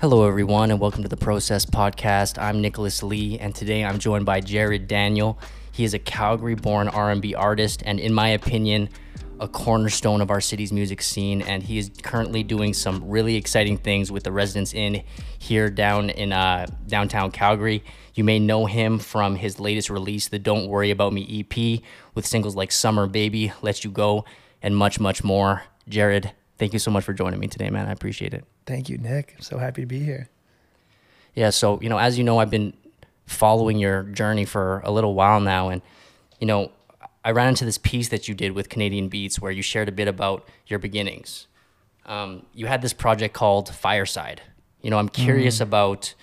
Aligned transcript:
Hello, 0.00 0.28
everyone, 0.28 0.70
and 0.70 0.78
welcome 0.78 1.02
to 1.02 1.08
the 1.08 1.16
Process 1.16 1.66
Podcast. 1.66 2.40
I'm 2.40 2.60
Nicholas 2.60 3.02
Lee, 3.02 3.36
and 3.36 3.52
today 3.52 3.84
I'm 3.84 3.98
joined 3.98 4.24
by 4.24 4.40
Jared 4.40 4.86
Daniel. 4.86 5.40
He 5.72 5.82
is 5.82 5.92
a 5.92 5.98
Calgary-born 5.98 6.86
R&B 6.86 7.34
artist, 7.34 7.82
and 7.84 7.98
in 7.98 8.14
my 8.14 8.28
opinion, 8.28 8.90
a 9.40 9.48
cornerstone 9.48 10.20
of 10.20 10.30
our 10.30 10.40
city's 10.40 10.72
music 10.72 11.02
scene. 11.02 11.42
And 11.42 11.64
he 11.64 11.78
is 11.78 11.90
currently 12.00 12.44
doing 12.44 12.74
some 12.74 13.08
really 13.08 13.34
exciting 13.34 13.76
things 13.76 14.12
with 14.12 14.22
the 14.22 14.30
Residence 14.30 14.72
Inn 14.72 15.02
here 15.36 15.68
down 15.68 16.10
in 16.10 16.32
uh, 16.32 16.66
downtown 16.86 17.32
Calgary. 17.32 17.82
You 18.14 18.22
may 18.22 18.38
know 18.38 18.66
him 18.66 19.00
from 19.00 19.34
his 19.34 19.58
latest 19.58 19.90
release, 19.90 20.28
the 20.28 20.38
"Don't 20.38 20.68
Worry 20.68 20.92
About 20.92 21.12
Me" 21.12 21.40
EP, 21.40 21.82
with 22.14 22.24
singles 22.24 22.54
like 22.54 22.70
"Summer 22.70 23.08
Baby," 23.08 23.52
"Let 23.62 23.82
You 23.82 23.90
Go," 23.90 24.24
and 24.62 24.76
much, 24.76 25.00
much 25.00 25.24
more. 25.24 25.64
Jared, 25.88 26.30
thank 26.56 26.72
you 26.72 26.78
so 26.78 26.92
much 26.92 27.02
for 27.02 27.14
joining 27.14 27.40
me 27.40 27.48
today, 27.48 27.68
man. 27.68 27.88
I 27.88 27.92
appreciate 27.92 28.32
it. 28.32 28.44
Thank 28.68 28.90
you, 28.90 28.98
Nick. 28.98 29.32
I'm 29.34 29.42
so 29.42 29.56
happy 29.56 29.80
to 29.80 29.86
be 29.86 30.00
here. 30.00 30.28
Yeah, 31.34 31.48
so 31.48 31.80
you 31.80 31.88
know, 31.88 31.96
as 31.96 32.18
you 32.18 32.22
know, 32.22 32.36
I've 32.36 32.50
been 32.50 32.74
following 33.24 33.78
your 33.78 34.02
journey 34.02 34.44
for 34.44 34.80
a 34.84 34.90
little 34.90 35.14
while 35.14 35.40
now, 35.40 35.70
and 35.70 35.80
you 36.38 36.46
know, 36.46 36.70
I 37.24 37.30
ran 37.30 37.48
into 37.48 37.64
this 37.64 37.78
piece 37.78 38.10
that 38.10 38.28
you 38.28 38.34
did 38.34 38.52
with 38.52 38.68
Canadian 38.68 39.08
Beats 39.08 39.40
where 39.40 39.50
you 39.50 39.62
shared 39.62 39.88
a 39.88 39.92
bit 39.92 40.06
about 40.06 40.46
your 40.66 40.78
beginnings. 40.78 41.46
Um, 42.04 42.44
you 42.52 42.66
had 42.66 42.82
this 42.82 42.92
project 42.92 43.32
called 43.32 43.74
Fireside. 43.74 44.42
You 44.82 44.90
know, 44.90 44.98
I'm 44.98 45.08
curious 45.08 45.62
about, 45.62 46.14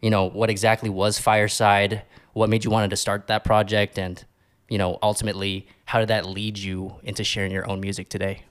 you 0.00 0.08
know, 0.08 0.30
what 0.30 0.48
exactly 0.48 0.88
was 0.88 1.18
Fireside, 1.18 2.04
what 2.32 2.48
made 2.48 2.64
you 2.64 2.70
wanted 2.70 2.88
to 2.88 2.96
start 2.96 3.26
that 3.26 3.44
project, 3.44 3.98
and 3.98 4.24
you 4.70 4.78
know, 4.78 4.98
ultimately, 5.02 5.68
how 5.84 5.98
did 5.98 6.08
that 6.08 6.24
lead 6.24 6.56
you 6.56 6.94
into 7.02 7.22
sharing 7.22 7.52
your 7.52 7.68
own 7.70 7.82
music 7.82 8.08
today? 8.08 8.44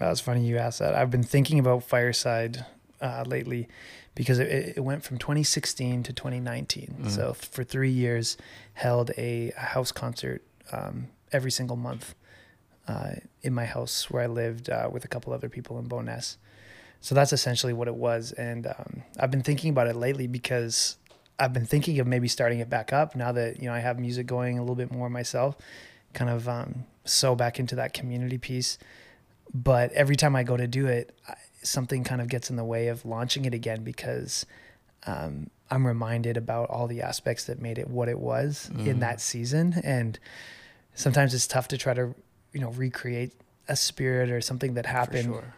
Well, 0.00 0.10
it's 0.10 0.20
funny 0.20 0.44
you 0.44 0.58
asked 0.58 0.78
that. 0.80 0.94
I've 0.94 1.10
been 1.10 1.22
thinking 1.22 1.58
about 1.58 1.84
Fireside 1.84 2.64
uh, 3.00 3.24
lately 3.26 3.68
because 4.14 4.38
it, 4.38 4.74
it 4.76 4.80
went 4.80 5.04
from 5.04 5.18
2016 5.18 6.02
to 6.04 6.12
2019. 6.12 7.10
So 7.10 7.34
for 7.34 7.64
three 7.64 7.90
years, 7.90 8.36
held 8.74 9.10
a, 9.16 9.52
house 9.56 9.92
concert 9.92 10.42
um, 10.70 11.08
every 11.32 11.50
single 11.50 11.76
month 11.76 12.14
uh, 12.88 13.12
in 13.42 13.54
my 13.54 13.64
house 13.64 14.10
where 14.10 14.22
I 14.22 14.26
lived 14.26 14.70
uh, 14.70 14.88
with 14.90 15.04
a 15.04 15.08
couple 15.08 15.32
other 15.32 15.48
people 15.48 15.78
in 15.78 15.86
Bowness. 15.86 16.36
So 17.00 17.14
that's 17.14 17.32
essentially 17.32 17.72
what 17.72 17.88
it 17.88 17.94
was. 17.94 18.32
And 18.32 18.66
um, 18.66 19.02
I've 19.18 19.30
been 19.30 19.42
thinking 19.42 19.70
about 19.70 19.88
it 19.88 19.96
lately 19.96 20.26
because 20.26 20.96
I've 21.38 21.52
been 21.52 21.66
thinking 21.66 21.98
of 21.98 22.06
maybe 22.06 22.28
starting 22.28 22.60
it 22.60 22.70
back 22.70 22.92
up 22.92 23.16
now 23.16 23.32
that 23.32 23.60
you 23.60 23.68
know 23.68 23.74
I 23.74 23.80
have 23.80 23.98
music 23.98 24.26
going 24.26 24.58
a 24.58 24.62
little 24.62 24.76
bit 24.76 24.92
more 24.92 25.10
myself, 25.10 25.56
kind 26.12 26.30
of 26.30 26.48
um, 26.48 26.84
sew 27.04 27.34
back 27.34 27.58
into 27.58 27.74
that 27.76 27.92
community 27.92 28.38
piece. 28.38 28.78
But 29.54 29.92
every 29.92 30.16
time 30.16 30.34
I 30.34 30.42
go 30.42 30.56
to 30.56 30.66
do 30.66 30.86
it, 30.86 31.14
I, 31.28 31.34
something 31.62 32.04
kind 32.04 32.20
of 32.20 32.28
gets 32.28 32.50
in 32.50 32.56
the 32.56 32.64
way 32.64 32.88
of 32.88 33.04
launching 33.04 33.44
it 33.44 33.54
again 33.54 33.84
because 33.84 34.46
um, 35.06 35.50
I'm 35.70 35.86
reminded 35.86 36.36
about 36.36 36.70
all 36.70 36.86
the 36.86 37.02
aspects 37.02 37.44
that 37.44 37.60
made 37.60 37.78
it 37.78 37.88
what 37.88 38.08
it 38.08 38.18
was 38.18 38.70
in 38.78 39.00
that 39.00 39.20
season, 39.20 39.80
and 39.82 40.18
sometimes 40.94 41.34
it's 41.34 41.46
tough 41.46 41.68
to 41.68 41.78
try 41.78 41.94
to 41.94 42.14
you 42.52 42.60
know 42.60 42.70
recreate 42.70 43.32
a 43.68 43.76
spirit 43.76 44.30
or 44.30 44.40
something 44.40 44.74
that 44.74 44.86
happened 44.86 45.24
sure. 45.24 45.54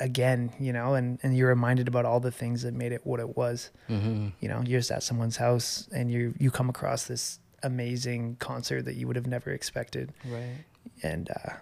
again, 0.00 0.52
you 0.60 0.72
know, 0.72 0.94
and, 0.94 1.18
and 1.22 1.36
you're 1.36 1.48
reminded 1.48 1.88
about 1.88 2.04
all 2.04 2.20
the 2.20 2.30
things 2.30 2.62
that 2.62 2.74
made 2.74 2.92
it 2.92 3.06
what 3.06 3.18
it 3.18 3.36
was. 3.36 3.70
Mm-hmm. 3.88 4.28
You 4.40 4.48
know, 4.48 4.62
you're 4.64 4.80
just 4.80 4.90
at 4.90 5.02
someone's 5.02 5.36
house 5.36 5.88
and 5.92 6.10
you 6.10 6.34
you 6.38 6.50
come 6.50 6.68
across 6.68 7.04
this 7.06 7.38
amazing 7.62 8.36
concert 8.36 8.82
that 8.84 8.94
you 8.94 9.06
would 9.06 9.16
have 9.16 9.26
never 9.26 9.50
expected. 9.50 10.12
Right. 10.24 10.64
And 11.02 11.30
uh, 11.30 11.54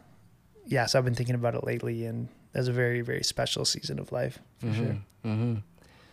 yeah, 0.66 0.86
so 0.86 0.98
I've 0.98 1.04
been 1.04 1.14
thinking 1.14 1.34
about 1.34 1.54
it 1.54 1.64
lately, 1.64 2.06
and 2.06 2.28
that's 2.52 2.68
a 2.68 2.72
very 2.72 3.00
very 3.00 3.22
special 3.22 3.64
season 3.64 3.98
of 3.98 4.12
life 4.12 4.38
for 4.58 4.72
sure. 4.72 4.96
Mm-hmm. 5.24 5.54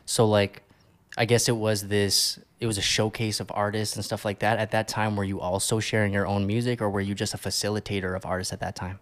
So 0.05 0.25
like, 0.25 0.63
I 1.17 1.25
guess 1.25 1.47
it 1.47 1.55
was 1.55 1.87
this. 1.87 2.39
It 2.59 2.67
was 2.67 2.77
a 2.77 2.81
showcase 2.81 3.39
of 3.39 3.51
artists 3.53 3.95
and 3.95 4.05
stuff 4.05 4.23
like 4.23 4.39
that. 4.39 4.59
At 4.59 4.71
that 4.71 4.87
time, 4.87 5.15
were 5.15 5.23
you 5.23 5.39
also 5.39 5.79
sharing 5.79 6.13
your 6.13 6.27
own 6.27 6.45
music, 6.45 6.81
or 6.81 6.89
were 6.89 7.01
you 7.01 7.15
just 7.15 7.33
a 7.33 7.37
facilitator 7.37 8.15
of 8.15 8.25
artists 8.25 8.53
at 8.53 8.59
that 8.59 8.75
time? 8.75 8.99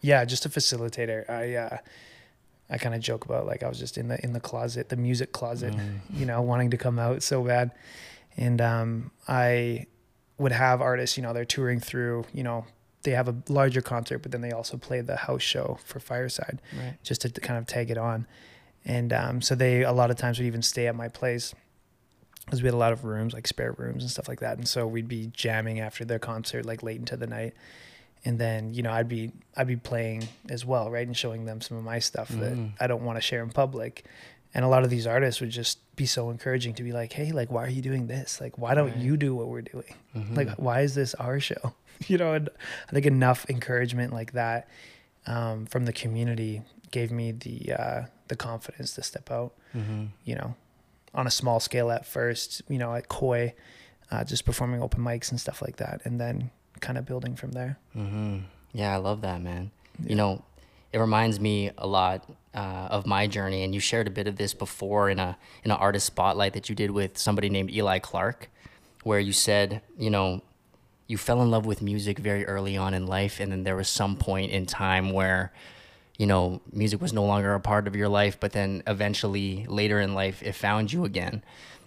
Yeah, 0.00 0.24
just 0.24 0.46
a 0.46 0.48
facilitator. 0.48 1.28
I 1.30 1.54
uh, 1.54 1.78
I 2.70 2.78
kind 2.78 2.94
of 2.94 3.00
joke 3.00 3.24
about 3.24 3.46
like 3.46 3.62
I 3.62 3.68
was 3.68 3.78
just 3.78 3.98
in 3.98 4.08
the 4.08 4.22
in 4.24 4.32
the 4.32 4.40
closet, 4.40 4.88
the 4.88 4.96
music 4.96 5.32
closet, 5.32 5.74
you 6.12 6.26
know, 6.26 6.40
wanting 6.40 6.70
to 6.70 6.76
come 6.76 6.98
out 6.98 7.22
so 7.22 7.44
bad. 7.44 7.70
And 8.36 8.60
um, 8.60 9.10
I 9.28 9.86
would 10.38 10.52
have 10.52 10.80
artists, 10.80 11.16
you 11.16 11.22
know, 11.22 11.34
they're 11.34 11.44
touring 11.44 11.80
through, 11.80 12.24
you 12.32 12.42
know, 12.42 12.64
they 13.04 13.12
have 13.12 13.28
a 13.28 13.34
larger 13.48 13.80
concert, 13.82 14.18
but 14.20 14.30
then 14.32 14.40
they 14.40 14.52
also 14.52 14.76
play 14.76 15.00
the 15.00 15.16
house 15.16 15.42
show 15.42 15.78
for 15.84 15.98
Fireside, 16.00 16.60
Right. 16.76 16.94
just 17.02 17.22
to 17.22 17.28
kind 17.30 17.58
of 17.58 17.66
tag 17.66 17.90
it 17.90 17.98
on. 17.98 18.26
And 18.84 19.12
um, 19.12 19.42
so 19.42 19.54
they 19.54 19.82
a 19.82 19.92
lot 19.92 20.10
of 20.10 20.16
times 20.16 20.38
would 20.38 20.46
even 20.46 20.62
stay 20.62 20.86
at 20.86 20.94
my 20.94 21.08
place 21.08 21.54
because 22.44 22.62
we 22.62 22.66
had 22.66 22.74
a 22.74 22.78
lot 22.78 22.92
of 22.92 23.04
rooms, 23.04 23.32
like 23.32 23.46
spare 23.46 23.72
rooms 23.72 24.02
and 24.02 24.10
stuff 24.10 24.28
like 24.28 24.40
that. 24.40 24.58
And 24.58 24.66
so 24.66 24.86
we'd 24.86 25.06
be 25.08 25.30
jamming 25.32 25.78
after 25.80 26.04
their 26.04 26.18
concert, 26.18 26.66
like 26.66 26.82
late 26.82 26.98
into 26.98 27.16
the 27.16 27.26
night. 27.26 27.54
And 28.24 28.38
then 28.38 28.72
you 28.72 28.82
know 28.84 28.92
I'd 28.92 29.08
be 29.08 29.32
I'd 29.56 29.66
be 29.66 29.74
playing 29.76 30.28
as 30.48 30.64
well, 30.64 30.90
right, 30.90 31.04
and 31.06 31.16
showing 31.16 31.44
them 31.44 31.60
some 31.60 31.76
of 31.76 31.82
my 31.84 31.98
stuff 31.98 32.28
that 32.28 32.56
I 32.80 32.86
don't 32.86 33.02
want 33.02 33.16
to 33.16 33.20
share 33.20 33.42
in 33.42 33.50
public. 33.50 34.04
And 34.54 34.64
a 34.64 34.68
lot 34.68 34.84
of 34.84 34.90
these 34.90 35.06
artists 35.06 35.40
would 35.40 35.50
just 35.50 35.78
be 35.96 36.04
so 36.04 36.28
encouraging 36.30 36.74
to 36.74 36.82
be 36.82 36.92
like, 36.92 37.12
"Hey, 37.12 37.32
like, 37.32 37.50
why 37.50 37.64
are 37.64 37.70
you 37.70 37.82
doing 37.82 38.06
this? 38.06 38.40
Like, 38.40 38.58
why 38.58 38.74
don't 38.74 38.96
you 38.98 39.16
do 39.16 39.34
what 39.34 39.48
we're 39.48 39.62
doing? 39.62 39.94
Like, 40.34 40.50
why 40.56 40.80
is 40.82 40.94
this 40.94 41.14
our 41.14 41.40
show? 41.40 41.74
you 42.06 42.18
know?" 42.18 42.34
And 42.34 42.50
I 42.88 42.92
think 42.92 43.06
enough 43.06 43.46
encouragement 43.48 44.12
like 44.12 44.32
that 44.32 44.68
um, 45.26 45.66
from 45.66 45.86
the 45.86 45.92
community 45.92 46.62
gave 46.90 47.10
me 47.10 47.32
the 47.32 47.72
uh, 47.72 48.02
the 48.28 48.36
confidence 48.36 48.94
to 48.94 49.02
step 49.02 49.30
out. 49.30 49.54
You 50.24 50.34
know, 50.34 50.54
on 51.14 51.26
a 51.26 51.30
small 51.30 51.60
scale 51.60 51.90
at 51.90 52.04
first. 52.04 52.62
You 52.68 52.78
know, 52.78 52.94
at 52.94 53.08
Koi, 53.08 53.54
uh, 54.10 54.24
just 54.24 54.44
performing 54.44 54.82
open 54.82 55.02
mics 55.02 55.30
and 55.30 55.40
stuff 55.40 55.62
like 55.62 55.76
that, 55.76 56.02
and 56.04 56.20
then 56.20 56.50
kind 56.80 56.98
of 56.98 57.06
building 57.06 57.36
from 57.36 57.52
there. 57.52 57.78
Mm-hmm. 57.96 58.40
Yeah, 58.74 58.92
I 58.92 58.96
love 58.96 59.22
that, 59.22 59.40
man. 59.40 59.70
You 60.04 60.16
know, 60.16 60.44
it 60.92 60.98
reminds 60.98 61.40
me 61.40 61.70
a 61.78 61.86
lot 61.86 62.28
uh, 62.54 62.88
of 62.90 63.06
my 63.06 63.26
journey, 63.26 63.64
and 63.64 63.74
you 63.74 63.80
shared 63.80 64.06
a 64.06 64.10
bit 64.10 64.26
of 64.26 64.36
this 64.36 64.54
before 64.54 65.08
in 65.08 65.18
a 65.18 65.36
in 65.64 65.70
an 65.70 65.76
artist 65.76 66.06
spotlight 66.06 66.52
that 66.52 66.68
you 66.68 66.74
did 66.74 66.90
with 66.90 67.16
somebody 67.16 67.48
named 67.48 67.70
Eli 67.70 67.98
Clark, 67.98 68.50
where 69.04 69.20
you 69.20 69.32
said, 69.32 69.80
you 69.98 70.10
know, 70.10 70.42
you 71.06 71.16
fell 71.16 71.42
in 71.42 71.50
love 71.50 71.66
with 71.66 71.82
music 71.82 72.18
very 72.18 72.44
early 72.46 72.76
on 72.76 72.94
in 72.94 73.06
life, 73.06 73.40
and 73.40 73.50
then 73.50 73.64
there 73.64 73.76
was 73.76 73.88
some 73.88 74.16
point 74.16 74.50
in 74.50 74.66
time 74.66 75.10
where, 75.10 75.52
you 76.18 76.26
know, 76.26 76.60
music 76.72 77.00
was 77.00 77.12
no 77.12 77.24
longer 77.24 77.54
a 77.54 77.60
part 77.60 77.86
of 77.86 77.96
your 77.96 78.08
life, 78.08 78.38
but 78.38 78.52
then 78.52 78.82
eventually 78.86 79.66
later 79.68 80.00
in 80.00 80.14
life 80.14 80.42
it 80.42 80.54
found 80.54 80.92
you 80.92 81.04
again. 81.04 81.42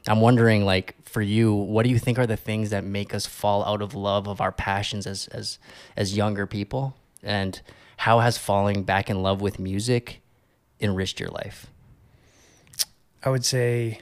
I'm 0.07 0.21
wondering, 0.21 0.65
like, 0.65 0.95
for 1.03 1.21
you, 1.21 1.53
what 1.53 1.83
do 1.83 1.89
you 1.89 1.97
think 1.97 2.19
are 2.19 2.27
the 2.27 2.37
things 2.37 2.69
that 2.69 2.83
make 2.83 3.13
us 3.13 3.25
fall 3.25 3.65
out 3.65 3.81
of 3.81 3.95
love 3.95 4.27
of 4.27 4.41
our 4.41 4.51
passions 4.51 5.07
as 5.07 5.27
as 5.27 5.59
as 5.95 6.17
younger 6.17 6.47
people, 6.47 6.95
and 7.23 7.61
how 7.97 8.19
has 8.19 8.37
falling 8.37 8.83
back 8.83 9.09
in 9.09 9.21
love 9.21 9.41
with 9.41 9.57
music 9.57 10.21
enriched 10.85 11.19
your 11.19 11.29
life? 11.29 11.67
I 13.23 13.29
would 13.29 13.43
say 13.43 14.01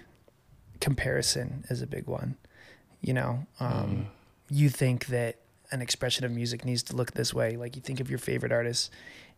comparison 0.79 1.65
is 1.69 1.81
a 1.81 1.87
big 1.87 2.07
one. 2.07 2.35
You 3.01 3.13
know, 3.13 3.47
um, 3.59 4.07
you 4.49 4.69
think 4.69 5.07
that 5.07 5.39
an 5.71 5.81
expression 5.81 6.25
of 6.25 6.31
music 6.31 6.63
needs 6.63 6.83
to 6.83 6.95
look 6.95 7.13
this 7.13 7.33
way. 7.33 7.57
Like 7.57 7.75
you 7.75 7.81
think 7.81 7.99
of 7.99 8.09
your 8.09 8.19
favorite 8.19 8.51
artist, 8.51 8.91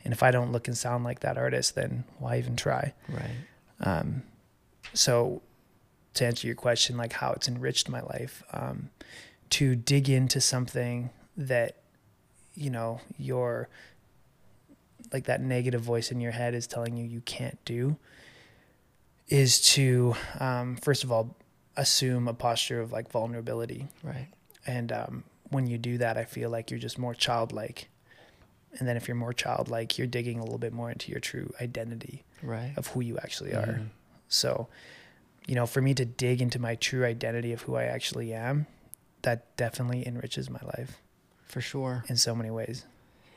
and 0.03 0.13
if 0.13 0.22
I 0.22 0.31
don't 0.31 0.51
look 0.51 0.67
and 0.67 0.78
sound 0.78 1.03
like 1.03 1.22
that 1.22 1.38
artist, 1.38 1.75
then 1.75 2.03
why 2.19 2.38
even 2.38 2.55
try? 2.55 2.94
Right. 3.07 4.05
So, 4.94 5.41
to 6.13 6.25
answer 6.25 6.47
your 6.47 6.55
question, 6.55 6.97
like 6.97 7.13
how 7.13 7.31
it's 7.31 7.47
enriched 7.47 7.89
my 7.89 8.01
life, 8.01 8.44
um, 8.53 8.89
to 9.51 9.75
dig 9.75 10.09
into 10.09 10.39
something 10.39 11.09
that, 11.35 11.78
you 12.53 12.70
know, 12.70 13.02
your 13.17 13.67
like 15.16 15.26
that 15.26 15.40
negative 15.41 15.82
voice 15.82 16.12
in 16.12 16.20
your 16.20 16.34
head 16.34 16.53
is 16.53 16.67
telling 16.67 16.97
you 16.97 17.06
you 17.06 17.22
can't 17.22 17.58
do, 17.64 17.96
is 19.29 19.62
to 19.73 20.14
um, 20.41 20.76
first 20.76 21.03
of 21.06 21.12
all 21.12 21.35
assume 21.78 22.28
a 22.28 22.34
posture 22.34 22.82
of 22.82 22.91
like 22.91 23.09
vulnerability, 23.12 23.88
Right. 24.03 24.28
and 24.67 24.91
um, 24.91 25.23
when 25.50 25.67
you 25.67 25.78
do 25.78 25.97
that, 26.00 26.17
I 26.17 26.26
feel 26.26 26.50
like 26.50 26.70
you're 26.70 26.79
just 26.79 27.00
more 27.00 27.14
childlike. 27.14 27.88
And 28.78 28.85
then 28.88 28.97
if 28.97 29.08
you're 29.08 29.16
more 29.16 29.32
childlike, 29.34 29.97
you're 29.97 30.08
digging 30.08 30.38
a 30.40 30.44
little 30.44 30.58
bit 30.58 30.73
more 30.73 30.91
into 30.91 31.09
your 31.12 31.22
true 31.22 31.53
identity 31.61 32.23
Right. 32.44 32.73
of 32.76 32.88
who 32.88 33.00
you 33.02 33.18
actually 33.18 33.53
are. 33.53 33.79
So, 34.28 34.68
you 35.47 35.56
know, 35.56 35.66
for 35.66 35.82
me 35.82 35.94
to 35.94 36.03
dig 36.03 36.41
into 36.41 36.59
my 36.59 36.76
true 36.76 37.06
identity 37.06 37.53
of 37.53 37.61
who 37.61 37.76
I 37.76 37.84
actually 37.85 38.34
am, 38.34 38.68
that 39.22 39.56
definitely 39.56 40.06
enriches 40.06 40.50
my 40.50 40.59
life 40.78 40.97
For 41.46 41.61
sure. 41.61 42.03
in 42.09 42.18
so 42.18 42.35
many 42.35 42.52
ways. 42.52 42.85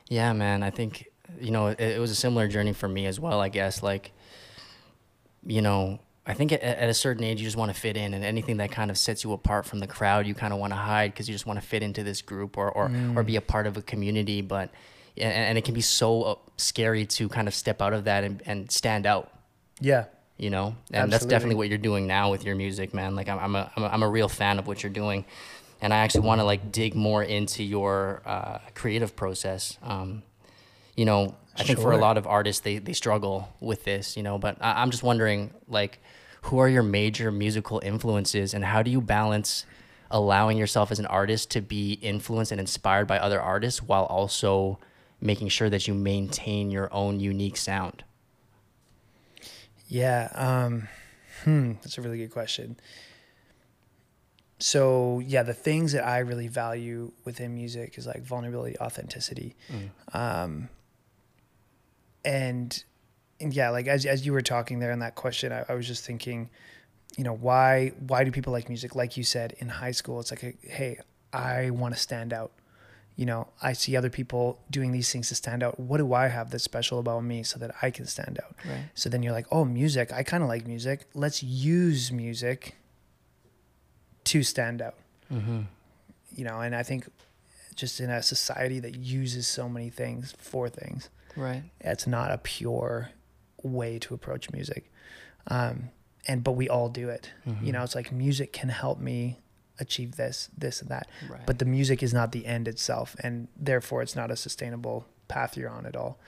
Yeah, 0.08 0.32
man. 0.32 0.62
I 0.64 0.70
think 0.70 1.06
you 1.40 1.50
know 1.50 1.68
it, 1.68 1.80
it 1.80 2.00
was 2.00 2.10
a 2.10 2.14
similar 2.14 2.48
journey 2.48 2.72
for 2.72 2.88
me 2.88 3.06
as 3.06 3.18
well. 3.20 3.40
I 3.40 3.48
guess 3.48 3.82
like, 3.82 4.12
you 5.46 5.62
know, 5.62 5.98
I 6.26 6.34
think 6.34 6.52
at, 6.52 6.62
at 6.62 6.88
a 6.88 6.94
certain 6.94 7.24
age 7.24 7.40
you 7.40 7.46
just 7.46 7.56
want 7.56 7.72
to 7.74 7.80
fit 7.80 7.96
in, 7.96 8.14
and 8.14 8.24
anything 8.24 8.58
that 8.58 8.70
kind 8.70 8.90
of 8.90 8.98
sets 8.98 9.24
you 9.24 9.32
apart 9.32 9.66
from 9.66 9.78
the 9.78 9.86
crowd, 9.86 10.26
you 10.26 10.34
kind 10.34 10.52
of 10.52 10.58
want 10.58 10.72
to 10.72 10.76
hide 10.78 11.12
because 11.12 11.28
you 11.28 11.34
just 11.34 11.46
want 11.46 11.60
to 11.60 11.66
fit 11.66 11.82
into 11.82 12.02
this 12.02 12.22
group 12.22 12.56
or 12.58 12.70
or, 12.70 12.90
or 13.16 13.22
be 13.22 13.36
a 13.36 13.40
part 13.40 13.66
of 13.66 13.76
a 13.76 13.82
community. 13.82 14.40
But 14.42 14.70
and, 15.16 15.32
and 15.32 15.58
it 15.58 15.64
can 15.64 15.74
be 15.74 15.80
so 15.80 16.22
uh, 16.22 16.34
scary 16.56 17.06
to 17.06 17.28
kind 17.28 17.48
of 17.48 17.54
step 17.54 17.82
out 17.82 17.92
of 17.92 18.04
that 18.04 18.24
and, 18.24 18.42
and 18.46 18.70
stand 18.70 19.06
out. 19.06 19.32
Yeah. 19.80 20.04
you 20.38 20.50
know 20.50 20.74
and 20.92 21.12
that's 21.12 21.24
definitely 21.24 21.54
what 21.56 21.68
you're 21.68 21.78
doing 21.78 22.06
now 22.06 22.30
with 22.30 22.44
your 22.44 22.54
music 22.56 22.92
man 22.94 23.14
like 23.16 23.28
i'm, 23.28 23.38
I'm, 23.38 23.54
a, 23.56 23.72
I'm, 23.76 23.82
a, 23.82 23.86
I'm 23.86 24.02
a 24.02 24.08
real 24.08 24.28
fan 24.28 24.58
of 24.58 24.66
what 24.66 24.82
you're 24.82 24.92
doing 24.92 25.24
and 25.80 25.92
i 25.94 25.98
actually 25.98 26.26
want 26.26 26.40
to 26.40 26.44
like 26.44 26.72
dig 26.72 26.94
more 26.96 27.22
into 27.22 27.62
your 27.62 28.22
uh, 28.26 28.58
creative 28.74 29.14
process 29.14 29.78
um, 29.82 30.22
you 30.98 31.04
know 31.04 31.34
i 31.56 31.62
think 31.62 31.78
for 31.78 31.92
a 31.92 31.96
lot 31.96 32.18
of 32.18 32.26
artists 32.26 32.60
they, 32.62 32.78
they 32.78 32.92
struggle 32.92 33.48
with 33.60 33.84
this 33.84 34.16
you 34.16 34.22
know 34.22 34.36
but 34.36 34.58
I, 34.60 34.82
i'm 34.82 34.90
just 34.90 35.04
wondering 35.04 35.54
like 35.68 36.00
who 36.42 36.58
are 36.58 36.68
your 36.68 36.82
major 36.82 37.30
musical 37.30 37.80
influences 37.84 38.52
and 38.52 38.64
how 38.64 38.82
do 38.82 38.90
you 38.90 39.00
balance 39.00 39.64
allowing 40.10 40.58
yourself 40.58 40.90
as 40.90 40.98
an 40.98 41.06
artist 41.06 41.50
to 41.52 41.60
be 41.60 41.92
influenced 41.92 42.50
and 42.50 42.60
inspired 42.60 43.06
by 43.06 43.18
other 43.18 43.40
artists 43.40 43.80
while 43.80 44.04
also 44.04 44.78
making 45.20 45.48
sure 45.48 45.70
that 45.70 45.86
you 45.86 45.94
maintain 45.94 46.70
your 46.70 46.92
own 46.92 47.20
unique 47.20 47.56
sound 47.56 48.02
Yeah. 49.86 50.28
Um, 50.34 50.88
hmm, 51.44 51.72
that's 51.82 51.96
a 51.96 52.02
really 52.02 52.18
good 52.18 52.30
question. 52.30 52.78
So 54.58 55.20
yeah, 55.20 55.44
the 55.44 55.54
things 55.54 55.92
that 55.92 56.04
I 56.04 56.18
really 56.18 56.48
value 56.48 57.12
within 57.24 57.54
music 57.54 57.96
is 57.96 58.06
like 58.06 58.22
vulnerability, 58.22 58.76
authenticity, 58.78 59.56
um, 60.12 60.68
and 62.28 62.84
and 63.40 63.54
yeah, 63.54 63.70
like 63.70 63.86
as 63.86 64.04
as 64.04 64.26
you 64.26 64.32
were 64.32 64.42
talking 64.42 64.80
there 64.80 64.92
in 64.92 64.98
that 64.98 65.14
question, 65.14 65.50
I, 65.50 65.64
I 65.68 65.74
was 65.74 65.86
just 65.86 66.04
thinking, 66.04 66.50
you 67.16 67.24
know, 67.24 67.32
why 67.34 67.92
why 68.06 68.22
do 68.22 68.30
people 68.30 68.52
like 68.52 68.68
music? 68.68 68.94
Like 68.94 69.16
you 69.16 69.24
said 69.24 69.54
in 69.58 69.68
high 69.68 69.92
school, 69.92 70.20
it's 70.20 70.30
like, 70.30 70.42
a, 70.42 70.54
hey, 70.62 71.00
I 71.32 71.70
want 71.70 71.94
to 71.94 72.00
stand 72.00 72.32
out. 72.32 72.52
You 73.16 73.26
know, 73.26 73.48
I 73.62 73.72
see 73.72 73.96
other 73.96 74.10
people 74.10 74.60
doing 74.70 74.92
these 74.92 75.10
things 75.10 75.28
to 75.30 75.34
stand 75.34 75.62
out. 75.62 75.80
What 75.80 75.98
do 75.98 76.12
I 76.12 76.28
have 76.28 76.50
that's 76.50 76.62
special 76.62 77.00
about 77.00 77.24
me 77.24 77.42
so 77.42 77.58
that 77.58 77.74
I 77.82 77.90
can 77.90 78.06
stand 78.06 78.38
out? 78.44 78.54
right 78.64 78.84
So 78.94 79.08
then 79.08 79.22
you're 79.24 79.32
like, 79.32 79.46
oh, 79.50 79.64
music. 79.64 80.12
I 80.12 80.22
kind 80.22 80.42
of 80.42 80.48
like 80.48 80.66
music. 80.66 81.06
Let's 81.14 81.42
use 81.42 82.12
music 82.12 82.76
to 84.24 84.42
stand 84.42 84.82
out. 84.82 84.94
mm-hmm. 85.32 85.62
You 86.36 86.44
know, 86.44 86.60
and 86.60 86.76
I 86.76 86.84
think 86.84 87.08
just 87.74 87.98
in 87.98 88.10
a 88.10 88.22
society 88.22 88.78
that 88.80 88.94
uses 88.96 89.48
so 89.48 89.68
many 89.68 89.90
things 89.90 90.34
for 90.38 90.68
things, 90.68 91.08
right 91.38 91.62
it's 91.80 92.06
not 92.06 92.30
a 92.30 92.38
pure 92.38 93.10
way 93.62 93.98
to 93.98 94.14
approach 94.14 94.50
music. 94.52 94.90
Um, 95.46 95.90
and 96.26 96.44
but 96.44 96.52
we 96.52 96.68
all 96.68 96.88
do 96.88 97.08
it. 97.08 97.30
Mm-hmm. 97.46 97.64
You 97.64 97.72
know, 97.72 97.82
it's 97.82 97.94
like 97.94 98.12
music 98.12 98.52
can 98.52 98.68
help 98.68 99.00
me 99.00 99.38
achieve 99.80 100.16
this, 100.16 100.50
this, 100.56 100.82
and 100.82 100.90
that. 100.90 101.08
right 101.28 101.46
But 101.46 101.58
the 101.58 101.64
music 101.64 102.02
is 102.02 102.12
not 102.12 102.32
the 102.32 102.46
end 102.46 102.68
itself, 102.68 103.16
and 103.20 103.48
therefore 103.56 104.02
it's 104.02 104.16
not 104.16 104.30
a 104.30 104.36
sustainable 104.36 105.06
path 105.28 105.56
you're 105.56 105.70
on 105.70 105.86
at 105.86 105.96
all. 105.96 106.18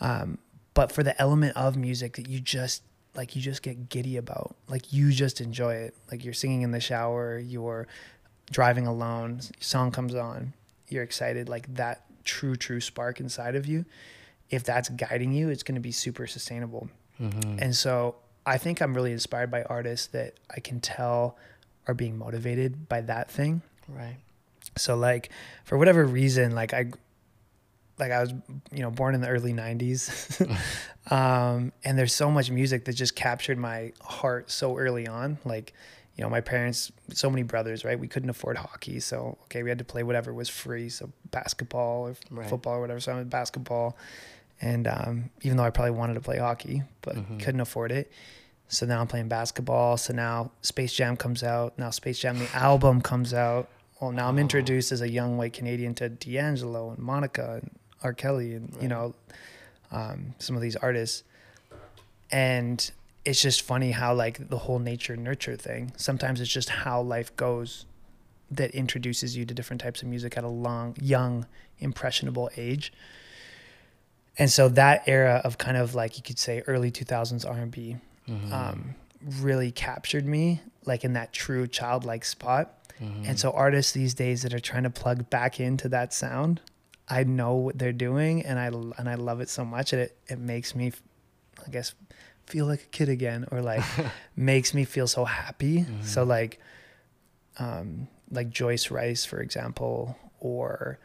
Um, 0.00 0.38
but 0.74 0.92
for 0.92 1.02
the 1.02 1.20
element 1.20 1.56
of 1.56 1.76
music 1.76 2.16
that 2.16 2.28
you 2.28 2.40
just 2.40 2.82
like, 3.14 3.34
you 3.34 3.40
just 3.40 3.62
get 3.62 3.88
giddy 3.88 4.18
about, 4.18 4.56
like 4.68 4.92
you 4.92 5.10
just 5.10 5.40
enjoy 5.40 5.74
it. 5.74 5.94
Like 6.10 6.24
you're 6.24 6.34
singing 6.34 6.62
in 6.62 6.70
the 6.70 6.80
shower, 6.80 7.38
you're 7.38 7.86
driving 8.50 8.86
alone, 8.86 9.40
song 9.58 9.90
comes 9.90 10.14
on, 10.14 10.52
you're 10.88 11.02
excited. 11.02 11.48
Like 11.48 11.74
that 11.74 12.04
true, 12.24 12.56
true 12.56 12.80
spark 12.80 13.20
inside 13.20 13.54
of 13.54 13.66
you. 13.66 13.84
If 14.50 14.64
that's 14.64 14.88
guiding 14.88 15.32
you, 15.32 15.48
it's 15.48 15.62
going 15.62 15.74
to 15.74 15.80
be 15.80 15.92
super 15.92 16.26
sustainable. 16.26 16.88
mm-hmm. 17.20 17.58
And 17.58 17.74
so 17.74 18.16
I 18.44 18.58
think 18.58 18.80
I'm 18.80 18.94
really 18.94 19.12
inspired 19.12 19.50
by 19.50 19.62
artists 19.64 20.06
that 20.08 20.34
I 20.54 20.60
can 20.60 20.80
tell 20.80 21.36
are 21.88 21.94
being 21.94 22.16
motivated 22.16 22.88
by 22.88 23.00
that 23.02 23.30
thing. 23.30 23.62
right 23.88 24.16
So 24.76 24.96
like 24.96 25.30
for 25.64 25.78
whatever 25.78 26.04
reason, 26.04 26.54
like 26.54 26.72
I 26.74 26.90
like 27.98 28.12
I 28.12 28.20
was 28.20 28.32
you 28.72 28.82
know 28.82 28.90
born 28.90 29.14
in 29.14 29.20
the 29.20 29.28
early 29.28 29.52
90s. 29.52 30.40
um 31.10 31.72
and 31.84 31.98
there's 31.98 32.14
so 32.14 32.30
much 32.30 32.50
music 32.50 32.84
that 32.86 32.92
just 32.94 33.16
captured 33.16 33.58
my 33.58 33.92
heart 34.00 34.50
so 34.50 34.76
early 34.76 35.06
on. 35.08 35.38
Like 35.44 35.72
you 36.16 36.24
know, 36.24 36.30
my 36.30 36.40
parents, 36.40 36.90
so 37.12 37.28
many 37.28 37.42
brothers, 37.42 37.84
right? 37.84 37.98
We 38.00 38.08
couldn't 38.08 38.30
afford 38.30 38.56
hockey, 38.56 39.00
so 39.00 39.36
okay, 39.44 39.62
we 39.62 39.68
had 39.68 39.78
to 39.78 39.84
play 39.84 40.02
whatever 40.02 40.32
was 40.32 40.48
free, 40.48 40.88
so 40.88 41.10
basketball 41.30 42.08
or 42.08 42.14
Right. 42.30 42.48
football 42.48 42.74
or 42.76 42.80
whatever. 42.80 43.00
So 43.00 43.12
I 43.12 43.16
went 43.16 43.28
basketball, 43.28 43.98
and 44.60 44.86
um, 44.86 45.30
even 45.42 45.56
though 45.56 45.64
I 45.64 45.70
probably 45.70 45.92
wanted 45.92 46.14
to 46.14 46.20
play 46.20 46.38
hockey, 46.38 46.82
but 47.02 47.16
Mhm. 47.16 47.40
couldn't 47.40 47.60
afford 47.60 47.92
it, 47.92 48.10
so 48.68 48.86
now 48.86 49.00
I'm 49.00 49.06
playing 49.06 49.28
basketball. 49.28 49.96
So 49.96 50.12
now 50.12 50.50
Space 50.62 50.92
Jam 50.92 51.16
comes 51.16 51.42
out. 51.42 51.78
Now 51.78 51.90
Space 51.90 52.18
Jam 52.18 52.38
the 52.38 52.48
album 52.56 53.00
comes 53.00 53.32
out. 53.34 53.68
Well, 54.00 54.12
now 54.12 54.28
I'm 54.28 54.38
introduced 54.38 54.92
as 54.92 55.00
a 55.00 55.08
young 55.08 55.36
white 55.38 55.52
Canadian 55.52 55.94
to 55.96 56.08
D'Angelo 56.08 56.90
and 56.90 56.98
Monica 56.98 57.60
and 57.62 57.70
R. 58.02 58.12
Kelly 58.12 58.54
and 58.54 58.76
you 58.80 58.88
know 58.88 59.14
um, 59.92 60.34
some 60.38 60.56
of 60.56 60.62
these 60.62 60.76
artists. 60.76 61.22
And 62.30 62.90
it's 63.24 63.40
just 63.40 63.62
funny 63.62 63.92
how 63.92 64.14
like 64.14 64.48
the 64.48 64.58
whole 64.58 64.78
nature 64.78 65.16
nurture 65.16 65.56
thing. 65.56 65.92
Sometimes 65.96 66.40
it's 66.40 66.50
just 66.52 66.68
how 66.68 67.00
life 67.00 67.34
goes 67.36 67.86
that 68.50 68.70
introduces 68.72 69.36
you 69.36 69.44
to 69.44 69.54
different 69.54 69.80
types 69.80 70.02
of 70.02 70.08
music 70.08 70.36
at 70.36 70.44
a 70.44 70.48
long, 70.48 70.96
young, 71.00 71.46
impressionable 71.78 72.50
age. 72.56 72.92
And 74.38 74.50
so 74.50 74.68
that 74.70 75.04
era 75.06 75.40
of 75.44 75.58
kind 75.58 75.76
of 75.76 75.94
like 75.94 76.16
you 76.16 76.22
could 76.22 76.38
say 76.38 76.62
early 76.66 76.90
2000s 76.90 77.48
R&B 77.48 77.96
Mm-hmm. 78.28 78.52
um, 78.52 78.94
really 79.40 79.70
captured 79.70 80.26
me 80.26 80.60
like 80.84 81.04
in 81.04 81.12
that 81.12 81.32
true 81.32 81.68
childlike 81.68 82.24
spot. 82.24 82.72
Mm-hmm. 83.00 83.24
And 83.24 83.38
so 83.38 83.52
artists 83.52 83.92
these 83.92 84.14
days 84.14 84.42
that 84.42 84.52
are 84.52 84.58
trying 84.58 84.82
to 84.82 84.90
plug 84.90 85.30
back 85.30 85.60
into 85.60 85.88
that 85.90 86.12
sound, 86.12 86.60
I 87.08 87.22
know 87.22 87.54
what 87.54 87.78
they're 87.78 87.92
doing 87.92 88.44
and 88.44 88.58
I 88.58 88.66
and 88.66 89.08
I 89.08 89.14
love 89.14 89.40
it 89.40 89.48
so 89.48 89.64
much 89.64 89.92
and 89.92 90.02
it 90.02 90.18
it 90.26 90.40
makes 90.40 90.74
me 90.74 90.90
I 91.64 91.70
guess 91.70 91.94
feel 92.46 92.66
like 92.66 92.82
a 92.82 92.86
kid 92.86 93.08
again 93.08 93.46
or 93.52 93.60
like 93.62 93.84
makes 94.36 94.74
me 94.74 94.84
feel 94.84 95.06
so 95.06 95.24
happy. 95.24 95.82
Mm-hmm. 95.82 96.02
So 96.02 96.24
like 96.24 96.58
um 97.60 98.08
like 98.30 98.50
Joyce 98.50 98.90
Wrice 98.90 99.24
for 99.24 99.40
example 99.40 100.18
or 100.40 100.98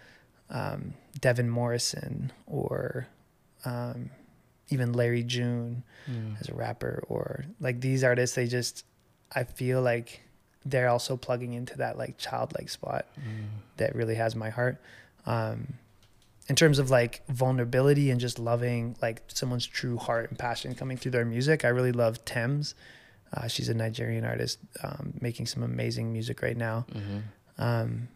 um 0.50 0.96
Devin 1.20 1.50
Morrison 1.52 2.32
or 2.48 3.08
um 3.66 4.10
even 4.70 4.94
Larry 4.94 5.24
June 5.24 5.84
Mm. 6.10 6.40
as 6.42 6.50
a 6.50 6.54
rapper 6.56 7.04
or 7.10 7.46
like 7.60 7.80
these 7.82 8.04
artists 8.04 8.36
they 8.36 8.48
just 8.48 8.86
I 9.36 9.44
feel 9.44 9.82
like 9.82 10.22
they're 10.66 10.90
also 10.90 11.16
plugging 11.18 11.54
into 11.54 11.78
that 11.78 11.98
like 11.98 12.18
childlike 12.18 12.70
spot 12.70 13.06
Mm. 13.20 13.48
that 13.78 13.96
really 13.96 14.16
has 14.16 14.36
my 14.36 14.50
heart 14.50 14.82
um 15.26 15.74
in 16.50 16.56
terms 16.56 16.80
of 16.80 16.90
like 16.90 17.22
vulnerability 17.28 18.10
and 18.10 18.20
just 18.20 18.40
loving 18.40 18.96
like 19.02 19.22
someone's 19.28 19.68
true 19.68 19.98
heart 19.98 20.30
and 20.32 20.40
passion 20.40 20.74
coming 20.74 20.98
through 20.98 21.12
their 21.12 21.26
music 21.26 21.64
I 21.64 21.68
really 21.70 21.92
love 21.92 22.26
Tems 22.26 22.74
uh, 23.34 23.48
she's 23.48 23.70
a 23.70 23.74
Nigerian 23.74 24.26
artist 24.26 24.58
um, 24.84 25.14
making 25.22 25.46
some 25.46 25.62
amazing 25.64 26.12
music 26.12 26.42
right 26.42 26.58
now 26.58 26.86
Mm-hmm. 26.92 27.20
um, 27.64 28.08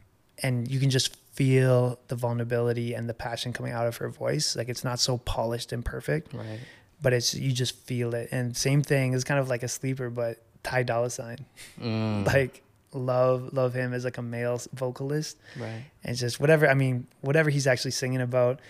and 0.43 0.67
you 0.69 0.79
can 0.79 0.89
just 0.89 1.15
feel 1.35 1.99
the 2.07 2.15
vulnerability 2.15 2.93
and 2.93 3.07
the 3.09 3.13
passion 3.13 3.51
coming 3.53 3.71
out 3.73 3.85
of 3.87 3.97
her 3.97 4.09
voice 4.09 4.55
like 4.55 4.69
it's 4.69 4.83
not 4.83 4.99
so 4.99 5.17
polished 5.19 5.71
and 5.73 5.83
perfect 5.83 6.33
Right. 6.33 6.59
but 7.01 7.11
it's 7.13 7.33
you 7.35 7.51
just 7.51 7.75
feel 7.85 8.13
it. 8.15 8.29
And 8.31 8.55
same 8.55 8.81
thing 8.81 9.13
is 9.13 9.23
kind 9.23 9.39
of 9.39 9.49
like 9.49 9.61
a 9.63 9.67
sleeper, 9.67 10.09
but 10.09 10.41
Ty 10.63 10.83
Dolla 10.83 11.09
Sign, 11.09 11.39
Mm. 11.79 12.25
like 12.33 12.63
love 12.93 13.51
love 13.53 13.73
him 13.73 13.93
as 13.93 14.05
like 14.05 14.17
a 14.17 14.21
male 14.21 14.59
vocalist, 14.73 15.37
right. 15.59 15.83
and 16.03 16.11
it's 16.11 16.19
just 16.21 16.39
whatever. 16.39 16.67
I 16.67 16.73
mean, 16.73 17.05
whatever 17.21 17.49
he's 17.49 17.67
actually 17.67 17.91
singing 17.91 18.21
about, 18.21 18.61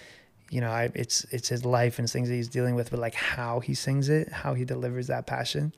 you 0.49 0.59
know, 0.61 0.71
I, 0.71 0.89
it's 0.95 1.23
it's 1.31 1.47
his 1.49 1.63
life 1.63 1.99
and 1.99 2.09
things 2.09 2.27
that 2.29 2.35
he's 2.35 2.49
dealing 2.49 2.73
with, 2.75 2.89
but 2.89 2.99
like 2.99 3.13
how 3.13 3.59
he 3.59 3.73
sings 3.75 4.09
it, 4.09 4.31
how 4.31 4.55
he 4.55 4.65
delivers 4.65 5.05
that 5.07 5.27
passion, 5.27 5.71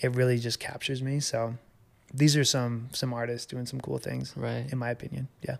it 0.00 0.14
really 0.16 0.38
just 0.38 0.58
captures 0.58 1.02
me. 1.02 1.20
So 1.20 1.54
these 2.14 2.34
are 2.38 2.44
some 2.44 2.88
some 2.92 3.12
artists 3.12 3.46
doing 3.46 3.66
some 3.66 3.80
cool 3.80 3.98
things, 3.98 4.32
Right. 4.36 4.64
in 4.72 4.78
my 4.78 4.88
opinion. 4.90 5.28
Yeah. 5.46 5.58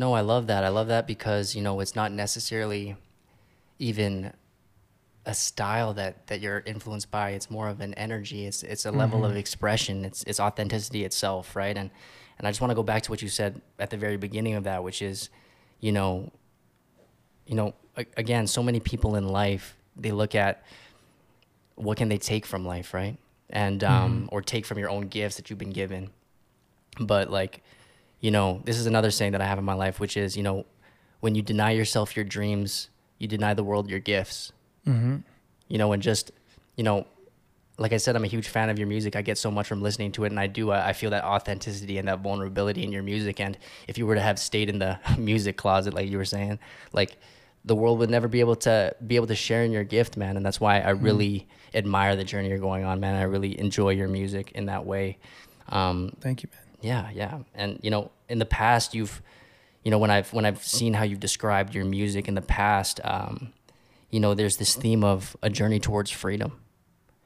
No, 0.00 0.14
I 0.14 0.22
love 0.22 0.46
that. 0.46 0.64
I 0.64 0.68
love 0.68 0.88
that 0.88 1.06
because 1.06 1.54
you 1.54 1.60
know 1.60 1.80
it's 1.80 1.94
not 1.94 2.10
necessarily 2.10 2.96
even 3.78 4.32
a 5.26 5.34
style 5.34 5.92
that 5.92 6.26
that 6.28 6.40
you're 6.40 6.62
influenced 6.64 7.10
by. 7.10 7.32
It's 7.32 7.50
more 7.50 7.68
of 7.68 7.82
an 7.82 7.92
energy. 7.94 8.46
It's 8.46 8.62
it's 8.62 8.86
a 8.86 8.90
level 8.90 9.26
of 9.26 9.36
expression. 9.36 10.06
It's 10.06 10.22
it's 10.22 10.40
authenticity 10.40 11.04
itself, 11.04 11.54
right? 11.54 11.76
And 11.76 11.90
and 12.38 12.48
I 12.48 12.50
just 12.50 12.62
want 12.62 12.70
to 12.70 12.74
go 12.74 12.82
back 12.82 13.02
to 13.02 13.10
what 13.10 13.20
you 13.20 13.28
said 13.28 13.60
at 13.78 13.90
the 13.90 13.98
very 13.98 14.16
beginning 14.16 14.54
of 14.54 14.64
that, 14.64 14.82
which 14.82 15.02
is, 15.02 15.28
you 15.80 15.92
know, 15.92 16.32
you 17.44 17.54
know, 17.54 17.74
a- 17.94 18.06
again, 18.16 18.46
so 18.46 18.62
many 18.62 18.80
people 18.80 19.16
in 19.16 19.28
life 19.28 19.76
they 19.98 20.12
look 20.12 20.34
at 20.34 20.62
what 21.74 21.98
can 21.98 22.08
they 22.08 22.16
take 22.16 22.46
from 22.46 22.64
life, 22.64 22.94
right? 22.94 23.18
And 23.50 23.84
um, 23.84 24.30
or 24.32 24.40
take 24.40 24.64
from 24.64 24.78
your 24.78 24.88
own 24.88 25.08
gifts 25.08 25.36
that 25.36 25.50
you've 25.50 25.58
been 25.58 25.76
given. 25.82 26.08
But 26.98 27.30
like, 27.30 27.62
you 28.20 28.30
know, 28.30 28.60
this 28.64 28.78
is 28.78 28.86
another 28.86 29.10
saying 29.10 29.32
that 29.32 29.40
I 29.40 29.46
have 29.46 29.58
in 29.58 29.64
my 29.64 29.74
life, 29.74 29.98
which 30.00 30.16
is, 30.16 30.36
you 30.36 30.42
know, 30.42 30.66
when 31.20 31.34
you 31.34 31.42
deny 31.42 31.70
yourself 31.72 32.16
your 32.16 32.24
dreams, 32.24 32.88
you 33.18 33.26
deny 33.28 33.54
the 33.54 33.64
world 33.64 33.88
your 33.90 33.98
gifts. 34.00 34.52
Mm-hmm. 34.86 35.16
You 35.68 35.78
know, 35.78 35.92
and 35.92 36.02
just, 36.02 36.30
you 36.76 36.82
know, 36.84 37.06
like 37.78 37.92
I 37.92 37.96
said, 37.96 38.14
I'm 38.16 38.24
a 38.24 38.28
huge 38.28 38.48
fan 38.48 38.68
of 38.68 38.78
your 38.78 38.88
music. 38.88 39.16
I 39.16 39.22
get 39.22 39.38
so 39.38 39.50
much 39.50 39.66
from 39.66 39.80
listening 39.80 40.12
to 40.12 40.24
it, 40.24 40.28
and 40.32 40.38
I 40.40 40.46
do. 40.48 40.70
I, 40.70 40.88
I 40.88 40.92
feel 40.92 41.10
that 41.10 41.24
authenticity 41.24 41.96
and 41.96 42.08
that 42.08 42.20
vulnerability 42.20 42.82
in 42.82 42.92
your 42.92 43.02
music. 43.02 43.40
And 43.40 43.56
if 43.88 43.96
you 43.96 44.04
were 44.06 44.14
to 44.16 44.20
have 44.20 44.38
stayed 44.38 44.68
in 44.68 44.78
the 44.78 44.98
music 45.18 45.56
closet, 45.56 45.94
like 45.94 46.08
you 46.10 46.18
were 46.18 46.24
saying, 46.26 46.58
like 46.92 47.16
the 47.64 47.74
world 47.74 47.98
would 48.00 48.10
never 48.10 48.28
be 48.28 48.40
able 48.40 48.56
to 48.56 48.94
be 49.06 49.16
able 49.16 49.26
to 49.28 49.34
share 49.34 49.64
in 49.64 49.72
your 49.72 49.84
gift, 49.84 50.16
man. 50.18 50.36
And 50.36 50.44
that's 50.44 50.60
why 50.60 50.80
I 50.80 50.92
Mm-hmm. 50.92 51.04
really 51.04 51.48
admire 51.74 52.16
the 52.16 52.24
journey 52.24 52.48
you're 52.48 52.58
going 52.58 52.84
on, 52.84 53.00
man. 53.00 53.14
I 53.14 53.22
really 53.22 53.58
enjoy 53.58 53.90
your 53.90 54.08
music 54.08 54.52
in 54.52 54.66
that 54.66 54.84
way. 54.84 55.18
Um, 55.68 56.12
Thank 56.20 56.42
you, 56.42 56.48
man. 56.52 56.60
Yeah, 56.80 57.10
yeah. 57.12 57.38
And 57.54 57.78
you 57.82 57.90
know, 57.90 58.10
in 58.28 58.38
the 58.38 58.46
past, 58.46 58.94
you've, 58.94 59.22
you 59.84 59.90
know, 59.90 59.98
when 59.98 60.10
I've 60.10 60.32
when 60.32 60.44
I've 60.44 60.62
seen 60.62 60.94
how 60.94 61.04
you've 61.04 61.20
described 61.20 61.74
your 61.74 61.84
music 61.84 62.28
in 62.28 62.34
the 62.34 62.42
past, 62.42 63.00
um, 63.04 63.52
you 64.10 64.20
know, 64.20 64.34
there's 64.34 64.56
this 64.56 64.74
theme 64.74 65.04
of 65.04 65.36
a 65.42 65.50
journey 65.50 65.80
towards 65.80 66.10
freedom. 66.10 66.60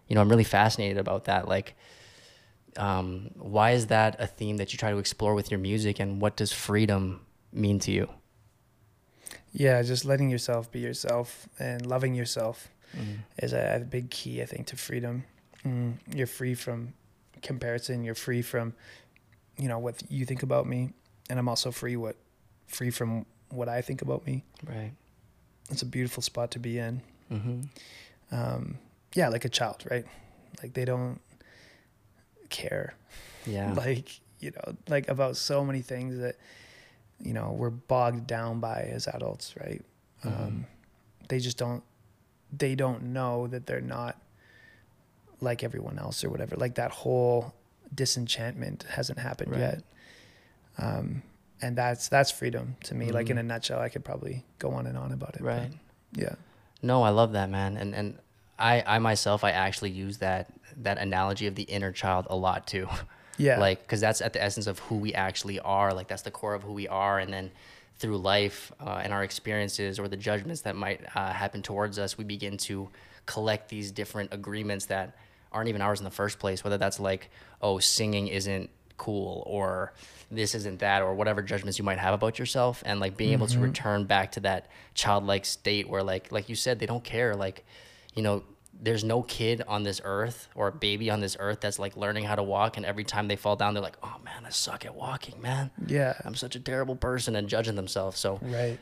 You 0.09 0.15
know, 0.15 0.21
I'm 0.21 0.29
really 0.29 0.45
fascinated 0.45 0.99
about 0.99 1.25
that. 1.25 1.49
Like, 1.49 1.75
um, 2.77 3.31
why 3.37 3.73
is 3.73 3.87
that 3.87 4.17
a 4.21 4.27
theme 4.27 4.59
that 4.59 4.73
you 4.73 4.79
try 4.79 4.91
to 4.91 4.99
explore 4.99 5.35
with 5.35 5.51
your 5.51 5.61
music, 5.61 6.01
and 6.01 6.21
what 6.21 6.37
does 6.37 6.53
freedom 6.53 7.21
mean 7.53 7.79
to 7.81 7.91
you? 7.91 8.09
Yeah, 9.53 9.81
just 9.83 10.05
letting 10.05 10.31
yourself 10.31 10.71
be 10.71 10.81
yourself 10.81 11.49
and 11.59 11.87
loving 11.87 12.15
yourself 12.15 12.69
Mm-hmm. 12.97 13.15
is 13.39 13.53
a, 13.53 13.77
a 13.77 13.85
big 13.85 14.11
key, 14.11 14.41
I 14.41 14.47
think, 14.47 14.69
to 14.69 14.77
freedom. 14.77 15.25
Mm, 15.67 15.95
you're 16.15 16.29
free 16.29 16.55
from 16.55 16.95
comparison. 17.43 18.05
You're 18.05 18.15
free 18.15 18.41
from, 18.41 18.75
you 19.59 19.69
know, 19.69 19.79
what 19.79 20.03
you 20.11 20.25
think 20.25 20.43
about 20.43 20.67
me, 20.67 20.91
and 21.31 21.39
I'm 21.39 21.49
also 21.49 21.71
free 21.71 21.97
what, 21.97 22.17
free 22.67 22.91
from 22.91 23.27
what 23.51 23.69
I 23.69 23.81
think 23.83 24.03
about 24.03 24.27
me. 24.27 24.45
Right. 24.67 24.93
It's 25.71 25.83
a 25.83 25.87
beautiful 25.87 26.23
spot 26.23 26.51
to 26.53 26.59
be 26.59 26.79
in. 26.79 27.01
Mm-hmm. 27.33 27.61
Um, 28.33 28.79
yeah, 29.15 29.29
like 29.29 29.45
a 29.45 29.49
child, 29.49 29.85
right? 29.91 30.05
Like 30.63 30.75
they 30.75 30.85
don't 30.85 31.21
care, 32.51 32.95
Yeah. 33.47 33.73
like 33.77 34.21
you 34.41 34.51
know, 34.51 34.75
like 34.89 35.09
about 35.09 35.37
so 35.37 35.65
many 35.65 35.81
things 35.81 36.19
that 36.19 36.37
you 37.21 37.33
know 37.33 37.53
we're 37.57 37.71
bogged 37.71 38.27
down 38.27 38.61
by 38.61 38.83
as 38.93 39.07
adults, 39.07 39.55
right? 39.59 39.83
Mhm. 40.25 40.47
Um, 40.47 40.67
they 41.29 41.39
just 41.39 41.57
don't 41.57 41.83
they 42.57 42.75
don't 42.75 43.03
know 43.05 43.47
that 43.47 43.67
they're 43.67 43.81
not 43.81 44.21
like 45.41 45.65
everyone 45.65 45.99
else 45.99 46.23
or 46.23 46.31
whatever 46.31 46.55
like 46.57 46.77
that 46.77 46.91
whole 46.91 47.53
disenchantment 47.95 48.85
hasn't 48.91 49.19
happened 49.19 49.53
Right. 49.53 49.61
yet 49.61 49.83
um 50.79 51.23
and 51.63 51.77
that's 51.77 52.09
that's 52.09 52.31
freedom 52.31 52.77
to 52.85 52.95
me 52.95 53.13
like 53.13 53.31
in 53.31 53.37
Mhm. 53.37 53.41
a 53.41 53.43
nutshell 53.45 53.81
i 53.81 53.89
could 53.89 54.05
probably 54.05 54.45
go 54.59 54.71
on 54.73 54.87
and 54.87 54.99
on 54.99 55.13
about 55.13 55.35
it 55.37 55.41
but 55.43 55.47
right. 55.47 55.73
yeah 56.13 56.35
No, 56.83 57.03
I 57.03 57.09
love 57.11 57.33
that, 57.33 57.49
man. 57.49 57.79
And 57.79 57.95
and 57.95 58.19
I 58.59 58.83
I 58.87 58.99
myself 58.99 59.43
I 59.43 59.53
actually 59.53 59.91
use 59.91 60.19
that 60.19 60.51
that 60.83 60.99
analogy 60.99 61.47
of 61.47 61.55
the 61.55 61.63
inner 61.63 61.93
child 61.93 62.27
a 62.29 62.37
lot 62.37 62.67
too. 62.67 62.87
yeah 63.39 63.59
like 63.59 63.81
because 63.83 64.01
that's 64.01 64.21
at 64.21 64.33
the 64.35 64.43
essence 64.43 64.67
of 64.67 64.79
who 64.81 64.97
we 64.97 65.15
actually 65.15 65.59
are 65.61 65.95
like 65.95 66.09
that's 66.09 66.23
the 66.23 66.31
core 66.31 66.55
of 66.55 66.63
who 66.63 66.73
we 66.73 66.87
are 66.87 67.19
and 67.19 67.33
then 67.33 67.51
through 67.99 68.19
life 68.19 68.71
uh, 68.81 69.01
and 69.03 69.13
our 69.13 69.25
experiences 69.25 69.99
or 69.99 70.07
the 70.09 70.17
judgments 70.17 70.61
that 70.63 70.77
might 70.77 71.01
uh, 71.17 71.33
happen 71.33 71.63
towards 71.63 71.99
us 71.99 72.19
we 72.19 72.25
begin 72.25 72.57
to 72.59 72.89
collect 73.27 73.69
these 73.71 73.91
different 73.91 74.33
agreements 74.35 74.85
that 74.87 75.17
aren't 75.55 75.69
even 75.69 75.81
ours 75.81 76.01
in 76.01 76.05
the 76.05 76.11
first 76.11 76.39
place 76.39 76.63
whether 76.63 76.77
that's 76.77 77.01
like 77.01 77.31
oh 77.63 77.79
singing 77.79 78.29
isn't 78.29 78.69
cool 78.97 79.43
or 79.47 79.93
this 80.31 80.55
isn't 80.55 80.81
that 80.81 81.03
or 81.03 81.15
whatever 81.15 81.43
judgments 81.43 81.79
you 81.79 81.85
might 81.85 81.99
have 81.99 82.15
about 82.15 82.39
yourself. 82.39 82.83
And 82.87 83.01
like 83.01 83.17
being 83.17 83.33
able 83.33 83.47
to 83.47 83.55
mm-hmm. 83.55 83.65
return 83.65 84.05
back 84.05 84.33
to 84.33 84.41
that 84.41 84.69
childlike 84.95 85.45
state 85.45 85.89
where 85.89 86.03
like 86.03 86.33
like 86.33 86.49
you 86.49 86.55
said 86.55 86.79
they 86.79 86.87
don't 86.87 87.05
care. 87.05 87.35
Like 87.35 87.65
you 88.15 88.23
know 88.23 88.43
there's 88.81 89.05
no 89.05 89.23
kid 89.23 89.63
on 89.67 89.83
this 89.83 90.01
earth 90.05 90.49
or 90.55 90.69
a 90.69 90.73
baby 90.73 91.11
on 91.11 91.21
this 91.21 91.37
earth 91.41 91.61
that's 91.61 91.79
like 91.79 91.97
learning 91.97 92.25
how 92.25 92.35
to 92.35 92.43
walk 92.43 92.77
and 92.77 92.85
every 92.85 93.05
time 93.05 93.29
they 93.29 93.37
fall 93.37 93.57
down 93.57 93.73
they're 93.73 93.83
like 93.83 93.97
oh 94.03 94.17
man 94.25 94.45
i 94.45 94.51
suck 94.51 94.85
at 94.85 94.95
walking 94.95 95.41
man. 95.41 95.71
Yeah. 95.87 96.15
I'm 96.25 96.35
such 96.35 96.57
a 96.57 96.61
terrible 96.61 96.97
person 96.97 97.37
and 97.37 97.49
judging 97.49 97.75
themselves. 97.77 98.19
So 98.19 98.39
right. 98.43 98.79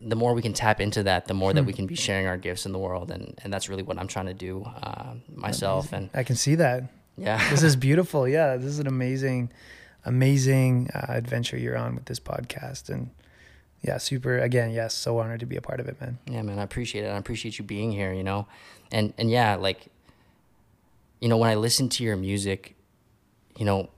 the 0.00 0.16
more 0.16 0.34
we 0.34 0.42
can 0.42 0.52
tap 0.52 0.80
into 0.80 1.02
that 1.04 1.26
the 1.26 1.34
more 1.34 1.52
that 1.52 1.64
we 1.64 1.72
can 1.72 1.86
be 1.86 1.94
sharing 1.94 2.26
our 2.26 2.36
gifts 2.36 2.66
in 2.66 2.72
the 2.72 2.78
world 2.78 3.10
and 3.10 3.38
and 3.42 3.52
that's 3.52 3.68
really 3.68 3.82
what 3.82 3.98
i'm 3.98 4.08
trying 4.08 4.26
to 4.26 4.34
do 4.34 4.64
uh, 4.64 5.14
myself 5.34 5.92
and 5.92 6.10
i 6.14 6.22
can 6.22 6.36
see 6.36 6.54
that. 6.56 6.84
Yeah. 7.16 7.48
This 7.50 7.62
is 7.62 7.76
beautiful. 7.88 8.26
Yeah 8.28 8.56
this 8.56 8.66
is 8.66 8.78
an 8.78 8.86
amazing 8.86 9.50
amazing 10.04 10.90
uh, 10.94 11.06
adventure 11.08 11.56
you're 11.56 11.76
on 11.76 11.94
with 11.94 12.04
this 12.06 12.20
podcast 12.20 12.88
and 12.88 13.10
yeah 13.82 13.96
super 13.98 14.38
again 14.38 14.70
yes 14.70 14.94
so 14.94 15.18
honored 15.18 15.40
to 15.40 15.46
be 15.46 15.56
a 15.56 15.62
part 15.62 15.80
of 15.80 15.88
it 15.88 16.00
man. 16.00 16.18
Yeah, 16.26 16.42
man, 16.42 16.58
I 16.58 16.62
appreciate 16.62 17.04
it. 17.04 17.08
I 17.08 17.16
appreciate 17.16 17.58
you 17.58 17.64
being 17.64 17.92
here, 17.92 18.12
you 18.12 18.22
know. 18.24 18.46
And 18.94 19.12
and 19.18 19.28
yeah, 19.28 19.56
like 19.56 19.88
you 21.20 21.28
know, 21.28 21.36
when 21.36 21.50
I 21.50 21.56
listen 21.56 21.88
to 21.88 22.04
your 22.04 22.16
music, 22.16 22.76
you 23.58 23.64
know, 23.64 23.90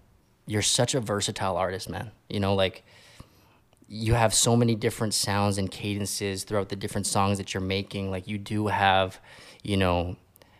you're 0.47 0.63
such 0.63 0.95
a 0.95 1.01
versatile 1.01 1.59
artist, 1.59 1.91
man. 1.91 2.13
You 2.31 2.41
know, 2.41 2.55
like 2.55 2.83
you 3.89 4.15
have 4.15 4.33
so 4.33 4.57
many 4.57 4.75
different 4.75 5.13
sounds 5.13 5.59
and 5.59 5.71
cadences 5.71 6.45
throughout 6.45 6.71
the 6.71 6.77
different 6.77 7.07
songs 7.07 7.37
that 7.37 7.53
you're 7.53 7.63
making. 7.63 8.11
Like 8.11 8.27
you 8.27 8.39
do 8.39 8.69
have, 8.69 9.21
you 9.63 9.77
know, 9.77 10.17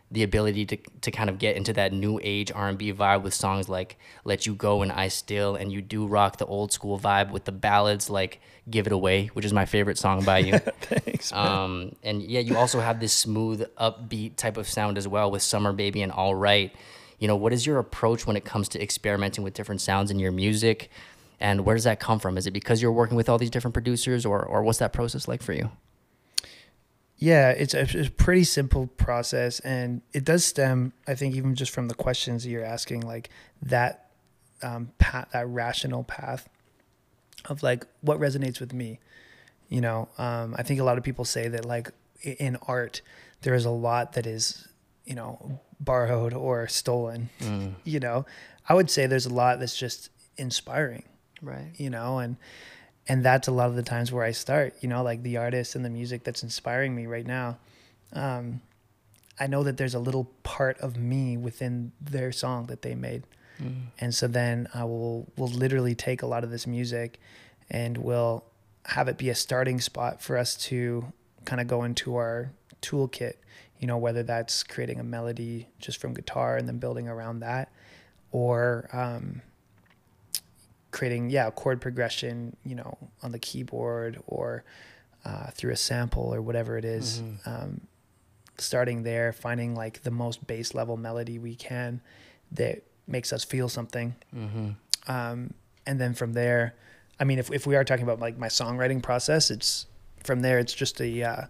the 0.09 0.23
ability 0.23 0.65
to 0.65 0.77
to 1.01 1.11
kind 1.11 1.29
of 1.29 1.37
get 1.37 1.57
into 1.57 1.73
that 1.73 1.91
new 1.91 2.19
age 2.23 2.51
R&B 2.51 2.93
vibe 2.93 3.23
with 3.23 3.33
songs 3.33 3.67
like 3.67 3.97
Let 4.23 4.45
You 4.45 4.55
Go 4.55 4.81
and 4.81 4.91
I 4.91 5.09
Still 5.09 5.55
and 5.55 5.71
you 5.71 5.81
do 5.81 6.07
rock 6.07 6.37
the 6.37 6.45
old 6.45 6.71
school 6.71 6.97
vibe 6.97 7.31
with 7.31 7.45
the 7.45 7.51
ballads 7.51 8.09
like 8.09 8.39
Give 8.69 8.87
It 8.87 8.93
Away, 8.93 9.27
which 9.27 9.45
is 9.45 9.53
my 9.53 9.65
favorite 9.65 9.97
song 9.97 10.23
by 10.23 10.39
you. 10.39 10.57
thanks 10.81 11.31
Um, 11.33 11.95
and 12.03 12.21
yeah, 12.21 12.39
you 12.39 12.57
also 12.57 12.79
have 12.79 12.99
this 12.99 13.13
smooth, 13.13 13.63
upbeat 13.79 14.35
type 14.37 14.57
of 14.57 14.67
sound 14.67 14.97
as 14.97 15.07
well 15.07 15.29
with 15.29 15.41
Summer 15.41 15.73
Baby 15.73 16.01
and 16.01 16.11
All 16.11 16.35
Right. 16.35 16.73
You 17.19 17.27
know, 17.27 17.35
what 17.35 17.51
is 17.51 17.65
your 17.65 17.79
approach 17.79 18.27
when 18.27 18.37
it 18.37 18.45
comes 18.45 18.69
to 18.69 18.81
experimenting 18.81 19.43
with 19.43 19.53
different 19.53 19.81
sounds 19.81 20.11
in 20.11 20.19
your 20.19 20.31
music? 20.31 20.89
And 21.39 21.65
where 21.65 21.75
does 21.75 21.83
that 21.83 21.99
come 21.99 22.19
from? 22.19 22.37
Is 22.37 22.47
it 22.47 22.51
because 22.51 22.81
you're 22.81 22.91
working 22.91 23.17
with 23.17 23.29
all 23.29 23.37
these 23.37 23.49
different 23.49 23.73
producers, 23.73 24.25
or, 24.25 24.43
or 24.43 24.63
what's 24.63 24.79
that 24.79 24.93
process 24.93 25.27
like 25.27 25.41
for 25.41 25.53
you? 25.53 25.69
Yeah, 27.19 27.49
it's 27.49 27.73
a, 27.73 27.81
it's 27.81 27.95
a 28.09 28.11
pretty 28.11 28.43
simple 28.43 28.87
process, 28.87 29.59
and 29.61 30.01
it 30.13 30.23
does 30.23 30.45
stem, 30.45 30.93
I 31.07 31.15
think, 31.15 31.35
even 31.35 31.55
just 31.55 31.71
from 31.71 31.87
the 31.87 31.95
questions 31.95 32.43
that 32.43 32.49
you're 32.49 32.63
asking, 32.63 33.01
like 33.01 33.29
that 33.63 34.11
um, 34.61 34.91
path, 34.99 35.29
that 35.33 35.47
rational 35.47 36.03
path 36.03 36.47
of 37.45 37.63
like 37.63 37.85
what 38.01 38.19
resonates 38.19 38.59
with 38.59 38.71
me. 38.73 38.99
You 39.69 39.81
know, 39.81 40.09
um, 40.17 40.55
I 40.57 40.63
think 40.63 40.79
a 40.79 40.83
lot 40.83 40.97
of 40.97 41.03
people 41.03 41.25
say 41.25 41.47
that 41.47 41.65
like 41.65 41.91
in 42.21 42.55
art, 42.67 43.01
there 43.41 43.55
is 43.55 43.65
a 43.65 43.71
lot 43.71 44.13
that 44.13 44.25
is, 44.27 44.67
you 45.05 45.15
know, 45.15 45.59
borrowed 45.79 46.33
or 46.33 46.67
stolen. 46.67 47.29
Mm, 47.39 47.73
You 47.83 47.99
know, 47.99 48.25
I 48.69 48.73
would 48.75 48.89
say 48.91 49.07
there's 49.07 49.25
a 49.25 49.33
lot 49.33 49.59
that's 49.59 49.77
just 49.77 50.09
inspiring 50.37 51.03
right. 51.41 51.71
you 51.77 51.89
know 51.89 52.19
and 52.19 52.37
and 53.07 53.23
that's 53.23 53.47
a 53.47 53.51
lot 53.51 53.69
of 53.69 53.75
the 53.75 53.83
times 53.83 54.11
where 54.11 54.23
i 54.23 54.31
start 54.31 54.75
you 54.81 54.89
know 54.89 55.03
like 55.03 55.23
the 55.23 55.37
artist 55.37 55.75
and 55.75 55.83
the 55.85 55.89
music 55.89 56.23
that's 56.23 56.43
inspiring 56.43 56.95
me 56.95 57.05
right 57.05 57.25
now 57.25 57.57
um 58.13 58.61
i 59.39 59.47
know 59.47 59.63
that 59.63 59.77
there's 59.77 59.95
a 59.95 59.99
little 59.99 60.25
part 60.43 60.77
of 60.79 60.97
me 60.97 61.37
within 61.37 61.91
their 62.01 62.31
song 62.31 62.65
that 62.67 62.81
they 62.81 62.95
made. 62.95 63.23
Mm, 63.61 63.87
and 63.99 64.13
so 64.15 64.27
then 64.27 64.67
i 64.73 64.83
will 64.83 65.27
will 65.37 65.47
literally 65.47 65.95
take 65.95 66.21
a 66.21 66.27
lot 66.27 66.43
of 66.43 66.51
this 66.51 66.67
music 66.67 67.19
and 67.69 67.97
we'll 67.97 68.43
have 68.85 69.07
it 69.07 69.17
be 69.17 69.29
a 69.29 69.35
starting 69.35 69.81
spot 69.81 70.21
for 70.21 70.37
us 70.37 70.55
to 70.55 71.11
kind 71.45 71.59
of 71.59 71.67
go 71.67 71.83
into 71.83 72.15
our 72.15 72.51
toolkit 72.81 73.33
you 73.79 73.87
know 73.87 73.97
whether 73.97 74.23
that's 74.23 74.63
creating 74.63 74.99
a 74.99 75.03
melody 75.03 75.67
just 75.79 75.99
from 75.99 76.13
guitar 76.13 76.55
and 76.57 76.67
then 76.67 76.77
building 76.77 77.07
around 77.07 77.39
that 77.39 77.71
or 78.31 78.89
um, 78.93 79.41
creating 80.97 81.29
yeah 81.29 81.47
a 81.47 81.51
chord 81.51 81.79
progression 81.87 82.35
you 82.69 82.75
know 82.75 82.91
on 83.23 83.31
the 83.31 83.39
keyboard 83.39 84.13
or 84.25 84.63
uh, 85.25 85.47
through 85.57 85.73
a 85.73 85.75
sample 85.89 86.27
or 86.33 86.41
whatever 86.41 86.77
it 86.77 86.85
is. 86.85 87.07
Mhm. 87.21 87.47
Um, 87.51 87.71
starting 88.59 89.03
there 89.03 89.31
finding 89.33 89.75
like 89.75 90.01
the 90.01 90.11
most 90.11 90.47
base 90.47 90.73
level 90.73 90.97
melody 90.97 91.37
we 91.37 91.53
can 91.55 92.01
that 92.51 92.81
makes 93.05 93.31
us 93.31 93.43
feel 93.43 93.69
something 93.69 94.15
Mm-hmm. 94.35 94.69
um, 95.15 95.53
and 95.85 95.99
then 96.01 96.13
from 96.15 96.33
there 96.33 96.73
i 97.19 97.23
mean 97.23 97.37
if, 97.39 97.51
if 97.51 97.67
we 97.67 97.75
are 97.75 97.83
talking 97.83 98.03
about 98.09 98.19
like 98.19 98.35
my 98.37 98.47
songwriting 98.47 99.01
process 99.03 99.51
it's 99.51 99.85
from 100.23 100.41
there 100.41 100.57
it's 100.63 100.73
just 100.73 100.99
a 101.01 101.11
uh, 101.23 101.45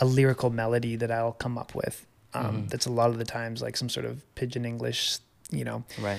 a 0.00 0.04
lyrical 0.04 0.50
melody 0.50 0.96
that 0.96 1.10
i'll 1.12 1.32
come 1.44 1.56
up 1.56 1.74
with 1.76 1.96
um, 2.34 2.44
Mhm. 2.44 2.70
that's 2.70 2.86
a 2.86 2.92
lot 2.92 3.10
of 3.10 3.18
the 3.18 3.24
times 3.24 3.62
like 3.62 3.76
some 3.76 3.88
sort 3.88 4.04
of 4.10 4.14
pigeon 4.34 4.64
english 4.64 5.18
you 5.50 5.64
know 5.64 5.84
Right. 6.00 6.18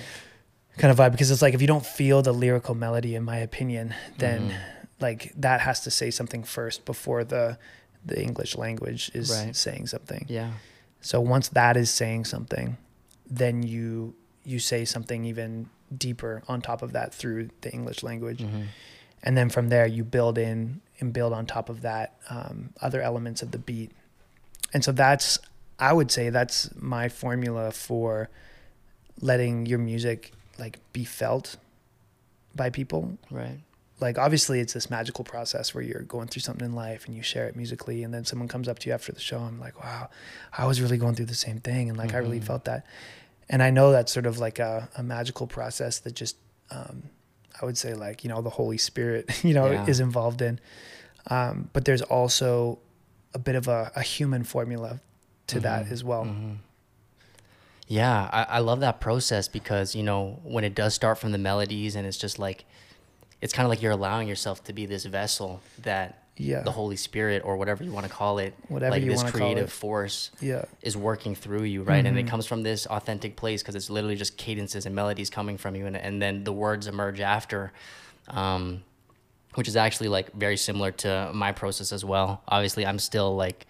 Kind 0.78 0.90
of 0.90 0.98
vibe 0.98 1.12
because 1.12 1.30
it's 1.30 1.42
like 1.42 1.54
if 1.54 1.60
you 1.60 1.66
don't 1.66 1.84
feel 1.86 2.22
the 2.22 2.32
lyrical 2.32 2.74
melody 2.74 3.14
in 3.14 3.22
my 3.22 3.36
opinion 3.38 3.94
then 4.18 4.50
Mhm. 4.50 4.54
like 5.00 5.32
that 5.36 5.60
has 5.60 5.80
to 5.80 5.90
say 5.90 6.10
something 6.10 6.42
first 6.44 6.84
before 6.84 7.24
the 7.24 7.58
the 8.04 8.20
english 8.22 8.56
language 8.56 9.10
is 9.14 9.30
Right. 9.30 9.54
saying 9.54 9.86
something 9.88 10.24
Yeah. 10.28 10.52
so 11.00 11.20
once 11.20 11.48
that 11.48 11.76
is 11.76 11.90
saying 11.90 12.24
something 12.24 12.76
then 13.28 13.62
you 13.62 14.14
you 14.44 14.58
say 14.58 14.84
something 14.84 15.24
even 15.24 15.68
deeper 15.96 16.42
on 16.48 16.60
top 16.62 16.82
of 16.82 16.92
that 16.92 17.12
through 17.14 17.50
the 17.60 17.70
english 17.72 18.02
language 18.02 18.38
Mm-hmm. 18.40 18.62
and 19.22 19.36
then 19.36 19.50
from 19.50 19.68
there 19.68 19.86
you 19.86 20.02
build 20.04 20.38
in 20.38 20.80
and 21.00 21.12
build 21.12 21.32
on 21.32 21.46
top 21.46 21.68
of 21.68 21.82
that 21.82 22.14
um, 22.30 22.72
other 22.80 23.00
elements 23.02 23.42
of 23.42 23.50
the 23.50 23.58
beat 23.58 23.90
and 24.72 24.82
so 24.84 24.92
that's 24.92 25.38
i 25.78 25.92
would 25.92 26.10
say 26.10 26.30
that's 26.30 26.70
my 26.76 27.08
formula 27.08 27.70
for 27.72 28.30
letting 29.20 29.66
your 29.66 29.78
music 29.78 30.32
like 30.60 30.78
be 30.92 31.04
felt 31.04 31.56
by 32.54 32.70
people 32.70 33.18
Right. 33.30 33.58
like 34.00 34.18
obviously 34.18 34.60
it's 34.60 34.72
this 34.72 34.90
magical 34.90 35.24
process 35.24 35.74
where 35.74 35.82
you're 35.82 36.02
going 36.02 36.28
through 36.28 36.42
something 36.42 36.64
in 36.64 36.74
life 36.74 37.06
and 37.06 37.14
you 37.14 37.22
share 37.22 37.46
it 37.46 37.56
musically 37.56 38.02
and 38.02 38.12
then 38.12 38.24
someone 38.24 38.48
comes 38.48 38.68
up 38.68 38.78
to 38.80 38.88
you 38.88 38.94
after 38.94 39.12
the 39.12 39.20
show 39.20 39.38
and 39.38 39.48
I'm 39.48 39.60
like 39.60 39.82
wow 39.82 40.10
I 40.56 40.66
was 40.66 40.80
really 40.80 40.98
going 40.98 41.14
through 41.14 41.26
the 41.26 41.34
same 41.34 41.58
thing 41.58 41.88
and 41.88 41.96
like 41.96 42.08
mm-hmm. 42.08 42.16
I 42.16 42.20
really 42.20 42.38
mm-hmm. 42.38 42.46
felt 42.46 42.64
that 42.66 42.86
and 43.48 43.62
I 43.62 43.70
know 43.70 43.90
that's 43.90 44.12
sort 44.12 44.26
of 44.26 44.38
like 44.38 44.58
a, 44.58 44.88
a 44.96 45.02
magical 45.02 45.46
process 45.46 45.98
that 46.00 46.14
just 46.14 46.36
um, 46.70 47.04
I 47.60 47.64
would 47.64 47.78
say 47.78 47.94
like 47.94 48.22
you 48.22 48.30
know 48.30 48.42
the 48.42 48.50
Holy 48.50 48.78
Spirit 48.78 49.30
you 49.44 49.54
know 49.54 49.70
yeah. 49.70 49.86
is 49.86 50.00
involved 50.00 50.42
in 50.42 50.60
um, 51.28 51.70
but 51.72 51.84
there's 51.84 52.02
also 52.02 52.78
a 53.34 53.38
bit 53.38 53.54
of 53.54 53.68
a, 53.68 53.92
a 53.94 54.02
human 54.02 54.44
formula 54.44 55.00
to 55.46 55.56
mm-hmm. 55.56 55.62
that 55.64 55.90
as 55.90 56.02
well 56.02 56.24
mm-hmm. 56.24 56.54
Yeah 57.90 58.30
I, 58.32 58.42
I 58.56 58.58
love 58.60 58.80
that 58.80 59.00
process 59.00 59.48
because 59.48 59.94
you 59.94 60.02
know 60.02 60.40
when 60.44 60.64
it 60.64 60.74
does 60.74 60.94
start 60.94 61.18
from 61.18 61.32
the 61.32 61.38
melodies 61.38 61.96
and 61.96 62.06
it's 62.06 62.16
just 62.16 62.38
like 62.38 62.64
it's 63.42 63.52
kind 63.52 63.64
of 63.64 63.70
like 63.70 63.82
you're 63.82 63.92
allowing 63.92 64.28
yourself 64.28 64.62
to 64.64 64.72
be 64.72 64.86
this 64.86 65.04
vessel 65.04 65.60
that 65.82 66.20
yeah. 66.40 66.62
the 66.62 66.70
Holy 66.70 66.96
Spirit 66.96 67.42
or 67.44 67.56
whatever 67.56 67.84
you 67.84 67.92
want 67.92 68.06
to 68.06 68.12
call 68.12 68.38
it, 68.38 68.54
whatever 68.68 68.92
like 68.92 69.04
this 69.04 69.22
creative 69.22 69.70
force, 69.70 70.30
yeah. 70.40 70.64
is 70.82 70.96
working 70.96 71.34
through 71.34 71.64
you, 71.64 71.82
right? 71.82 71.98
Mm-hmm. 71.98 72.06
And 72.06 72.18
it 72.18 72.22
mm-hmm. 72.22 72.30
comes 72.30 72.46
from 72.46 72.62
this 72.62 72.86
authentic 72.86 73.36
place 73.36 73.62
because 73.62 73.74
it's 73.74 73.90
literally 73.90 74.16
just 74.16 74.36
cadences 74.36 74.86
and 74.86 74.94
melodies 74.94 75.30
coming 75.30 75.58
from 75.58 75.76
you, 75.76 75.86
and 75.86 75.96
and 75.96 76.20
then 76.20 76.44
the 76.44 76.52
words 76.52 76.86
emerge 76.86 77.20
after, 77.20 77.72
um, 78.28 78.82
which 79.54 79.68
is 79.68 79.76
actually 79.76 80.08
like 80.08 80.32
very 80.32 80.56
similar 80.56 80.90
to 80.92 81.30
my 81.34 81.52
process 81.52 81.92
as 81.92 82.04
well. 82.04 82.42
Obviously, 82.48 82.86
I'm 82.86 82.98
still 82.98 83.36
like 83.36 83.66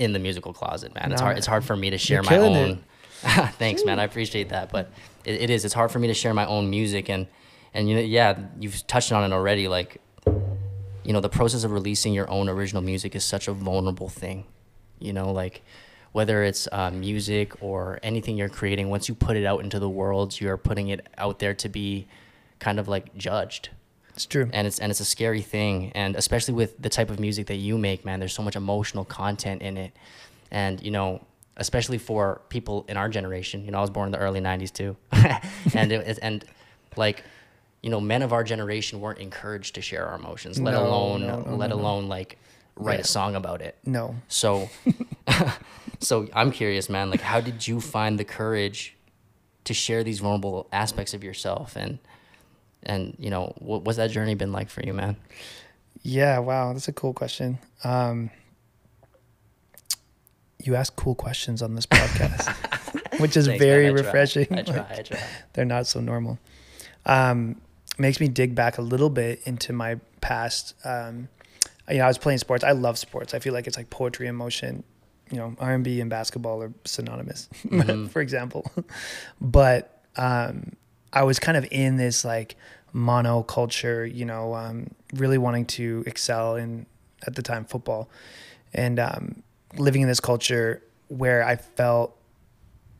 in 0.00 0.12
the 0.12 0.18
musical 0.18 0.52
closet, 0.52 0.94
man. 0.94 1.12
It's 1.12 1.20
hard. 1.20 1.36
It's 1.36 1.46
hard 1.46 1.64
for 1.64 1.76
me 1.76 1.90
to 1.90 1.98
share 1.98 2.22
my 2.22 2.38
own. 2.38 2.82
Thanks, 3.58 3.84
man. 3.84 4.00
I 4.00 4.04
appreciate 4.04 4.48
that, 4.48 4.72
but 4.72 4.90
it, 5.24 5.42
it 5.42 5.50
is. 5.50 5.64
It's 5.66 5.74
hard 5.74 5.92
for 5.92 5.98
me 5.98 6.08
to 6.08 6.14
share 6.14 6.32
my 6.32 6.46
own 6.46 6.70
music 6.70 7.10
and 7.10 7.26
and 7.74 7.88
you 7.88 7.94
know, 7.94 8.00
yeah, 8.00 8.36
you've 8.58 8.84
touched 8.86 9.12
on 9.12 9.30
it 9.30 9.34
already. 9.34 9.68
Like, 9.68 10.00
you 11.04 11.12
know, 11.12 11.20
the 11.20 11.28
process 11.28 11.64
of 11.64 11.70
releasing 11.70 12.14
your 12.14 12.28
own 12.30 12.48
original 12.48 12.82
music 12.82 13.14
is 13.14 13.24
such 13.24 13.46
a 13.46 13.52
vulnerable 13.52 14.08
thing. 14.08 14.46
You 14.98 15.12
know, 15.12 15.30
like 15.32 15.62
whether 16.12 16.42
it's 16.42 16.66
uh, 16.72 16.90
music 16.90 17.62
or 17.62 18.00
anything 18.02 18.36
you're 18.36 18.48
creating, 18.48 18.88
once 18.88 19.08
you 19.08 19.14
put 19.14 19.36
it 19.36 19.44
out 19.44 19.62
into 19.62 19.78
the 19.78 19.88
world, 19.88 20.40
you're 20.40 20.56
putting 20.56 20.88
it 20.88 21.06
out 21.18 21.38
there 21.38 21.54
to 21.54 21.68
be 21.68 22.08
kind 22.58 22.80
of 22.80 22.88
like 22.88 23.14
judged. 23.16 23.68
It's 24.14 24.26
true. 24.26 24.48
And 24.52 24.66
it's 24.66 24.78
and 24.78 24.90
it's 24.90 25.00
a 25.00 25.04
scary 25.04 25.42
thing. 25.42 25.92
And 25.94 26.16
especially 26.16 26.54
with 26.54 26.80
the 26.80 26.88
type 26.88 27.10
of 27.10 27.20
music 27.20 27.46
that 27.46 27.56
you 27.56 27.78
make, 27.78 28.04
man, 28.04 28.20
there's 28.20 28.34
so 28.34 28.42
much 28.42 28.56
emotional 28.56 29.04
content 29.04 29.62
in 29.62 29.76
it. 29.76 29.92
And, 30.50 30.82
you 30.82 30.90
know, 30.90 31.24
especially 31.56 31.98
for 31.98 32.40
people 32.48 32.84
in 32.88 32.96
our 32.96 33.08
generation, 33.08 33.64
you 33.64 33.70
know, 33.70 33.78
I 33.78 33.80
was 33.82 33.90
born 33.90 34.06
in 34.06 34.12
the 34.12 34.18
early 34.18 34.40
90s 34.40 34.72
too. 34.72 34.96
and 35.74 35.92
it, 35.92 36.18
and 36.22 36.44
like 36.96 37.24
you 37.82 37.90
know, 37.90 38.00
men 38.00 38.22
of 38.22 38.32
our 38.32 38.44
generation 38.44 39.00
weren't 39.00 39.18
encouraged 39.18 39.74
to 39.76 39.80
share 39.80 40.06
our 40.06 40.16
emotions, 40.16 40.60
let 40.60 40.72
no, 40.72 40.86
alone 40.86 41.26
no, 41.26 41.40
no, 41.40 41.56
let 41.56 41.72
alone 41.72 42.08
like 42.08 42.38
write 42.76 42.94
yeah. 42.94 43.00
a 43.00 43.04
song 43.04 43.34
about 43.34 43.62
it. 43.62 43.76
No. 43.84 44.16
So 44.28 44.68
so 46.00 46.28
I'm 46.34 46.50
curious, 46.50 46.88
man, 46.88 47.10
like 47.10 47.22
how 47.22 47.40
did 47.40 47.66
you 47.66 47.80
find 47.80 48.18
the 48.18 48.24
courage 48.24 48.96
to 49.64 49.74
share 49.74 50.04
these 50.04 50.20
vulnerable 50.20 50.68
aspects 50.72 51.14
of 51.14 51.24
yourself 51.24 51.76
and 51.76 51.98
and 52.82 53.16
you 53.18 53.30
know, 53.30 53.54
what, 53.58 53.82
what's 53.82 53.98
that 53.98 54.10
journey 54.10 54.34
been 54.34 54.52
like 54.52 54.70
for 54.70 54.82
you, 54.82 54.92
man? 54.92 55.16
Yeah, 56.02 56.38
wow, 56.38 56.72
that's 56.72 56.88
a 56.88 56.92
cool 56.92 57.12
question. 57.12 57.58
Um 57.84 58.30
you 60.64 60.74
ask 60.74 60.94
cool 60.96 61.14
questions 61.14 61.62
on 61.62 61.74
this 61.74 61.86
podcast, 61.86 63.18
which 63.20 63.36
is 63.36 63.46
Thanks, 63.46 63.62
very 63.62 63.86
I 63.86 63.90
refreshing. 63.90 64.46
I 64.50 64.62
try, 64.62 64.76
like, 64.76 64.98
I 64.98 65.02
try. 65.02 65.20
They're 65.52 65.64
not 65.64 65.86
so 65.86 66.00
normal. 66.00 66.38
Um, 67.06 67.60
makes 67.98 68.20
me 68.20 68.28
dig 68.28 68.54
back 68.54 68.78
a 68.78 68.82
little 68.82 69.10
bit 69.10 69.40
into 69.44 69.72
my 69.72 69.98
past. 70.20 70.74
Um, 70.84 71.28
you 71.88 71.98
know, 71.98 72.04
I 72.04 72.08
was 72.08 72.18
playing 72.18 72.38
sports. 72.38 72.64
I 72.64 72.72
love 72.72 72.98
sports. 72.98 73.34
I 73.34 73.38
feel 73.38 73.52
like 73.52 73.66
it's 73.66 73.76
like 73.76 73.90
poetry 73.90 74.26
in 74.26 74.34
motion. 74.36 74.84
You 75.30 75.38
know, 75.38 75.54
R 75.60 75.74
and 75.74 75.84
B 75.84 76.00
and 76.00 76.10
basketball 76.10 76.60
are 76.62 76.72
synonymous, 76.84 77.48
mm-hmm. 77.64 78.06
for 78.06 78.20
example. 78.20 78.70
but 79.40 80.02
um, 80.16 80.72
I 81.12 81.22
was 81.24 81.38
kind 81.38 81.56
of 81.56 81.66
in 81.70 81.96
this 81.96 82.24
like 82.24 82.56
mono 82.92 83.42
culture. 83.42 84.06
You 84.06 84.24
know, 84.24 84.54
um, 84.54 84.90
really 85.14 85.38
wanting 85.38 85.66
to 85.66 86.04
excel 86.06 86.56
in 86.56 86.86
at 87.26 87.34
the 87.34 87.42
time 87.42 87.64
football, 87.64 88.08
and 88.72 88.98
um, 88.98 89.42
living 89.76 90.02
in 90.02 90.08
this 90.08 90.20
culture 90.20 90.82
where 91.08 91.42
I 91.42 91.56
felt 91.56 92.16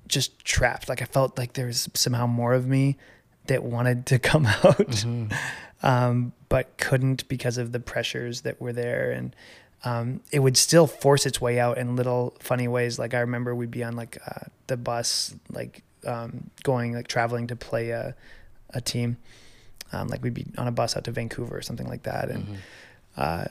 just 0.08 0.44
trapped. 0.44 0.88
Like 0.88 1.00
I 1.00 1.06
felt 1.06 1.38
like 1.38 1.54
there 1.54 1.66
was 1.66 1.88
somehow 1.94 2.26
more 2.26 2.52
of 2.52 2.66
me 2.66 2.96
that 3.46 3.62
wanted 3.62 4.06
to 4.06 4.18
come 4.30 4.46
out, 4.46 4.62
mm-hmm. 4.64 5.32
um, 5.86 6.32
but 6.48 6.76
couldn't 6.76 7.26
because 7.28 7.58
of 7.58 7.72
the 7.72 7.80
pressures 7.80 8.42
that 8.42 8.60
were 8.60 8.72
there. 8.72 9.10
And 9.12 9.34
um, 9.84 10.20
it 10.30 10.40
would 10.40 10.56
still 10.56 10.86
force 10.86 11.24
its 11.24 11.40
way 11.40 11.58
out 11.58 11.78
in 11.78 11.96
little 11.96 12.36
funny 12.40 12.68
ways. 12.68 12.98
Like 12.98 13.14
I 13.14 13.20
remember 13.20 13.54
we'd 13.54 13.70
be 13.70 13.84
on 13.84 13.96
like 13.96 14.18
uh, 14.26 14.46
the 14.66 14.76
bus, 14.76 15.34
like 15.50 15.82
um, 16.06 16.50
going 16.62 16.92
like 16.92 17.08
traveling 17.08 17.46
to 17.48 17.56
play 17.56 17.90
a, 17.90 18.14
a 18.70 18.80
team. 18.80 19.16
Um, 19.92 20.08
like 20.08 20.22
we'd 20.22 20.34
be 20.34 20.46
on 20.56 20.68
a 20.68 20.72
bus 20.72 20.96
out 20.96 21.04
to 21.04 21.10
Vancouver 21.10 21.56
or 21.56 21.62
something 21.62 21.88
like 21.88 22.04
that, 22.04 22.30
and 22.30 22.44
mm-hmm. 22.44 22.54
uh, 23.16 23.44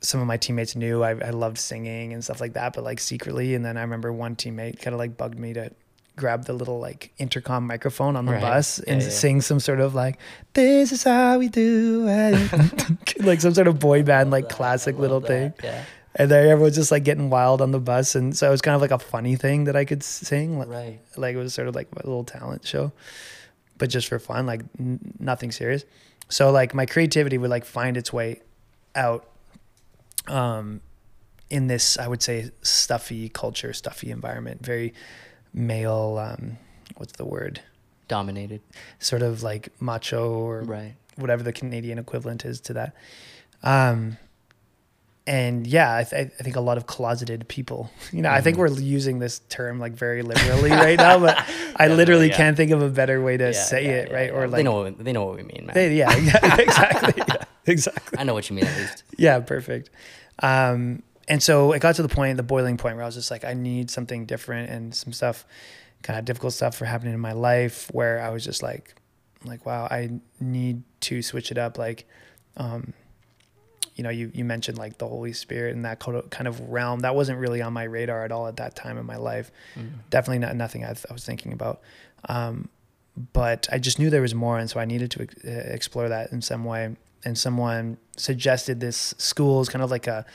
some 0.00 0.20
of 0.20 0.26
my 0.26 0.36
teammates 0.36 0.76
knew 0.76 1.02
I, 1.02 1.10
I 1.10 1.30
loved 1.30 1.58
singing 1.58 2.12
and 2.12 2.22
stuff 2.22 2.40
like 2.40 2.52
that, 2.52 2.74
but 2.74 2.84
like 2.84 3.00
secretly. 3.00 3.54
And 3.54 3.64
then 3.64 3.76
I 3.76 3.80
remember 3.80 4.12
one 4.12 4.36
teammate 4.36 4.80
kind 4.80 4.94
of 4.94 4.98
like 4.98 5.16
bugged 5.16 5.38
me 5.38 5.54
to 5.54 5.72
grab 6.16 6.46
the 6.46 6.52
little 6.52 6.78
like 6.78 7.12
intercom 7.18 7.66
microphone 7.66 8.16
on 8.16 8.24
the 8.24 8.32
right. 8.32 8.40
bus 8.40 8.78
and 8.78 9.00
yeah, 9.00 9.06
yeah. 9.06 9.12
sing 9.12 9.40
some 9.40 9.60
sort 9.60 9.80
of 9.80 9.94
like 9.94 10.18
"This 10.54 10.92
is 10.92 11.02
how 11.02 11.38
we 11.38 11.48
do 11.48 12.06
it," 12.08 13.20
like 13.20 13.40
some 13.40 13.54
sort 13.54 13.68
of 13.68 13.78
boy 13.78 14.02
band 14.02 14.30
like 14.30 14.48
classic 14.48 14.98
little 14.98 15.20
that. 15.20 15.28
thing. 15.28 15.54
Yeah. 15.62 15.84
And 16.18 16.30
then 16.30 16.48
everyone's 16.48 16.76
just 16.76 16.90
like 16.90 17.04
getting 17.04 17.28
wild 17.28 17.60
on 17.60 17.72
the 17.72 17.78
bus, 17.78 18.14
and 18.14 18.36
so 18.36 18.48
it 18.48 18.50
was 18.50 18.62
kind 18.62 18.74
of 18.74 18.80
like 18.80 18.90
a 18.90 18.98
funny 18.98 19.36
thing 19.36 19.64
that 19.64 19.76
I 19.76 19.84
could 19.84 20.02
sing. 20.02 20.58
Right. 20.58 20.98
Like 21.16 21.34
it 21.34 21.38
was 21.38 21.52
sort 21.52 21.68
of 21.68 21.74
like 21.74 21.88
a 21.92 22.06
little 22.06 22.24
talent 22.24 22.66
show, 22.66 22.92
but 23.76 23.90
just 23.90 24.08
for 24.08 24.18
fun, 24.18 24.46
like 24.46 24.62
n- 24.80 25.14
nothing 25.18 25.52
serious. 25.52 25.84
So 26.28 26.50
like 26.50 26.74
my 26.74 26.86
creativity 26.86 27.36
would 27.38 27.50
like 27.50 27.64
find 27.64 27.96
its 27.96 28.12
way 28.12 28.40
out 28.94 29.28
um 30.26 30.80
in 31.50 31.66
this 31.66 31.98
I 31.98 32.08
would 32.08 32.22
say 32.22 32.50
stuffy 32.62 33.28
culture, 33.28 33.72
stuffy 33.74 34.10
environment, 34.10 34.64
very 34.64 34.94
male 35.56 36.18
um, 36.18 36.58
what's 36.96 37.14
the 37.14 37.24
word 37.24 37.60
dominated 38.08 38.60
sort 39.00 39.22
of 39.22 39.42
like 39.42 39.68
macho 39.80 40.30
or 40.30 40.62
right. 40.62 40.94
whatever 41.16 41.42
the 41.42 41.52
canadian 41.52 41.98
equivalent 41.98 42.44
is 42.44 42.60
to 42.60 42.72
that 42.74 42.94
um, 43.64 44.16
and 45.26 45.66
yeah 45.66 45.96
I, 45.96 46.04
th- 46.04 46.30
I, 46.38 46.42
think 46.42 46.56
a 46.56 46.60
lot 46.60 46.76
of 46.76 46.86
closeted 46.86 47.48
people 47.48 47.90
you 48.12 48.22
know 48.22 48.28
mm-hmm. 48.28 48.38
i 48.38 48.40
think 48.40 48.56
mm-hmm. 48.56 48.74
we're 48.74 48.80
using 48.80 49.18
this 49.18 49.40
term 49.48 49.80
like 49.80 49.92
very 49.92 50.22
liberally 50.30 50.70
right 50.70 50.98
now 50.98 51.18
but 51.18 51.36
i 51.76 51.88
literally 51.88 52.28
yeah. 52.28 52.36
can't 52.36 52.56
think 52.56 52.70
of 52.70 52.82
a 52.82 52.88
better 52.88 53.22
way 53.22 53.36
to 53.36 53.46
yeah, 53.46 53.52
say 53.52 53.84
yeah, 53.84 53.90
it 53.90 54.12
right 54.12 54.30
or 54.30 54.46
like 54.46 54.58
they 54.58 54.62
know 54.62 54.82
what, 54.82 54.98
they 54.98 55.12
know 55.12 55.24
what 55.24 55.36
we 55.36 55.42
mean 55.42 55.66
man. 55.66 55.74
They, 55.74 55.96
yeah, 55.96 56.12
exactly 56.14 57.22
exactly 57.66 58.18
i 58.18 58.24
know 58.24 58.34
what 58.34 58.48
you 58.48 58.56
mean 58.56 58.66
at 58.66 58.76
least 58.76 59.04
yeah 59.18 59.40
perfect 59.40 59.90
um, 60.40 61.02
and 61.28 61.42
so 61.42 61.72
it 61.72 61.80
got 61.80 61.96
to 61.96 62.02
the 62.02 62.08
point, 62.08 62.36
the 62.36 62.42
boiling 62.42 62.76
point 62.76 62.96
where 62.96 63.02
I 63.02 63.06
was 63.06 63.14
just 63.14 63.30
like, 63.30 63.44
I 63.44 63.54
need 63.54 63.90
something 63.90 64.26
different 64.26 64.70
and 64.70 64.94
some 64.94 65.12
stuff, 65.12 65.44
kind 66.02 66.18
of 66.18 66.24
difficult 66.24 66.52
stuff 66.52 66.76
for 66.76 66.84
happening 66.84 67.14
in 67.14 67.20
my 67.20 67.32
life 67.32 67.88
where 67.92 68.20
I 68.20 68.30
was 68.30 68.44
just 68.44 68.62
like, 68.62 68.94
like, 69.44 69.66
wow, 69.66 69.88
I 69.90 70.10
need 70.40 70.82
to 71.02 71.22
switch 71.22 71.50
it 71.50 71.58
up. 71.58 71.78
Like, 71.78 72.06
um, 72.56 72.92
you 73.96 74.04
know, 74.04 74.10
you, 74.10 74.30
you 74.34 74.44
mentioned 74.44 74.76
like 74.76 74.98
the 74.98 75.08
Holy 75.08 75.32
Spirit 75.32 75.74
and 75.74 75.84
that 75.86 75.98
kind 75.98 76.46
of 76.46 76.60
realm 76.68 77.00
that 77.00 77.14
wasn't 77.14 77.38
really 77.38 77.62
on 77.62 77.72
my 77.72 77.84
radar 77.84 78.24
at 78.24 78.30
all 78.30 78.46
at 78.46 78.58
that 78.58 78.76
time 78.76 78.98
in 78.98 79.06
my 79.06 79.16
life. 79.16 79.50
Mm-hmm. 79.74 79.96
Definitely 80.10 80.40
not 80.40 80.54
nothing 80.54 80.84
I, 80.84 80.88
th- 80.92 81.06
I 81.08 81.12
was 81.14 81.24
thinking 81.24 81.52
about. 81.52 81.80
Um, 82.28 82.68
but 83.32 83.66
I 83.72 83.78
just 83.78 83.98
knew 83.98 84.10
there 84.10 84.20
was 84.20 84.34
more. 84.34 84.58
And 84.58 84.68
so 84.68 84.78
I 84.78 84.84
needed 84.84 85.10
to 85.12 85.22
ex- 85.22 85.34
explore 85.44 86.10
that 86.10 86.30
in 86.30 86.42
some 86.42 86.64
way. 86.64 86.94
And 87.24 87.38
someone 87.38 87.96
suggested 88.16 88.80
this 88.80 89.14
school 89.16 89.62
is 89.62 89.70
kind 89.70 89.82
of 89.82 89.90
like 89.90 90.06
a, 90.06 90.26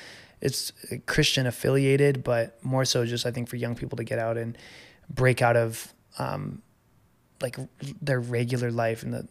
it's 0.42 0.74
Christian 1.06 1.46
affiliated, 1.46 2.24
but 2.24 2.58
more 2.66 2.84
so 2.84 3.06
just 3.06 3.28
I 3.28 3.32
think 3.32 3.48
for 3.48 3.58
young 3.58 3.76
people 3.76 3.98
to 3.98 4.04
get 4.04 4.18
out 4.18 4.38
and 4.38 4.58
break 5.08 5.44
out 5.44 5.56
of 5.56 5.94
um, 6.18 6.64
like 7.42 7.58
their 8.02 8.20
regular 8.20 8.72
life 8.72 9.04
and 9.04 9.14
the 9.14 9.28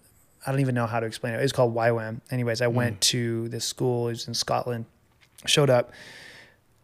I 0.46 0.50
don't 0.50 0.60
even 0.60 0.74
know 0.74 0.86
how 0.86 1.00
to 1.00 1.06
explain 1.06 1.34
it. 1.34 1.40
It's 1.40 1.52
called 1.52 1.74
YWAM. 1.74 2.20
Anyways, 2.30 2.62
I 2.62 2.66
mm. 2.66 2.72
went 2.72 3.00
to 3.02 3.48
this 3.48 3.64
school. 3.64 4.08
It 4.08 4.12
was 4.12 4.28
in 4.28 4.34
Scotland. 4.34 4.86
Showed 5.46 5.70
up, 5.70 5.92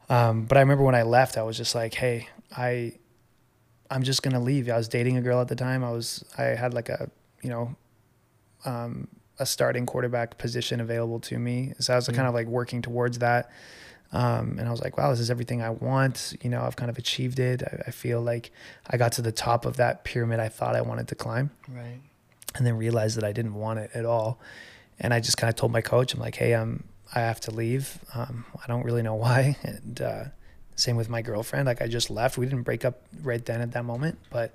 um, 0.08 0.46
but 0.46 0.56
I 0.56 0.60
remember 0.60 0.82
when 0.82 0.94
I 0.94 1.02
left, 1.02 1.36
I 1.36 1.42
was 1.42 1.58
just 1.58 1.74
like, 1.74 1.92
"Hey, 1.92 2.28
I, 2.56 2.94
I'm 3.90 4.02
just 4.02 4.22
gonna 4.22 4.40
leave." 4.40 4.70
I 4.70 4.78
was 4.78 4.88
dating 4.88 5.18
a 5.18 5.20
girl 5.20 5.42
at 5.42 5.48
the 5.48 5.56
time. 5.56 5.84
I 5.84 5.90
was 5.90 6.24
I 6.38 6.44
had 6.44 6.72
like 6.72 6.88
a 6.88 7.10
you 7.42 7.50
know, 7.50 7.76
um, 8.64 9.06
a 9.38 9.46
starting 9.46 9.86
quarterback 9.86 10.36
position 10.36 10.80
available 10.80 11.20
to 11.20 11.38
me. 11.38 11.74
So 11.78 11.92
I 11.92 11.96
was 11.96 12.08
mm. 12.08 12.14
kind 12.14 12.26
of 12.26 12.34
like 12.34 12.48
working 12.48 12.82
towards 12.82 13.20
that. 13.20 13.50
Um, 14.12 14.56
and 14.58 14.66
I 14.66 14.70
was 14.70 14.82
like, 14.82 14.96
wow, 14.98 15.10
this 15.10 15.20
is 15.20 15.30
everything 15.30 15.62
I 15.62 15.70
want. 15.70 16.36
You 16.40 16.50
know, 16.50 16.62
I've 16.62 16.76
kind 16.76 16.90
of 16.90 16.98
achieved 16.98 17.38
it. 17.38 17.62
I, 17.62 17.84
I, 17.88 17.90
feel 17.90 18.20
like 18.20 18.50
I 18.88 18.96
got 18.96 19.12
to 19.12 19.22
the 19.22 19.32
top 19.32 19.64
of 19.66 19.76
that 19.76 20.04
pyramid 20.04 20.40
I 20.40 20.48
thought 20.48 20.74
I 20.74 20.80
wanted 20.80 21.08
to 21.08 21.14
climb. 21.14 21.50
Right. 21.68 22.00
And 22.56 22.66
then 22.66 22.76
realized 22.76 23.16
that 23.16 23.24
I 23.24 23.32
didn't 23.32 23.54
want 23.54 23.78
it 23.78 23.90
at 23.94 24.04
all. 24.04 24.40
and 24.98 25.12
I 25.12 25.20
just 25.20 25.36
kind 25.36 25.48
of 25.50 25.56
told 25.56 25.72
my 25.72 25.82
coach, 25.82 26.14
I'm 26.14 26.20
like, 26.20 26.36
hey, 26.36 26.54
um, 26.54 26.84
I 27.14 27.20
have 27.20 27.40
to 27.42 27.50
leave. 27.50 27.98
Um, 28.14 28.44
I 28.62 28.66
don't 28.66 28.84
really 28.84 29.02
know 29.02 29.14
why. 29.26 29.56
And 29.62 30.00
uh, 30.00 30.24
same 30.74 30.96
with 30.96 31.08
my 31.08 31.22
girlfriend. 31.22 31.66
Like 31.66 31.82
I 31.82 31.86
just 31.86 32.10
left. 32.10 32.38
We 32.38 32.46
didn't 32.46 32.62
break 32.62 32.84
up 32.84 33.02
right 33.22 33.44
then 33.44 33.60
at 33.60 33.72
that 33.72 33.84
moment, 33.84 34.18
but 34.30 34.54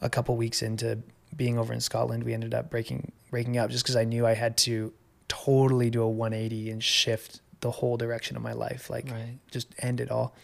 a 0.00 0.10
couple 0.10 0.36
weeks 0.36 0.62
into 0.62 0.98
being 1.34 1.58
over 1.58 1.72
in 1.72 1.80
Scotland, 1.80 2.22
we 2.24 2.34
ended 2.34 2.54
up 2.54 2.70
breaking 2.70 3.12
breaking 3.30 3.56
up 3.58 3.70
just 3.70 3.82
because 3.84 3.96
I 3.96 4.04
knew 4.04 4.26
I 4.26 4.34
had 4.34 4.56
to 4.58 4.92
totally 5.28 5.90
do 5.90 6.02
a 6.02 6.08
180 6.08 6.70
and 6.70 6.82
shift 6.82 7.40
the 7.60 7.70
whole 7.70 7.96
direction 7.96 8.36
of 8.36 8.42
my 8.42 8.52
life, 8.52 8.88
like 8.90 9.10
Right. 9.10 9.38
just 9.50 9.68
end 9.78 10.00
it 10.00 10.10
all. 10.10 10.34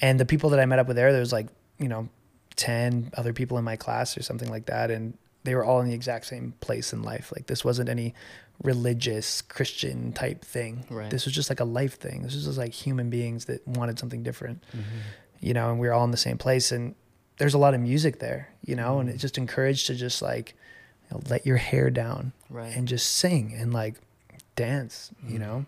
And 0.00 0.20
the 0.20 0.24
people 0.24 0.50
that 0.50 0.60
I 0.60 0.66
met 0.66 0.78
up 0.78 0.86
with 0.86 0.96
there, 0.96 1.10
there 1.12 1.20
was 1.20 1.32
like 1.32 1.48
you 1.78 1.88
know, 1.88 2.08
ten 2.56 3.10
other 3.16 3.32
people 3.32 3.58
in 3.58 3.64
my 3.64 3.76
class 3.76 4.16
or 4.16 4.22
something 4.22 4.48
like 4.48 4.66
that, 4.66 4.90
and 4.90 5.16
they 5.44 5.54
were 5.54 5.64
all 5.64 5.80
in 5.80 5.86
the 5.88 5.94
exact 5.94 6.26
same 6.26 6.54
place 6.60 6.92
in 6.92 7.02
life. 7.02 7.32
Like 7.34 7.46
this 7.46 7.64
wasn't 7.64 7.88
any 7.88 8.14
religious 8.62 9.42
Christian 9.42 10.12
type 10.12 10.44
thing. 10.44 10.84
Right. 10.90 11.10
This 11.10 11.24
was 11.24 11.34
just 11.34 11.50
like 11.50 11.60
a 11.60 11.64
life 11.64 11.98
thing. 11.98 12.22
This 12.22 12.34
was 12.34 12.44
just 12.44 12.58
like 12.58 12.72
human 12.72 13.10
beings 13.10 13.44
that 13.46 13.66
wanted 13.66 13.98
something 13.98 14.22
different 14.22 14.62
Mm-hmm. 14.72 14.98
you 15.40 15.52
know, 15.54 15.70
and 15.70 15.78
we 15.78 15.86
were 15.86 15.92
all 15.92 16.04
in 16.04 16.10
the 16.12 16.16
same 16.16 16.38
place. 16.38 16.72
And 16.72 16.94
there's 17.38 17.54
a 17.54 17.58
lot 17.58 17.74
of 17.74 17.80
music 17.80 18.20
there, 18.20 18.48
you 18.64 18.74
know, 18.76 18.92
Mm-hmm. 18.92 19.00
and 19.00 19.10
it 19.10 19.18
just 19.18 19.36
encouraged 19.38 19.86
to 19.88 19.94
just 19.94 20.22
like 20.22 20.54
you 21.10 21.16
know, 21.16 21.22
let 21.28 21.44
your 21.46 21.56
hair 21.58 21.90
down 21.90 22.32
Right. 22.48 22.74
and 22.74 22.88
just 22.88 23.12
sing 23.12 23.54
and 23.58 23.72
like 23.74 23.96
dance, 24.56 25.10
Mm-hmm. 25.22 25.32
you 25.32 25.38
know. 25.40 25.66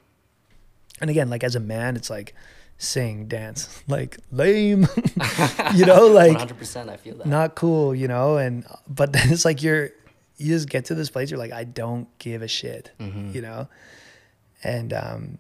And 1.01 1.11
again, 1.11 1.29
like 1.29 1.45
as 1.45 1.55
a 1.57 1.61
man, 1.61 1.97
it's 1.97 2.09
like 2.09 2.35
sing, 2.79 3.27
dance, 3.27 3.83
like 3.89 4.19
lame, 4.31 4.87
you 5.75 5.87
know, 5.87 6.07
like 6.23 6.37
100%. 6.37 6.89
I 6.89 6.97
feel 6.97 7.17
that. 7.17 7.27
not 7.27 7.55
cool, 7.55 7.95
you 7.95 8.09
know. 8.09 8.37
And 8.37 8.65
but 8.89 9.13
then 9.13 9.33
it's 9.33 9.45
like 9.45 9.63
you're 9.63 9.91
you 10.39 10.49
just 10.55 10.69
get 10.69 10.85
to 10.87 10.95
this 10.95 11.09
place, 11.11 11.31
you're 11.31 11.39
like, 11.39 11.53
I 11.53 11.65
don't 11.65 12.07
give 12.19 12.43
a 12.43 12.49
shit, 12.49 12.91
Mhm. 13.01 13.35
you 13.35 13.41
know. 13.41 13.69
And 14.63 14.93
um, 14.93 15.39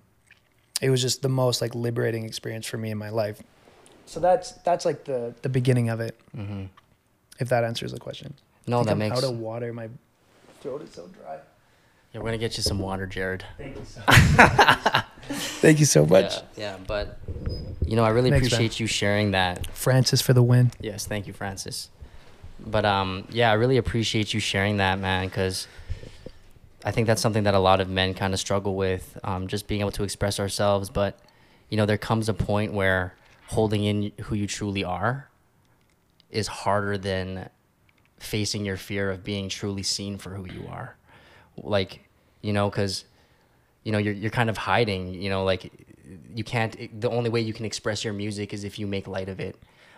it 0.81 0.90
was 0.90 1.03
just 1.03 1.20
the 1.22 1.29
most 1.29 1.61
like 1.61 1.75
liberating 1.75 2.25
experience 2.25 2.66
for 2.66 2.79
me 2.79 2.90
in 2.90 2.99
my 2.99 3.11
life. 3.11 3.42
So 4.07 4.20
that's 4.20 4.53
that's 4.64 4.85
like 4.85 5.05
the 5.05 5.35
the 5.42 5.49
beginning 5.49 5.88
of 5.90 6.01
it. 6.01 6.18
hmm 6.35 6.64
If 7.38 7.49
that 7.51 7.64
answers 7.64 7.92
the 7.92 7.99
question. 8.01 8.35
No, 8.66 8.83
that 8.85 8.90
I'm 8.92 8.99
makes. 8.99 9.16
out 9.16 9.25
of 9.25 9.38
water. 9.38 9.72
My 9.72 9.88
throat 10.61 10.83
is 10.83 10.90
so 10.92 11.07
dry. 11.09 11.38
Yeah, 12.12 12.20
we're 12.20 12.27
gonna 12.29 12.38
get 12.38 12.57
you 12.57 12.62
some 12.62 12.79
water, 12.79 13.07
Jared. 13.07 13.44
Thank 13.59 13.77
you 13.77 13.85
so. 13.85 14.01
Thank 15.29 15.81
you 15.81 15.87
so 15.87 16.07
much, 16.07 16.35
Yeah, 16.35 16.43
yeah, 16.57 16.77
but 16.87 17.19
you 17.85 17.97
know, 17.97 18.05
I 18.05 18.11
really 18.11 18.31
Thanks, 18.31 18.45
man. 18.51 18.57
appreciate 18.59 18.81
you 18.81 18.87
sharing 18.87 19.31
that. 19.33 19.67
Francis, 19.75 20.21
for 20.23 20.33
the 20.33 20.43
win. 20.43 20.73
Yes, 20.81 21.07
thank 21.07 21.27
you, 21.27 21.33
Francis. 21.33 21.91
But 22.59 22.85
um, 22.85 23.27
yeah, 23.31 23.51
I 23.51 23.55
really 23.55 23.77
appreciate 23.77 24.33
you 24.35 24.41
sharing 24.41 24.79
that, 24.79 24.99
man, 24.99 25.27
because 25.27 25.67
I 26.85 26.91
think 26.91 27.07
that's 27.07 27.21
something 27.21 27.45
that 27.45 27.55
a 27.55 27.59
lot 27.59 27.81
of 27.81 27.89
men 27.89 28.15
kind 28.15 28.33
of 28.33 28.41
struggle 28.41 28.75
with, 28.75 29.19
um, 29.25 29.47
just 29.47 29.67
being 29.67 29.81
able 29.81 29.91
to 29.93 30.05
express 30.05 30.41
ourselves. 30.41 30.89
But 30.91 31.19
you 31.69 31.77
know, 31.77 31.87
there 31.87 31.99
comes 31.99 32.29
a 32.29 32.35
point 32.35 32.73
where 32.73 33.15
holding 33.49 33.85
in 33.85 34.12
who 34.23 34.35
you 34.35 34.47
truly 34.47 34.85
are 34.85 35.29
is 36.31 36.47
harder 36.49 36.97
than 36.99 37.49
facing 38.19 38.65
your 38.65 38.77
fear 38.77 39.11
of 39.11 39.23
being 39.23 39.49
truly 39.49 39.83
seen 39.83 40.19
for 40.19 40.31
who 40.31 40.47
you 40.47 40.67
are. 40.69 40.97
Like, 41.57 42.09
you 42.43 42.53
know, 42.53 42.69
because 42.71 43.05
you 43.87 43.92
know 43.92 43.99
you're 43.99 44.14
you're 44.22 44.33
kind 44.40 44.51
of 44.51 44.57
hiding. 44.57 45.14
You 45.14 45.31
know, 45.31 45.44
like 45.44 45.62
you 46.35 46.42
can't. 46.42 46.72
The 47.01 47.09
only 47.09 47.31
way 47.31 47.40
you 47.40 47.53
can 47.53 47.64
express 47.64 48.03
your 48.05 48.12
music 48.12 48.53
is 48.53 48.64
if 48.64 48.81
you 48.81 48.87
make 48.87 49.07
light 49.07 49.29
of 49.29 49.38
it, 49.38 49.55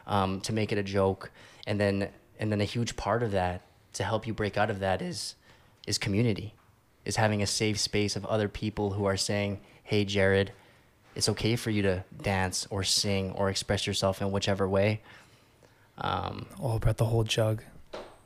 um, 0.06 0.42
to 0.42 0.52
make 0.52 0.72
it 0.72 0.78
a 0.78 0.82
joke, 0.82 1.30
and 1.66 1.80
then 1.80 2.10
and 2.38 2.52
then 2.52 2.60
a 2.60 2.64
huge 2.64 2.96
part 2.96 3.22
of 3.22 3.30
that 3.32 3.62
to 3.94 4.04
help 4.04 4.26
you 4.26 4.34
break 4.34 4.58
out 4.58 4.68
of 4.68 4.80
that 4.80 5.00
is 5.00 5.36
is 5.86 5.96
community, 5.96 6.52
is 7.06 7.16
having 7.16 7.40
a 7.42 7.46
safe 7.46 7.80
space 7.80 8.14
of 8.14 8.26
other 8.26 8.46
people 8.48 8.90
who 8.92 9.06
are 9.06 9.16
saying, 9.16 9.58
"Hey, 9.82 10.04
Jared." 10.04 10.52
It's 11.14 11.28
okay 11.30 11.56
for 11.56 11.70
you 11.70 11.82
to 11.82 12.04
dance 12.22 12.66
or 12.70 12.84
sing 12.84 13.32
or 13.32 13.48
express 13.50 13.88
yourself 13.88 14.20
in 14.22 14.30
whichever 14.30 14.68
way. 14.68 15.00
Um, 15.96 16.46
Oh, 16.62 16.76
I 16.76 16.78
brought 16.78 16.98
the 16.98 17.06
whole 17.06 17.24
jug. 17.24 17.64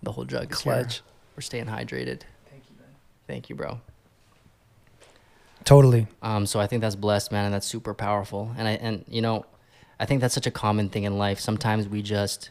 the 0.02 0.12
whole 0.12 0.24
jug. 0.26 0.50
Clutch. 0.50 1.00
We're 1.36 1.40
staying 1.40 1.66
hydrated. 1.66 2.22
Thank 2.50 2.64
you, 2.68 2.76
man. 2.78 2.92
Thank 3.26 3.48
you, 3.48 3.54
bro. 3.56 3.80
Totally. 5.64 6.06
Um, 6.22 6.46
so 6.46 6.60
I 6.60 6.66
think 6.66 6.80
that's 6.80 6.96
blessed, 6.96 7.32
man, 7.32 7.44
and 7.44 7.54
that's 7.54 7.66
super 7.66 7.94
powerful. 7.94 8.52
And 8.56 8.66
I 8.66 8.72
and 8.72 9.04
you 9.08 9.22
know, 9.22 9.46
I 10.00 10.06
think 10.06 10.20
that's 10.20 10.34
such 10.34 10.46
a 10.46 10.50
common 10.50 10.88
thing 10.88 11.04
in 11.04 11.18
life. 11.18 11.38
Sometimes 11.38 11.88
we 11.88 12.02
just, 12.02 12.50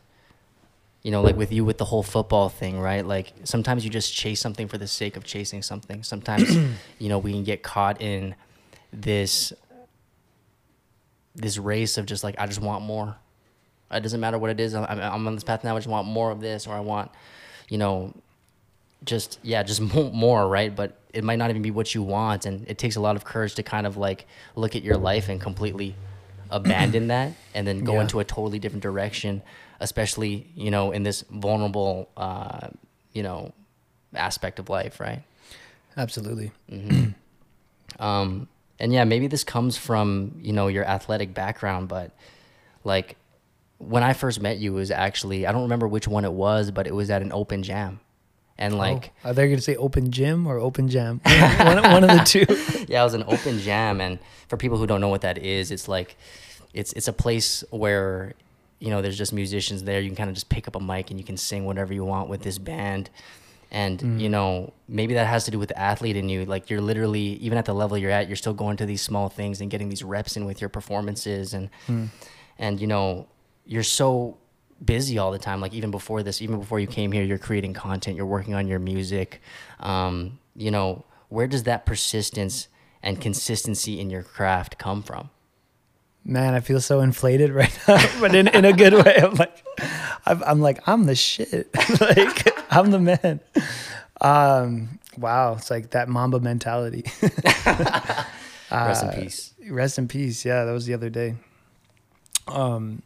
you 1.03 1.11
know, 1.11 1.21
like 1.21 1.35
with 1.35 1.51
you 1.51 1.65
with 1.65 1.77
the 1.77 1.85
whole 1.85 2.03
football 2.03 2.49
thing, 2.49 2.79
right? 2.79 3.05
Like 3.05 3.33
sometimes 3.43 3.83
you 3.83 3.89
just 3.89 4.13
chase 4.13 4.39
something 4.39 4.67
for 4.67 4.77
the 4.77 4.87
sake 4.87 5.17
of 5.17 5.23
chasing 5.23 5.61
something. 5.61 6.03
Sometimes, 6.03 6.55
you 6.99 7.09
know, 7.09 7.17
we 7.17 7.33
can 7.33 7.43
get 7.43 7.63
caught 7.63 8.01
in 8.01 8.35
this 8.93 9.51
this 11.35 11.57
race 11.57 11.97
of 11.97 12.05
just 12.05 12.23
like 12.23 12.35
I 12.37 12.47
just 12.47 12.61
want 12.61 12.83
more. 12.83 13.15
It 13.91 14.01
doesn't 14.01 14.21
matter 14.21 14.37
what 14.37 14.49
it 14.49 14.59
is. 14.61 14.73
I'm, 14.73 14.85
I'm 14.85 15.27
on 15.27 15.35
this 15.35 15.43
path 15.43 15.65
now. 15.65 15.75
I 15.75 15.77
just 15.79 15.87
want 15.87 16.07
more 16.07 16.31
of 16.31 16.39
this, 16.39 16.65
or 16.65 16.73
I 16.73 16.79
want, 16.79 17.11
you 17.67 17.77
know, 17.77 18.13
just 19.03 19.39
yeah, 19.43 19.63
just 19.63 19.81
more, 19.93 20.11
more, 20.11 20.47
right? 20.47 20.73
But 20.73 20.97
it 21.13 21.23
might 21.23 21.37
not 21.37 21.49
even 21.49 21.61
be 21.61 21.71
what 21.71 21.93
you 21.95 22.03
want, 22.03 22.45
and 22.45 22.67
it 22.67 22.77
takes 22.77 22.95
a 22.95 23.01
lot 23.01 23.15
of 23.15 23.23
courage 23.25 23.55
to 23.55 23.63
kind 23.63 23.85
of 23.87 23.97
like 23.97 24.27
look 24.55 24.75
at 24.75 24.83
your 24.83 24.97
life 24.97 25.29
and 25.29 25.39
completely 25.41 25.95
abandon 26.49 27.07
that, 27.07 27.33
and 27.53 27.65
then 27.67 27.83
go 27.83 27.93
Yeah. 27.93 28.01
into 28.01 28.19
a 28.19 28.23
totally 28.23 28.59
different 28.59 28.83
direction, 28.83 29.41
especially 29.79 30.47
you 30.55 30.71
know 30.71 30.91
in 30.91 31.03
this 31.03 31.23
vulnerable, 31.29 32.09
uh, 32.17 32.67
you 33.13 33.23
know, 33.23 33.51
aspect 34.15 34.59
of 34.59 34.69
life, 34.69 34.99
right? 34.99 35.23
Absolutely. 35.97 36.51
mm-hmm. 36.69 37.09
Um, 37.99 38.47
and 38.79 38.93
yeah, 38.93 39.03
maybe 39.03 39.27
this 39.27 39.43
comes 39.43 39.77
from 39.77 40.39
you 40.41 40.53
know 40.53 40.67
your 40.67 40.85
athletic 40.85 41.33
background, 41.33 41.87
but 41.89 42.11
like 42.83 43.15
when 43.79 44.01
I 44.01 44.13
first 44.13 44.41
met 44.41 44.57
you, 44.59 44.73
it 44.73 44.75
was 44.79 44.91
actually 44.91 45.45
I 45.45 45.51
don't 45.51 45.63
remember 45.63 45.87
which 45.87 46.07
one 46.07 46.23
it 46.25 46.31
was, 46.31 46.71
but 46.71 46.87
it 46.87 46.95
was 46.95 47.09
at 47.09 47.21
an 47.21 47.31
open 47.33 47.63
jam, 47.63 47.99
and 48.61 48.75
oh, 48.75 48.77
like. 48.77 49.11
oh, 49.25 49.29
are 49.29 49.33
they 49.33 49.47
going 49.47 49.57
to 49.57 49.61
say 49.61 49.75
open 49.75 50.11
gym 50.11 50.45
or 50.45 50.57
open 50.57 50.87
jam? 50.87 51.19
one, 51.25 51.81
one 51.81 52.03
of 52.03 52.11
the 52.11 52.23
two. 52.23 52.45
yeah, 52.87 53.01
it 53.01 53.03
was 53.03 53.15
an 53.15 53.23
open 53.27 53.59
jam, 53.59 53.99
and 53.99 54.19
for 54.47 54.55
people 54.55 54.77
who 54.77 54.85
don't 54.85 55.01
know 55.01 55.09
what 55.09 55.21
that 55.21 55.39
is, 55.39 55.71
it's 55.71 55.87
like 55.87 56.15
it's 56.73 56.93
it's 56.93 57.07
a 57.07 57.13
place 57.13 57.63
where 57.71 58.33
you 58.79 58.91
know 58.91 59.01
there's 59.01 59.17
just 59.17 59.33
musicians 59.33 59.83
there. 59.83 59.99
You 59.99 60.09
can 60.09 60.15
kind 60.15 60.29
of 60.29 60.35
just 60.35 60.47
pick 60.47 60.67
up 60.67 60.75
a 60.75 60.79
mic 60.79 61.09
and 61.09 61.19
you 61.19 61.25
can 61.25 61.37
sing 61.37 61.65
whatever 61.65 61.91
you 61.91 62.05
want 62.05 62.29
with 62.29 62.43
this 62.43 62.59
band, 62.59 63.09
and 63.71 63.99
mm. 63.99 64.19
you 64.19 64.29
know 64.29 64.73
maybe 64.87 65.15
that 65.15 65.25
has 65.25 65.43
to 65.45 65.51
do 65.51 65.57
with 65.57 65.69
the 65.69 65.79
athlete 65.79 66.15
in 66.15 66.29
you. 66.29 66.45
Like 66.45 66.69
you're 66.69 66.81
literally 66.81 67.33
even 67.41 67.57
at 67.57 67.65
the 67.65 67.73
level 67.73 67.97
you're 67.97 68.11
at, 68.11 68.27
you're 68.27 68.35
still 68.35 68.53
going 68.53 68.77
to 68.77 68.85
these 68.85 69.01
small 69.01 69.27
things 69.27 69.59
and 69.59 69.71
getting 69.71 69.89
these 69.89 70.03
reps 70.03 70.37
in 70.37 70.45
with 70.45 70.61
your 70.61 70.69
performances, 70.69 71.55
and 71.55 71.71
mm. 71.87 72.09
and 72.59 72.79
you 72.79 72.85
know 72.85 73.27
you're 73.65 73.81
so 73.81 74.37
busy 74.83 75.17
all 75.17 75.31
the 75.31 75.39
time 75.39 75.61
like 75.61 75.73
even 75.73 75.91
before 75.91 76.23
this 76.23 76.41
even 76.41 76.59
before 76.59 76.79
you 76.79 76.87
came 76.87 77.11
here 77.11 77.23
you're 77.23 77.37
creating 77.37 77.73
content 77.73 78.15
you're 78.17 78.25
working 78.25 78.53
on 78.53 78.67
your 78.67 78.79
music 78.79 79.41
um, 79.79 80.39
you 80.55 80.71
know 80.71 81.05
where 81.29 81.47
does 81.47 81.63
that 81.63 81.85
persistence 81.85 82.67
and 83.03 83.21
consistency 83.21 83.99
in 83.99 84.09
your 84.09 84.23
craft 84.23 84.77
come 84.77 85.01
from 85.03 85.29
Man, 86.23 86.53
I 86.53 86.59
feel 86.59 86.79
so 86.79 87.01
inflated 87.01 87.49
right 87.49 87.75
now, 87.87 87.97
but 88.19 88.35
in, 88.35 88.47
in 88.47 88.63
a 88.63 88.73
good 88.73 88.93
way. 88.93 89.17
I'm 89.17 89.33
like, 89.33 89.65
I'm, 90.23 90.43
I'm 90.43 90.61
like, 90.61 90.87
I'm 90.87 91.05
the 91.05 91.15
shit. 91.15 91.67
like, 91.99 92.71
I'm 92.71 92.91
the 92.91 92.99
man. 92.99 93.39
Um, 94.21 94.99
wow, 95.17 95.55
it's 95.55 95.71
like 95.71 95.89
that 95.91 96.09
Mamba 96.09 96.39
mentality. 96.39 97.05
rest 97.23 99.03
in 99.03 99.09
Uh, 99.09 99.13
peace 99.15 99.53
Rest 99.67 99.97
in 99.97 100.07
peace. 100.07 100.45
Yeah, 100.45 100.63
that 100.65 100.71
was 100.71 100.85
the 100.85 100.93
other 100.93 101.09
day. 101.09 101.37
Um, 102.47 103.01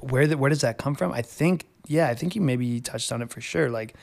where 0.00 0.26
the, 0.26 0.36
where 0.36 0.48
does 0.50 0.60
that 0.62 0.78
come 0.78 0.94
from? 0.94 1.12
I 1.12 1.22
think, 1.22 1.66
yeah, 1.86 2.08
I 2.08 2.14
think 2.14 2.34
you 2.34 2.40
maybe 2.40 2.80
touched 2.80 3.12
on 3.12 3.22
it 3.22 3.30
for 3.30 3.40
sure. 3.40 3.68
Like, 3.70 3.94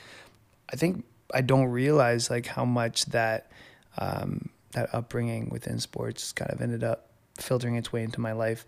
I 0.72 0.76
think 0.76 1.04
I 1.34 1.40
don't 1.40 1.66
realize 1.66 2.30
like 2.30 2.46
how 2.46 2.64
much 2.64 3.06
that 3.06 3.50
um, 3.98 4.50
that 4.72 4.94
upbringing 4.94 5.48
within 5.50 5.78
sports 5.80 6.32
kind 6.32 6.50
of 6.50 6.60
ended 6.60 6.82
up 6.84 7.08
filtering 7.38 7.76
its 7.76 7.92
way 7.92 8.02
into 8.02 8.20
my 8.20 8.32
life. 8.32 8.64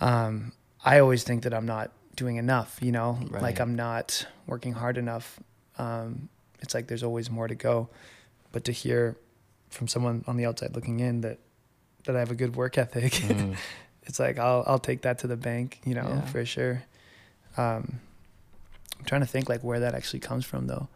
Um, 0.00 0.52
I 0.84 0.98
always 0.98 1.24
think 1.24 1.44
that 1.44 1.54
I'm 1.54 1.66
not 1.66 1.92
doing 2.16 2.36
enough. 2.36 2.78
You 2.82 2.92
know, 2.92 3.18
Right. 3.30 3.42
like 3.42 3.60
I'm 3.60 3.74
not 3.74 4.26
working 4.46 4.72
hard 4.72 4.98
enough. 4.98 5.38
Um, 5.78 6.28
it's 6.60 6.74
like 6.74 6.86
there's 6.88 7.02
always 7.02 7.30
more 7.30 7.48
to 7.48 7.54
go. 7.54 7.88
But 8.52 8.64
to 8.64 8.72
hear 8.72 9.16
from 9.70 9.88
someone 9.88 10.24
on 10.26 10.36
the 10.36 10.46
outside 10.46 10.74
looking 10.74 11.00
in 11.00 11.22
that 11.22 11.38
that 12.04 12.14
I 12.16 12.18
have 12.18 12.30
a 12.30 12.34
good 12.34 12.54
work 12.54 12.76
ethic, 12.78 13.12
Mhm. 13.12 13.56
it's 14.06 14.18
like 14.20 14.38
I'll 14.38 14.64
I'll 14.66 14.78
take 14.78 15.02
that 15.02 15.18
to 15.20 15.26
the 15.26 15.36
bank, 15.36 15.80
you 15.84 15.94
know, 15.94 16.06
Yeah. 16.08 16.24
for 16.26 16.44
sure. 16.44 16.84
Um, 17.56 18.00
I'm 18.98 19.04
trying 19.04 19.20
to 19.20 19.26
think 19.26 19.48
like 19.48 19.62
where 19.62 19.80
that 19.80 19.94
actually 19.94 20.20
comes 20.20 20.44
from 20.44 20.66
though. 20.66 20.88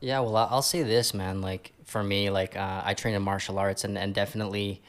Yeah, 0.00 0.20
well, 0.20 0.36
I'll 0.36 0.62
say 0.62 0.82
this, 0.82 1.14
man. 1.14 1.40
Like 1.40 1.72
for 1.84 2.02
me, 2.02 2.28
like 2.30 2.56
uh, 2.56 2.82
I 2.84 2.94
train 2.94 3.14
in 3.14 3.22
martial 3.22 3.58
arts, 3.58 3.84
and 3.84 3.96
and 3.96 4.12
definitely, 4.14 4.82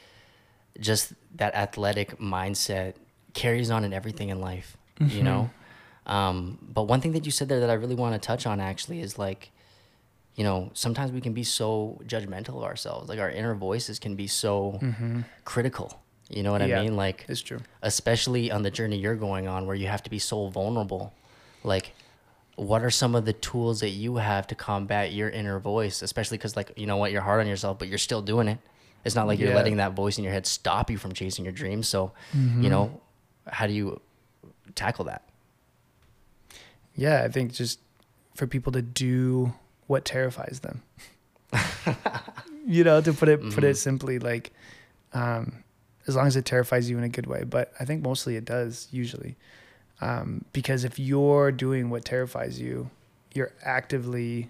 just 0.80 1.14
that 1.36 1.54
athletic 1.56 2.18
mindset 2.20 2.96
carries 3.34 3.70
on 3.70 3.84
in 3.84 3.94
everything 3.94 4.30
in 4.30 4.40
life. 4.42 4.76
You 5.00 5.24
know, 5.24 5.50
um, 6.08 6.58
but 6.62 6.84
one 6.84 7.02
thing 7.02 7.12
that 7.14 7.26
you 7.26 7.32
said 7.32 7.50
there 7.50 7.60
that 7.60 7.70
I 7.70 7.74
really 7.74 7.96
want 7.96 8.14
to 8.20 8.26
touch 8.26 8.46
on 8.48 8.60
actually 8.62 9.02
is 9.02 9.18
like, 9.20 9.52
you 10.36 10.44
know, 10.44 10.70
sometimes 10.74 11.12
we 11.12 11.20
can 11.22 11.34
be 11.34 11.44
so 11.44 12.00
judgmental 12.06 12.58
of 12.58 12.64
ourselves. 12.64 13.10
Like 13.10 13.20
our 13.20 13.30
inner 13.30 13.54
voices 13.54 14.00
can 14.00 14.16
be 14.16 14.28
so 14.28 14.80
critical. 15.46 16.00
You 16.36 16.44
know 16.44 16.52
what 16.52 16.62
Mm-hmm. 16.62 16.70
Yeah. 16.72 16.80
I 16.80 16.84
mean? 16.84 16.96
Like 16.96 17.26
It's 17.28 17.42
true. 17.42 17.60
especially 17.82 18.52
on 18.52 18.64
the 18.64 18.72
journey 18.72 18.98
you're 18.98 19.16
going 19.16 19.48
on 19.48 19.66
where 19.68 19.76
you 19.76 19.88
have 19.88 20.04
to 20.04 20.10
be 20.10 20.20
so 20.20 20.48
vulnerable 20.48 21.14
like 21.64 21.94
what 22.56 22.84
are 22.84 22.92
some 22.92 23.16
of 23.16 23.26
the 23.26 23.34
tools 23.34 23.80
that 23.80 23.90
you 23.90 24.16
have 24.18 24.46
to 24.48 24.56
combat 24.56 25.12
your 25.14 25.30
inner 25.30 25.60
voice 25.60 26.02
especially 26.02 26.38
because 26.38 26.56
like 26.56 26.72
you 26.76 26.86
know 26.86 26.98
what 26.98 27.12
you're 27.12 27.22
hard 27.22 27.40
on 27.42 27.48
yourself 27.48 27.80
but 27.80 27.88
you're 27.88 27.98
still 27.98 28.22
doing 28.22 28.48
it 28.48 28.60
it's 29.06 29.16
not 29.16 29.28
like 29.28 29.40
you're 29.40 29.50
Yeah. 29.50 29.56
letting 29.56 29.78
that 29.78 29.94
voice 29.94 30.18
in 30.18 30.24
your 30.24 30.34
head 30.34 30.46
stop 30.46 30.90
you 30.92 30.98
from 30.98 31.14
chasing 31.14 31.46
your 31.46 31.52
dreams 31.54 31.88
so 31.88 32.12
Mm-hmm. 32.36 32.62
you 32.64 32.70
know 32.70 33.02
how 33.48 33.66
do 33.68 33.74
you 33.74 34.00
tackle 34.76 35.06
that 35.06 35.24
Yeah, 36.96 37.24
I 37.24 37.30
think 37.30 37.54
just 37.54 37.80
for 38.36 38.46
people 38.48 38.72
to 38.74 38.82
do 38.82 39.54
what 39.88 40.06
terrifies 40.06 40.60
them. 40.62 40.82
you 42.68 42.84
know, 42.84 43.02
to 43.02 43.14
put 43.14 43.30
it 43.30 43.42
put 43.42 43.50
Mm-hmm. 43.50 43.66
it 43.66 43.78
simply, 43.78 44.20
like 44.20 44.54
um, 45.14 45.63
as 46.08 46.16
long 46.16 46.28
as 46.28 46.36
it 46.36 46.46
terrifies 46.46 46.90
you 46.90 46.98
in 46.98 47.04
a 47.04 47.10
good 47.10 47.28
way. 47.28 47.44
But 47.44 47.72
I 47.80 47.86
think 47.86 48.04
mostly 48.04 48.36
it 48.36 48.46
does 48.46 48.88
usually, 48.92 49.36
um, 50.02 50.46
because 50.54 50.84
if 50.84 51.00
you're 51.00 51.52
doing 51.52 51.90
what 51.90 52.04
terrifies 52.06 52.60
you, 52.60 52.90
you're 53.34 53.52
actively 53.64 54.50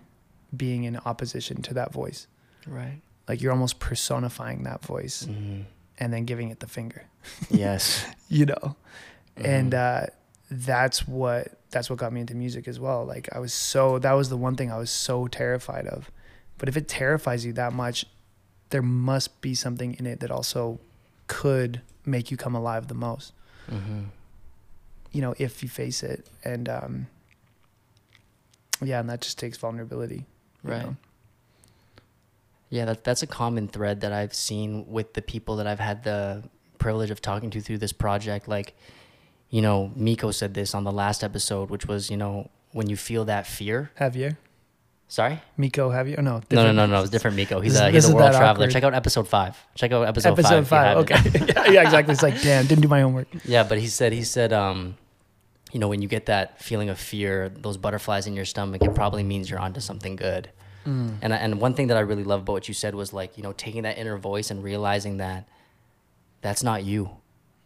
being 0.56 0.84
in 0.84 0.98
opposition 0.98 1.62
to 1.63 1.74
that 1.76 1.92
voice. 1.94 2.28
right 2.68 3.02
Like 3.28 3.42
you're 3.42 3.52
almost 3.52 3.80
personifying 3.80 4.63
that 4.63 4.84
voice 4.84 5.26
mm-hmm. 5.30 5.62
and 6.00 6.13
then 6.13 6.26
giving 6.26 6.50
it 6.50 6.60
the 6.60 6.68
finger. 6.68 7.04
yes 7.50 8.06
you 8.30 8.46
know 8.46 8.76
and 9.38 9.72
Mhm. 9.74 10.04
uh 10.04 10.08
that's 10.52 11.08
what 11.08 11.58
that's 11.72 11.89
what 11.89 11.98
got 11.98 12.12
me 12.13 12.20
into 12.22 12.36
music 12.36 12.68
as 12.68 12.80
well 12.80 13.06
like 13.06 13.30
i 13.34 13.39
was 13.39 13.54
so 13.54 13.98
that 14.00 14.12
was 14.12 14.28
the 14.30 14.36
one 14.38 14.56
thing 14.58 14.70
i 14.72 14.78
was 14.78 14.92
so 14.92 15.28
terrified 15.28 15.88
of 15.88 16.12
but 16.58 16.68
if 16.70 16.76
it 16.78 16.88
terrifies 16.89 17.46
you 17.46 17.54
that 17.54 17.72
much 17.74 18.06
there 18.72 18.82
must 18.82 19.39
be 19.42 19.56
something 19.56 19.96
in 20.00 20.06
it 20.06 20.20
that 20.20 20.30
also 20.32 20.80
could 21.34 21.82
make 22.06 22.30
you 22.32 22.38
come 22.38 22.56
alive 22.56 22.88
the 22.88 22.93
most 22.93 23.34
mm-hmm. 23.69 24.02
you 25.12 25.22
know 25.22 25.34
if 25.39 25.63
you 25.63 25.69
face 25.69 26.04
it 26.04 26.28
and 26.43 26.69
um 26.69 27.08
yeah 28.82 29.00
and 29.00 29.10
that 29.10 29.22
just 29.22 29.39
takes 29.39 29.58
vulnerability 29.58 30.26
right 30.63 30.84
know? 30.84 30.96
Yeah, 32.74 32.86
that, 32.86 33.04
that's 33.04 33.22
a 33.22 33.28
common 33.28 33.67
thread 33.67 34.02
that 34.02 34.12
I've 34.12 34.34
seen 34.34 34.88
with 34.88 35.13
the 35.13 35.22
people 35.22 35.58
that 35.58 35.67
I've 35.67 35.80
had 35.80 36.04
the 36.04 36.41
privilege 36.80 37.12
of 37.12 37.22
talking 37.22 37.52
to 37.52 37.62
through 37.62 37.78
this 37.78 37.93
project. 37.93 38.48
Like, 38.48 38.76
you 39.52 39.62
know, 39.62 39.91
Miko 39.96 40.32
said 40.32 40.56
this 40.56 40.74
on 40.74 40.84
the 40.84 40.91
last 40.91 41.24
episode, 41.24 41.69
which 41.69 41.86
was, 41.86 42.10
you 42.10 42.17
know, 42.17 42.50
when 42.72 42.89
you 42.89 42.98
feel 42.98 43.26
that 43.26 43.46
fear. 43.46 43.91
have 43.98 44.15
you 44.15 44.38
Sorry? 45.13 45.39
miko 45.58 45.91
have 45.91 46.08
you 46.08 46.15
oh 46.17 46.23
no 46.23 46.41
No, 46.49 46.63
no, 46.65 46.71
no, 46.71 46.88
no. 46.88 47.02
It's 47.02 47.12
different 47.12 47.38
Miko. 47.38 47.60
He's 47.60 47.80
a, 47.80 47.91
he's 47.91 48.10
a 48.10 48.15
world 48.15 48.34
traveler. 48.34 48.67
Check 48.67 48.84
out 48.84 48.95
episode 48.95 49.28
five. 49.28 49.56
Check 49.76 49.91
out 49.91 50.08
episode, 50.08 50.32
episode 50.32 50.67
five. 50.67 51.04
if 51.04 51.10
five, 51.10 51.26
okay 51.26 51.54
yeah, 51.54 51.71
yeah 51.71 51.82
exactly 51.84 52.13
it's 52.13 52.23
like 52.23 52.41
damn 52.47 52.65
didn't 52.65 52.82
do 52.82 52.88
my 52.88 53.02
homework 53.02 53.28
Yeah, 53.45 53.63
but 53.63 53.78
he 53.78 53.88
said 53.88 54.12
he 54.12 54.23
said 54.23 54.52
um, 54.54 54.97
you 55.73 55.80
know, 55.80 55.88
when 55.88 56.02
you 56.02 56.08
get 56.08 56.28
that 56.28 56.62
feeling 56.62 56.89
of 56.89 56.99
fear, 56.99 57.49
those 57.49 57.78
butterflies 57.78 58.28
in 58.28 58.34
your 58.34 58.45
stomach, 58.45 58.84
it 58.84 58.93
probably 58.93 59.23
means 59.23 59.49
you're 59.49 59.60
onto 59.60 59.82
something 59.82 60.15
good. 60.15 60.49
Mm. 60.86 61.17
And 61.21 61.34
and 61.34 61.60
one 61.60 61.73
thing 61.73 61.88
that 61.88 61.97
I 61.97 62.02
really 62.02 62.23
love 62.23 62.41
about 62.41 62.54
what 62.54 62.67
you 62.67 62.73
said 62.73 62.93
was 62.93 63.12
like, 63.12 63.38
you 63.38 63.43
know, 63.43 63.54
taking 63.54 63.84
that 63.84 63.97
inner 63.97 64.17
voice 64.17 64.52
and 64.52 64.63
realizing 64.63 65.17
that 65.17 65.47
that's 66.41 66.63
not 66.63 66.84
you. 66.84 67.10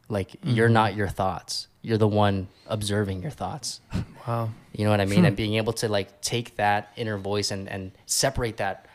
Like 0.10 0.36
you're 0.44 0.70
not 0.70 0.96
your 0.96 1.08
thoughts. 1.08 1.68
You're 1.82 1.98
the 1.98 2.08
one 2.08 2.48
observing 2.68 3.22
your 3.22 3.32
thoughts. 3.32 3.82
wow 4.28 4.50
You 4.74 4.86
know 4.86 4.92
what 4.92 5.02
I 5.02 5.06
mean? 5.06 5.26
And 5.26 5.36
being 5.36 5.56
able 5.56 5.74
to 5.74 5.90
like 5.90 6.22
take 6.22 6.56
that 6.58 6.92
inner 6.96 7.18
voice 7.18 7.52
and, 7.52 7.68
and 7.68 7.92
separate 8.06 8.58
that 8.58 8.86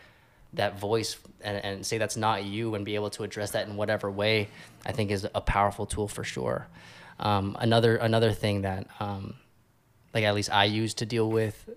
that 0.54 0.78
voice 0.78 1.16
and, 1.40 1.64
and 1.64 1.86
say 1.86 1.96
that's 1.96 2.16
not 2.16 2.44
you 2.44 2.74
and 2.74 2.84
be 2.84 2.94
able 2.94 3.08
to 3.10 3.22
address 3.22 3.52
that 3.52 3.66
in 3.66 3.76
whatever 3.76 4.10
way, 4.10 4.48
I 4.84 4.92
think 4.92 5.10
is 5.10 5.26
a 5.34 5.40
powerful 5.40 5.86
tool 5.86 6.08
for 6.08 6.24
sure. 6.24 6.66
Um, 7.18 7.56
another 7.60 7.96
another 7.96 8.32
thing 8.32 8.62
that 8.62 8.86
um, 9.00 9.34
like 10.14 10.24
at 10.24 10.34
least 10.34 10.52
I 10.52 10.64
use 10.64 10.94
to 10.94 11.06
deal 11.06 11.30
with 11.30 11.68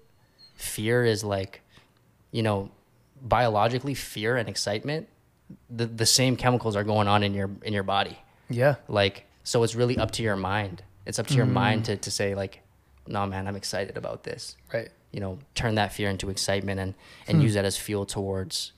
fear 0.56 1.06
is 1.06 1.24
like, 1.24 1.62
you 2.32 2.44
know, 2.44 2.72
biologically 3.22 3.94
fear 3.94 4.38
and 4.38 4.48
excitement, 4.50 5.08
the, 5.70 5.86
the 5.86 6.06
same 6.06 6.36
chemicals 6.36 6.76
are 6.76 6.84
going 6.84 7.08
on 7.08 7.24
in 7.24 7.34
your 7.34 7.50
in 7.64 7.74
your 7.74 7.84
body 7.84 8.18
yeah 8.50 8.76
like 8.88 9.26
so 9.44 9.64
it's 9.64 9.76
really 9.76 9.98
up 9.98 10.12
to 10.12 10.24
your 10.24 10.36
mind 10.36 10.84
it's 11.06 11.20
up 11.20 11.28
to 11.28 11.34
your 11.36 11.46
mind 11.46 11.86
to, 11.86 11.96
to 11.98 12.10
say 12.12 12.36
like 12.36 12.62
no 13.08 13.26
man 13.26 13.48
i'm 13.48 13.56
excited 13.56 13.98
about 13.98 14.24
this 14.24 14.56
right 14.74 14.90
you 15.12 15.20
know 15.20 15.38
turn 15.56 15.76
that 15.76 15.94
fear 15.94 16.10
into 16.10 16.30
excitement 16.30 16.80
and 16.80 16.94
and 17.28 17.42
use 17.44 17.54
that 17.54 17.66
as 17.66 17.78
fuel 17.78 18.06
towards 18.06 18.72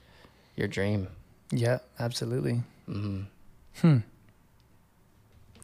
your 0.56 0.68
dream 0.68 1.08
Yeah, 1.52 1.80
absolutely. 2.00 2.64
hmm 2.86 3.22
Hmm. 3.82 3.98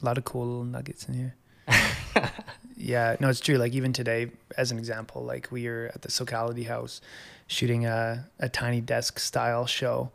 A 0.01 0.05
lot 0.05 0.17
of 0.17 0.23
cool 0.25 0.45
little 0.45 0.63
nuggets 0.65 1.07
in 1.07 1.13
here. 1.15 1.35
yeah, 2.77 3.15
no, 3.19 3.29
it's 3.29 3.39
true. 3.39 3.57
Like 3.57 3.73
even 3.73 3.93
today, 3.93 4.29
as 4.57 4.71
an 4.71 4.77
example, 4.77 5.23
like 5.23 5.51
we 5.51 5.67
are 5.67 5.89
at 5.95 6.01
the 6.01 6.11
Socality 6.11 6.63
House 6.63 7.01
shooting 7.47 7.85
a, 7.85 8.27
a 8.39 8.49
tiny 8.49 8.81
desk 8.81 9.17
style 9.19 9.65
show. 9.65 10.11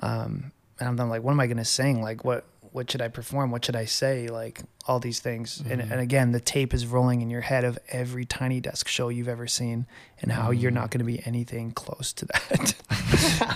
Um, 0.00 0.52
and 0.78 0.88
I'm, 0.88 1.00
I'm 1.00 1.08
like, 1.08 1.22
what 1.22 1.32
am 1.32 1.40
I 1.40 1.46
going 1.46 1.56
to 1.58 1.64
sing? 1.64 2.02
Like, 2.02 2.24
what, 2.24 2.44
what 2.74 2.90
should 2.90 3.00
I 3.00 3.06
perform? 3.08 3.52
What 3.52 3.64
should 3.64 3.76
I 3.76 3.84
say? 3.84 4.26
Like 4.26 4.62
all 4.88 4.98
these 4.98 5.20
things. 5.20 5.62
And, 5.70 5.80
Mhm. 5.80 5.90
and 5.92 6.00
again, 6.00 6.32
the 6.32 6.40
tape 6.40 6.74
is 6.74 6.86
rolling 6.88 7.20
in 7.22 7.30
your 7.30 7.40
head 7.42 7.62
of 7.62 7.78
every 7.88 8.24
tiny 8.24 8.60
desk 8.60 8.88
show 8.88 9.08
you've 9.10 9.28
ever 9.28 9.46
seen 9.46 9.86
and 10.20 10.32
how 10.32 10.50
you're 10.50 10.72
not 10.80 10.90
going 10.90 10.98
to 10.98 11.04
be 11.04 11.24
anything 11.24 11.70
close 11.70 12.12
to 12.14 12.24
that, 12.26 12.74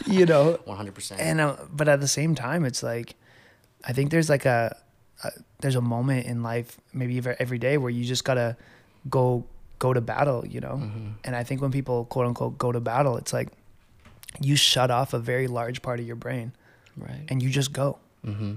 you 0.06 0.24
know? 0.24 0.58
100% 0.68 1.16
and 1.18 1.40
uh, 1.40 1.56
but 1.72 1.88
at 1.88 2.00
the 2.00 2.06
same 2.08 2.34
time 2.36 2.64
it's 2.64 2.82
like 2.82 3.14
i 3.84 3.92
think 3.92 4.10
there's 4.12 4.28
like 4.30 4.44
a, 4.46 4.76
a 5.24 5.30
there's 5.60 5.74
a 5.76 5.80
moment 5.80 6.26
in 6.26 6.42
life 6.44 6.78
maybe 6.92 7.20
every 7.40 7.58
day 7.58 7.76
where 7.76 7.90
you 7.90 8.04
just 8.04 8.24
gotta 8.24 8.56
go 9.10 9.44
go 9.80 9.92
to 9.92 10.00
battle 10.00 10.46
you 10.46 10.60
know 10.60 10.76
Mhm. 10.82 11.14
and 11.24 11.34
i 11.36 11.42
think 11.42 11.60
when 11.60 11.72
people 11.72 12.04
quote 12.06 12.26
unquote 12.26 12.56
go 12.58 12.70
to 12.72 12.80
battle 12.80 13.16
it's 13.16 13.32
like 13.32 13.48
you 14.40 14.54
shut 14.56 14.90
off 14.90 15.12
a 15.12 15.18
very 15.18 15.46
large 15.48 15.82
part 15.82 15.98
of 16.00 16.06
your 16.06 16.16
brain 16.16 16.52
right 16.96 17.24
and 17.28 17.42
you 17.42 17.50
just 17.50 17.72
go 17.72 17.98
hmm 18.24 18.54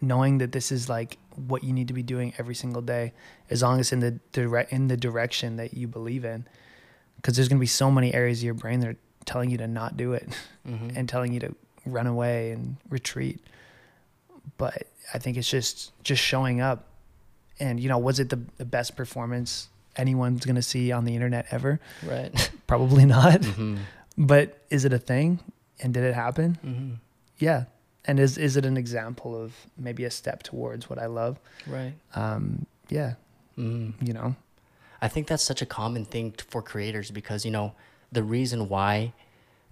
knowing 0.00 0.38
that 0.38 0.52
this 0.52 0.70
is 0.72 0.88
like 0.88 1.18
what 1.34 1.62
you 1.64 1.72
need 1.72 1.88
to 1.88 1.94
be 1.94 2.02
doing 2.02 2.32
every 2.38 2.54
single 2.54 2.82
day 2.82 3.12
as 3.50 3.62
long 3.62 3.78
as 3.80 3.92
in 3.92 4.00
the 4.00 4.12
direct 4.32 4.72
in 4.72 4.88
the 4.88 4.96
direction 4.96 5.56
that 5.56 5.74
you 5.74 5.86
believe 5.88 6.24
in 6.24 6.46
because 7.16 7.36
there's 7.36 7.48
going 7.48 7.58
to 7.58 7.60
be 7.60 7.66
so 7.66 7.90
many 7.90 8.12
areas 8.14 8.38
of 8.38 8.44
your 8.44 8.54
brain 8.54 8.80
that 8.80 8.88
are 8.90 8.96
telling 9.24 9.50
you 9.50 9.58
to 9.58 9.66
not 9.66 9.96
do 9.96 10.12
it 10.12 10.28
hmm 10.66 10.88
and 10.96 11.08
telling 11.08 11.32
you 11.32 11.40
to 11.40 11.54
run 11.86 12.06
away 12.06 12.50
and 12.50 12.76
retreat. 12.90 13.40
But 14.56 14.84
I 15.14 15.18
think 15.18 15.36
it's 15.36 15.48
just 15.50 15.92
just 16.04 16.22
showing 16.22 16.60
up. 16.60 16.86
And 17.60 17.80
you 17.80 17.88
know, 17.88 17.98
was 17.98 18.20
it 18.20 18.28
the, 18.30 18.40
the 18.56 18.64
best 18.64 18.96
performance 18.96 19.68
anyone's 19.96 20.44
gonna 20.46 20.62
see 20.62 20.92
on 20.92 21.04
the 21.04 21.14
internet 21.14 21.46
ever? 21.50 21.80
right 22.04 22.50
Probably 22.66 23.04
not. 23.04 23.44
hmm 23.44 23.76
But 24.16 24.58
is 24.70 24.84
it 24.84 24.92
a 24.92 24.98
thing? 24.98 25.40
And 25.80 25.94
did 25.94 26.04
it 26.04 26.14
happen? 26.14 26.54
hmm 26.62 26.92
Yeah. 27.38 27.64
And 28.08 28.18
is 28.18 28.36
is 28.38 28.56
it 28.56 28.64
an 28.66 28.76
example 28.76 29.40
of 29.40 29.52
maybe 29.76 30.02
a 30.04 30.10
step 30.10 30.42
towards 30.42 30.88
what 30.90 30.98
I 30.98 31.06
love? 31.06 31.38
right 31.66 31.92
Um, 32.14 32.66
yeah, 32.88 33.14
hmm 33.54 33.90
you 34.00 34.12
know. 34.12 34.34
I 35.00 35.06
think 35.08 35.28
that's 35.28 35.44
such 35.44 35.62
a 35.62 35.66
common 35.66 36.04
thing 36.04 36.32
t- 36.32 36.44
for 36.48 36.60
creators 36.62 37.10
because 37.12 37.44
you 37.44 37.52
know 37.52 37.74
the 38.10 38.22
reason 38.24 38.68
why 38.68 39.12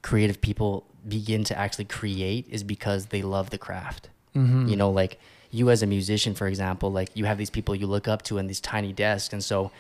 creative 0.03 0.41
people 0.41 0.85
begin 1.09 1.43
to 1.45 1.59
actually 1.59 1.87
create 1.87 2.47
is 2.49 2.63
because 2.63 3.07
they 3.07 3.23
love 3.23 3.51
the 3.51 3.59
craft. 3.59 4.11
Mm-hmm. 4.37 4.69
You 4.69 4.77
know, 4.77 4.91
like 4.91 5.19
you 5.51 5.71
as 5.71 5.83
a 5.83 5.87
musician, 5.87 6.35
for 6.35 6.47
example, 6.47 6.93
like 6.93 7.09
you 7.17 7.25
have 7.25 7.39
these 7.39 7.51
people 7.51 7.75
you 7.75 7.87
look 7.87 8.07
up 8.07 8.23
to 8.23 8.39
in 8.39 8.47
these 8.47 8.61
tiny 8.61 8.93
desks, 8.93 9.33
and 9.33 9.43
so 9.43 9.71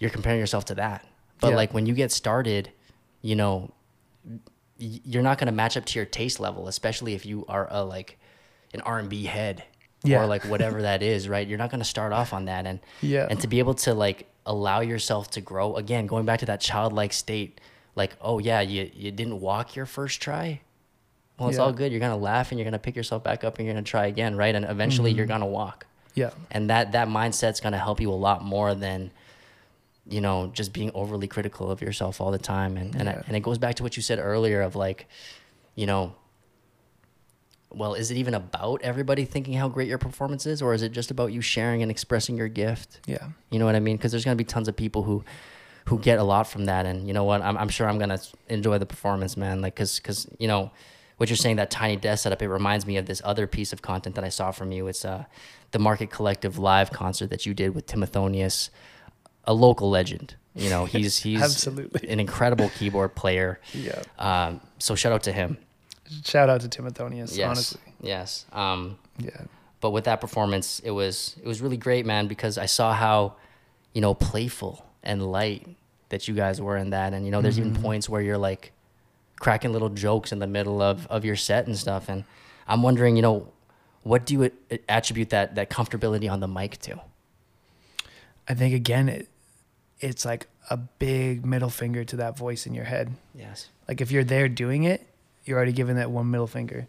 you're 0.00 0.10
comparing 0.10 0.40
yourself 0.40 0.64
to 0.66 0.74
that. 0.74 1.06
But 1.40 1.50
Yeah. 1.50 1.56
like 1.56 1.72
when 1.72 1.86
you 1.86 1.94
get 1.94 2.10
started, 2.12 2.70
you 3.22 3.36
know, 3.36 3.70
y- 4.28 4.38
you're 4.80 5.22
not 5.22 5.38
gonna 5.38 5.52
match 5.52 5.76
up 5.76 5.84
to 5.86 5.98
your 5.98 6.06
taste 6.06 6.40
level, 6.40 6.68
especially 6.68 7.14
if 7.14 7.24
you 7.26 7.44
are 7.48 7.68
a 7.70 7.84
like 7.84 8.18
an 8.74 8.80
R 8.82 8.98
and 8.98 9.08
B 9.08 9.24
head 9.24 9.64
Yeah. 10.04 10.22
or 10.22 10.26
like 10.26 10.44
whatever 10.44 10.82
that 10.82 11.02
is, 11.02 11.28
right? 11.28 11.46
You're 11.46 11.58
not 11.58 11.70
gonna 11.70 11.84
start 11.84 12.12
off 12.12 12.32
on 12.32 12.46
that, 12.46 12.66
and 12.66 12.80
Yeah. 13.02 13.26
and 13.30 13.40
to 13.40 13.46
be 13.46 13.58
able 13.58 13.74
to 13.74 13.94
like 13.94 14.26
allow 14.46 14.80
yourself 14.80 15.30
to 15.32 15.40
grow 15.40 15.76
again, 15.76 16.06
going 16.06 16.24
back 16.24 16.40
to 16.40 16.46
that 16.46 16.60
childlike 16.60 17.12
state, 17.12 17.60
like 17.94 18.16
oh 18.20 18.38
yeah, 18.38 18.60
you 18.60 18.90
you 18.94 19.10
didn't 19.10 19.40
walk 19.40 19.76
your 19.76 19.86
first 19.86 20.20
try. 20.22 20.60
Well, 21.38 21.48
it's 21.48 21.58
Yeah. 21.58 21.64
all 21.64 21.72
good. 21.72 21.90
You're 21.92 22.00
gonna 22.00 22.16
laugh 22.16 22.50
and 22.50 22.58
you're 22.58 22.64
gonna 22.64 22.78
pick 22.78 22.96
yourself 22.96 23.22
back 23.22 23.44
up 23.44 23.58
and 23.58 23.66
you're 23.66 23.74
gonna 23.74 23.82
try 23.84 24.06
again, 24.06 24.36
right? 24.36 24.54
And 24.54 24.64
eventually 24.64 25.10
you're 25.12 25.24
Mm-hmm. 25.26 25.32
gonna 25.40 25.46
walk. 25.46 25.86
Yeah. 26.14 26.30
And 26.50 26.68
that 26.70 26.92
that 26.92 27.08
mindset's 27.08 27.60
gonna 27.60 27.78
help 27.78 28.00
you 28.00 28.10
a 28.10 28.14
lot 28.28 28.42
more 28.44 28.74
than 28.74 29.10
you 30.10 30.20
know 30.20 30.50
just 30.52 30.72
being 30.72 30.90
overly 30.94 31.28
critical 31.28 31.70
of 31.70 31.80
yourself 31.80 32.20
all 32.20 32.30
the 32.30 32.38
time. 32.38 32.76
And 32.76 32.94
and, 32.96 33.08
I- 33.08 33.22
and 33.26 33.36
it 33.36 33.40
goes 33.40 33.58
back 33.58 33.76
to 33.76 33.82
what 33.82 33.96
you 33.96 34.02
said 34.02 34.18
earlier 34.18 34.60
of 34.62 34.76
like, 34.76 35.06
you 35.74 35.86
know. 35.86 36.14
Well, 37.72 37.94
is 37.94 38.10
it 38.10 38.16
even 38.16 38.34
about 38.34 38.82
everybody 38.82 39.24
thinking 39.24 39.54
how 39.54 39.68
great 39.68 39.86
your 39.86 39.98
performance 39.98 40.44
is, 40.44 40.60
or 40.60 40.74
is 40.74 40.82
it 40.82 40.90
just 40.90 41.12
about 41.12 41.32
you 41.32 41.40
sharing 41.40 41.82
and 41.82 41.90
expressing 41.90 42.36
your 42.36 42.48
gift? 42.48 43.00
Yeah. 43.06 43.28
You 43.50 43.60
know 43.60 43.64
what 43.64 43.76
I 43.76 43.80
mean? 43.80 43.96
Because 43.96 44.10
there's 44.10 44.24
gonna 44.24 44.34
be 44.34 44.42
tons 44.44 44.66
of 44.66 44.74
people 44.76 45.04
who 45.04 45.24
who 45.86 45.98
get 46.00 46.18
a 46.18 46.24
lot 46.24 46.48
from 46.48 46.64
that. 46.64 46.84
And 46.84 47.06
you 47.06 47.14
know 47.14 47.22
what? 47.24 47.42
I'm, 47.42 47.56
I'm 47.56 47.68
sure 47.68 47.88
I'm 47.88 47.98
gonna 47.98 48.18
enjoy 48.48 48.78
the 48.78 48.86
performance, 48.86 49.36
man. 49.36 49.60
Like, 49.60 49.76
cause, 49.76 50.00
cause 50.00 50.26
you 50.38 50.48
know, 50.48 50.72
what 51.16 51.28
you're 51.28 51.36
saying 51.36 51.56
that 51.56 51.70
tiny 51.70 51.96
desk 51.96 52.24
setup, 52.24 52.42
it 52.42 52.48
reminds 52.48 52.86
me 52.86 52.96
of 52.96 53.06
this 53.06 53.22
other 53.24 53.46
piece 53.46 53.72
of 53.72 53.82
content 53.82 54.16
that 54.16 54.24
I 54.24 54.28
saw 54.30 54.50
from 54.50 54.72
you. 54.72 54.88
It's 54.88 55.04
uh, 55.04 55.24
the 55.70 55.78
Market 55.78 56.10
Collective 56.10 56.58
live 56.58 56.90
concert 56.90 57.30
that 57.30 57.46
you 57.46 57.54
did 57.54 57.74
with 57.74 57.86
Timothonius, 57.86 58.70
a 59.44 59.54
local 59.54 59.90
legend. 59.90 60.34
You 60.54 60.70
know, 60.70 60.84
he's 60.94 61.18
he's 61.18 61.40
Absolutely. 61.42 62.08
an 62.08 62.20
incredible 62.20 62.70
keyboard 62.78 63.14
player. 63.14 63.60
Yeah. 63.72 64.02
Um, 64.18 64.60
so 64.78 64.94
shout 64.94 65.12
out 65.12 65.22
to 65.24 65.32
him. 65.32 65.58
Shout 66.24 66.48
out 66.48 66.60
to 66.62 66.68
Timothonius, 66.68 67.36
Yes, 67.36 67.48
honestly. 67.48 67.80
yes. 68.00 68.44
Um, 68.52 68.98
Yeah. 69.18 69.42
but 69.80 69.90
with 69.90 70.04
that 70.04 70.20
performance, 70.20 70.80
it 70.80 70.90
was 70.90 71.36
it 71.42 71.46
was 71.46 71.60
really 71.60 71.76
great, 71.76 72.04
man, 72.04 72.26
because 72.26 72.58
I 72.58 72.66
saw 72.66 72.92
how, 72.94 73.34
you 73.94 74.00
know, 74.00 74.14
playful 74.14 74.84
and 75.04 75.30
light 75.30 75.68
that 76.08 76.26
you 76.26 76.34
guys 76.34 76.60
were 76.60 76.76
in 76.76 76.90
that, 76.90 77.12
and 77.14 77.24
you 77.24 77.30
know, 77.30 77.40
there's 77.40 77.58
even 77.60 77.74
points 77.74 78.08
where 78.08 78.20
you're 78.20 78.38
like 78.38 78.72
cracking 79.38 79.72
little 79.72 79.88
jokes 79.88 80.32
in 80.32 80.40
the 80.40 80.46
middle 80.48 80.82
of 80.82 81.06
of 81.06 81.24
your 81.24 81.36
set 81.36 81.66
and 81.68 81.78
stuff, 81.78 82.08
and 82.08 82.24
I'm 82.66 82.82
wondering, 82.82 83.14
you 83.14 83.22
know, 83.22 83.46
what 84.02 84.26
do 84.26 84.34
you 84.34 84.50
attribute 84.88 85.30
that 85.30 85.54
that 85.54 85.70
comfortability 85.70 86.28
on 86.30 86.40
the 86.40 86.48
mic 86.48 86.78
to? 86.80 87.00
I 88.48 88.54
think 88.54 88.74
again 88.74 89.08
it 89.08 89.28
it's 90.00 90.24
like 90.24 90.46
a 90.70 90.76
big 90.76 91.44
middle 91.44 91.70
finger 91.70 92.04
to 92.04 92.16
that 92.16 92.36
voice 92.36 92.66
in 92.66 92.74
your 92.74 92.84
head. 92.86 93.12
Yes. 93.34 93.68
Like 93.88 94.00
if 94.00 94.10
you're 94.10 94.24
there 94.24 94.48
doing 94.48 94.84
it, 94.84 95.06
you're 95.44 95.56
already 95.56 95.72
giving 95.72 95.96
that 95.96 96.10
one 96.10 96.30
middle 96.30 96.46
finger. 96.46 96.86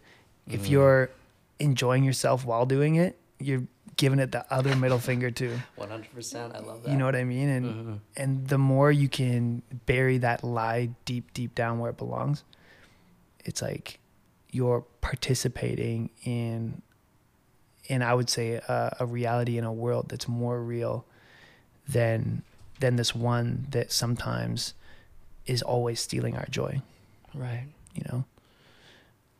If 0.48 0.62
Mhm. 0.64 0.70
you're 0.70 1.10
enjoying 1.58 2.04
yourself 2.04 2.44
while 2.44 2.66
doing 2.66 2.96
it, 2.96 3.18
you're 3.38 3.64
giving 3.96 4.18
it 4.18 4.32
the 4.32 4.44
other 4.52 4.74
middle 4.76 4.98
finger 5.10 5.30
too. 5.30 5.58
100%. 5.76 6.54
I 6.54 6.58
love 6.60 6.82
that. 6.84 6.90
You 6.90 6.96
know 6.96 7.04
what 7.04 7.16
I 7.16 7.24
mean? 7.24 7.48
And 7.48 7.66
Mhm. 7.66 7.98
and 8.16 8.48
the 8.48 8.58
more 8.58 8.90
you 8.90 9.08
can 9.08 9.62
bury 9.86 10.18
that 10.18 10.42
lie 10.44 10.90
deep 11.04 11.32
deep 11.34 11.54
down 11.54 11.78
where 11.78 11.90
it 11.90 11.96
belongs, 11.98 12.44
it's 13.44 13.60
like 13.62 13.98
you're 14.50 14.84
participating 15.00 16.10
in 16.24 16.82
in 17.88 18.00
I 18.02 18.14
would 18.14 18.30
say 18.30 18.54
a, 18.54 18.96
a 19.00 19.06
reality 19.06 19.58
in 19.58 19.64
a 19.64 19.72
world 19.72 20.08
that's 20.08 20.28
more 20.28 20.62
real 20.62 21.04
than 21.88 22.42
than 22.82 22.96
this 22.96 23.14
one 23.14 23.66
that 23.70 23.90
sometimes 23.92 24.74
is 25.46 25.62
always 25.62 26.00
stealing 26.00 26.36
our 26.36 26.46
joy, 26.50 26.82
Right. 27.32 27.66
you 27.94 28.02
know? 28.12 28.24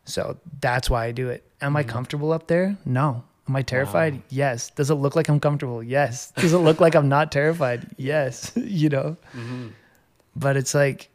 So 0.05 0.37
that's 0.59 0.89
why 0.89 1.05
I 1.05 1.11
do 1.11 1.29
it. 1.29 1.43
Am 1.61 1.75
I 1.77 1.83
Mhm. 1.83 1.89
comfortable 1.89 2.31
up 2.33 2.47
there? 2.47 2.77
No. 2.85 3.23
Am 3.47 3.55
I 3.55 3.61
terrified? 3.61 4.13
Wow. 4.15 4.21
Yes. 4.29 4.69
Does 4.71 4.89
it 4.89 4.95
look 4.95 5.15
like 5.15 5.27
I'm 5.29 5.39
comfortable? 5.39 5.83
Yes. 5.83 6.31
Does 6.37 6.53
it 6.53 6.57
look 6.59 6.79
like 6.81 6.95
I'm 6.95 7.09
not 7.09 7.31
terrified? 7.31 7.87
Yes. 7.97 8.51
you 8.55 8.89
know? 8.89 9.17
Mm-hmm. 9.35 9.67
But 10.35 10.57
it's 10.57 10.73
like 10.73 11.09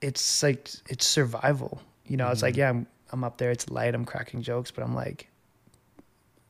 it's 0.00 0.42
like 0.42 0.68
it's 0.88 1.06
survival. 1.06 1.80
You 2.06 2.16
know, 2.16 2.28
it's 2.30 2.42
like, 2.42 2.54
Mhm. 2.54 2.58
yeah, 2.58 2.70
I'm 2.70 2.86
I'm 3.12 3.24
up 3.24 3.36
there, 3.36 3.50
it's 3.50 3.68
light, 3.70 3.94
I'm 3.94 4.06
cracking 4.06 4.40
jokes, 4.42 4.70
but 4.70 4.82
I'm 4.82 4.94
like, 4.94 5.28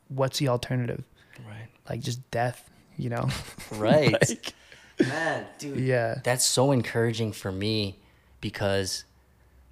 what's 0.09 0.39
the 0.39 0.47
alternative? 0.49 1.03
Right. 1.47 1.69
Like 1.91 2.01
just 2.01 2.21
death, 2.31 2.71
you 2.99 3.11
know? 3.11 3.29
Right. 3.73 4.13
Like, 4.13 4.55
Man, 5.01 5.47
dude. 5.59 5.79
yeah. 5.81 6.21
that's 6.23 6.45
so 6.45 6.71
encouraging 6.73 7.33
for 7.33 7.51
me 7.51 7.99
because 8.41 9.05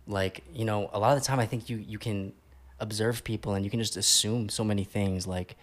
like 0.06 0.42
you 0.54 0.64
know 0.64 0.88
a 0.92 0.98
lot 0.98 1.14
of 1.16 1.22
the 1.22 1.26
time 1.26 1.38
i 1.38 1.46
think 1.46 1.68
you 1.68 1.76
you 1.76 1.98
can 1.98 2.32
observe 2.80 3.22
people 3.22 3.54
and 3.54 3.64
you 3.64 3.70
can 3.70 3.78
just 3.78 3.96
assume 3.96 4.48
so 4.48 4.64
many 4.64 4.82
things 4.82 5.26
like 5.26 5.56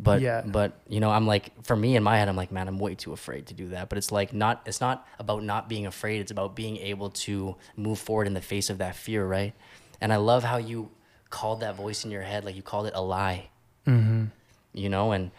but 0.00 0.20
Yeah. 0.20 0.42
but 0.44 0.72
you 0.88 0.98
know 1.00 1.10
i'm 1.10 1.26
like 1.26 1.52
for 1.64 1.76
me 1.76 1.94
in 1.96 2.02
my 2.02 2.18
head 2.18 2.28
i'm 2.28 2.36
like 2.36 2.50
man 2.50 2.66
i'm 2.68 2.78
way 2.78 2.94
too 2.96 3.12
afraid 3.12 3.46
to 3.46 3.54
do 3.54 3.68
that 3.68 3.88
but 3.88 3.96
it's 3.96 4.10
like 4.10 4.32
not 4.34 4.60
it's 4.66 4.80
not 4.80 5.06
about 5.18 5.44
not 5.44 5.68
being 5.68 5.86
afraid 5.86 6.20
it's 6.20 6.32
about 6.32 6.56
being 6.56 6.76
able 6.78 7.10
to 7.10 7.54
move 7.76 7.98
forward 7.98 8.26
in 8.26 8.34
the 8.34 8.40
face 8.42 8.68
of 8.68 8.78
that 8.78 8.96
fear 8.96 9.24
right 9.24 9.54
and 10.00 10.12
i 10.12 10.16
love 10.16 10.42
how 10.44 10.56
you 10.56 10.90
called 11.30 11.60
that 11.60 11.76
voice 11.76 12.04
in 12.04 12.10
your 12.10 12.22
head 12.22 12.44
like 12.44 12.56
you 12.56 12.62
called 12.62 12.86
it 12.86 12.92
a 12.96 13.00
lie 13.02 13.48
Mm-hmm. 13.86 14.24
you 14.72 14.88
know 14.88 15.12
and 15.12 15.30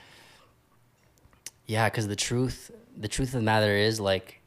yeah 1.66 1.90
because 1.90 2.08
the 2.08 2.16
truth 2.16 2.72
the 2.98 3.08
truth 3.08 3.30
of 3.30 3.40
the 3.40 3.42
matter 3.42 3.72
is 3.76 4.00
like 4.00 4.42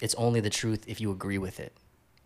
it's 0.00 0.14
only 0.16 0.40
the 0.40 0.50
truth 0.50 0.84
if 0.86 1.00
you 1.00 1.10
agree 1.10 1.38
with 1.38 1.60
it 1.60 1.72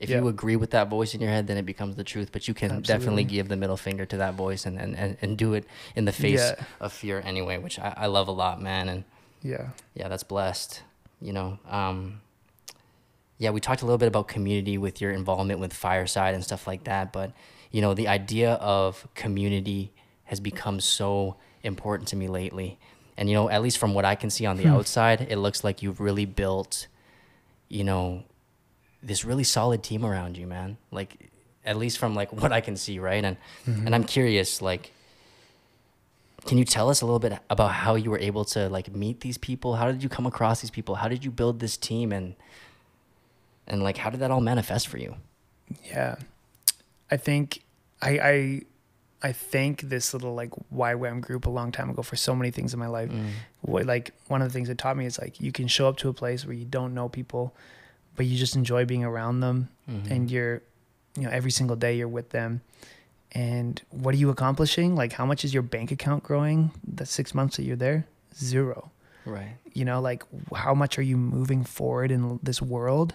if 0.00 0.08
you 0.08 0.28
agree 0.28 0.56
with 0.56 0.70
that 0.70 0.88
voice 0.88 1.14
in 1.14 1.20
your 1.20 1.30
head 1.30 1.46
then 1.46 1.56
it 1.58 1.66
becomes 1.66 1.94
the 1.96 2.04
truth 2.04 2.30
but 2.32 2.48
you 2.48 2.54
can 2.54 2.80
definitely 2.80 3.22
give 3.24 3.48
the 3.48 3.56
middle 3.56 3.76
finger 3.76 4.06
to 4.06 4.16
that 4.16 4.34
voice 4.34 4.64
and, 4.66 4.78
and, 4.80 4.96
and, 4.96 5.16
and 5.20 5.36
do 5.36 5.52
it 5.54 5.64
in 5.94 6.04
the 6.06 6.12
face 6.12 6.40
Yeah. 6.40 6.64
of 6.80 6.92
fear 6.92 7.22
anyway 7.24 7.58
which 7.58 7.78
I, 7.78 7.92
I 7.96 8.06
love 8.06 8.26
a 8.28 8.32
lot 8.32 8.60
man 8.62 8.88
and 8.88 9.04
Yeah. 9.42 9.68
yeah 9.94 10.08
that's 10.08 10.22
blessed 10.24 10.82
you 11.20 11.32
know 11.34 11.58
um, 11.68 12.22
yeah 13.38 13.50
we 13.50 13.60
talked 13.60 13.82
a 13.82 13.84
little 13.84 13.98
bit 13.98 14.08
about 14.08 14.26
community 14.26 14.78
with 14.78 15.00
your 15.02 15.12
involvement 15.12 15.60
with 15.60 15.72
fireside 15.74 16.34
and 16.34 16.42
stuff 16.42 16.66
like 16.66 16.84
that 16.84 17.12
but 17.12 17.32
you 17.70 17.80
know 17.82 17.92
the 17.94 18.08
idea 18.08 18.54
of 18.54 19.06
community 19.14 19.92
has 20.24 20.40
become 20.40 20.80
so 20.80 21.36
important 21.62 22.08
to 22.08 22.16
me 22.16 22.26
lately 22.26 22.78
and 23.16 23.28
you 23.28 23.34
know 23.34 23.48
at 23.50 23.62
least 23.62 23.78
from 23.78 23.94
what 23.94 24.04
i 24.04 24.14
can 24.14 24.30
see 24.30 24.46
on 24.46 24.56
the 24.56 24.64
Hmm. 24.64 24.74
outside 24.74 25.20
it 25.30 25.36
looks 25.38 25.62
like 25.64 25.82
you've 25.82 26.00
really 26.00 26.24
built 26.26 26.86
you 27.68 27.84
know 27.84 28.22
this 29.02 29.24
really 29.24 29.44
solid 29.44 29.82
team 29.82 30.04
around 30.04 30.36
you 30.36 30.46
man 30.46 30.76
like 30.90 31.30
at 31.64 31.76
least 31.76 31.98
from 31.98 32.14
like 32.14 32.32
what 32.42 32.52
i 32.52 32.60
can 32.60 32.76
see 32.76 32.98
right 32.98 33.24
and 33.24 33.36
Mm-hmm. 33.66 33.86
and 33.86 33.94
i'm 33.94 34.04
curious 34.04 34.60
like 34.62 34.92
can 36.46 36.56
you 36.56 36.64
tell 36.64 36.88
us 36.88 37.02
a 37.02 37.04
little 37.06 37.18
bit 37.18 37.38
about 37.50 37.70
how 37.72 37.94
you 37.96 38.10
were 38.10 38.18
able 38.18 38.44
to 38.46 38.68
like 38.70 38.94
meet 38.94 39.20
these 39.20 39.36
people 39.38 39.76
how 39.76 39.90
did 39.90 40.02
you 40.02 40.08
come 40.08 40.26
across 40.26 40.60
these 40.62 40.70
people 40.70 40.94
how 40.96 41.08
did 41.08 41.24
you 41.24 41.30
build 41.30 41.60
this 41.60 41.76
team 41.76 42.12
and 42.12 42.34
and 43.66 43.82
like 43.82 43.98
how 43.98 44.08
did 44.10 44.20
that 44.20 44.30
all 44.30 44.40
manifest 44.40 44.88
for 44.88 44.96
you 44.98 45.16
Yeah. 45.84 46.16
I 47.10 47.16
think 47.16 47.62
I 48.00 48.10
I 48.32 48.62
I 49.22 49.32
thank 49.32 49.82
this 49.82 50.14
little 50.14 50.34
like 50.34 50.50
YWAM 50.74 51.20
group 51.20 51.46
a 51.46 51.50
long 51.50 51.72
time 51.72 51.90
ago 51.90 52.02
for 52.02 52.16
so 52.16 52.34
many 52.34 52.50
things 52.50 52.72
in 52.72 52.80
my 52.80 52.86
life. 52.86 53.10
What 53.60 53.84
like 53.86 54.12
one 54.28 54.40
of 54.42 54.48
the 54.48 54.52
things 54.52 54.68
it 54.68 54.78
taught 54.78 54.96
me 54.96 55.04
is 55.06 55.18
like 55.18 55.40
you 55.40 55.52
can 55.52 55.68
show 55.68 55.88
up 55.88 55.96
to 55.98 56.08
a 56.08 56.14
place 56.14 56.46
where 56.46 56.54
you 56.54 56.64
don't 56.64 56.94
know 56.94 57.08
people, 57.08 57.54
but 58.16 58.24
you 58.26 58.38
just 58.38 58.56
enjoy 58.56 58.84
being 58.86 59.04
around 59.04 59.40
them 59.40 59.68
Mhm. 59.90 60.10
and 60.10 60.30
you're 60.30 60.62
you 61.16 61.22
know 61.24 61.30
every 61.30 61.50
single 61.50 61.76
day 61.76 61.96
you're 61.96 62.08
with 62.08 62.30
them. 62.30 62.60
And 63.32 63.80
what 63.90 64.14
are 64.14 64.18
you 64.18 64.30
accomplishing? 64.30 64.96
Like 64.96 65.12
how 65.12 65.26
much 65.26 65.44
is 65.44 65.52
your 65.54 65.62
bank 65.62 65.90
account 65.92 66.22
growing 66.22 66.70
the 66.86 67.04
six 67.06 67.34
months 67.34 67.56
that 67.56 67.64
you're 67.64 67.76
there? 67.76 68.06
Zero. 68.34 68.90
Right. 69.26 69.56
You 69.74 69.84
know 69.84 70.00
like 70.00 70.22
how 70.54 70.74
much 70.74 70.98
are 70.98 71.02
you 71.02 71.16
moving 71.16 71.62
forward 71.64 72.10
in 72.10 72.40
this 72.42 72.62
world? 72.62 73.14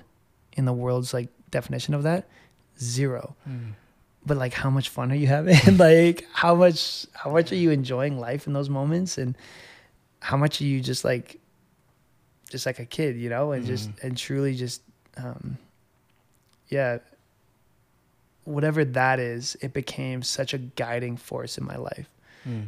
In 0.54 0.66
the 0.66 0.74
world's 0.74 1.14
like 1.14 1.30
definition 1.52 1.94
of 1.96 2.04
that? 2.04 2.28
Zero 2.80 3.36
but 4.26 4.38
like 4.38 4.54
how 4.54 4.70
much 4.70 4.90
fun 4.90 5.12
are 5.12 5.16
you 5.16 5.28
having? 5.28 5.58
Like 5.78 6.28
how 6.34 6.56
much 6.56 7.06
how 7.14 7.32
much 7.32 7.52
are 7.52 7.58
you 7.58 7.72
enjoying 7.72 8.20
life 8.20 8.48
in 8.48 8.54
those 8.54 8.70
moments? 8.70 9.18
And 9.18 9.38
how 10.20 10.38
much 10.38 10.62
are 10.62 10.66
you 10.66 10.82
just 10.82 11.04
like 11.04 11.40
just 12.50 12.66
like 12.66 12.80
a 12.80 12.86
kid 12.86 13.18
you 13.18 13.30
know? 13.30 13.52
And 13.52 13.66
just 13.66 13.90
and 14.02 14.18
truly 14.18 14.56
just 14.56 14.82
um 15.18 15.58
yeah 16.70 16.98
whatever 18.44 18.86
that 18.86 19.20
is 19.20 19.56
it 19.62 19.74
became 19.74 20.22
such 20.22 20.54
a 20.54 20.58
guiding 20.58 21.18
force 21.18 21.58
in 21.58 21.66
my 21.66 21.78
life 21.78 22.10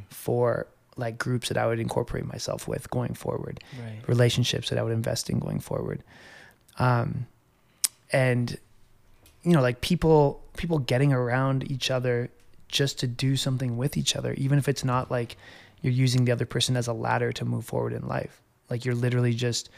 for 0.09 0.65
like 0.95 1.19
groups 1.19 1.49
that 1.49 1.57
i 1.57 1.67
would 1.67 1.79
incorporate 1.79 2.25
myself 2.25 2.67
with 2.67 2.89
going 2.89 3.13
forward 3.13 3.59
right. 3.79 3.99
relationships 4.07 4.69
that 4.69 4.79
I 4.79 4.81
would 4.81 4.93
invest 4.93 5.29
in 5.29 5.37
going 5.39 5.59
forward. 5.59 6.03
Um, 6.79 7.27
and 8.11 8.57
you 9.47 9.53
know, 9.53 9.61
like 9.61 9.79
people 9.81 10.43
people 10.57 10.79
getting 10.79 11.13
around 11.13 11.69
each 11.71 11.89
other 11.91 12.29
just 12.67 12.99
to 12.99 13.07
do 13.07 13.35
something 13.37 13.77
with 13.77 13.95
each 13.95 14.15
other, 14.15 14.33
even 14.33 14.57
if 14.59 14.67
it's 14.67 14.83
not 14.83 15.09
like 15.09 15.37
you're 15.81 15.93
using 15.93 16.25
the 16.25 16.31
other 16.31 16.45
person 16.45 16.75
as 16.75 16.87
a 16.87 16.93
ladder 16.93 17.31
to 17.31 17.45
move 17.45 17.63
forward 17.63 17.93
in 17.93 18.05
life. 18.07 18.41
Like 18.69 18.83
you're 18.83 18.95
literally 18.95 19.33
just 19.33 19.69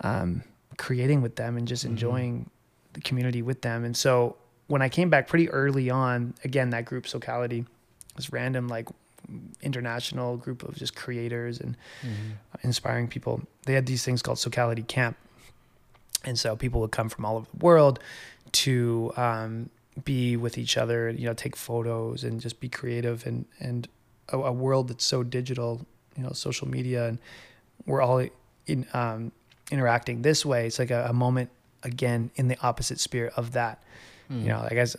um, 0.00 0.42
creating 0.76 1.22
with 1.22 1.36
them 1.36 1.56
and 1.56 1.66
just 1.66 1.84
Mhm. 1.84 1.90
enjoying 1.90 2.50
the 2.92 3.00
community 3.00 3.40
with 3.42 3.62
them. 3.62 3.84
And 3.84 3.96
so 3.96 4.36
when 4.66 4.82
I 4.82 4.88
came 4.90 5.08
back 5.08 5.28
pretty 5.28 5.48
early 5.48 5.88
on, 5.88 6.34
again, 6.44 6.70
that 6.70 6.84
group 6.84 7.06
Socality 7.08 7.64
was 8.16 8.32
random, 8.32 8.68
like 8.68 8.88
international 9.62 10.36
group 10.36 10.62
of 10.62 10.74
just 10.76 10.94
creators 10.94 11.58
and 11.60 11.76
inspiring 12.62 13.08
people. 13.08 13.42
They 13.64 13.72
had 13.74 13.86
these 13.86 14.04
things 14.04 14.20
called 14.22 14.38
Socality 14.38 14.82
Camp. 14.82 15.16
And 16.24 16.38
so 16.38 16.56
people 16.56 16.80
would 16.80 16.90
come 16.92 17.08
from 17.08 17.24
all 17.24 17.36
over 17.36 17.46
the 17.52 17.64
world 17.64 17.98
to 18.56 19.12
um, 19.16 19.70
be 20.04 20.36
with 20.36 20.58
each 20.58 20.76
other, 20.76 21.10
you 21.10 21.26
know, 21.26 21.34
take 21.34 21.56
photos 21.56 22.24
and 22.24 22.40
just 22.40 22.60
be 22.60 22.68
creative 22.68 23.26
and, 23.26 23.44
and 23.60 23.88
a, 24.30 24.38
a 24.38 24.52
world 24.52 24.88
that's 24.88 25.04
so 25.04 25.22
digital, 25.22 25.86
you 26.16 26.22
know, 26.22 26.32
social 26.32 26.68
media 26.68 27.06
and 27.06 27.18
we're 27.84 28.02
all 28.02 28.26
in, 28.66 28.86
um, 28.94 29.32
interacting 29.70 30.22
this 30.22 30.44
way. 30.44 30.66
It's 30.66 30.78
like 30.78 30.90
a, 30.90 31.06
a 31.08 31.12
moment 31.12 31.50
again 31.82 32.30
in 32.36 32.48
the 32.48 32.56
opposite 32.62 32.98
spirit 32.98 33.32
of 33.36 33.52
that, 33.52 33.82
you 34.42 34.48
know, 34.48 34.60
like 34.60 34.72
as 34.72 34.96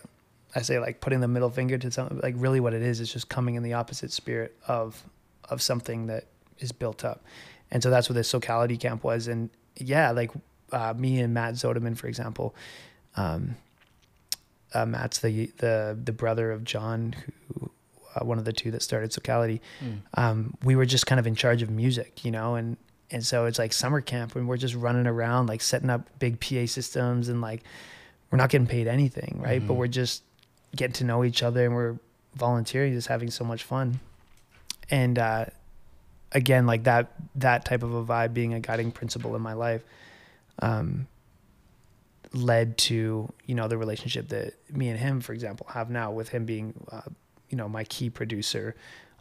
I 0.56 0.62
say, 0.62 0.80
like 0.80 1.02
putting 1.02 1.20
the 1.20 1.28
middle 1.28 1.50
finger 1.50 1.78
to 1.78 1.92
something, 1.92 2.20
like 2.22 2.36
really 2.38 2.60
what 2.60 2.74
it 2.74 2.82
is, 2.82 3.00
is 3.00 3.12
just 3.12 3.28
coming 3.28 3.56
in 3.56 3.64
the 3.64 3.74
opposite 3.74 4.12
spirit 4.12 4.56
of, 4.68 5.04
of 5.50 5.62
something 5.62 6.08
that 6.08 6.26
is 6.60 6.72
built 6.72 7.04
up. 7.04 7.24
And 7.72 7.84
so 7.84 7.90
that's 7.90 8.08
what 8.08 8.16
this 8.16 8.30
Socality 8.30 8.78
camp 8.78 9.04
was. 9.04 9.28
And 9.28 9.50
yeah, 9.76 10.12
like 10.12 10.32
uh, 10.72 10.94
me 10.98 11.20
and 11.20 11.34
Matt 11.34 11.56
Zodeman, 11.56 11.98
for 11.98 12.08
example. 12.08 12.56
Um, 13.18 13.56
uh, 14.74 14.86
Matt's 14.86 15.20
the 15.20 15.48
the 15.58 15.98
the 16.02 16.12
brother 16.12 16.52
of 16.52 16.64
John, 16.64 17.14
who 17.54 17.72
uh, 18.16 18.24
one 18.26 18.38
of 18.38 18.46
the 18.46 18.54
two 18.54 18.72
that 18.72 18.82
started 18.82 19.12
Socality. 19.14 19.62
Mm. 19.84 20.00
Um, 20.16 20.54
we 20.64 20.76
were 20.76 20.86
just 20.86 21.06
kind 21.08 21.20
of 21.20 21.28
in 21.28 21.36
charge 21.36 21.62
of 21.62 21.70
music, 21.70 22.24
you 22.24 22.32
know, 22.32 22.56
and 22.56 22.78
and 23.12 23.26
so 23.26 23.46
it's 23.46 23.58
like 23.60 23.72
summer 23.74 24.02
camp 24.02 24.36
when 24.36 24.48
we're 24.48 24.58
just 24.58 24.76
running 24.76 25.08
around 25.08 25.48
like 25.48 25.62
setting 25.62 25.90
up 25.90 26.08
big 26.20 26.40
PA 26.40 26.66
systems 26.66 27.30
and 27.30 27.42
like 27.42 27.64
we're 28.30 28.38
not 28.38 28.50
getting 28.50 28.68
paid 28.68 28.88
anything, 28.88 29.40
right? 29.42 29.66
But 29.66 29.74
Mhm. 29.74 29.78
we're 29.78 29.88
just 29.88 30.24
getting 30.76 30.94
to 30.94 31.06
know 31.06 31.24
each 31.24 31.42
other 31.42 31.64
and 31.66 31.74
we're 31.74 31.96
volunteering, 32.36 32.94
just 32.94 33.08
having 33.08 33.32
so 33.32 33.46
much 33.46 33.64
fun. 33.64 34.02
And 34.92 35.18
uh, 35.18 35.46
again, 36.34 36.68
like 36.68 36.84
that 36.84 37.14
that 37.36 37.64
type 37.64 37.84
of 37.84 37.94
a 37.94 38.04
vibe 38.04 38.34
being 38.34 38.54
a 38.54 38.60
guiding 38.60 38.92
principle 38.92 39.36
in 39.38 39.42
my 39.42 39.54
life 39.54 39.84
um, 40.62 41.08
led 42.38 42.78
to 42.78 43.32
you 43.46 43.56
know 43.56 43.68
the 43.68 43.78
relationship 43.78 44.30
that 44.30 44.54
me 44.76 44.90
and 44.90 45.00
him, 45.00 45.22
for 45.22 45.34
example, 45.34 45.68
have 45.72 45.90
now 45.90 46.12
with 46.12 46.30
him 46.30 46.46
being 46.46 46.74
uh, 46.92 47.02
you 47.50 47.58
know 47.58 47.68
my 47.70 47.84
key 47.86 48.10
producer 48.10 48.76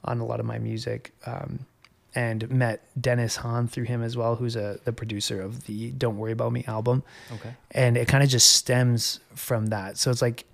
on 0.04 0.20
a 0.20 0.24
lot 0.24 0.40
of 0.40 0.46
my 0.46 0.58
music. 0.58 1.12
Um, 1.26 1.66
and 2.14 2.48
met 2.50 2.82
Dennis 2.98 3.36
Hahn 3.36 3.68
through 3.68 3.84
him 3.84 4.02
as 4.02 4.16
well, 4.16 4.36
who's 4.36 4.56
a 4.56 4.78
the 4.84 4.92
producer 4.92 5.42
of 5.42 5.66
the 5.66 5.90
"Don't 5.92 6.16
Worry 6.16 6.32
About 6.32 6.50
Me" 6.50 6.64
album 6.66 7.02
Okay. 7.30 7.52
and 7.72 7.98
it 7.98 8.08
kind 8.08 8.24
of 8.24 8.30
just 8.30 8.52
stems 8.54 9.20
from 9.34 9.66
that. 9.66 9.98
So 9.98 10.10
it's 10.10 10.22
like 10.22 10.46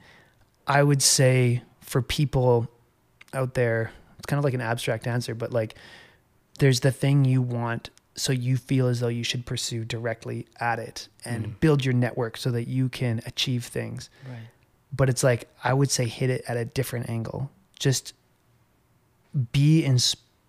I 0.67 0.83
would 0.83 1.03
say 1.03 1.63
for 1.81 2.03
people 2.03 2.69
out 3.33 3.55
there, 3.55 3.93
it's 4.19 4.27
kind 4.27 4.39
of 4.39 4.45
like 4.45 4.55
an 4.55 4.61
abstract 4.61 5.07
answer, 5.07 5.37
but 5.37 5.53
like 5.53 5.77
there's 6.59 6.81
the 6.81 6.91
thing 6.91 7.25
you 7.25 7.41
want 7.41 7.91
so 8.15 8.33
you 8.33 8.57
feel 8.57 8.87
as 8.89 9.01
though 9.01 9.09
you 9.09 9.25
should 9.25 9.47
pursue 9.47 9.85
directly 9.85 10.47
at 10.61 10.79
it 10.79 11.09
and 11.25 11.47
Mm. 11.47 11.61
build 11.61 11.85
your 11.85 11.95
network 11.95 12.37
so 12.37 12.51
that 12.51 12.69
you 12.69 12.89
can 12.89 13.23
achieve 13.27 13.65
things. 13.65 14.11
Right. 14.29 14.49
But 14.95 15.09
it's 15.09 15.23
like 15.25 15.49
I 15.65 15.73
would 15.73 15.91
say 15.91 16.07
hit 16.07 16.29
it 16.31 16.45
at 16.47 16.57
a 16.59 16.65
different 16.67 17.09
angle. 17.09 17.51
Just 17.79 18.13
be 19.53 19.85
in 19.85 19.99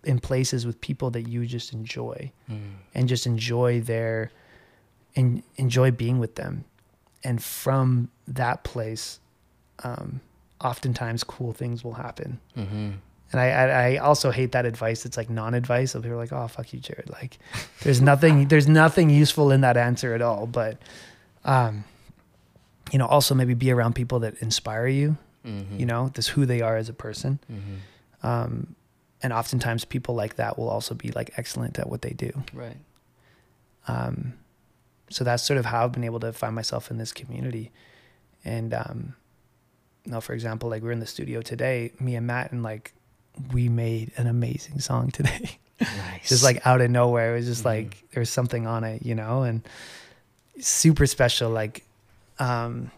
in 0.04 0.18
places 0.18 0.66
with 0.66 0.78
people 0.82 1.10
that 1.12 1.22
you 1.22 1.46
just 1.46 1.72
enjoy 1.72 2.30
Mm. 2.50 2.74
and 2.94 3.08
just 3.08 3.26
enjoy 3.26 3.80
their 3.80 4.30
and 5.16 5.42
enjoy 5.56 5.90
being 5.90 6.18
with 6.18 6.34
them 6.34 6.64
and 7.22 7.42
from 7.42 8.10
that 8.28 8.64
place 8.64 9.20
um 9.82 10.20
oftentimes 10.60 11.24
cool 11.24 11.52
things 11.54 11.82
will 11.82 11.94
happen 11.94 12.38
Mm-hmm. 12.56 12.90
And 13.34 13.40
I, 13.40 13.46
I 13.50 13.66
i 13.94 13.96
also 13.98 14.30
hate 14.30 14.52
that 14.52 14.64
advice 14.64 15.04
it's 15.04 15.16
like 15.16 15.28
non-advice 15.28 15.94
of 15.94 16.02
people 16.02 16.16
are 16.16 16.22
like 16.24 16.32
oh 16.32 16.46
fuck 16.48 16.72
you 16.72 16.78
jared 16.78 17.10
like 17.10 17.38
there's 17.82 18.00
nothing 18.00 18.46
there's 18.52 18.68
nothing 18.68 19.10
useful 19.10 19.50
in 19.50 19.60
that 19.62 19.76
answer 19.76 20.14
at 20.14 20.22
all 20.22 20.46
but 20.46 20.78
um 21.44 21.84
you 22.92 22.98
know 22.98 23.06
also 23.06 23.34
maybe 23.34 23.54
be 23.54 23.70
around 23.72 23.94
people 23.94 24.20
that 24.20 24.34
inspire 24.40 24.86
you 24.86 25.16
Mm-hmm. 25.44 25.78
you 25.80 25.84
know 25.86 26.08
this 26.14 26.28
who 26.28 26.46
they 26.46 26.60
are 26.62 26.76
as 26.76 26.88
a 26.88 26.94
person 26.94 27.38
Mm-hmm. 27.52 28.26
um 28.26 28.76
and 29.22 29.32
oftentimes 29.32 29.84
people 29.84 30.14
like 30.14 30.36
that 30.36 30.56
will 30.58 30.68
also 30.70 30.94
be 30.94 31.10
like 31.10 31.30
excellent 31.36 31.78
at 31.78 31.88
what 31.90 32.00
they 32.02 32.14
do 32.26 32.30
Right. 32.54 32.76
um, 33.88 34.34
so 35.10 35.24
that's 35.24 35.42
sort 35.42 35.58
of 35.58 35.66
how 35.66 35.84
I've 35.84 35.92
been 35.92 36.04
able 36.04 36.20
to 36.20 36.32
find 36.32 36.54
myself 36.54 36.90
in 36.90 36.96
this 36.98 37.12
community. 37.12 37.70
And, 38.44 38.72
um, 38.74 39.14
know, 40.06 40.20
for 40.20 40.32
example, 40.32 40.68
like 40.70 40.82
we're 40.82 40.92
in 40.92 41.00
the 41.00 41.06
studio 41.06 41.40
today, 41.42 41.92
me 42.00 42.14
and 42.16 42.26
Matt, 42.26 42.52
and 42.52 42.62
like 42.62 42.94
we 43.52 43.68
made 43.68 44.12
an 44.16 44.26
amazing 44.26 44.80
song 44.80 45.10
today. 45.10 45.58
Nice. 45.80 46.28
just 46.28 46.44
like 46.44 46.64
out 46.64 46.80
of 46.80 46.88
nowhere. 46.90 47.32
It 47.34 47.38
was 47.38 47.46
just 47.46 47.62
Mhm. 47.62 47.66
like 47.66 48.04
there 48.12 48.20
was 48.20 48.30
something 48.30 48.64
on 48.66 48.84
it, 48.84 49.04
you 49.04 49.14
know, 49.16 49.42
and 49.42 49.60
super 50.60 51.04
special. 51.04 51.50
Like, 51.50 51.82
um, 52.38 52.92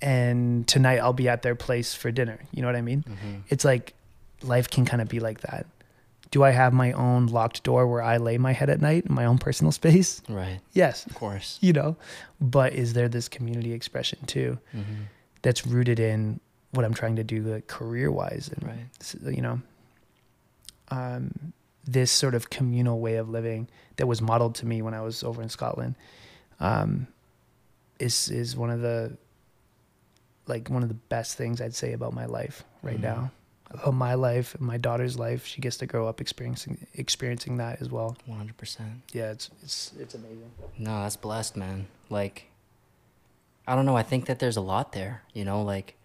and 0.00 0.66
tonight 0.68 0.98
I'll 0.98 1.12
be 1.12 1.28
at 1.28 1.42
their 1.42 1.54
place 1.54 1.92
for 1.94 2.10
dinner. 2.10 2.38
You 2.52 2.62
know 2.62 2.68
what 2.68 2.76
I 2.76 2.82
mean? 2.82 3.02
Mm-hmm. 3.08 3.38
It's 3.48 3.64
like 3.64 3.94
life 4.42 4.70
can 4.70 4.84
kind 4.84 5.02
of 5.02 5.08
be 5.08 5.20
like 5.20 5.40
that. 5.40 5.66
Do 6.30 6.42
I 6.44 6.50
have 6.50 6.72
my 6.72 6.92
own 6.92 7.26
locked 7.26 7.62
door 7.62 7.86
where 7.86 8.02
I 8.02 8.16
lay 8.18 8.38
my 8.38 8.52
head 8.52 8.68
at 8.70 8.80
night 8.80 9.06
in 9.06 9.14
my 9.14 9.24
own 9.24 9.38
personal 9.38 9.72
space? 9.82 10.22
Right. 10.28 10.60
Yes, 10.72 11.06
Of 11.06 11.14
course. 11.14 11.58
you 11.60 11.72
know, 11.72 11.96
but 12.40 12.72
is 12.74 12.92
there 12.92 13.08
this 13.08 13.28
community 13.28 13.72
expression 13.72 14.18
too 14.26 14.58
Mm-hmm. 14.74 15.02
that's 15.42 15.66
rooted 15.66 15.98
in 16.00 16.40
what 16.74 16.84
I'm 16.84 16.94
trying 16.94 17.16
to 17.16 17.24
do 17.24 17.40
like 17.42 17.66
career 17.66 18.10
wise 18.10 18.50
and 18.52 18.62
Right. 18.66 19.34
you 19.36 19.42
know 19.42 19.60
um, 20.88 21.52
this 21.86 22.10
sort 22.10 22.34
of 22.34 22.50
communal 22.50 23.00
way 23.00 23.16
of 23.16 23.28
living 23.28 23.68
that 23.96 24.06
was 24.06 24.20
modeled 24.20 24.54
to 24.56 24.66
me 24.66 24.82
when 24.82 24.94
I 24.94 25.00
was 25.00 25.22
over 25.22 25.42
in 25.42 25.48
Scotland 25.48 25.94
um, 26.60 27.06
is 27.98 28.28
is 28.30 28.56
one 28.56 28.70
of 28.70 28.80
the 28.80 29.16
like 30.46 30.68
one 30.68 30.82
of 30.82 30.88
the 30.88 30.94
best 30.94 31.36
things 31.36 31.60
I'd 31.60 31.74
say 31.74 31.92
about 31.92 32.12
my 32.12 32.26
life 32.26 32.64
right 32.82 32.96
Mhm. 32.98 33.02
now 33.02 33.30
about 33.70 33.94
my 33.94 34.14
life 34.14 34.58
my 34.60 34.76
daughter's 34.76 35.18
life 35.18 35.46
she 35.46 35.60
gets 35.60 35.78
to 35.78 35.86
grow 35.86 36.06
up 36.06 36.20
experiencing 36.20 36.86
experiencing 36.94 37.56
that 37.56 37.80
as 37.80 37.90
well 37.90 38.16
One 38.26 38.38
hundred 38.38 38.56
percent. 38.56 39.02
yeah 39.12 39.30
it's 39.30 39.50
it's 39.62 39.92
it's 39.98 40.14
amazing 40.14 40.50
No, 40.78 41.02
that's 41.02 41.16
blessed, 41.16 41.56
man. 41.56 41.86
Like, 42.10 42.50
I 43.66 43.74
don't 43.74 43.86
know. 43.86 43.96
I 43.96 44.02
think 44.02 44.26
that 44.26 44.38
there's 44.40 44.56
a 44.58 44.60
lot 44.60 44.92
there. 44.92 45.22
You 45.32 45.44
know, 45.44 45.62
like 45.62 45.96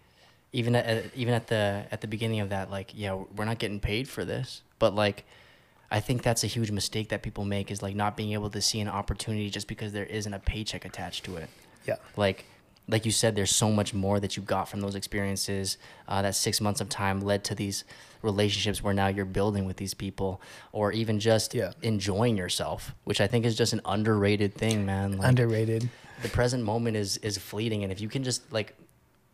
even 0.52 0.74
at, 0.74 1.04
even 1.14 1.34
at 1.34 1.46
the 1.46 1.84
at 1.90 2.00
the 2.00 2.06
beginning 2.08 2.40
of 2.40 2.48
that, 2.50 2.70
like, 2.70 2.92
yeah, 2.94 3.14
we're 3.36 3.44
not 3.44 3.58
getting 3.58 3.80
paid 3.80 4.08
for 4.08 4.24
this, 4.24 4.62
but 4.78 4.94
like, 4.94 5.24
I 5.90 6.00
think 6.00 6.22
that's 6.22 6.44
a 6.44 6.46
huge 6.46 6.70
mistake 6.70 7.08
that 7.10 7.22
people 7.22 7.44
make 7.44 7.70
is 7.70 7.82
like 7.82 7.94
not 7.96 8.16
being 8.16 8.32
able 8.32 8.50
to 8.50 8.60
see 8.60 8.80
an 8.80 8.88
opportunity 8.88 9.50
just 9.50 9.68
because 9.68 9.92
there 9.92 10.06
isn't 10.06 10.32
a 10.32 10.38
paycheck 10.38 10.84
attached 10.84 11.24
to 11.24 11.36
it. 11.36 11.48
yeah. 11.86 11.96
Like 12.16 12.44
like 12.88 13.04
you 13.04 13.12
said 13.12 13.36
there's 13.36 13.54
so 13.54 13.70
much 13.70 13.94
more 13.94 14.18
that 14.18 14.36
you 14.36 14.42
got 14.42 14.68
from 14.68 14.80
those 14.80 14.96
experiences 14.96 15.78
uh, 16.08 16.22
that 16.22 16.34
six 16.34 16.60
months 16.60 16.80
of 16.80 16.88
time 16.88 17.20
led 17.20 17.44
to 17.44 17.54
these 17.54 17.84
relationships 18.22 18.82
where 18.82 18.92
now 18.94 19.06
you're 19.06 19.24
building 19.24 19.64
with 19.64 19.76
these 19.76 19.94
people 19.94 20.40
or 20.72 20.90
even 20.90 21.20
just 21.20 21.54
Yeah. 21.54 21.72
enjoying 21.82 22.36
yourself 22.36 22.92
which 23.04 23.20
i 23.20 23.26
think 23.28 23.46
is 23.46 23.54
just 23.56 23.72
an 23.72 23.80
underrated 23.84 24.54
thing 24.54 24.84
man. 24.86 25.18
Like 25.18 25.28
underrated. 25.28 25.88
the 26.22 26.28
present 26.30 26.64
moment 26.64 26.96
is 26.96 27.16
is 27.18 27.38
fleeting. 27.38 27.82
And 27.84 27.92
if 27.92 28.00
you 28.00 28.08
can 28.08 28.24
just 28.24 28.50
like 28.52 28.74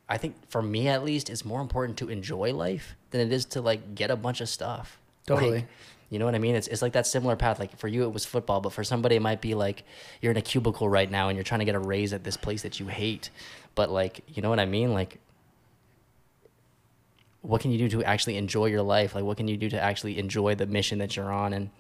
i 0.09 0.17
think 0.17 0.35
for 0.49 0.63
me 0.63 0.89
at 0.89 1.05
least 1.05 1.31
it's 1.31 1.45
more 1.45 1.61
important 1.61 1.99
to 1.99 2.09
enjoy 2.09 2.53
life 2.53 2.97
than 3.11 3.21
it 3.21 3.33
is 3.33 3.45
to 3.45 3.61
like 3.61 3.95
get 3.95 4.11
a 4.11 4.17
bunch 4.17 4.41
of 4.41 4.49
stuff 4.49 4.99
Totally. 5.27 5.51
Like, 5.51 5.67
you 6.09 6.21
know 6.21 6.25
what 6.25 6.37
I 6.37 6.39
mean? 6.39 6.55
It's, 6.55 6.69
it's 6.69 6.83
like 6.83 6.93
that 6.93 7.07
similar 7.07 7.35
path. 7.35 7.59
Like 7.59 7.77
for 7.77 7.89
you, 7.89 8.05
it 8.05 8.13
was 8.13 8.25
football, 8.25 8.61
but 8.61 8.73
for 8.73 8.85
somebody, 8.85 9.17
it 9.17 9.23
might 9.23 9.41
be 9.41 9.55
like 9.55 9.83
you're 10.23 10.31
in 10.31 10.37
a 10.37 10.43
cubicle 10.43 10.89
right 10.89 11.11
now 11.11 11.29
and 11.29 11.37
you're 11.37 11.45
trying 11.45 11.59
to 11.59 11.65
get 11.65 11.75
a 11.75 11.81
raise 11.81 12.13
at 12.13 12.23
this 12.23 12.37
place 12.37 12.63
that 12.63 12.79
you 12.79 12.87
hate. 12.87 13.31
But 13.75 13.91
like, 13.91 14.21
you 14.29 14.41
know 14.41 14.49
what 14.49 14.61
I 14.61 14.67
mean? 14.67 14.93
Like, 14.93 15.19
what 17.43 17.61
can 17.61 17.73
you 17.73 17.79
do 17.79 17.89
to 17.89 18.05
actually 18.05 18.37
enjoy 18.37 18.67
your 18.67 18.83
life? 18.83 19.15
Like, 19.15 19.25
what 19.25 19.37
can 19.37 19.49
you 19.49 19.57
do 19.57 19.69
to 19.71 19.81
actually 19.81 20.19
enjoy 20.19 20.55
the 20.55 20.67
mission 20.67 20.99
that 20.99 21.17
you're 21.17 21.31
on? 21.31 21.53
And 21.53 21.71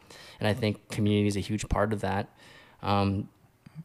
and 0.40 0.48
I 0.48 0.54
think 0.54 0.90
community 0.90 1.28
is 1.28 1.36
a 1.36 1.40
huge 1.40 1.68
part 1.68 1.92
of 1.92 2.00
that. 2.00 2.28
Um, 2.82 3.28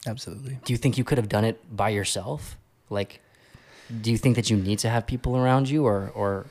absolutely 0.07 0.57
do 0.63 0.73
you 0.73 0.77
think 0.77 0.97
you 0.97 1.03
could 1.03 1.17
have 1.17 1.29
done 1.29 1.45
it 1.45 1.75
by 1.75 1.89
yourself? 1.89 2.57
Like, 2.89 3.21
do 4.01 4.11
you 4.11 4.17
think 4.17 4.35
that 4.35 4.49
you 4.49 4.57
need 4.57 4.79
to 4.79 4.89
have 4.89 5.05
people 5.05 5.35
around 5.35 5.69
you, 5.69 5.85
or 5.85 6.11
or 6.15 6.45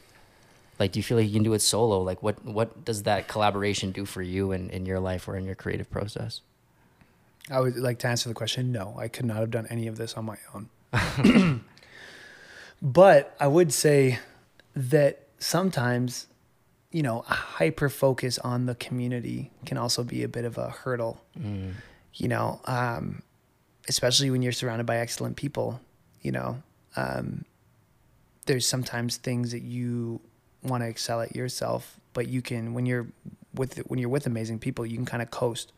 like 0.78 0.93
do 0.93 0.99
you 0.99 1.03
feel 1.03 1.16
like 1.18 1.26
you 1.26 1.32
can 1.34 1.43
do 1.43 1.55
it 1.55 1.62
solo? 1.62 2.01
Like, 2.03 2.22
what 2.22 2.45
what 2.45 2.84
does 2.84 3.05
that 3.05 3.28
collaboration 3.28 3.93
do 3.93 4.05
for 4.05 4.22
you 4.22 4.53
in, 4.53 4.70
in 4.70 4.86
your 4.86 5.01
life 5.01 5.28
or 5.28 5.36
in 5.36 5.45
your 5.45 5.55
creative 5.55 5.91
process? 5.91 6.41
I 7.51 7.61
would 7.61 7.76
like 7.76 7.99
to 8.01 8.07
answer 8.09 8.28
the 8.28 8.34
question. 8.34 8.70
No, 8.72 8.95
I 8.99 9.09
could 9.09 9.24
not 9.26 9.38
have 9.38 9.51
done 9.51 9.66
any 9.70 9.86
of 9.86 9.97
this 9.97 10.14
on 10.14 10.24
my 10.24 10.36
own. 10.55 10.68
but 12.82 13.34
I 13.41 13.47
would 13.47 13.72
say 13.72 14.18
that 14.74 15.26
sometimes, 15.38 16.26
you 16.93 17.03
know, 17.03 17.24
a 17.28 17.34
hyper 17.34 17.88
focus 17.88 18.38
on 18.38 18.66
the 18.66 18.74
community 18.74 19.51
can 19.66 19.78
also 19.78 20.05
be 20.05 20.22
a 20.22 20.28
bit 20.28 20.45
of 20.45 20.59
a 20.59 20.70
hurdle. 20.70 21.20
Mm, 21.38 21.74
You 22.14 22.28
know, 22.28 22.61
um, 22.66 23.22
especially 23.88 24.30
when 24.30 24.43
you're 24.43 24.53
surrounded 24.53 24.86
by 24.86 24.99
excellent 24.99 25.36
people. 25.36 25.80
You 26.22 26.32
know, 26.32 26.62
um, 26.97 27.45
there's 28.47 28.66
sometimes 28.66 29.16
things 29.16 29.53
that 29.53 29.62
you 29.62 30.20
want 30.62 30.82
to 30.82 30.88
excel 30.88 31.20
at 31.20 31.34
yourself, 31.36 31.99
but 32.12 32.26
you 32.28 32.43
can 32.43 32.74
when 32.74 32.86
you're 32.86 33.07
with 33.55 33.78
when 33.88 33.99
you're 33.99 34.09
with 34.09 34.26
amazing 34.26 34.59
people, 34.59 34.84
you 34.86 34.97
can 34.97 35.07
kind 35.07 35.22
of 35.22 35.30
coast 35.30 35.72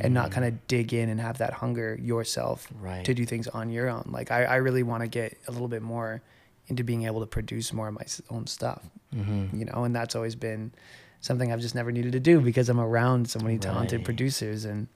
and 0.00 0.14
not 0.14 0.30
mm, 0.30 0.32
kind 0.32 0.46
of 0.46 0.66
dig 0.66 0.92
in 0.94 1.08
and 1.08 1.20
have 1.20 1.38
that 1.38 1.52
hunger 1.52 1.96
yourself 2.00 2.66
right. 2.80 3.04
to 3.04 3.14
do 3.14 3.24
things 3.26 3.46
on 3.48 3.70
your 3.70 3.88
own. 3.88 4.08
Like 4.10 4.30
I, 4.30 4.44
I 4.44 4.56
really 4.56 4.82
want 4.82 5.02
to 5.02 5.08
get 5.08 5.36
a 5.46 5.52
little 5.52 5.68
bit 5.68 5.82
more 5.82 6.22
into 6.68 6.82
being 6.82 7.04
able 7.04 7.20
to 7.20 7.26
produce 7.26 7.72
more 7.72 7.88
of 7.88 7.94
my 7.94 8.06
own 8.30 8.46
stuff, 8.46 8.82
Mm-hmm. 9.14 9.56
you 9.56 9.64
know, 9.66 9.84
and 9.84 9.94
that's 9.94 10.16
always 10.16 10.34
been 10.34 10.72
something 11.20 11.52
I've 11.52 11.60
just 11.60 11.74
never 11.74 11.92
needed 11.92 12.12
to 12.12 12.20
do 12.20 12.40
because 12.40 12.68
I'm 12.68 12.80
around 12.80 13.28
so 13.28 13.38
many 13.38 13.58
talented 13.58 13.98
Right. 14.00 14.04
producers 14.04 14.64
and, 14.64 14.88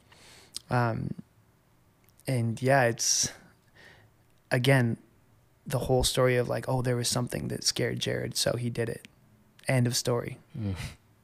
um, 0.70 1.12
and 2.26 2.60
yeah, 2.60 2.84
it's 2.84 3.30
again, 4.50 4.96
the 5.68 5.78
whole 5.78 6.02
story 6.02 6.36
of 6.36 6.48
like, 6.48 6.68
oh, 6.68 6.82
there 6.82 6.96
was 6.96 7.08
something 7.08 7.48
that 7.48 7.62
scared 7.62 8.00
Jared, 8.00 8.36
so 8.36 8.56
he 8.56 8.70
did 8.70 8.88
it. 8.88 9.06
End 9.68 9.86
of 9.86 9.94
story. 9.94 10.38
Mm, 10.58 10.74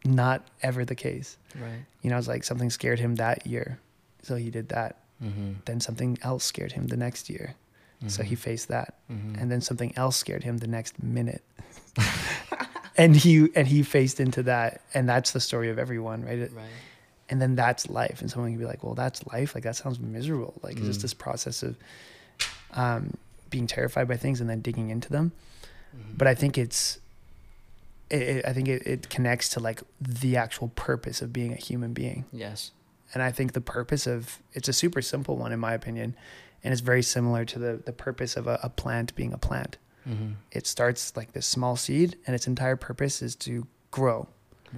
Not 0.05 0.47
ever 0.63 0.85
the 0.85 0.95
case 0.95 1.39
right. 1.59 1.85
you 2.03 2.11
know, 2.11 2.19
it's 2.19 2.29
like 2.29 2.45
something 2.45 2.69
scared 2.71 3.01
him 3.01 3.15
that 3.17 3.47
year. 3.47 3.79
So 4.23 4.37
he 4.37 4.51
did 4.51 4.69
that. 4.69 4.99
Mm-hmm. 5.23 5.53
Then 5.65 5.81
something 5.81 6.19
else 6.23 6.45
scared 6.45 6.73
him 6.73 6.87
the 6.89 6.97
next 6.97 7.29
year. 7.31 7.55
So 8.07 8.23
he 8.23 8.35
faced 8.35 8.69
that. 8.69 8.99
Mhm. 9.11 9.41
And 9.41 9.51
then 9.51 9.63
something 9.63 9.97
else 9.97 10.17
scared 10.17 10.45
him 10.45 10.59
the 10.59 10.67
next 10.67 11.03
minute. 11.03 11.43
and 12.99 13.17
he 13.17 13.49
and 13.55 13.67
he 13.67 13.83
faced 13.83 14.21
into 14.21 14.43
that. 14.45 14.83
And 14.93 15.09
that's 15.09 15.31
the 15.33 15.41
story 15.41 15.71
of 15.71 15.79
everyone, 15.79 16.23
right? 16.23 16.41
Right. 16.53 16.65
and 17.31 17.41
then 17.41 17.55
that's 17.57 17.89
life 17.89 18.21
and 18.21 18.31
someone 18.31 18.51
can 18.51 18.59
be 18.59 18.67
like 18.67 18.85
well 18.85 18.95
that's 18.95 19.27
life 19.29 19.55
like 19.55 19.65
that 19.65 19.75
sounds 19.75 19.99
miserable 19.99 20.53
like 20.63 20.77
it's 20.77 20.87
just 20.87 20.99
Mm. 20.99 21.03
this 21.03 21.15
process 21.15 21.63
of 21.63 21.75
um, 22.73 23.15
being 23.57 23.67
terrified 23.77 24.07
by 24.13 24.17
things 24.25 24.41
and 24.41 24.49
then 24.51 24.61
digging 24.69 24.89
into 24.97 25.09
them 25.17 25.27
Mhm. 25.97 26.19
but 26.19 26.27
i 26.33 26.35
think 26.41 26.53
it's 26.65 26.99
it, 28.11 28.23
it, 28.33 28.45
i 28.51 28.53
think 28.55 28.67
it, 28.75 28.81
it 28.95 29.01
connects 29.17 29.49
to 29.55 29.59
like 29.69 29.81
the 30.01 30.33
actual 30.45 30.69
purpose 30.89 31.19
of 31.25 31.29
being 31.39 31.53
a 31.53 31.61
human 31.69 31.93
being 32.01 32.25
yes. 32.33 32.59
and 33.13 33.23
i 33.23 33.31
think 33.37 33.49
the 33.53 33.61
purpose 33.79 34.05
of 34.15 34.19
it's 34.57 34.69
a 34.69 34.73
super 34.83 35.01
simple 35.15 35.35
one 35.45 35.53
in 35.57 35.61
my 35.69 35.73
opinion 35.81 36.09
and 36.63 36.73
it's 36.73 36.81
very 36.93 37.03
similar 37.17 37.43
to 37.53 37.59
the 37.65 37.73
the 37.89 37.93
purpose 38.07 38.33
of 38.41 38.45
a, 38.55 38.57
a 38.63 38.69
plant 38.83 39.09
being 39.21 39.33
a 39.33 39.39
plant 39.49 39.75
Mm-hmm. 40.09 40.33
it 40.59 40.67
starts 40.67 41.17
like 41.19 41.31
this 41.33 41.47
small 41.57 41.77
seed 41.77 42.11
and 42.27 42.31
its 42.37 42.47
entire 42.47 42.77
purpose 42.89 43.17
is 43.29 43.35
to 43.47 43.67
grow 43.91 44.19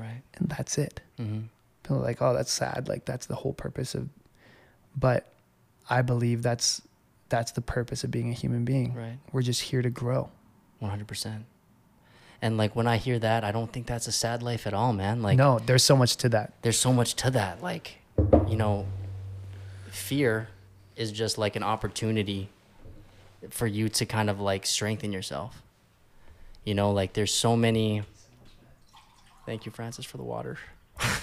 Right. 0.02 0.22
and 0.36 0.44
that's 0.54 0.74
it 0.86 1.00
Mm-hmm. 1.18 1.42
people 1.82 1.96
are 2.00 2.06
like, 2.10 2.20
oh, 2.26 2.32
that's 2.38 2.52
sad. 2.64 2.80
Like 2.92 3.02
that's 3.10 3.26
the 3.32 3.38
whole 3.42 3.54
purpose 3.64 3.90
of, 3.98 4.04
but 5.06 5.22
I 5.96 6.02
believe 6.02 6.42
that's, 6.42 6.68
that's 7.28 7.52
the 7.52 7.60
purpose 7.60 8.04
of 8.04 8.10
being 8.10 8.30
a 8.30 8.34
human 8.34 8.64
being. 8.64 8.94
Right. 8.94 9.18
We're 9.32 9.42
just 9.42 9.62
here 9.62 9.82
to 9.82 9.90
grow. 9.90 10.30
One 10.78 10.90
hundred 10.90 11.08
percent. 11.08 11.44
And 12.42 12.58
like 12.58 12.76
when 12.76 12.86
I 12.86 12.98
hear 12.98 13.18
that, 13.18 13.44
I 13.44 13.50
don't 13.50 13.72
think 13.72 13.86
that's 13.86 14.06
a 14.06 14.12
sad 14.12 14.42
life 14.42 14.66
at 14.66 14.74
all, 14.74 14.92
man. 14.92 15.22
Like 15.22 15.38
no, 15.38 15.58
there's 15.58 15.82
so 15.82 15.96
much 15.96 16.16
to 16.18 16.28
that. 16.30 16.52
there's 16.62 16.78
so 16.78 16.92
much 16.92 17.14
to 17.16 17.30
that. 17.30 17.62
Like, 17.62 17.98
you 18.46 18.56
know, 18.56 18.86
fear 19.90 20.48
is 20.96 21.12
just 21.12 21.38
like 21.38 21.56
an 21.56 21.62
opportunity 21.62 22.48
for 23.50 23.66
you 23.66 23.88
to 23.88 24.06
kind 24.06 24.28
of 24.30 24.40
like 24.40 24.66
strengthen 24.66 25.12
yourself. 25.12 25.62
You 26.64 26.74
know, 26.74 26.90
like 26.92 27.14
there's 27.14 27.32
so 27.32 27.56
many. 27.56 28.02
Thank 29.46 29.64
you, 29.64 29.72
Francis, 29.72 30.04
for 30.04 30.16
the 30.16 30.24
water. 30.24 30.58
I 30.98 31.18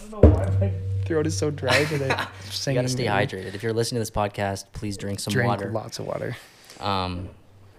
don't 0.00 0.10
know 0.10 0.28
why 0.28 0.50
my 0.60 0.72
throat 1.08 1.26
is 1.26 1.36
so 1.36 1.50
dry 1.50 1.84
today. 1.84 2.14
You 2.66 2.74
gotta 2.74 2.88
stay 2.88 3.06
hydrated. 3.06 3.54
If 3.54 3.62
you're 3.62 3.72
listening 3.72 3.96
to 3.96 4.00
this 4.02 4.10
podcast, 4.10 4.66
please 4.72 4.96
drink 4.96 5.20
some 5.20 5.32
Drink 5.32 5.48
water. 5.48 5.70
lots 5.70 5.98
of 5.98 6.06
water. 6.06 6.36
um, 6.80 7.28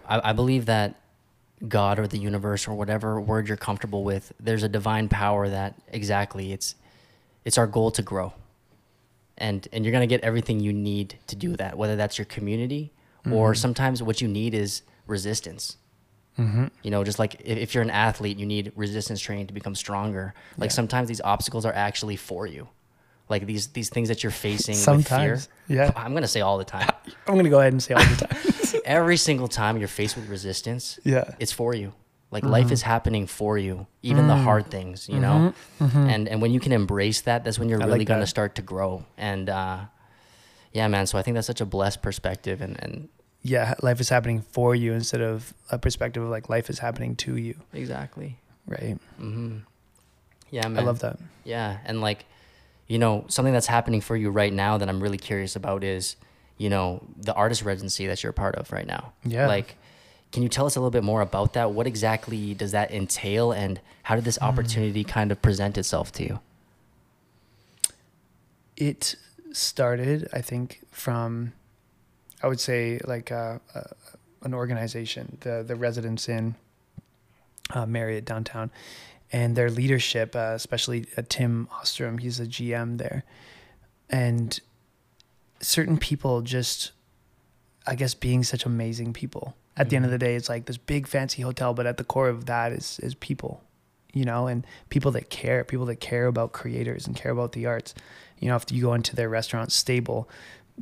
I, 0.07 0.30
I 0.30 0.34
believe 0.34 0.65
that 0.65 0.99
God 1.67 1.99
or 1.99 2.07
the 2.07 2.17
universe 2.17 2.67
or 2.67 2.73
whatever 2.75 3.19
word 3.21 3.47
you're 3.47 3.57
comfortable 3.57 4.03
with, 4.03 4.32
there's 4.39 4.63
a 4.63 4.69
divine 4.69 5.07
power 5.09 5.47
that 5.49 5.75
exactly 5.89 6.51
it's 6.53 6.75
it's 7.45 7.57
our 7.57 7.67
goal 7.67 7.91
to 7.91 8.01
grow, 8.01 8.34
and 9.38 9.67
and 9.73 9.84
you're 9.86 9.91
gonna 9.91 10.07
get 10.07 10.21
everything 10.21 10.59
you 10.59 10.73
need 10.73 11.17
to 11.27 11.36
do 11.36 11.55
that. 11.57 11.77
Whether 11.77 11.95
that's 11.95 12.17
your 12.17 12.25
community 12.25 12.91
or 13.32 13.53
sometimes 13.53 14.01
what 14.01 14.21
you 14.21 14.27
need 14.27 14.53
is 14.53 14.82
resistance. 15.05 15.77
Mm-hmm. 16.39 16.65
You 16.84 16.91
know, 16.91 17.03
just 17.03 17.19
like 17.19 17.36
if, 17.41 17.57
if 17.57 17.73
you're 17.75 17.84
an 17.84 17.89
athlete, 17.91 18.38
you 18.39 18.45
need 18.45 18.71
resistance 18.75 19.19
training 19.19 19.47
to 19.47 19.53
become 19.53 19.75
stronger. 19.75 20.34
Like 20.57 20.71
sometimes 20.71 21.07
these 21.09 21.21
obstacles 21.21 21.65
are 21.65 21.73
actually 21.73 22.15
for 22.15 22.47
you. 22.47 22.69
Like 23.30 23.45
these 23.45 23.67
these 23.67 23.89
things 23.89 24.07
that 24.09 24.23
you're 24.23 24.32
facing 24.32 24.75
Sometimes, 24.75 25.47
with 25.47 25.49
fear. 25.67 25.77
yeah. 25.86 25.91
I'm 25.95 26.13
gonna 26.13 26.27
say 26.27 26.41
all 26.41 26.57
the 26.57 26.65
time. 26.65 26.89
I'm 27.27 27.36
gonna 27.36 27.49
go 27.49 27.59
ahead 27.59 27.73
and 27.73 27.82
say 27.84 27.93
all 27.93 28.03
the 28.03 28.25
time. 28.25 28.82
Every 28.86 29.17
single 29.17 29.47
time 29.47 29.77
you're 29.77 29.88
faced 29.88 30.15
with 30.15 30.27
resistance, 30.30 30.99
yeah. 31.03 31.25
it's 31.39 31.51
for 31.51 31.73
you. 31.75 31.93
Like 32.32 32.43
life 32.43 32.71
is 32.71 32.84
happening 32.84 33.25
for 33.25 33.57
you, 33.57 33.88
even 34.03 34.27
the 34.27 34.36
hard 34.36 34.69
things, 34.69 35.09
you 35.09 35.19
know. 35.19 35.53
And 35.80 36.27
and 36.27 36.41
when 36.41 36.51
you 36.51 36.59
can 36.59 36.71
embrace 36.71 37.21
that, 37.21 37.43
that's 37.43 37.57
when 37.59 37.69
you're 37.69 37.82
I 37.82 37.86
really 37.86 37.99
like 37.99 38.07
gonna 38.07 38.27
start 38.27 38.55
to 38.55 38.61
grow. 38.61 39.03
And 39.17 39.49
uh, 39.49 39.86
yeah, 40.73 40.88
man. 40.88 41.07
So 41.07 41.17
I 41.17 41.21
think 41.23 41.36
that's 41.36 41.47
such 41.47 41.61
a 41.61 41.65
blessed 41.65 42.01
perspective, 42.01 42.61
and 42.61 42.77
and 42.84 43.09
Yeah. 43.41 43.73
Life 43.82 43.99
is 43.99 44.09
happening 44.09 44.41
for 44.41 44.75
you 44.75 44.93
instead 44.93 45.21
of 45.21 45.53
a 45.71 45.77
perspective 45.80 46.21
of 46.23 46.30
like 46.30 46.49
life 46.49 46.69
is 46.69 46.80
happening 46.80 47.15
to 47.25 47.36
you. 47.38 47.55
exactly. 47.73 48.38
Right. 48.67 48.97
hmm 49.17 49.59
Yeah, 50.51 50.67
man. 50.67 50.84
I 50.84 50.86
love 50.86 50.99
that. 50.99 51.17
Yeah, 51.43 51.77
and 51.86 52.01
like, 52.01 52.25
you 52.89 52.99
know, 52.99 53.23
something 53.29 53.53
that's 53.53 53.67
happening 53.67 54.01
for 54.01 54.17
you 54.17 54.29
right 54.29 54.51
now 54.51 54.77
that 54.77 54.89
I'm 54.89 54.99
really 55.01 55.17
curious 55.17 55.55
about 55.55 55.83
is, 55.85 56.17
you 56.57 56.69
know, 56.69 57.01
the 57.15 57.33
artist 57.33 57.61
residency 57.63 58.05
that 58.07 58.21
you're 58.21 58.31
a 58.31 58.33
part 58.33 58.55
of 58.55 58.71
right 58.73 58.85
now. 58.87 59.13
Yeah. 59.23 59.47
Like, 59.47 59.77
can 60.33 60.43
you 60.43 60.49
tell 60.49 60.65
us 60.65 60.75
a 60.75 60.79
little 60.79 60.91
bit 60.91 61.03
more 61.05 61.21
about 61.21 61.53
that? 61.53 61.71
What 61.71 61.87
exactly 61.87 62.53
does 62.53 62.71
that 62.73 62.91
entail, 62.91 63.51
and 63.53 63.79
how 64.03 64.15
did 64.15 64.25
this 64.25 64.37
Mm. 64.39 64.47
opportunity 64.49 65.03
kind 65.05 65.31
of 65.31 65.41
present 65.41 65.77
itself 65.77 66.11
to 66.13 66.23
you? 66.23 66.39
it 68.77 69.15
started 69.51 70.27
i 70.31 70.39
think 70.41 70.79
from 70.91 71.51
i 72.41 72.47
would 72.47 72.59
say 72.59 72.99
like 73.05 73.29
uh, 73.31 73.59
uh, 73.75 73.81
an 74.43 74.53
organization 74.53 75.37
the 75.41 75.63
the 75.67 75.75
Residence 75.75 76.29
Inn 76.29 76.55
uh, 77.71 77.85
marriott 77.85 78.23
downtown 78.25 78.71
and 79.32 79.55
their 79.55 79.69
leadership 79.69 80.36
uh, 80.36 80.53
especially 80.55 81.05
uh, 81.17 81.21
tim 81.30 81.67
ostrom 81.71 82.17
he's 82.17 82.39
a 82.39 82.45
gm 82.45 82.97
there. 82.97 83.23
And 84.09 84.59
certain 85.61 85.97
people 85.97 86.41
just 86.41 86.91
i 87.86 87.95
guess 87.95 88.13
being 88.13 88.43
such 88.43 88.65
amazing 88.65 89.13
people. 89.13 89.55
At 89.77 89.89
the 89.89 89.95
end 89.95 90.05
of 90.05 90.11
the 90.11 90.17
day 90.17 90.36
it's 90.36 90.49
like 90.49 90.65
this 90.65 90.77
big 90.77 91.07
fancy 91.07 91.41
hotel 91.41 91.73
but 91.73 91.86
at 91.86 91.97
the 91.97 92.03
core 92.03 92.30
of 92.30 92.45
that 92.45 92.71
is 92.71 92.99
is 93.01 93.15
people 93.15 93.61
you 94.13 94.25
know 94.25 94.47
and 94.47 94.65
people 94.89 95.11
that 95.11 95.30
care 95.30 95.63
people 95.63 95.86
that 95.86 95.99
care 95.99 96.27
about 96.27 96.51
creators 96.51 97.07
and 97.07 97.15
care 97.15 97.32
about 97.32 97.51
the 97.53 97.65
arts. 97.65 97.93
You 98.39 98.47
know, 98.47 98.55
if 98.55 98.71
you 98.71 98.82
go 98.82 98.93
into 98.93 99.15
their 99.15 99.27
restaurant 99.27 99.71
stable, 99.71 100.30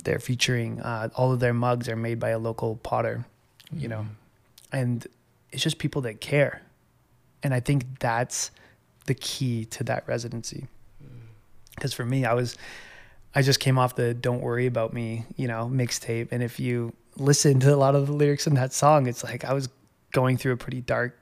they're 0.04 0.20
featuring 0.20 0.80
uh, 0.82 1.10
all 1.16 1.32
of 1.34 1.40
their 1.40 1.54
mugs 1.54 1.90
are 1.90 1.96
made 1.96 2.20
by 2.20 2.30
a 2.30 2.40
local 2.40 2.76
potter, 2.78 3.26
you 3.76 3.88
know, 3.88 4.06
and 4.72 5.06
it's 5.52 5.64
just 5.64 5.80
people 5.80 6.02
that 6.04 6.22
care. 6.22 6.62
And 7.44 7.54
I 7.54 7.60
think 7.60 8.00
that's 8.00 8.52
the 9.06 9.14
key 9.14 9.66
to 9.66 9.84
that 9.86 10.04
residency. 10.08 10.68
Because 11.76 11.94
for 11.94 12.04
me, 12.06 12.26
I 12.26 12.34
was, 12.34 12.58
I 13.36 13.42
just 13.44 13.60
came 13.60 13.78
off 13.78 13.96
the 13.96 14.14
Don't 14.14 14.42
Worry 14.42 14.66
About 14.66 14.94
Me, 14.94 15.26
you 15.36 15.48
know, 15.48 15.70
mixtape. 15.72 16.30
And 16.32 16.42
if 16.42 16.60
you 16.60 16.94
listen 17.18 17.60
to 17.62 17.74
a 17.74 17.78
lot 17.78 17.94
of 17.96 18.08
the 18.08 18.14
lyrics 18.14 18.48
in 18.48 18.56
that 18.56 18.74
song, 18.74 19.08
it's 19.08 19.24
like 19.24 19.46
I 19.46 19.54
was 19.54 19.70
going 20.12 20.38
through 20.38 20.54
a 20.54 20.58
pretty 20.58 20.82
dark 20.82 21.18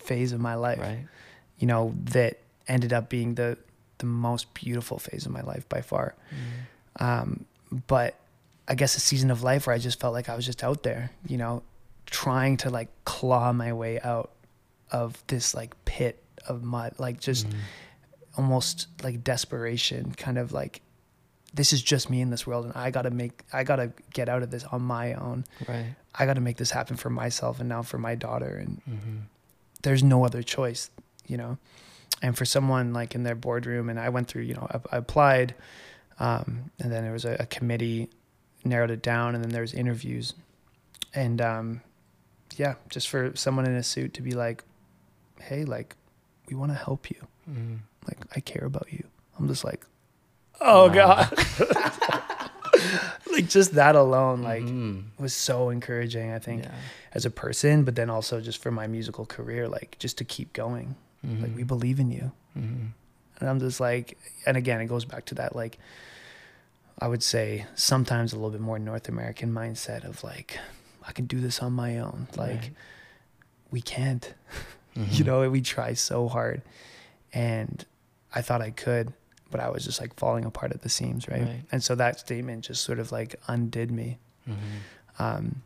phase 0.00 0.32
of 0.32 0.40
my 0.40 0.54
life 0.56 0.80
Right. 0.80 1.06
you 1.58 1.66
know, 1.68 1.94
that 2.06 2.38
ended 2.66 2.92
up 2.92 3.08
being 3.08 3.34
the 3.36 3.56
the 3.98 4.06
most 4.06 4.52
beautiful 4.54 4.98
phase 4.98 5.26
of 5.26 5.30
my 5.32 5.42
life 5.42 5.68
by 5.68 5.80
far. 5.80 6.16
Um, 6.98 7.44
but 7.86 8.16
I 8.66 8.74
guess 8.74 8.96
a 8.96 9.00
season 9.00 9.30
of 9.30 9.44
life 9.44 9.68
where 9.68 9.74
I 9.76 9.78
just 9.78 10.00
felt 10.00 10.12
like 10.12 10.28
I 10.28 10.34
was 10.34 10.44
just 10.44 10.64
out 10.64 10.82
there, 10.82 11.12
you 11.28 11.36
know, 11.38 11.62
trying 12.06 12.56
to 12.58 12.70
like 12.70 12.88
claw 13.04 13.52
my 13.52 13.72
way 13.72 14.00
out 14.00 14.30
of 14.92 15.20
this 15.26 15.54
like 15.54 15.74
pit 15.84 16.22
of 16.46 16.62
mud, 16.62 16.94
like 16.98 17.18
just 17.20 17.46
almost 18.36 18.86
like 19.02 19.24
desperation, 19.24 20.12
kind 20.12 20.38
of 20.38 20.52
like 20.52 20.80
this 21.54 21.72
is 21.72 21.82
just 21.82 22.08
me 22.08 22.20
in 22.20 22.30
this 22.30 22.46
world 22.46 22.64
and 22.64 22.74
I 22.74 22.90
got 22.90 23.02
to 23.02 23.10
make 23.10 23.42
I 23.52 23.62
got 23.64 23.76
to 23.76 23.92
get 24.14 24.28
out 24.28 24.42
of 24.42 24.50
this 24.50 24.64
on 24.64 24.82
my 24.82 25.14
own. 25.14 25.44
Right. 25.68 25.94
I 26.14 26.24
got 26.26 26.34
to 26.34 26.40
make 26.40 26.56
this 26.56 26.70
happen 26.70 26.96
for 26.96 27.10
myself 27.10 27.60
and 27.60 27.68
now 27.68 27.82
for 27.82 27.98
my 27.98 28.14
daughter 28.14 28.56
and 28.56 28.80
Mm-hmm. 28.88 29.16
there's 29.82 30.02
no 30.02 30.24
other 30.24 30.42
choice, 30.42 30.90
you 31.26 31.36
know. 31.36 31.58
And 32.22 32.36
for 32.38 32.44
someone 32.44 32.92
like 32.92 33.14
in 33.16 33.24
their 33.24 33.34
boardroom, 33.34 33.88
and 33.90 33.98
I 33.98 34.08
went 34.10 34.28
through, 34.28 34.42
you 34.42 34.54
know, 34.54 34.68
I, 34.70 34.94
I 34.94 34.98
applied, 34.98 35.54
um, 36.20 36.70
and 36.78 36.92
then 36.92 37.02
there 37.02 37.12
was 37.12 37.24
a, 37.24 37.36
a 37.40 37.46
committee, 37.46 38.10
narrowed 38.64 38.92
it 38.92 39.02
down, 39.02 39.34
and 39.34 39.42
then 39.42 39.50
there 39.50 39.62
was 39.62 39.74
interviews, 39.74 40.34
and 41.14 41.40
um, 41.40 41.80
yeah, 42.56 42.74
just 42.90 43.08
for 43.08 43.32
someone 43.34 43.66
in 43.66 43.74
a 43.74 43.82
suit 43.82 44.14
to 44.14 44.22
be 44.22 44.32
like, 44.32 44.62
hey, 45.48 45.64
like, 45.64 45.96
we 46.48 46.54
want 46.54 46.70
to 46.72 46.78
help 46.78 47.10
you, 47.10 47.20
Mm-hmm. 47.50 47.76
like, 48.08 48.18
I 48.36 48.40
care 48.40 48.64
about 48.64 48.92
you. 48.92 49.04
I'm 49.38 49.48
just 49.48 49.64
like, 49.64 49.84
oh 50.60 50.86
Wow. 50.88 50.94
god, 50.94 51.38
like 53.32 53.48
just 53.48 53.74
that 53.74 53.96
alone, 53.96 54.42
like, 54.42 54.62
Mhm. 54.62 55.04
was 55.18 55.34
so 55.34 55.70
encouraging. 55.70 56.32
I 56.32 56.38
think 56.38 56.64
Yeah. 56.64 56.70
as 57.12 57.24
a 57.24 57.30
person, 57.30 57.84
but 57.84 57.94
then 57.96 58.10
also 58.10 58.40
just 58.40 58.62
for 58.62 58.70
my 58.70 58.86
musical 58.86 59.26
career, 59.26 59.68
like 59.68 59.96
just 59.98 60.18
to 60.18 60.24
keep 60.24 60.52
going. 60.52 60.94
Like 61.24 61.54
we 61.54 61.62
believe 61.62 62.00
in 62.00 62.10
you. 62.10 62.32
Mm-hmm. 62.58 62.86
And 63.38 63.48
I'm 63.48 63.60
just 63.60 63.78
like, 63.78 64.18
and 64.44 64.56
again, 64.56 64.80
it 64.80 64.86
goes 64.86 65.04
back 65.04 65.24
to 65.26 65.36
that, 65.36 65.54
like, 65.54 65.78
I 66.98 67.06
would 67.06 67.22
say 67.22 67.66
sometimes 67.76 68.32
a 68.32 68.36
little 68.36 68.50
bit 68.50 68.60
more 68.60 68.78
North 68.80 69.08
American 69.08 69.52
mindset 69.52 70.02
of 70.04 70.24
like, 70.24 70.58
I 71.06 71.12
can 71.12 71.26
do 71.26 71.40
this 71.40 71.60
on 71.62 71.72
my 71.74 71.98
own. 71.98 72.26
Like, 72.36 72.50
Right. 72.60 72.72
we 73.70 73.80
can't, 73.82 74.34
Mm-hmm. 74.96 75.14
you 75.14 75.24
know, 75.24 75.48
we 75.50 75.60
try 75.62 75.94
so 75.94 76.28
hard. 76.28 76.62
And 77.32 77.84
I 78.34 78.42
thought 78.42 78.60
I 78.60 78.70
could, 78.70 79.12
but 79.50 79.60
I 79.60 79.70
was 79.70 79.84
just 79.84 80.00
like 80.00 80.14
falling 80.16 80.44
apart 80.44 80.72
at 80.72 80.82
the 80.82 80.88
seams, 80.88 81.28
right? 81.28 81.42
Right. 81.42 81.62
And 81.72 81.82
so 81.82 81.94
that 81.94 82.18
statement 82.20 82.64
just 82.64 82.84
sort 82.84 82.98
of 82.98 83.10
like 83.12 83.36
undid 83.48 83.90
me 83.90 84.18
Mm-hmm. 84.48 85.22
um, 85.22 85.62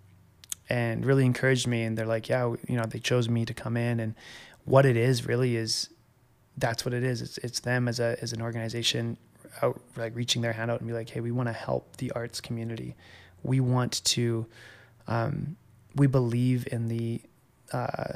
and 0.68 1.06
really 1.06 1.24
encouraged 1.24 1.66
me. 1.66 1.82
And 1.84 1.96
they're 1.96 2.06
like, 2.06 2.28
yeah, 2.28 2.44
you 2.68 2.76
know, 2.76 2.84
they 2.84 2.98
chose 2.98 3.28
me 3.28 3.44
to 3.46 3.54
come 3.54 3.76
in, 3.76 4.00
and 4.00 4.14
what 4.64 4.84
it 4.84 4.96
is 4.96 5.26
really 5.26 5.56
is 5.56 5.88
that's 6.58 6.84
what 6.84 6.92
it 6.92 7.02
is. 7.02 7.22
It's 7.22 7.38
it's 7.38 7.60
them 7.60 7.88
as 7.88 8.00
a 8.00 8.16
as 8.20 8.32
an 8.34 8.42
organization 8.42 9.16
out 9.62 9.80
like 9.96 10.14
reaching 10.14 10.42
their 10.42 10.52
hand 10.52 10.70
out 10.70 10.80
and 10.80 10.88
be 10.88 10.92
like, 10.94 11.08
hey, 11.08 11.20
we 11.20 11.30
want 11.32 11.48
to 11.48 11.52
help 11.54 11.96
the 11.96 12.10
arts 12.12 12.40
community. 12.40 12.94
We 13.42 13.60
want 13.60 14.04
to, 14.04 14.44
um, 15.06 15.56
we 15.94 16.06
believe 16.08 16.68
in 16.70 16.88
the, 16.88 17.22
uh, 17.72 18.14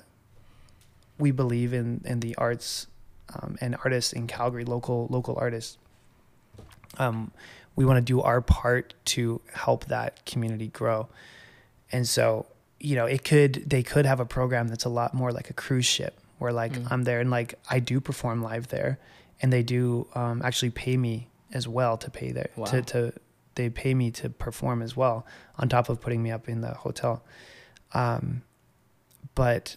we 1.20 1.30
believe 1.30 1.72
in 1.72 2.00
in 2.04 2.20
the 2.20 2.34
arts 2.36 2.86
um, 3.34 3.56
and 3.60 3.76
artists 3.84 4.12
in 4.12 4.26
Calgary, 4.26 4.64
local 4.64 5.06
local 5.10 5.36
artists. 5.38 5.78
Um, 6.98 7.30
we 7.76 7.84
want 7.84 7.98
to 7.98 8.02
do 8.12 8.20
our 8.20 8.40
part 8.40 8.94
to 9.06 9.40
help 9.52 9.84
that 9.86 10.24
community 10.26 10.68
grow, 10.68 11.08
and 11.92 12.06
so 12.06 12.46
you 12.80 12.96
know 12.96 13.06
it 13.06 13.24
could 13.24 13.54
they 13.68 13.82
could 13.82 14.06
have 14.06 14.20
a 14.20 14.26
program 14.26 14.68
that's 14.68 14.84
a 14.84 14.88
lot 14.88 15.14
more 15.14 15.32
like 15.32 15.50
a 15.50 15.52
cruise 15.54 15.86
ship 15.86 16.18
where 16.38 16.52
like 16.52 16.72
Mm. 16.72 16.90
I'm 16.90 17.04
there 17.04 17.20
and 17.20 17.30
like 17.30 17.54
I 17.70 17.78
do 17.80 18.00
perform 18.00 18.42
live 18.42 18.68
there, 18.68 18.98
and 19.40 19.52
they 19.52 19.62
do 19.62 20.08
um, 20.14 20.42
actually 20.44 20.70
pay 20.70 20.96
me 20.96 21.28
as 21.52 21.68
well 21.68 21.96
to 21.98 22.10
pay 22.10 22.32
there 22.32 22.50
Wow. 22.56 22.66
to 22.66 22.82
to 22.82 23.12
they 23.54 23.68
pay 23.68 23.94
me 23.94 24.10
to 24.12 24.30
perform 24.30 24.80
as 24.82 24.96
well 24.96 25.26
on 25.58 25.68
top 25.68 25.88
of 25.88 26.00
putting 26.00 26.22
me 26.22 26.30
up 26.30 26.48
in 26.48 26.60
the 26.62 26.72
hotel. 26.74 27.22
Um, 27.92 28.42
but 29.34 29.76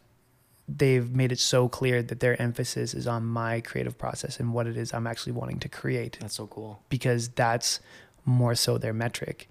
they've 0.67 1.11
made 1.13 1.31
it 1.31 1.39
so 1.39 1.67
clear 1.67 2.01
that 2.01 2.19
their 2.21 2.41
emphasis 2.41 2.93
is 2.93 3.05
on 3.07 3.25
my 3.25 3.59
creative 3.61 3.97
process 3.97 4.39
and 4.39 4.53
what 4.53 4.65
it 4.67 4.77
is 4.77 4.93
I'm 4.93 5.07
actually 5.07 5.33
wanting 5.33 5.59
to 5.59 5.69
create 5.69 6.17
That's 6.21 6.35
so 6.35 6.47
cool. 6.47 6.81
because 6.89 7.27
that's 7.29 7.79
more 8.25 8.55
so 8.55 8.77
their 8.77 8.93
metric. 8.93 9.49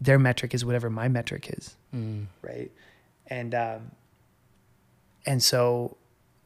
Their 0.00 0.18
metric 0.18 0.54
is 0.54 0.64
whatever 0.64 0.90
my 0.90 1.08
metric 1.08 1.48
is 1.56 1.76
Mm. 1.94 2.26
right 2.42 2.70
and 3.28 3.54
um 3.54 3.90
and 5.26 5.42
so 5.42 5.96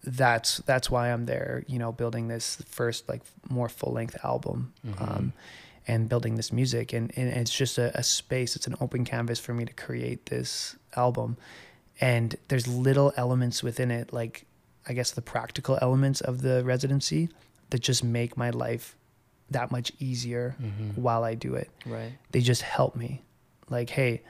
that's 0.04 0.58
that's 0.58 0.90
why 0.90 1.08
i'm 1.12 1.26
there 1.26 1.64
you 1.66 1.78
know 1.78 1.90
building 1.92 2.28
this 2.28 2.62
first 2.68 3.08
like 3.08 3.22
more 3.48 3.68
full 3.68 3.92
length 3.92 4.16
album 4.24 4.72
Mhm. 4.86 5.00
um 5.02 5.32
and 5.88 6.08
building 6.08 6.36
this 6.36 6.52
music 6.52 6.92
and, 6.92 7.12
and 7.16 7.28
it's 7.28 7.52
just 7.52 7.76
a, 7.78 7.96
a 7.98 8.02
space 8.04 8.54
it's 8.54 8.66
an 8.68 8.76
open 8.80 9.04
canvas 9.04 9.40
for 9.40 9.52
me 9.52 9.64
to 9.64 9.72
create 9.72 10.26
this 10.26 10.76
album 10.96 11.36
and 12.00 12.36
there's 12.48 12.66
little 12.66 13.12
elements 13.16 13.62
within 13.62 13.90
it 13.90 14.12
like 14.12 14.44
i 14.88 14.92
guess 14.92 15.10
the 15.12 15.22
practical 15.22 15.78
elements 15.82 16.20
of 16.20 16.42
the 16.42 16.64
residency 16.64 17.28
that 17.70 17.80
just 17.80 18.02
make 18.04 18.36
my 18.36 18.50
life 18.50 18.96
that 19.50 19.70
much 19.70 19.92
easier 19.98 20.56
Mhm. 20.60 20.96
while 20.96 21.24
i 21.24 21.34
do 21.34 21.54
it 21.54 21.70
Right. 21.86 22.12
they 22.32 22.40
just 22.40 22.62
help 22.62 22.96
me 22.96 23.22
like 23.68 23.90
hey 23.90 24.22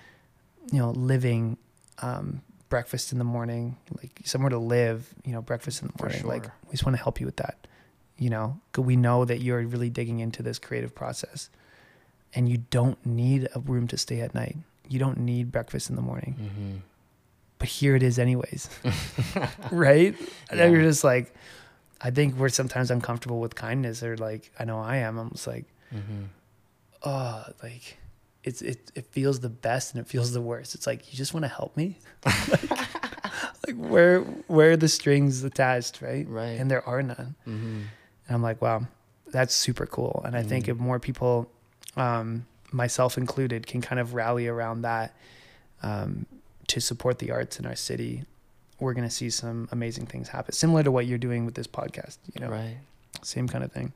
you 0.72 0.78
know 0.78 0.90
living 0.90 1.56
um 2.00 2.42
breakfast 2.68 3.12
in 3.12 3.18
the 3.18 3.24
morning 3.24 3.76
like 4.00 4.20
somewhere 4.24 4.50
to 4.50 4.58
live 4.58 5.14
you 5.24 5.32
know 5.32 5.42
breakfast 5.42 5.82
in 5.82 5.88
the 5.88 5.94
morning 6.02 6.26
like 6.26 6.44
we 6.66 6.72
just 6.72 6.84
want 6.84 6.96
to 6.96 7.02
help 7.02 7.20
you 7.20 7.26
with 7.26 7.36
that 7.36 7.66
you 8.18 8.30
know 8.30 8.58
'cause 8.72 8.84
we 8.84 8.96
know 8.96 9.24
that 9.24 9.40
you're 9.40 9.60
really 9.66 9.90
digging 9.90 10.20
into 10.20 10.42
this 10.42 10.58
creative 10.58 10.94
process 10.94 11.50
and 12.34 12.48
you 12.48 12.58
don't 12.70 13.04
need 13.04 13.46
a 13.54 13.60
room 13.60 13.86
to 13.88 13.96
stay 13.98 14.20
at 14.20 14.34
night 14.34 14.56
you 14.88 14.98
don't 14.98 15.18
need 15.18 15.52
breakfast 15.52 15.90
in 15.90 15.96
the 15.96 16.02
morning 16.02 16.34
Mm-hmm. 16.40 16.76
But 17.62 17.68
here 17.68 17.94
it 17.94 18.02
is 18.02 18.18
anyways 18.18 18.68
right 19.70 20.16
and 20.50 20.58
then 20.58 20.72
you're 20.72 20.82
just 20.82 21.04
like 21.04 21.32
i 22.00 22.10
think 22.10 22.34
we're 22.36 22.48
sometimes 22.48 22.90
uncomfortable 22.90 23.38
with 23.38 23.54
kindness 23.54 24.02
or 24.02 24.16
like 24.16 24.50
i 24.58 24.64
know 24.64 24.78
i 24.80 24.96
am 24.96 25.18
i'm 25.18 25.30
just 25.30 25.46
like 25.46 25.66
Mm-hmm. 25.94 26.24
oh, 27.04 27.44
like 27.62 27.98
it's 28.44 28.62
it 28.62 28.90
it 28.94 29.06
feels 29.12 29.40
the 29.40 29.48
best 29.50 29.94
and 29.94 30.00
it 30.02 30.08
feels 30.08 30.32
the 30.32 30.40
worst. 30.40 30.74
It's 30.74 30.86
like 30.86 31.12
you 31.12 31.16
just 31.18 31.34
want 31.34 31.44
to 31.44 31.48
help 31.60 31.76
me. 31.76 31.98
like, 32.26 32.70
like 33.66 33.76
where 33.76 34.20
where 34.48 34.70
are 34.72 34.76
the 34.76 34.88
strings 34.88 35.44
attached, 35.44 36.00
right? 36.02 36.26
Right. 36.26 36.58
And 36.58 36.70
there 36.70 36.82
are 36.88 37.02
none. 37.02 37.34
Mm-hmm. 37.46 37.80
And 38.26 38.30
I'm 38.36 38.42
like, 38.42 38.62
wow, 38.62 38.86
that's 39.30 39.54
super 39.54 39.84
cool. 39.86 40.22
And 40.24 40.34
I 40.34 40.42
think 40.42 40.64
Mhm. 40.64 40.68
if 40.70 40.76
more 40.78 40.98
people, 40.98 41.50
um, 41.96 42.46
myself 42.72 43.18
included, 43.18 43.66
can 43.66 43.80
kind 43.82 44.00
of 44.00 44.14
rally 44.14 44.48
around 44.48 44.80
that 44.82 45.14
um, 45.82 46.24
to 46.72 46.80
support 46.80 47.18
the 47.18 47.30
arts 47.30 47.58
in 47.58 47.66
our 47.66 47.76
city, 47.76 48.24
we're 48.80 48.94
gonna 48.94 49.10
see 49.10 49.30
some 49.30 49.68
amazing 49.72 50.06
things 50.06 50.28
happen. 50.28 50.52
Similar 50.52 50.82
to 50.84 50.90
what 50.90 51.06
you're 51.06 51.18
doing 51.18 51.44
with 51.44 51.54
this 51.54 51.66
podcast, 51.66 52.16
you 52.34 52.40
know, 52.40 52.48
Right. 52.50 52.78
same 53.22 53.46
kind 53.48 53.62
of 53.62 53.70
thing. 53.72 53.92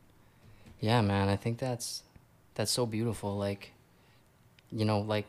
Yeah, 0.80 1.00
man. 1.00 1.28
I 1.28 1.36
think 1.36 1.58
that's 1.58 2.02
that's 2.54 2.70
so 2.70 2.86
beautiful. 2.86 3.36
Like, 3.36 3.72
you 4.70 4.84
know, 4.84 5.00
like 5.00 5.26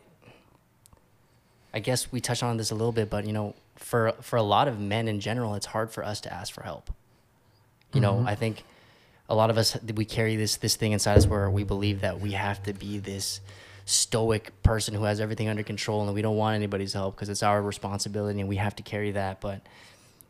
I 1.74 1.80
guess 1.80 2.12
we 2.12 2.22
touched 2.22 2.44
on 2.44 2.58
this 2.58 2.72
a 2.72 2.76
little 2.76 2.92
bit, 2.92 3.10
but 3.10 3.26
you 3.26 3.34
know, 3.34 3.56
for 3.76 4.14
for 4.22 4.36
a 4.38 4.44
lot 4.44 4.68
of 4.68 4.80
men 4.80 5.08
in 5.08 5.20
general, 5.20 5.56
it's 5.56 5.68
hard 5.68 5.92
for 5.92 6.04
us 6.04 6.20
to 6.22 6.34
ask 6.34 6.54
for 6.54 6.64
help. 6.64 6.92
You 7.94 8.02
know, 8.02 8.16
Mhm. 8.16 8.28
I 8.28 8.36
think 8.36 8.64
a 9.30 9.36
lot 9.36 9.50
of 9.50 9.58
us 9.58 9.78
we 9.96 10.06
carry 10.06 10.36
this 10.36 10.58
this 10.58 10.76
thing 10.76 10.92
inside 10.92 11.18
us 11.18 11.28
where 11.28 11.50
we 11.50 11.64
believe 11.64 12.02
that 12.02 12.20
we 12.20 12.32
have 12.34 12.62
to 12.64 12.74
be 12.74 12.98
this 13.00 13.40
stoic 13.90 14.52
person 14.64 14.94
who 14.94 15.04
has 15.06 15.22
everything 15.22 15.48
under 15.48 15.64
control 15.64 16.04
and 16.06 16.14
we 16.14 16.22
don't 16.22 16.36
want 16.36 16.54
anybody's 16.56 16.92
help 16.92 17.16
because 17.16 17.30
it's 17.30 17.42
our 17.42 17.62
responsibility 17.62 18.38
and 18.40 18.50
we 18.50 18.58
have 18.58 18.76
to 18.76 18.84
carry 18.84 19.12
that. 19.12 19.40
But 19.40 19.62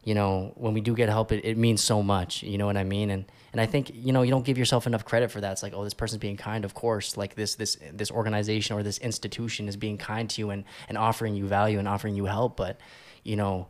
you 0.04 0.14
know 0.14 0.54
when 0.56 0.74
we 0.76 0.80
do 0.82 0.94
get 0.96 1.10
help 1.10 1.32
it, 1.32 1.44
it 1.44 1.58
means 1.58 1.84
so 1.84 2.02
much 2.04 2.42
you 2.44 2.58
know 2.58 2.66
what 2.68 2.78
i 2.78 2.84
mean? 2.86 3.10
And 3.10 3.26
and 3.52 3.60
i 3.60 3.66
think 3.66 3.92
you 3.94 4.14
know 4.14 4.22
you 4.22 4.30
don't 4.30 4.46
give 4.46 4.58
yourself 4.58 4.86
enough 4.88 5.04
credit 5.06 5.32
for 5.32 5.42
that. 5.42 5.52
It's 5.54 5.64
like 5.64 5.74
oh 5.76 5.84
this 5.84 5.96
person's 5.96 6.20
being 6.22 6.38
kind. 6.38 6.64
Of 6.66 6.76
course 6.76 7.18
like 7.18 7.34
this 7.36 7.56
this 7.56 7.78
this 7.92 8.12
organization 8.12 8.78
or 8.78 8.84
this 8.84 9.00
institution 9.00 9.68
is 9.68 9.76
being 9.76 9.98
kind 9.98 10.30
to 10.30 10.42
you 10.42 10.52
and 10.52 10.64
and 10.88 10.96
offering 10.98 11.34
you 11.36 11.48
value 11.48 11.80
and 11.80 11.88
offering 11.88 12.14
you 12.16 12.26
help. 12.26 12.56
But 12.58 12.80
you 13.24 13.36
know 13.36 13.68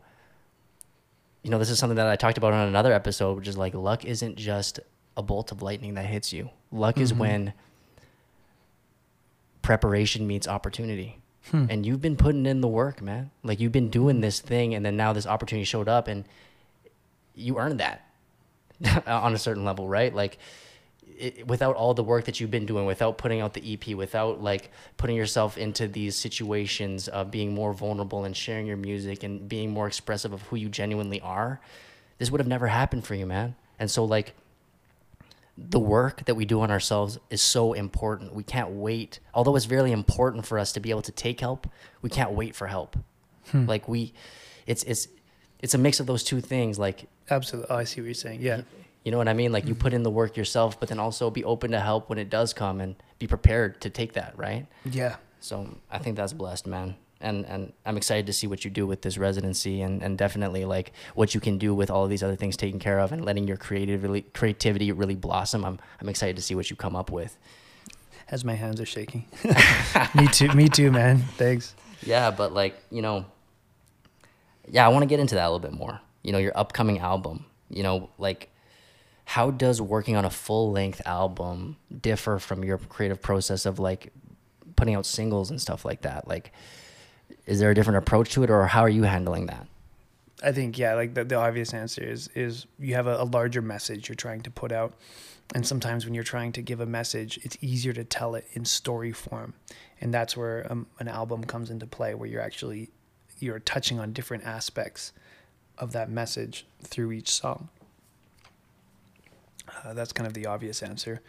you 1.42 1.50
know 1.50 1.58
this 1.58 1.70
is 1.70 1.78
something 1.78 1.96
that 1.96 2.08
i 2.08 2.16
talked 2.16 2.36
about 2.36 2.52
on 2.52 2.68
another 2.68 2.92
episode 2.92 3.36
which 3.38 3.48
is 3.48 3.56
like 3.56 3.72
luck 3.72 4.04
isn't 4.04 4.36
just 4.36 4.80
a 5.16 5.22
bolt 5.22 5.50
of 5.50 5.62
lightning 5.62 5.94
that 5.94 6.04
hits 6.04 6.32
you. 6.32 6.50
Luck 6.70 6.98
is 6.98 7.12
Mhm. 7.12 7.18
when 7.18 7.52
preparation 9.68 10.26
meets 10.26 10.48
opportunity 10.48 11.18
Hmm. 11.50 11.66
and 11.70 11.84
you've 11.86 12.00
been 12.00 12.16
putting 12.16 12.44
in 12.46 12.60
the 12.60 12.68
work, 12.68 13.00
man. 13.02 13.30
Like 13.42 13.58
you've 13.60 13.72
been 13.72 13.90
doing 13.90 14.20
this 14.20 14.40
thing, 14.40 14.74
and 14.74 14.84
then 14.84 14.96
now 14.96 15.12
this 15.12 15.26
opportunity 15.26 15.64
showed 15.64 15.88
up, 15.88 16.08
and 16.08 16.24
you 17.34 17.58
earned 17.58 17.80
that 17.80 17.96
on 19.06 19.34
a 19.34 19.38
certain 19.38 19.64
level, 19.64 19.88
right? 19.88 20.14
Like 20.14 20.38
it, 21.18 21.46
without 21.46 21.74
all 21.76 21.94
the 21.94 22.02
work 22.02 22.24
that 22.26 22.38
you've 22.38 22.50
been 22.50 22.66
doing, 22.66 22.84
without 22.86 23.16
putting 23.18 23.40
out 23.40 23.52
the 23.54 23.72
EP, 23.72 23.94
without 23.94 24.42
like 24.42 24.70
putting 24.96 25.16
yourself 25.16 25.56
into 25.56 25.86
these 25.88 26.16
situations 26.16 27.08
of 27.08 27.30
being 27.30 27.54
more 27.54 27.72
vulnerable 27.72 28.24
and 28.24 28.34
sharing 28.36 28.66
your 28.66 28.76
music 28.78 29.22
and 29.22 29.48
being 29.48 29.70
more 29.70 29.86
expressive 29.86 30.32
of 30.32 30.42
who 30.48 30.56
you 30.56 30.68
genuinely 30.68 31.20
are, 31.20 31.60
this 32.18 32.30
would 32.30 32.40
have 32.40 32.48
never 32.48 32.66
happened 32.68 33.04
for 33.06 33.14
you, 33.14 33.26
man. 33.26 33.54
And 33.78 33.90
so 33.90 34.04
like 34.04 34.34
the 35.58 35.80
work 35.80 36.24
that 36.26 36.36
we 36.36 36.44
do 36.44 36.60
on 36.60 36.70
ourselves 36.70 37.18
is 37.30 37.42
so 37.42 37.72
important. 37.72 38.32
We 38.32 38.44
can't 38.44 38.70
wait. 38.70 39.18
Although 39.34 39.56
it's 39.56 39.68
really 39.68 39.90
important 39.90 40.46
for 40.46 40.58
us 40.58 40.72
to 40.72 40.80
be 40.80 40.90
able 40.90 41.02
to 41.02 41.12
take 41.12 41.40
help, 41.40 41.66
we 42.00 42.08
can't 42.08 42.32
wait 42.32 42.54
for 42.54 42.68
help. 42.68 42.96
Hmm. 43.50 43.66
Like 43.66 43.88
we 43.88 44.12
it's 44.66 44.84
it's 44.84 45.08
it's 45.60 45.74
a 45.74 45.78
mix 45.78 45.98
of 45.98 46.06
those 46.06 46.22
two 46.22 46.40
things 46.40 46.78
like 46.78 47.08
Absolutely. 47.30 47.70
Oh, 47.70 47.76
I 47.76 47.84
see 47.84 48.00
what 48.00 48.06
you're 48.06 48.14
saying. 48.14 48.40
Yeah. 48.40 48.62
you 49.04 49.10
know 49.10 49.18
what 49.18 49.28
I 49.28 49.34
mean? 49.34 49.52
Like 49.52 49.66
you 49.66 49.74
hmm. 49.74 49.80
put 49.80 49.92
in 49.92 50.02
the 50.02 50.10
work 50.10 50.36
yourself, 50.36 50.78
but 50.78 50.88
then 50.88 51.00
also 51.00 51.30
be 51.30 51.44
open 51.44 51.72
to 51.72 51.80
help 51.80 52.08
when 52.08 52.18
it 52.18 52.30
does 52.30 52.52
come 52.52 52.80
and 52.80 52.94
be 53.18 53.26
prepared 53.26 53.80
to 53.80 53.90
take 53.90 54.12
that, 54.12 54.34
right? 54.36 54.66
Yeah. 54.84 55.16
So 55.40 55.76
I 55.90 55.98
think 55.98 56.16
that's 56.16 56.32
blessed, 56.32 56.66
man. 56.66 56.96
And 57.20 57.44
and 57.46 57.72
I'm 57.84 57.96
excited 57.96 58.26
to 58.26 58.32
see 58.32 58.46
what 58.46 58.64
you 58.64 58.70
do 58.70 58.86
with 58.86 59.02
this 59.02 59.18
residency 59.18 59.82
and, 59.82 60.02
and 60.02 60.16
definitely 60.16 60.64
like 60.64 60.92
what 61.14 61.34
you 61.34 61.40
can 61.40 61.58
do 61.58 61.74
with 61.74 61.90
all 61.90 62.04
of 62.04 62.10
these 62.10 62.22
other 62.22 62.36
things 62.36 62.56
taken 62.56 62.78
care 62.78 63.00
of 63.00 63.10
and 63.10 63.24
letting 63.24 63.48
your 63.48 63.56
creativity 63.56 64.22
creativity 64.32 64.92
really 64.92 65.16
blossom. 65.16 65.64
I'm 65.64 65.78
I'm 66.00 66.08
excited 66.08 66.36
to 66.36 66.42
see 66.42 66.54
what 66.54 66.70
you 66.70 66.76
come 66.76 66.94
up 66.94 67.10
with. 67.10 67.36
As 68.30 68.44
my 68.44 68.54
hands 68.54 68.80
are 68.80 68.86
shaking. 68.86 69.24
me 70.14 70.28
too. 70.28 70.48
Me 70.48 70.68
too, 70.68 70.92
man. 70.92 71.18
Thanks. 71.38 71.74
Yeah, 72.02 72.30
but 72.30 72.52
like, 72.52 72.78
you 72.90 73.02
know, 73.02 73.24
yeah, 74.70 74.84
I 74.84 74.88
want 74.88 75.02
to 75.02 75.06
get 75.06 75.18
into 75.18 75.34
that 75.36 75.44
a 75.44 75.50
little 75.50 75.58
bit 75.58 75.72
more. 75.72 76.00
You 76.22 76.32
know, 76.32 76.38
your 76.38 76.56
upcoming 76.56 76.98
album, 76.98 77.46
you 77.70 77.82
know, 77.82 78.10
like 78.18 78.50
how 79.24 79.50
does 79.50 79.80
working 79.80 80.16
on 80.16 80.24
a 80.24 80.30
full 80.30 80.72
length 80.72 81.02
album 81.04 81.76
differ 82.00 82.38
from 82.38 82.64
your 82.64 82.78
creative 82.78 83.20
process 83.20 83.66
of 83.66 83.78
like 83.78 84.12
putting 84.76 84.94
out 84.94 85.06
singles 85.06 85.50
and 85.50 85.60
stuff 85.60 85.84
like 85.84 86.02
that? 86.02 86.26
Like, 86.28 86.52
is 87.46 87.60
there 87.60 87.70
a 87.70 87.74
different 87.74 87.98
approach 87.98 88.30
to 88.32 88.42
it 88.42 88.50
or 88.50 88.66
how 88.66 88.82
are 88.82 88.88
you 88.88 89.04
handling 89.04 89.46
that? 89.46 89.66
I 90.42 90.52
think 90.52 90.78
yeah, 90.78 90.94
like 90.94 91.14
the, 91.14 91.24
the 91.24 91.34
obvious 91.34 91.74
answer 91.74 92.02
is 92.02 92.28
is 92.34 92.66
you 92.78 92.94
have 92.94 93.06
a, 93.06 93.16
a 93.16 93.24
larger 93.24 93.60
message 93.60 94.08
you're 94.08 94.16
trying 94.16 94.42
to 94.42 94.50
put 94.50 94.70
out, 94.70 94.94
and 95.54 95.66
sometimes 95.66 96.04
when 96.04 96.14
you're 96.14 96.22
trying 96.22 96.52
to 96.52 96.62
give 96.62 96.80
a 96.80 96.86
message, 96.86 97.40
it's 97.42 97.56
easier 97.60 97.92
to 97.92 98.04
tell 98.04 98.36
it 98.36 98.46
in 98.52 98.64
story 98.64 99.10
form, 99.10 99.54
and 100.00 100.14
that's 100.14 100.36
where 100.36 100.70
um, 100.70 100.86
an 101.00 101.08
album 101.08 101.42
comes 101.42 101.70
into 101.70 101.86
play, 101.86 102.14
where 102.14 102.28
you're 102.28 102.40
actually 102.40 102.90
you're 103.40 103.58
touching 103.58 103.98
on 103.98 104.12
different 104.12 104.44
aspects 104.44 105.12
of 105.76 105.92
that 105.92 106.08
message 106.08 106.66
through 106.82 107.12
each 107.12 107.30
song. 107.30 107.68
Uh, 109.84 109.92
that's 109.92 110.12
kind 110.12 110.26
of 110.26 110.34
the 110.34 110.46
obvious 110.46 110.82
answer. 110.82 111.20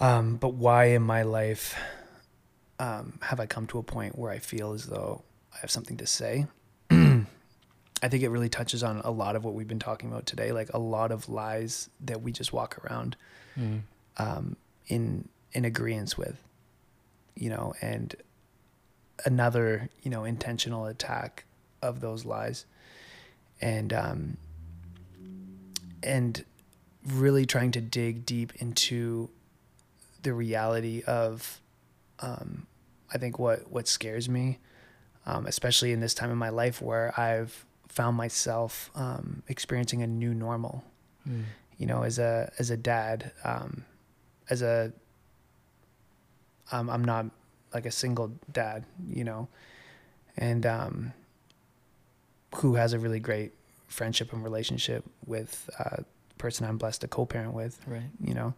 Um, 0.00 0.36
but 0.36 0.54
why 0.54 0.86
in 0.86 1.02
my 1.02 1.22
life 1.22 1.74
um, 2.78 3.18
have 3.22 3.40
I 3.40 3.46
come 3.46 3.66
to 3.68 3.78
a 3.78 3.82
point 3.82 4.18
where 4.18 4.30
I 4.30 4.38
feel 4.38 4.72
as 4.72 4.86
though 4.86 5.22
I 5.54 5.58
have 5.60 5.70
something 5.70 5.96
to 5.98 6.06
say? 6.06 6.46
I 6.90 8.08
think 8.08 8.22
it 8.22 8.28
really 8.28 8.48
touches 8.50 8.82
on 8.82 9.00
a 9.04 9.10
lot 9.10 9.36
of 9.36 9.44
what 9.44 9.54
we've 9.54 9.66
been 9.68 9.78
talking 9.78 10.10
about 10.10 10.26
today, 10.26 10.52
like 10.52 10.72
a 10.74 10.78
lot 10.78 11.10
of 11.10 11.28
lies 11.28 11.88
that 12.00 12.20
we 12.22 12.32
just 12.32 12.52
walk 12.52 12.78
around. 12.84 13.16
um, 14.18 14.56
in 14.88 15.28
in 15.52 15.64
agreement 15.64 16.18
with, 16.18 16.36
you 17.34 17.48
know, 17.48 17.72
and 17.80 18.14
another 19.24 19.88
you 20.02 20.10
know 20.10 20.24
intentional 20.24 20.86
attack 20.86 21.44
of 21.82 22.00
those 22.00 22.24
lies, 22.26 22.66
and 23.60 23.92
um, 23.92 24.36
and 26.02 26.44
really 27.06 27.46
trying 27.46 27.70
to 27.72 27.80
dig 27.80 28.26
deep 28.26 28.52
into 28.56 29.30
the 30.22 30.32
reality 30.32 31.02
of, 31.06 31.60
um, 32.20 32.66
I 33.12 33.18
think 33.18 33.38
what 33.38 33.70
what 33.70 33.88
scares 33.88 34.28
me, 34.28 34.58
um, 35.26 35.46
especially 35.46 35.92
in 35.92 36.00
this 36.00 36.14
time 36.14 36.30
in 36.30 36.38
my 36.38 36.48
life 36.48 36.82
where 36.82 37.18
I've 37.18 37.64
found 37.88 38.16
myself 38.16 38.90
um, 38.94 39.42
experiencing 39.48 40.02
a 40.02 40.06
new 40.06 40.34
normal. 40.34 40.84
Mm. 41.28 41.44
You 41.78 41.86
know, 41.86 42.02
as 42.02 42.18
a 42.18 42.52
as 42.58 42.70
a 42.70 42.76
dad, 42.76 43.32
um, 43.44 43.84
as 44.50 44.62
a 44.62 44.92
um, 46.72 46.90
I'm 46.90 47.04
not 47.04 47.26
like 47.72 47.86
a 47.86 47.90
single 47.90 48.32
dad, 48.50 48.84
you 49.08 49.24
know, 49.24 49.48
and 50.36 50.64
um, 50.66 51.12
who 52.56 52.74
has 52.74 52.92
a 52.92 52.98
really 52.98 53.20
great 53.20 53.52
friendship 53.88 54.32
and 54.32 54.42
relationship 54.42 55.04
with 55.26 55.68
uh, 55.78 55.96
the 55.96 56.34
person 56.38 56.66
I'm 56.66 56.78
blessed 56.78 57.02
to 57.02 57.08
co-parent 57.08 57.52
with. 57.52 57.80
Right. 57.86 58.10
You 58.20 58.34
know, 58.34 58.54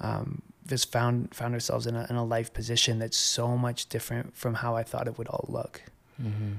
um, 0.00 0.42
just 0.66 0.90
found 0.92 1.34
found 1.34 1.54
ourselves 1.54 1.86
in 1.86 1.96
a 1.96 2.06
in 2.10 2.16
a 2.16 2.24
life 2.24 2.52
position 2.52 2.98
that's 2.98 3.16
so 3.16 3.56
much 3.56 3.88
different 3.88 4.36
from 4.36 4.54
how 4.54 4.76
I 4.76 4.82
thought 4.82 5.06
it 5.08 5.18
would 5.18 5.28
all 5.28 5.46
look, 5.48 5.82
Mm-hmm. 6.22 6.52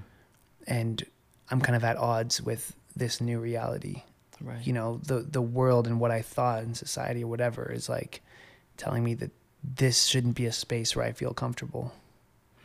and 0.67 1.03
I'm 1.49 1.61
kind 1.61 1.75
of 1.75 1.83
at 1.83 1.97
odds 1.97 2.41
with 2.41 2.75
this 2.95 3.19
new 3.21 3.39
reality 3.39 4.03
Right. 4.41 4.65
you 4.67 4.73
know 4.73 4.99
the 5.03 5.19
the 5.21 5.41
world 5.41 5.87
and 5.87 5.99
what 5.99 6.11
I 6.11 6.21
thought 6.21 6.63
in 6.63 6.73
society 6.73 7.23
or 7.23 7.27
whatever 7.27 7.71
is 7.71 7.87
like 7.87 8.21
telling 8.77 9.03
me 9.03 9.13
that 9.15 9.31
this 9.63 10.05
shouldn't 10.05 10.35
be 10.35 10.45
a 10.47 10.51
space 10.51 10.95
where 10.95 11.05
I 11.05 11.13
feel 11.13 11.33
comfortable. 11.33 11.93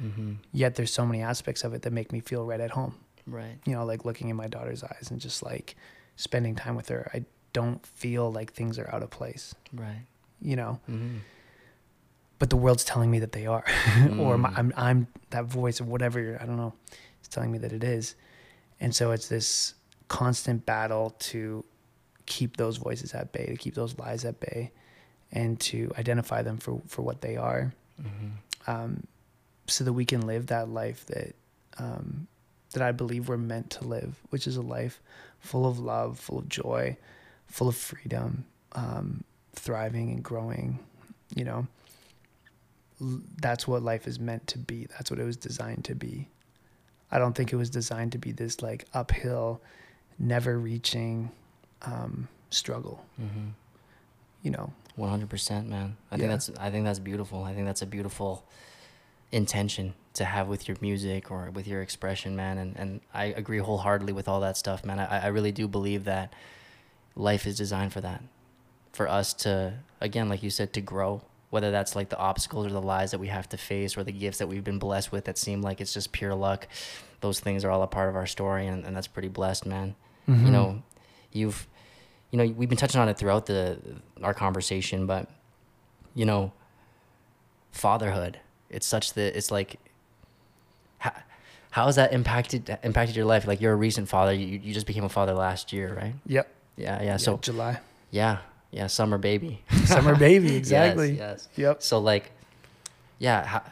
Mm-hmm. 0.03 0.35
Yet 0.53 0.75
there's 0.75 0.93
so 0.93 1.07
many 1.07 1.23
aspects 1.23 1.63
of 1.65 1.73
it 1.75 1.83
that 1.83 1.93
make 1.93 2.11
me 2.13 2.19
feel 2.21 2.45
right 2.45 2.61
at 2.61 2.71
home. 2.73 2.95
Right. 3.27 3.59
You 3.67 3.75
know, 3.75 3.85
like 3.85 4.05
looking 4.05 4.29
in 4.29 4.37
my 4.37 4.49
daughter's 4.49 4.83
eyes 4.83 5.09
and 5.11 5.21
just 5.21 5.43
like 5.45 5.77
spending 6.17 6.57
time 6.57 6.75
with 6.75 6.89
her. 6.89 7.09
I 7.15 7.25
don't 7.53 7.85
feel 7.87 8.33
like 8.33 8.53
things 8.53 8.79
are 8.79 8.89
out 8.93 9.03
of 9.05 9.11
place. 9.11 9.55
Right. 9.73 10.07
You 10.41 10.57
know, 10.57 10.81
Mm-hmm. 10.89 11.19
but 12.39 12.51
the 12.51 12.57
world's 12.57 12.85
telling 12.85 13.11
me 13.11 13.19
that 13.21 13.33
they 13.33 13.47
are, 13.47 13.65
or 14.19 14.39
my, 14.39 14.51
Mm. 14.51 14.59
I'm 14.59 14.73
I'm 14.77 15.07
that 15.31 15.45
voice 15.47 15.81
of 15.81 15.89
whatever 15.89 16.21
you're, 16.21 16.41
I 16.41 16.47
don't 16.47 16.57
know, 16.57 16.75
it's 17.21 17.29
telling 17.29 17.51
me 17.53 17.59
that 17.59 17.73
it 17.73 17.83
is, 17.85 18.15
and 18.81 18.95
so 18.95 19.11
it's 19.11 19.29
this 19.29 19.75
constant 20.09 20.65
battle 20.65 21.11
to 21.19 21.65
keep 22.27 22.57
those 22.57 22.77
voices 22.77 23.13
at 23.15 23.33
bay, 23.33 23.47
to 23.47 23.57
keep 23.57 23.75
those 23.75 23.99
lies 23.99 24.25
at 24.25 24.39
bay, 24.41 24.71
and 25.33 25.59
to 25.61 25.91
identify 25.99 26.43
them 26.43 26.57
for 26.59 26.81
for 26.87 27.03
what 27.03 27.21
they 27.21 27.37
are, 27.37 27.73
Mm-hmm. 28.01 28.71
um, 28.71 29.05
so 29.67 29.83
that 29.85 29.93
we 29.93 30.05
can 30.05 30.27
live 30.27 30.47
that 30.47 30.69
life 30.69 31.05
that 31.07 31.35
um, 31.79 32.29
that 32.73 32.83
I 32.83 32.93
believe 32.93 33.29
we're 33.29 33.37
meant 33.37 33.71
to 33.71 33.85
live, 33.85 34.21
which 34.31 34.47
is 34.47 34.57
a 34.57 34.63
life 34.63 35.01
full 35.41 35.67
of 35.67 35.79
love, 35.81 36.19
full 36.19 36.39
of 36.39 36.49
joy, 36.49 36.97
full 37.47 37.67
of 37.69 37.77
freedom, 37.77 38.45
um, 38.73 39.25
thriving 39.55 40.11
and 40.11 40.23
growing. 40.23 40.79
You 41.35 41.45
know, 41.45 41.67
that's 43.41 43.69
what 43.69 43.83
life 43.83 44.07
is 44.07 44.19
meant 44.19 44.47
to 44.49 44.59
be. 44.59 44.87
That's 44.91 45.11
what 45.11 45.21
it 45.21 45.25
was 45.25 45.37
designed 45.37 45.85
to 45.87 45.95
be. 45.95 46.29
I 47.11 47.19
don't 47.19 47.35
think 47.35 47.53
it 47.53 47.57
was 47.57 47.71
designed 47.71 48.13
to 48.13 48.19
be 48.19 48.33
this 48.33 48.61
like 48.63 48.87
uphill, 48.93 49.61
never 50.19 50.59
reaching 50.59 51.31
um, 51.83 52.29
struggle. 52.51 53.05
Mm-hmm. 53.21 53.49
You 54.43 54.51
know, 54.53 54.73
One 54.97 55.11
hundred 55.11 55.31
percent, 55.31 55.69
man. 55.69 55.97
I 56.11 56.15
Yeah. 56.17 56.19
think 56.19 56.31
that's 56.31 56.51
I 56.59 56.71
think 56.71 56.85
that's 56.85 56.99
beautiful. 56.99 57.45
I 57.45 57.55
think 57.55 57.67
that's 57.67 57.83
a 57.83 57.87
beautiful 57.87 58.45
intention 59.31 59.95
to 60.15 60.25
have 60.25 60.49
with 60.49 60.67
your 60.67 60.77
music 60.81 61.31
or 61.31 61.51
with 61.51 61.67
your 61.67 61.83
expression, 61.83 62.35
man. 62.37 62.59
And 62.59 62.77
and 62.77 63.01
I 63.15 63.27
agree 63.27 63.59
wholeheartedly 63.59 64.13
with 64.13 64.29
all 64.29 64.41
that 64.41 64.57
stuff, 64.57 64.85
man. 64.85 64.99
I, 64.99 65.25
I 65.25 65.27
really 65.29 65.53
do 65.53 65.69
believe 65.69 66.05
that 66.05 66.33
life 67.15 67.47
is 67.47 67.57
designed 67.57 67.93
for 67.93 68.01
that. 68.01 68.23
For 68.99 69.07
us 69.07 69.33
to 69.35 69.75
again, 70.01 70.29
like 70.29 70.43
you 70.43 70.51
said, 70.51 70.73
to 70.73 70.81
grow. 70.81 71.23
Whether 71.51 71.71
that's 71.71 71.95
like 71.95 72.09
the 72.09 72.19
obstacles 72.19 72.67
or 72.67 72.71
the 72.71 72.83
lies 72.83 73.13
that 73.13 73.21
we 73.21 73.29
have 73.29 73.49
to 73.51 73.57
face 73.57 73.97
or 73.97 74.03
the 74.03 74.11
gifts 74.11 74.39
that 74.39 74.49
we've 74.49 74.65
been 74.65 74.81
blessed 74.81 75.13
with 75.13 75.27
that 75.27 75.39
seem 75.39 75.63
like 75.63 75.81
it's 75.81 75.95
just 75.95 76.11
pure 76.11 76.35
luck. 76.35 76.67
Those 77.21 77.39
things 77.39 77.65
are 77.65 77.71
all 77.71 77.85
a 77.85 77.87
part 77.87 78.09
of 78.09 78.17
our 78.17 78.27
story 78.27 78.67
and, 78.67 78.85
and 78.85 78.97
that's 78.97 79.07
pretty 79.07 79.29
blessed, 79.29 79.67
man. 79.67 79.95
Mm-hmm. 80.29 80.47
You 80.47 80.51
know, 80.51 80.83
you've 81.31 81.69
you 82.33 82.39
know, 82.39 82.53
we've 82.57 82.69
been 82.69 82.77
touching 82.77 83.01
on 83.01 83.09
it 83.09 83.17
throughout 83.17 83.47
the 83.47 83.79
our 84.21 84.35
conversation, 84.35 85.07
but 85.07 85.31
you 86.17 86.27
know, 86.27 86.53
fatherhood. 87.71 88.41
It's 88.69 88.87
such 88.87 89.15
that 89.15 89.37
it's 89.37 89.53
like, 89.53 89.77
how, 90.99 91.13
how 91.71 91.87
has 91.87 91.95
that 91.95 92.13
impacted 92.13 92.77
impacted 92.83 93.15
your 93.15 93.27
life? 93.27 93.47
Like 93.47 93.61
you're 93.61 93.75
a 93.75 93.77
recent 93.77 94.09
father. 94.09 94.33
You 94.33 94.59
you 94.59 94.75
just 94.75 94.89
became 94.89 95.05
a 95.05 95.09
father 95.09 95.35
last 95.35 95.73
year, 95.73 95.95
right? 95.95 96.15
Yep. 96.27 96.53
Yeah, 96.77 96.99
yeah. 96.99 97.05
Yeah, 97.05 97.17
So 97.17 97.37
July, 97.37 97.79
yeah, 98.11 98.39
yeah. 98.71 98.87
Summer 98.87 99.19
baby. 99.19 99.63
summer 99.85 100.17
baby, 100.17 100.57
exactly. 100.57 101.13
Yes. 101.13 101.49
Yep. 101.57 101.83
So 101.83 101.99
like, 101.99 102.33
yeah. 103.19 103.45
How, 103.45 103.63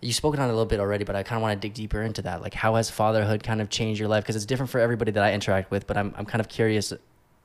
you've 0.00 0.14
spoken 0.14 0.40
on 0.40 0.48
it 0.48 0.52
a 0.52 0.54
little 0.54 0.66
bit 0.66 0.80
already, 0.80 1.04
but 1.04 1.16
I 1.16 1.22
kind 1.22 1.36
of 1.36 1.42
want 1.42 1.60
to 1.60 1.68
dig 1.68 1.74
deeper 1.74 2.02
into 2.02 2.22
that. 2.22 2.42
Like, 2.42 2.54
how 2.54 2.74
has 2.74 2.90
fatherhood 2.90 3.42
kind 3.42 3.60
of 3.60 3.70
changed 3.70 3.98
your 3.98 4.08
life? 4.08 4.24
Because 4.24 4.36
it's 4.36 4.44
different 4.44 4.70
for 4.70 4.78
everybody 4.78 5.12
that 5.12 5.22
I 5.22 5.32
interact 5.32 5.70
with. 5.70 5.86
But 5.86 5.96
I'm 5.96 6.14
I'm 6.16 6.26
kind 6.26 6.40
of 6.40 6.48
curious 6.48 6.92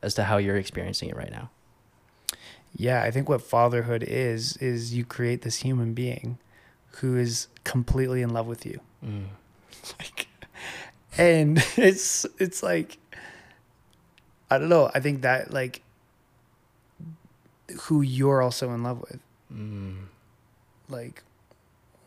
as 0.01 0.13
to 0.15 0.23
how 0.23 0.37
you're 0.37 0.57
experiencing 0.57 1.09
it 1.09 1.15
right 1.15 1.31
now. 1.31 1.49
Yeah, 2.75 3.01
I 3.01 3.11
think 3.11 3.29
what 3.29 3.41
fatherhood 3.41 4.03
is 4.03 4.57
is 4.57 4.93
you 4.93 5.05
create 5.05 5.41
this 5.41 5.57
human 5.57 5.93
being 5.93 6.37
who 6.97 7.17
is 7.17 7.47
completely 7.63 8.21
in 8.21 8.29
love 8.29 8.47
with 8.47 8.65
you. 8.65 8.79
Mm. 9.05 9.25
Like 9.97 10.27
and 11.17 11.57
it's 11.77 12.25
it's 12.39 12.63
like 12.63 12.97
I 14.51 14.57
don't 14.57 14.69
know, 14.69 14.89
I 14.93 14.99
think 14.99 15.21
that 15.21 15.51
like 15.51 15.81
who 17.81 18.01
you're 18.01 18.41
also 18.41 18.71
in 18.73 18.83
love 18.83 18.99
with. 19.01 19.19
Mm. 19.53 20.05
Like 20.89 21.23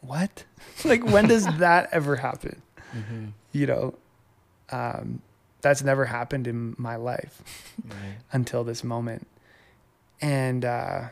what? 0.00 0.44
like 0.84 1.04
when 1.04 1.28
does 1.28 1.46
that 1.58 1.88
ever 1.92 2.16
happen? 2.16 2.60
Mm-hmm. 2.96 3.26
You 3.52 3.66
know? 3.66 3.94
Um 4.70 5.22
that's 5.60 5.82
never 5.82 6.04
happened 6.06 6.46
in 6.48 6.74
my 6.78 6.96
life. 6.96 7.42
Right. 7.88 8.16
until 8.32 8.64
this 8.64 8.82
moment. 8.82 9.26
And 10.20 10.64
uh 10.64 11.08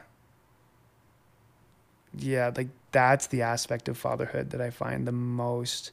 yeah, 2.16 2.50
like 2.56 2.68
that's 2.92 3.28
the 3.28 3.42
aspect 3.42 3.88
of 3.88 3.96
fatherhood 3.96 4.50
that 4.50 4.60
I 4.60 4.70
find 4.70 5.06
the 5.06 5.12
most 5.12 5.92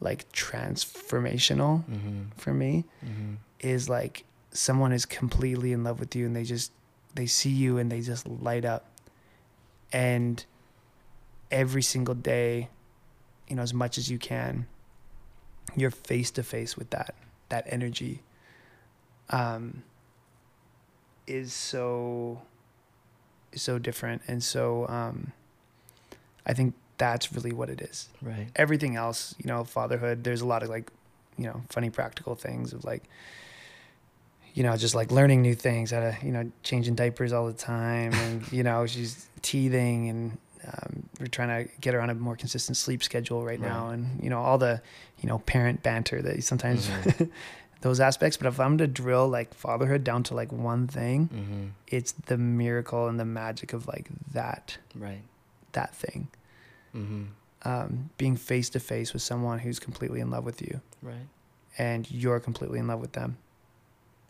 like 0.00 0.30
transformational 0.32 1.84
Mm-hmm. 1.88 2.22
for 2.36 2.52
me 2.52 2.84
Mm-hmm. 3.04 3.34
is 3.60 3.88
like 3.88 4.24
someone 4.52 4.92
is 4.92 5.06
completely 5.06 5.72
in 5.72 5.84
love 5.84 5.98
with 6.00 6.14
you 6.14 6.26
and 6.26 6.36
they 6.36 6.44
just 6.44 6.72
they 7.16 7.26
see 7.26 7.50
you 7.50 7.78
and 7.78 7.90
they 7.90 8.00
just 8.00 8.26
light 8.28 8.64
up. 8.64 8.86
And 9.92 10.44
every 11.50 11.82
single 11.82 12.14
day, 12.14 12.68
you 13.48 13.56
know, 13.56 13.62
as 13.62 13.72
much 13.74 13.98
as 13.98 14.10
you 14.10 14.18
can, 14.18 14.66
you're 15.74 15.90
face 15.90 16.30
to 16.32 16.42
face 16.42 16.76
with 16.76 16.90
that 16.90 17.14
that 17.48 17.64
energy. 17.68 18.22
Um 19.30 19.82
is 21.26 21.52
so 21.52 22.42
so 23.54 23.78
different 23.78 24.22
and 24.28 24.42
so 24.44 24.86
um 24.88 25.32
I 26.46 26.52
think 26.52 26.74
that's 26.98 27.32
really 27.32 27.52
what 27.52 27.68
it 27.68 27.80
is 27.80 28.08
Right. 28.22 28.48
everything 28.54 28.96
else, 28.96 29.34
you 29.38 29.46
know, 29.48 29.64
fatherhood, 29.64 30.22
there's 30.24 30.40
a 30.40 30.46
lot 30.46 30.62
of 30.62 30.68
like, 30.68 30.90
you 31.36 31.44
know, 31.44 31.62
funny 31.68 31.90
practical 31.90 32.34
things 32.36 32.72
of 32.72 32.84
like, 32.84 33.02
you 34.56 34.62
know, 34.62 34.74
just 34.76 34.94
like 34.94 35.10
learning 35.12 35.42
new 35.42 35.54
things, 35.54 35.90
how 35.90 36.00
to, 36.00 36.16
you 36.24 36.32
know, 36.32 36.50
changing 36.62 36.94
diapers 36.94 37.32
all 37.32 37.46
the 37.46 37.52
time. 37.52 38.12
And, 38.14 38.50
you 38.56 38.62
know, 38.62 38.86
she's 38.86 39.28
teething 39.42 40.08
and 40.08 40.38
um, 40.66 41.08
we're 41.20 41.26
trying 41.26 41.52
to 41.66 41.70
get 41.80 41.92
her 41.94 42.00
on 42.00 42.08
a 42.10 42.14
more 42.14 42.36
consistent 42.36 42.76
sleep 42.78 43.02
schedule 43.04 43.44
right, 43.44 43.60
now. 43.60 43.90
And, 43.90 44.22
you 44.24 44.30
know, 44.30 44.40
all 44.40 44.56
the, 44.58 44.80
you 45.20 45.28
know, 45.28 45.38
parent 45.40 45.82
banter 45.82 46.22
that 46.22 46.42
sometimes 46.42 46.88
Mhm. 46.88 47.30
those 47.82 48.00
aspects. 48.00 48.38
But 48.38 48.46
if 48.48 48.58
I'm 48.58 48.78
to 48.78 48.86
drill 48.86 49.28
like 49.28 49.52
fatherhood 49.52 50.02
down 50.04 50.22
to 50.24 50.34
like 50.34 50.50
one 50.52 50.86
thing, 50.88 51.28
Mm-hmm. 51.28 51.64
it's 51.88 52.12
the 52.12 52.38
miracle 52.38 53.08
and 53.08 53.20
the 53.20 53.26
magic 53.26 53.74
of 53.74 53.86
like 53.86 54.08
that, 54.32 54.78
Right. 54.94 55.22
that 55.72 55.94
thing. 55.94 56.28
Mm-hmm. 56.94 57.24
Um, 57.62 58.10
being 58.16 58.36
face 58.36 58.70
to 58.70 58.80
face 58.80 59.12
with 59.12 59.22
someone 59.22 59.58
who's 59.58 59.78
completely 59.78 60.20
in 60.20 60.30
love 60.30 60.44
with 60.46 60.62
you. 60.62 60.80
Right. 61.02 61.26
and 61.78 62.10
you're 62.10 62.40
completely 62.40 62.78
in 62.78 62.86
love 62.86 63.00
with 63.00 63.12
them 63.12 63.36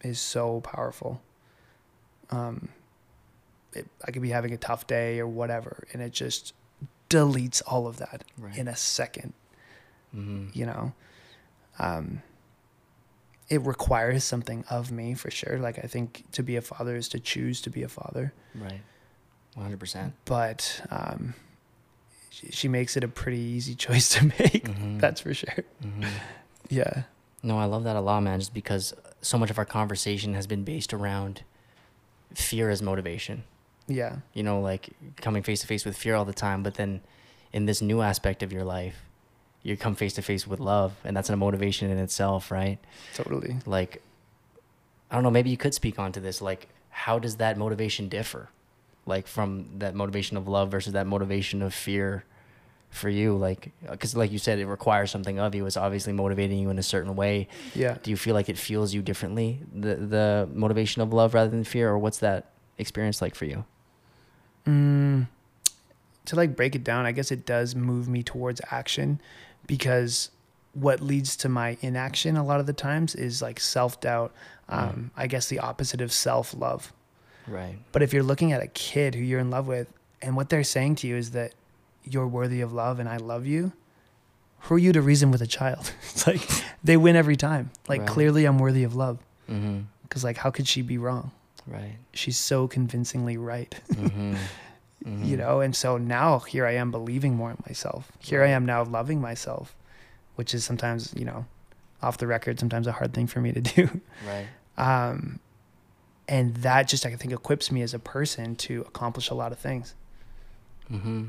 is 0.03 0.21
so 0.21 0.61
powerful. 0.61 1.21
Um, 2.31 2.69
it, 3.73 3.87
I 4.05 4.11
could 4.11 4.23
be 4.23 4.31
having 4.31 4.53
a 4.53 4.57
tough 4.57 4.87
day 4.87 5.19
or 5.21 5.27
whatever, 5.27 5.85
and 5.93 6.03
it 6.03 6.13
just 6.13 6.53
deletes 7.11 7.63
all 7.67 7.87
of 7.87 7.99
that 7.99 8.25
Right. 8.39 8.57
in 8.57 8.69
a 8.69 8.77
second. 8.77 9.33
mm-hmm. 10.15 10.49
You 10.53 10.67
know, 10.67 10.93
um, 11.79 12.23
it 13.49 13.61
requires 13.63 14.25
something 14.25 14.65
of 14.71 14.91
me 14.91 15.15
for 15.15 15.31
sure. 15.31 15.59
Like 15.59 15.79
I 15.79 15.87
think 15.87 16.25
to 16.33 16.43
be 16.43 16.57
a 16.57 16.63
father 16.63 16.97
is 16.97 17.09
to 17.11 17.21
choose 17.21 17.61
to 17.63 17.71
be 17.71 17.83
a 17.83 17.89
father. 17.89 18.33
Right. 18.55 18.81
100%. 19.57 20.13
but 20.27 20.83
um, 20.91 21.33
she, 22.31 22.49
she 22.51 22.69
makes 22.69 22.97
it 22.97 23.05
a 23.05 23.09
pretty 23.09 23.39
easy 23.39 23.75
choice 23.87 24.09
to 24.11 24.25
make. 24.27 24.65
Mhm. 24.69 25.01
That's 25.01 25.21
for 25.21 25.33
sure. 25.35 25.65
Mhm. 25.83 26.07
Yeah. 26.69 27.05
No, 27.45 27.57
I 27.59 27.67
love 27.67 27.85
that 27.85 27.95
a 27.95 28.01
lot, 28.01 28.25
man, 28.25 28.41
just 28.41 28.53
because 28.53 28.93
so 29.27 29.39
much 29.39 29.51
of 29.51 29.59
our 29.59 29.65
conversation 29.65 30.35
has 30.35 30.47
been 30.47 30.63
based 30.63 30.95
around 30.95 31.43
fear 32.35 32.71
as 32.71 32.81
motivation. 32.81 33.45
Yeah. 33.89 34.17
You 34.33 34.43
know, 34.43 34.61
like 34.61 34.91
coming 35.17 35.43
face 35.43 35.61
to 35.61 35.67
face 35.67 35.85
with 35.85 35.97
fear 35.97 36.15
all 36.15 36.25
the 36.25 36.33
time, 36.33 36.63
but 36.63 36.75
then 36.75 37.01
in 37.53 37.67
this 37.67 37.83
new 37.83 38.03
aspect 38.03 38.43
of 38.43 38.53
your 38.53 38.65
life, 38.65 38.97
you 39.63 39.77
come 39.77 39.97
face 39.97 40.13
to 40.15 40.23
face 40.23 40.47
with 40.47 40.61
love, 40.61 40.93
and 41.05 41.17
that's 41.17 41.29
a 41.29 41.37
motivation 41.37 41.91
in 41.91 41.99
itself, 41.99 42.53
right? 42.53 42.79
Totally. 43.15 43.57
Like, 43.67 44.01
I 45.11 45.17
don't 45.17 45.25
know, 45.25 45.31
maybe 45.31 45.51
you 45.51 45.57
could 45.57 45.75
speak 45.75 45.99
onto 45.99 46.21
this. 46.21 46.41
Like, 46.41 46.69
how 46.91 47.19
does 47.19 47.37
that 47.37 47.59
motivation 47.59 48.09
differ? 48.09 48.49
Like, 49.07 49.27
from 49.27 49.79
that 49.79 49.95
motivation 49.95 50.37
of 50.37 50.47
love 50.47 50.71
versus 50.71 50.93
that 50.93 51.07
motivation 51.07 51.63
of 51.63 51.75
fear 51.75 52.25
for 52.91 53.09
you? 53.09 53.37
Like, 53.37 53.73
because, 53.91 54.17
like 54.17 54.33
you 54.33 54.39
said, 54.39 54.59
it 54.59 54.67
requires 54.67 55.11
something 55.11 55.39
of 55.39 55.55
you. 55.55 55.67
It's 55.67 55.77
obviously 55.77 56.13
motivating 56.13 56.59
you 56.59 56.71
in 56.71 56.79
a 56.79 56.83
certain 56.83 57.17
way. 57.17 57.49
Yeah. 57.75 57.99
Do 58.03 58.11
you 58.11 58.17
feel 58.17 58.35
like 58.35 58.49
it 58.49 58.59
fuels 58.59 58.95
you 58.95 59.03
differently, 59.03 59.61
the, 59.75 59.97
the 59.97 60.49
motivation 60.53 61.03
of 61.03 61.13
love 61.13 61.35
rather 61.35 61.51
than 61.51 61.65
fear? 61.65 61.91
Or 61.91 61.99
what's 61.99 62.19
that 62.19 62.51
experience 62.79 63.21
like 63.21 63.35
for 63.35 63.45
you? 63.45 63.65
Mm, 64.67 65.29
to 66.27 66.37
like 66.37 66.57
break 66.57 66.75
it 66.75 66.85
down, 66.85 67.07
I 67.07 67.13
guess 67.13 67.31
it 67.31 67.47
does 67.47 67.75
move 67.75 68.09
me 68.09 68.23
towards 68.23 68.61
action 68.71 69.21
because 69.67 70.31
what 70.75 71.01
leads 71.01 71.37
to 71.37 71.49
my 71.49 71.77
inaction 71.81 72.37
a 72.37 72.45
lot 72.45 72.61
of 72.61 72.67
the 72.67 72.73
times 72.73 73.15
is 73.15 73.41
like 73.41 73.59
self 73.59 74.01
doubt. 74.01 74.33
Um, 74.69 75.13
I 75.17 75.29
guess 75.29 75.49
the 75.49 75.61
opposite 75.61 76.01
of 76.01 76.13
self 76.13 76.55
love. 76.55 76.93
Right. 77.47 77.79
But 77.93 78.03
if 78.03 78.13
you're 78.13 78.25
looking 78.25 78.53
at 78.53 78.63
a 78.63 78.67
kid 78.67 79.15
who 79.15 79.23
you're 79.23 79.41
in 79.41 79.51
love 79.51 79.69
with 79.69 79.93
and 80.21 80.37
what 80.37 80.49
they're 80.49 80.65
saying 80.65 80.97
to 80.97 81.07
you 81.07 81.17
is 81.17 81.31
that 81.31 81.53
you're 82.09 82.27
worthy 82.27 82.61
of 82.61 82.73
love 82.73 82.99
and 83.01 83.09
I 83.09 83.17
love 83.19 83.47
you, 83.47 83.73
who 84.61 84.75
are 84.75 84.79
you 84.79 84.93
to 84.93 85.03
reason 85.03 85.31
with 85.31 85.43
a 85.43 85.47
child? 85.47 85.93
it's 86.03 86.27
like 86.27 86.41
they 86.83 86.97
win 86.97 87.17
every 87.17 87.37
time. 87.37 87.71
Like 87.89 88.01
Right. 88.01 88.09
clearly 88.09 88.45
I'm 88.47 88.59
worthy 88.59 88.85
of 88.85 88.95
love 88.95 89.19
Mm-hmm. 89.51 89.81
because 90.03 90.25
like 90.25 90.39
how 90.39 90.51
could 90.51 90.67
she 90.67 90.83
be 90.83 90.99
wrong? 90.99 91.31
Right. 91.67 91.97
She's 92.13 92.37
so 92.37 92.67
convincingly 92.69 93.37
right. 93.37 93.75
Mm-hmm. 95.05 95.25
you 95.25 95.37
know 95.37 95.61
and 95.61 95.77
so 95.77 95.99
now 95.99 96.39
here 96.41 96.67
i 96.67 96.73
am 96.73 96.91
believing 96.91 97.37
more 97.37 97.51
in 97.51 97.57
myself 97.69 98.11
here 98.19 98.43
i 98.43 98.49
am 98.49 98.65
now 98.67 98.83
loving 98.83 99.21
myself 99.21 99.77
which 100.35 100.53
is 100.55 100.65
sometimes 100.65 101.15
you 101.17 101.25
know 101.25 101.45
off 102.03 102.17
the 102.19 102.27
record 102.27 102.59
sometimes 102.59 102.87
a 102.89 102.93
hard 102.93 103.13
thing 103.15 103.27
for 103.29 103.41
me 103.41 103.53
to 103.53 103.61
do 103.77 104.01
Right. 104.27 104.47
um 104.79 105.39
and 106.27 106.57
that 106.57 106.89
just 106.89 107.07
i 107.07 107.15
think 107.15 107.33
equips 107.33 107.71
me 107.71 107.83
as 107.83 107.95
a 107.95 108.01
person 108.01 108.57
to 108.57 108.81
accomplish 108.89 109.31
a 109.31 109.35
lot 109.35 109.53
of 109.53 109.59
things 109.59 109.95
Mm-hmm. 110.91 111.25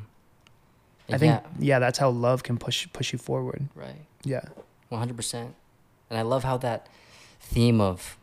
I 1.10 1.18
think 1.18 1.42
yeah. 1.60 1.80
that's 1.80 1.98
how 2.00 2.10
love 2.10 2.44
can 2.44 2.58
push 2.58 2.88
push 2.94 3.12
you 3.14 3.20
forward 3.20 3.68
Right. 3.76 4.06
yeah 4.24 4.42
100%. 4.92 5.34
And 6.10 6.18
I 6.18 6.22
love 6.22 6.46
how 6.46 6.56
that 6.60 6.88
theme 7.42 7.82
of, 7.82 8.18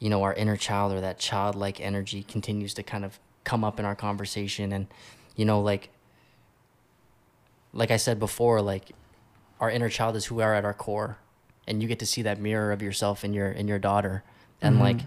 you 0.00 0.10
know, 0.10 0.24
our 0.24 0.34
inner 0.34 0.56
child 0.56 0.92
or 0.92 1.00
that 1.00 1.20
childlike 1.20 1.80
energy 1.80 2.24
continues 2.24 2.74
to 2.74 2.82
kind 2.82 3.04
of 3.04 3.20
come 3.44 3.62
up 3.62 3.78
in 3.78 3.84
our 3.84 3.94
conversation. 3.94 4.72
And, 4.72 4.88
you 5.36 5.44
know, 5.44 5.60
like, 5.60 5.90
like 7.72 7.92
I 7.92 7.96
said 7.96 8.18
before, 8.18 8.60
like 8.60 8.90
our 9.60 9.70
inner 9.70 9.88
child 9.88 10.16
is 10.16 10.26
who 10.26 10.34
we 10.36 10.42
are 10.42 10.52
at 10.54 10.64
our 10.64 10.74
core. 10.74 11.18
And 11.68 11.80
you 11.80 11.86
get 11.88 12.00
to 12.00 12.06
see 12.06 12.22
that 12.22 12.40
mirror 12.40 12.72
of 12.72 12.82
yourself 12.82 13.24
in 13.24 13.32
your, 13.32 13.52
in 13.52 13.68
your 13.68 13.78
daughter. 13.78 14.24
And 14.60 14.76
Mhm. 14.76 14.80
like, 14.80 15.00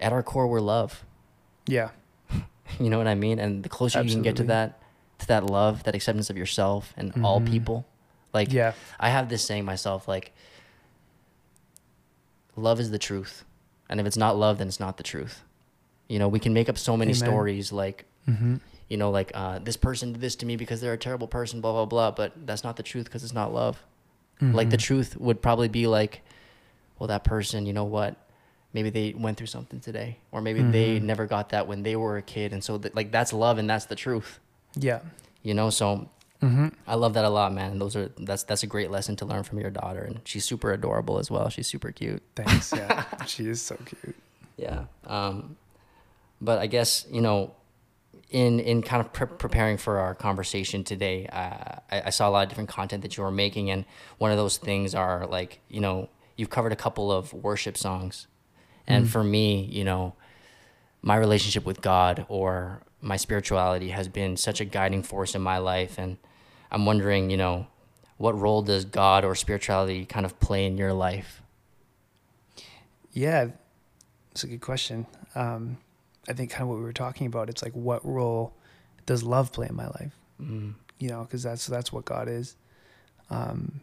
at 0.00 0.12
our 0.12 0.22
core, 0.24 0.46
we're 0.48 0.60
love. 0.60 1.04
yeah 1.68 1.90
You 2.80 2.90
know 2.90 2.98
what 2.98 3.06
I 3.06 3.14
mean? 3.14 3.38
And 3.38 3.62
the 3.62 3.68
closer 3.68 4.02
you 4.02 4.10
can 4.10 4.22
get 4.22 4.34
to 4.36 4.44
that, 4.44 4.80
to 5.18 5.26
that 5.28 5.44
love, 5.46 5.82
that 5.84 5.94
acceptance 5.94 6.28
of 6.30 6.36
yourself 6.36 6.92
and 6.96 7.12
all 7.24 7.40
Mhm. 7.40 7.50
people, 7.50 7.86
like, 8.34 8.52
yeah 8.52 8.72
I 9.00 9.08
have 9.10 9.28
this 9.28 9.42
saying 9.44 9.64
myself 9.64 10.06
like 10.08 10.32
love 12.56 12.80
is 12.80 12.90
the 12.90 12.98
truth. 12.98 13.44
And 13.88 14.00
if 14.00 14.06
it's 14.06 14.16
not 14.16 14.36
love 14.36 14.58
then 14.58 14.68
it's 14.68 14.80
not 14.80 14.96
the 14.96 15.02
truth. 15.02 15.42
You 16.08 16.18
know, 16.18 16.28
we 16.28 16.38
can 16.38 16.52
make 16.54 16.68
up 16.68 16.78
so 16.78 16.96
many 16.96 17.10
Amen. 17.12 17.16
stories 17.20 17.72
like 17.72 18.04
mm-hmm. 18.28 18.56
you 18.88 18.96
know 18.96 19.10
like 19.10 19.30
uh, 19.34 19.58
this 19.58 19.76
person 19.76 20.12
did 20.12 20.20
this 20.20 20.36
to 20.36 20.46
me 20.46 20.56
because 20.56 20.80
they're 20.80 20.92
a 20.92 20.98
terrible 20.98 21.26
person 21.28 21.60
blah 21.60 21.72
blah 21.72 21.86
blah 21.86 22.10
but 22.10 22.32
that's 22.46 22.62
not 22.64 22.76
the 22.76 22.82
truth 22.82 23.04
because 23.06 23.24
it's 23.24 23.34
not 23.34 23.52
love. 23.52 23.82
Like 24.40 24.68
the 24.68 24.76
Mhm. 24.76 24.80
truth 24.88 25.16
would 25.16 25.40
probably 25.40 25.68
be 25.68 25.86
like 25.86 26.20
well 26.98 27.06
that 27.08 27.24
person, 27.24 27.66
you 27.66 27.72
know 27.72 27.84
what? 27.84 28.16
Maybe 28.72 28.90
they 28.90 29.12
went 29.16 29.38
through 29.38 29.46
something 29.46 29.80
today 29.80 30.18
or 30.30 30.40
maybe 30.42 30.62
they 30.62 30.98
Mhm. 31.00 31.02
never 31.04 31.26
got 31.26 31.48
that 31.50 31.66
when 31.66 31.82
they 31.82 31.96
were 31.96 32.16
a 32.18 32.22
kid 32.22 32.52
and 32.52 32.62
so 32.62 32.76
th- 32.78 32.94
like 32.94 33.10
that's 33.10 33.32
love 33.32 33.56
and 33.58 33.68
that's 33.68 33.86
the 33.86 33.96
truth. 33.96 34.40
Yeah 34.76 35.00
You 35.42 35.54
know, 35.54 35.70
so 35.70 36.08
mm-hmm. 36.42 36.68
I 36.86 36.94
love 36.96 37.14
that 37.14 37.24
a 37.24 37.28
lot, 37.30 37.52
man. 37.52 37.72
And 37.72 37.80
those 37.80 37.96
are 37.96 38.10
that's 38.18 38.44
that's 38.44 38.62
a 38.62 38.66
great 38.66 38.90
lesson 38.90 39.16
to 39.16 39.24
learn 39.26 39.42
from 39.42 39.58
your 39.60 39.70
daughter, 39.70 40.02
and 40.02 40.20
she's 40.24 40.44
super 40.44 40.72
adorable 40.72 41.18
as 41.18 41.30
well. 41.30 41.48
She's 41.50 41.66
super 41.68 41.92
cute. 41.92 42.22
thanks 42.34 42.72
yeah 42.76 43.04
she 43.26 43.48
is 43.48 43.60
so 43.62 43.76
cute 43.84 44.16
Yeah. 44.56 44.84
Um, 45.06 45.56
but 46.40 46.58
I 46.58 46.66
guess 46.66 47.06
you 47.10 47.20
know, 47.20 47.52
in 48.30 48.60
in 48.60 48.82
kind 48.82 49.00
of 49.04 49.12
pre- 49.12 49.26
preparing 49.38 49.76
for 49.78 49.98
our 49.98 50.14
conversation 50.14 50.82
today, 50.84 51.26
uh, 51.32 51.78
I, 51.90 52.02
I 52.06 52.10
saw 52.10 52.28
a 52.28 52.32
lot 52.32 52.42
of 52.42 52.48
different 52.48 52.68
content 52.70 53.02
that 53.02 53.16
you 53.16 53.22
were 53.24 53.30
making, 53.30 53.70
and 53.70 53.84
one 54.18 54.30
of 54.32 54.36
those 54.36 54.56
things 54.58 54.94
are 54.94 55.26
like 55.26 55.60
you 55.68 55.80
know 55.80 56.08
you've 56.36 56.50
covered 56.50 56.72
a 56.72 56.76
couple 56.76 57.10
of 57.10 57.32
worship 57.32 57.76
songs, 57.78 58.26
and 58.86 59.06
Mm. 59.06 59.08
for 59.08 59.24
me, 59.24 59.64
you 59.78 59.84
know, 59.84 60.14
my 61.02 61.16
relationship 61.16 61.64
with 61.64 61.80
God 61.82 62.26
or 62.28 62.82
my 63.00 63.16
spirituality 63.16 63.90
has 63.90 64.08
been 64.08 64.36
such 64.36 64.60
a 64.60 64.64
guiding 64.64 65.02
force 65.02 65.34
in 65.34 65.42
my 65.42 65.58
life, 65.58 65.98
and 65.98 66.16
I'm 66.70 66.86
wondering, 66.86 67.30
you 67.30 67.36
know, 67.36 67.66
what 68.16 68.38
role 68.38 68.62
does 68.62 68.84
God 68.84 69.24
or 69.24 69.34
spirituality 69.34 70.04
kind 70.04 70.26
of 70.26 70.38
play 70.40 70.66
in 70.66 70.78
your 70.78 70.92
life? 70.92 71.42
Yeah, 73.12 73.48
it's 74.32 74.44
a 74.44 74.46
good 74.46 74.60
question. 74.60 75.06
Um, 75.34 75.78
I 76.28 76.32
think 76.32 76.50
kind 76.50 76.62
of 76.62 76.68
what 76.68 76.78
we 76.78 76.82
were 76.82 76.92
talking 76.92 77.26
about. 77.26 77.48
It's 77.48 77.62
like, 77.62 77.72
what 77.72 78.04
role 78.04 78.54
does 79.06 79.22
love 79.22 79.52
play 79.52 79.68
in 79.68 79.76
my 79.76 79.86
life? 79.86 80.12
Mm. 80.40 80.74
You 80.98 81.08
know, 81.10 81.22
because 81.22 81.42
that's 81.42 81.66
that's 81.66 81.92
what 81.92 82.04
God 82.04 82.28
is. 82.28 82.56
Um, 83.30 83.80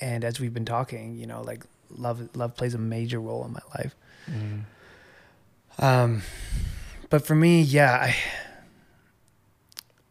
and 0.00 0.24
as 0.24 0.40
we've 0.40 0.54
been 0.54 0.64
talking, 0.64 1.16
you 1.16 1.26
know, 1.26 1.42
like 1.42 1.64
love 1.90 2.36
love 2.36 2.56
plays 2.56 2.74
a 2.74 2.78
major 2.78 3.20
role 3.20 3.44
in 3.44 3.52
my 3.52 3.62
life. 3.76 3.94
Mm. 4.30 4.62
Um, 5.80 6.22
but 7.08 7.26
for 7.26 7.34
me, 7.34 7.62
yeah, 7.62 8.12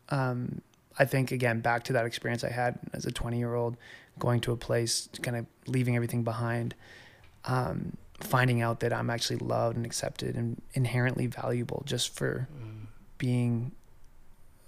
I, 0.10 0.16
um, 0.16 0.62
I 0.98 1.06
think 1.06 1.32
again 1.32 1.62
back 1.62 1.84
to 1.86 1.94
that 1.94 2.06
experience 2.06 2.44
I 2.44 2.50
had 2.50 2.80
as 2.94 3.06
a 3.06 3.12
20 3.12 3.38
year 3.38 3.54
old, 3.56 3.78
going 4.18 4.42
to 4.42 4.52
a 4.52 4.58
place, 4.58 5.08
kind 5.22 5.38
of 5.38 5.46
leaving 5.68 5.96
everything 5.96 6.24
behind, 6.24 6.76
um, 7.46 7.96
finding 8.20 8.62
out 8.62 8.82
that 8.82 8.92
I'm 8.92 9.10
actually 9.10 9.38
loved 9.38 9.78
and 9.78 9.86
accepted 9.86 10.36
and 10.36 10.62
inherently 10.74 11.28
valuable 11.28 11.84
just 11.86 12.14
for 12.16 12.48
Mm. 12.62 12.88
being 13.18 13.72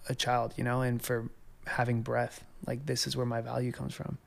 a 0.08 0.16
child, 0.16 0.54
you 0.56 0.64
know, 0.64 0.82
and 0.82 1.02
for 1.02 1.30
having 1.68 2.02
breath. 2.02 2.43
Like 2.66 2.86
this 2.86 3.08
is 3.08 3.18
where 3.18 3.26
my 3.26 3.41
value 3.41 3.72
comes 3.72 3.93
from. 3.93 4.18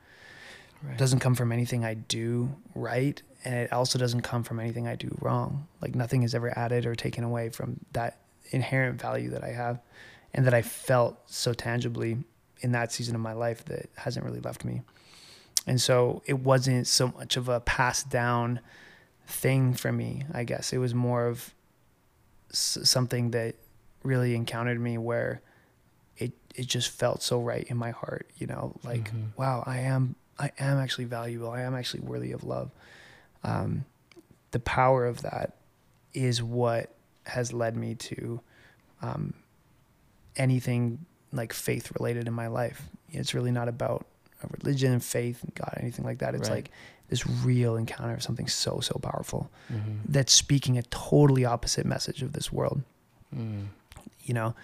Right. 0.83 0.93
It 0.95 0.99
doesn't 0.99 1.21
come 1.21 1.35
from 1.35 1.53
anything 1.53 1.85
I 1.85 1.95
do 1.95 2.57
right, 2.75 3.23
and 3.45 3.55
it 3.55 3.73
also 3.73 3.99
doesn't 3.99 4.23
come 4.23 4.43
from 4.43 4.59
anything 4.61 4.87
I 4.89 4.97
do 4.97 5.15
wrong. 5.21 5.67
Like 5.83 5.95
nothing 5.95 6.23
is 6.23 6.35
ever 6.35 6.57
added 6.59 6.87
or 6.87 6.95
taken 6.95 7.25
away 7.25 7.49
from 7.51 7.79
that 7.93 8.19
inherent 8.51 9.01
value 9.01 9.31
that 9.31 9.45
I 9.45 9.53
have, 9.53 9.81
and 10.33 10.47
that 10.47 10.55
I 10.55 10.63
felt 10.63 11.19
so 11.27 11.53
tangibly 11.53 12.19
in 12.61 12.73
that 12.73 12.93
season 12.93 13.15
of 13.15 13.21
my 13.21 13.33
life 13.35 13.65
that 13.67 13.89
hasn't 13.97 14.25
really 14.25 14.41
left 14.41 14.65
me. 14.65 14.83
And 15.67 15.81
so 15.81 16.23
it 16.27 16.39
wasn't 16.41 16.87
so 16.87 17.09
much 17.09 17.37
of 17.37 17.49
a 17.49 17.61
passed 17.61 18.11
down 18.11 18.61
thing 19.27 19.75
for 19.75 19.91
me. 19.93 20.25
I 20.33 20.45
guess 20.45 20.73
it 20.73 20.79
was 20.79 20.95
more 20.95 21.27
of 21.27 21.55
s- 22.51 22.79
something 22.85 23.31
that 23.33 23.55
really 24.03 24.35
encountered 24.35 24.81
me 24.81 24.99
where 24.99 25.41
it 26.19 26.33
it 26.55 26.67
just 26.67 26.91
felt 26.91 27.23
so 27.23 27.41
right 27.41 27.65
in 27.69 27.77
my 27.77 27.91
heart. 27.91 28.31
You 28.37 28.47
know, 28.47 28.75
like 28.85 29.11
Mhm. 29.13 29.37
wow, 29.37 29.63
I 29.67 29.79
am 29.81 30.15
I 30.39 30.53
am 30.59 30.79
actually 30.79 31.05
valuable. 31.07 31.51
I 31.51 31.63
am 31.63 31.75
actually 31.75 32.01
worthy 32.01 32.33
of 32.33 32.45
love. 32.45 32.71
Um, 33.45 33.85
the 34.51 34.59
power 34.61 35.07
of 35.07 35.23
that 35.23 35.57
is 36.13 36.43
what 36.43 36.95
has 37.27 37.53
led 37.53 37.77
me 37.77 37.95
to 37.97 38.41
um, 39.03 39.35
anything 40.37 41.05
like 41.33 41.53
faith 41.53 41.93
related 41.99 42.27
in 42.27 42.33
my 42.35 42.47
life. 42.47 42.83
It's 43.11 43.35
really 43.35 43.51
not 43.51 43.69
about 43.69 44.07
a 44.43 44.47
religion 44.61 44.93
and 44.93 45.05
faith 45.05 45.43
and 45.43 45.55
God, 45.55 45.77
anything 45.81 46.05
like 46.05 46.19
that. 46.19 46.35
It's 46.35 46.49
Right. 46.49 46.57
like 46.57 46.71
this 47.09 47.27
real 47.27 47.77
encounter 47.77 48.15
of 48.15 48.23
something 48.23 48.49
so, 48.49 48.81
so 48.81 48.99
powerful 49.03 49.51
Mhm. 49.71 50.01
that's 50.09 50.33
speaking 50.33 50.79
a 50.79 50.83
totally 50.85 51.45
opposite 51.45 51.85
message 51.87 52.23
of 52.23 52.33
this 52.33 52.51
world 52.53 52.83
Mm. 53.35 53.67
you 54.23 54.33
know 54.33 54.55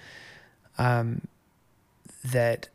um 0.78 1.26
that 2.24 2.68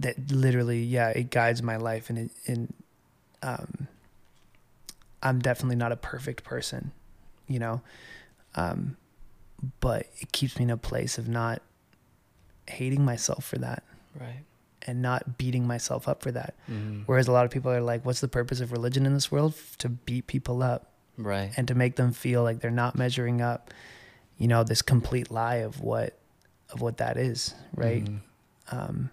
that 0.00 0.30
literally 0.30 0.82
yeah 0.82 1.10
it 1.10 1.30
guides 1.30 1.62
my 1.62 1.76
life 1.76 2.08
and 2.10 2.18
it 2.18 2.30
and 2.46 2.72
um 3.42 3.86
i'm 5.24 5.40
definitely 5.40 5.76
not 5.76 5.90
a 5.90 5.96
perfect 5.96 6.44
person 6.44 6.92
you 7.48 7.58
know 7.58 7.80
um 8.54 8.96
but 9.80 10.06
it 10.18 10.30
keeps 10.32 10.56
me 10.58 10.64
in 10.64 10.70
a 10.70 10.76
place 10.76 11.16
of 11.18 11.26
not 11.28 11.60
hating 12.68 13.04
myself 13.04 13.44
for 13.44 13.58
that 13.58 13.82
Right. 14.18 14.44
and 14.86 15.02
not 15.02 15.38
beating 15.38 15.66
myself 15.66 16.06
up 16.06 16.22
for 16.22 16.30
that. 16.32 16.54
Mm-hmm. 16.70 17.02
Whereas 17.06 17.26
a 17.28 17.32
lot 17.32 17.44
of 17.46 17.50
people 17.50 17.70
are 17.72 17.80
like, 17.80 18.04
what's 18.04 18.20
the 18.20 18.28
purpose 18.28 18.60
of 18.60 18.70
religion 18.70 19.06
in 19.06 19.14
this 19.14 19.32
world? 19.32 19.54
To 19.78 19.88
beat 19.88 20.26
people 20.26 20.62
up 20.62 20.92
Right. 21.18 21.52
and 21.56 21.66
to 21.68 21.74
make 21.74 21.96
them 21.96 22.12
feel 22.12 22.42
like 22.42 22.60
they're 22.60 22.70
not 22.70 22.94
measuring 22.94 23.40
up, 23.40 23.72
you 24.38 24.46
know, 24.48 24.62
this 24.64 24.82
complete 24.82 25.30
lie 25.30 25.56
of 25.56 25.80
what 25.80 26.16
of 26.70 26.80
what 26.80 26.98
that 26.98 27.16
is, 27.16 27.54
right? 27.74 28.04
Mhm. 28.04 28.20
Um, 28.70 29.10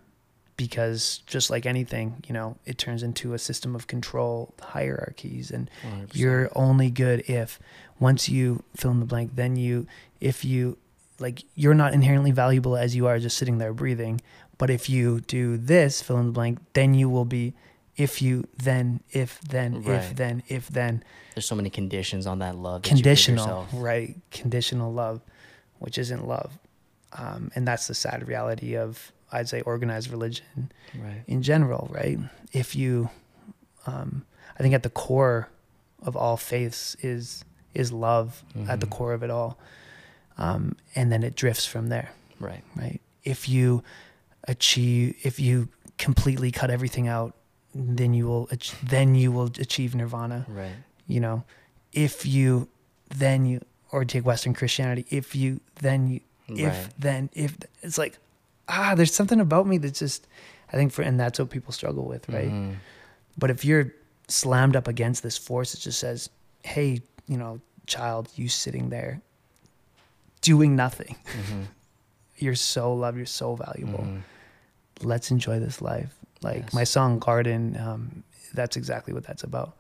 because 0.62 1.22
just 1.26 1.50
like 1.50 1.66
anything, 1.66 2.24
you 2.28 2.34
know, 2.34 2.56
it 2.66 2.78
turns 2.78 3.02
into 3.02 3.34
a 3.34 3.40
system 3.40 3.76
of 3.76 3.88
control, 3.88 4.54
hierarchies, 4.62 5.50
and 5.50 5.70
100%. 5.84 6.10
you're 6.14 6.50
only 6.56 6.92
good 6.92 7.22
if 7.28 7.60
once 8.00 8.30
you 8.30 8.64
fill 8.76 8.92
in 8.92 9.00
the 9.00 9.06
blank, 9.08 9.32
then 9.36 9.56
you, 9.56 9.88
if 10.20 10.46
you, 10.46 10.78
like, 11.20 11.44
you're 11.56 11.74
not 11.74 11.94
inherently 11.94 12.32
valuable 12.32 12.78
as 12.78 12.96
you 12.96 13.08
are 13.08 13.18
just 13.18 13.38
sitting 13.38 13.58
there 13.58 13.74
breathing. 13.74 14.22
But 14.60 14.70
if 14.70 14.88
you 14.88 15.22
do 15.22 15.58
this, 15.58 16.02
fill 16.04 16.20
in 16.20 16.28
the 16.28 16.32
blank, 16.32 16.60
then 16.74 16.94
you 16.94 17.10
will 17.10 17.26
be, 17.26 17.56
if 17.98 18.22
you, 18.22 18.48
then, 18.58 19.02
if, 19.10 19.42
then, 19.42 19.84
if, 19.88 20.16
then, 20.16 20.44
if, 20.48 20.68
then, 20.68 21.04
There's 21.34 21.48
so 21.48 21.56
many 21.56 21.72
conditions 21.72 22.28
on 22.28 22.40
that 22.40 22.56
love. 22.56 22.84
That 22.84 22.90
conditional, 22.90 23.68
You 23.74 23.80
right? 23.80 24.16
Conditional 24.30 24.94
love, 24.94 25.22
which 25.80 25.98
isn't 25.98 26.28
love. 26.28 26.60
Um, 27.14 27.52
and 27.56 27.68
that's 27.68 27.88
the 27.88 27.96
sad 27.96 28.28
reality 28.28 28.78
of, 28.78 29.12
I'd 29.32 29.48
say, 29.50 29.62
organized 29.62 30.10
religion 30.12 30.72
Right. 30.96 31.24
in 31.28 31.42
general, 31.42 31.88
right? 31.92 32.20
If 32.52 32.76
you, 32.76 33.10
um, 33.86 34.26
I 34.58 34.64
think 34.64 34.74
at 34.74 34.84
the 34.84 34.90
core 34.90 35.48
of 36.02 36.16
all 36.16 36.38
faiths 36.38 36.96
is 37.02 37.44
is 37.74 37.92
love 37.94 38.44
at 38.68 38.82
the 38.82 38.86
Mhm. 38.86 38.90
core 38.90 39.14
of 39.14 39.24
it 39.24 39.30
all, 39.30 39.58
um, 40.38 40.76
and 40.94 41.10
then 41.12 41.24
it 41.24 41.36
drifts 41.36 41.66
from 41.66 41.88
there, 41.88 42.10
Right. 42.40 42.64
right? 42.76 43.00
If 43.24 43.48
you 43.48 43.82
achieve, 44.48 45.16
if 45.24 45.40
you 45.40 45.70
completely 45.98 46.52
cut 46.52 46.70
everything 46.70 47.08
out, 47.08 47.34
then 47.74 48.14
you 48.14 48.28
will 48.28 48.50
ach- 48.52 48.76
then 48.84 49.16
you 49.16 49.32
will 49.32 49.46
achieve 49.58 49.96
nirvana. 49.96 50.46
Right. 50.50 50.76
You 51.08 51.22
know, 51.22 51.44
if 51.94 52.26
you 52.26 52.68
then 53.10 53.46
you 53.46 53.62
or 53.92 54.04
take 54.06 54.26
Western 54.26 54.54
Christianity, 54.54 55.06
if 55.10 55.34
you 55.36 55.62
then 55.82 56.08
you 56.08 56.20
if 56.50 56.68
Right. 56.74 56.94
then 57.00 57.30
if 57.34 57.58
it's 57.82 57.98
like 57.98 58.18
ah 58.68 58.94
there's 58.96 59.14
something 59.14 59.40
about 59.40 59.68
me 59.68 59.78
that's 59.78 60.00
just 60.00 60.28
i 60.72 60.76
think 60.76 60.92
for 60.92 61.02
and 61.02 61.20
that's 61.20 61.40
what 61.40 61.50
people 61.50 61.72
struggle 61.74 62.06
with 62.06 62.28
right 62.30 62.50
Mhm. 62.52 62.76
but 63.38 63.50
if 63.50 63.64
you're 63.66 63.94
slammed 64.28 64.76
up 64.76 64.88
against 64.88 65.24
this 65.24 65.38
force 65.38 65.74
it 65.74 65.80
just 65.80 66.00
says 66.00 66.30
hey 66.64 67.02
you 67.28 67.38
know 67.38 67.60
child 67.88 68.30
you 68.36 68.48
sitting 68.48 68.90
there 68.90 69.22
doing 70.42 70.76
nothing 70.76 71.16
Mhm. 71.26 71.66
you're 72.38 72.56
so 72.56 72.94
loved 72.94 73.18
you're 73.18 73.26
so 73.26 73.56
valuable 73.56 74.04
Mhm. 74.06 74.22
let's 75.02 75.32
enjoy 75.32 75.60
this 75.60 75.82
life 75.82 76.14
like 76.42 76.64
Yes. 76.64 76.74
my 76.74 76.84
song 76.84 77.20
garden 77.20 77.78
um, 77.78 78.24
that's 78.54 78.76
exactly 78.78 79.14
what 79.14 79.24
that's 79.24 79.44
about 79.44 79.76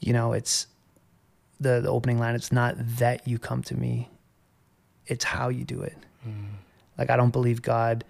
you 0.00 0.12
know 0.12 0.32
it's 0.32 0.66
the, 1.60 1.80
the 1.80 1.88
opening 1.88 2.18
line 2.18 2.34
it's 2.34 2.52
not 2.52 2.74
that 2.78 3.26
you 3.26 3.38
come 3.38 3.62
to 3.62 3.74
me 3.76 4.08
it's 5.06 5.24
how 5.24 5.48
you 5.48 5.64
do 5.64 5.80
it 5.82 5.96
Mhm. 6.26 6.54
Like 6.98 7.10
I 7.10 7.16
don't 7.16 7.30
believe 7.30 7.62
God 7.62 8.04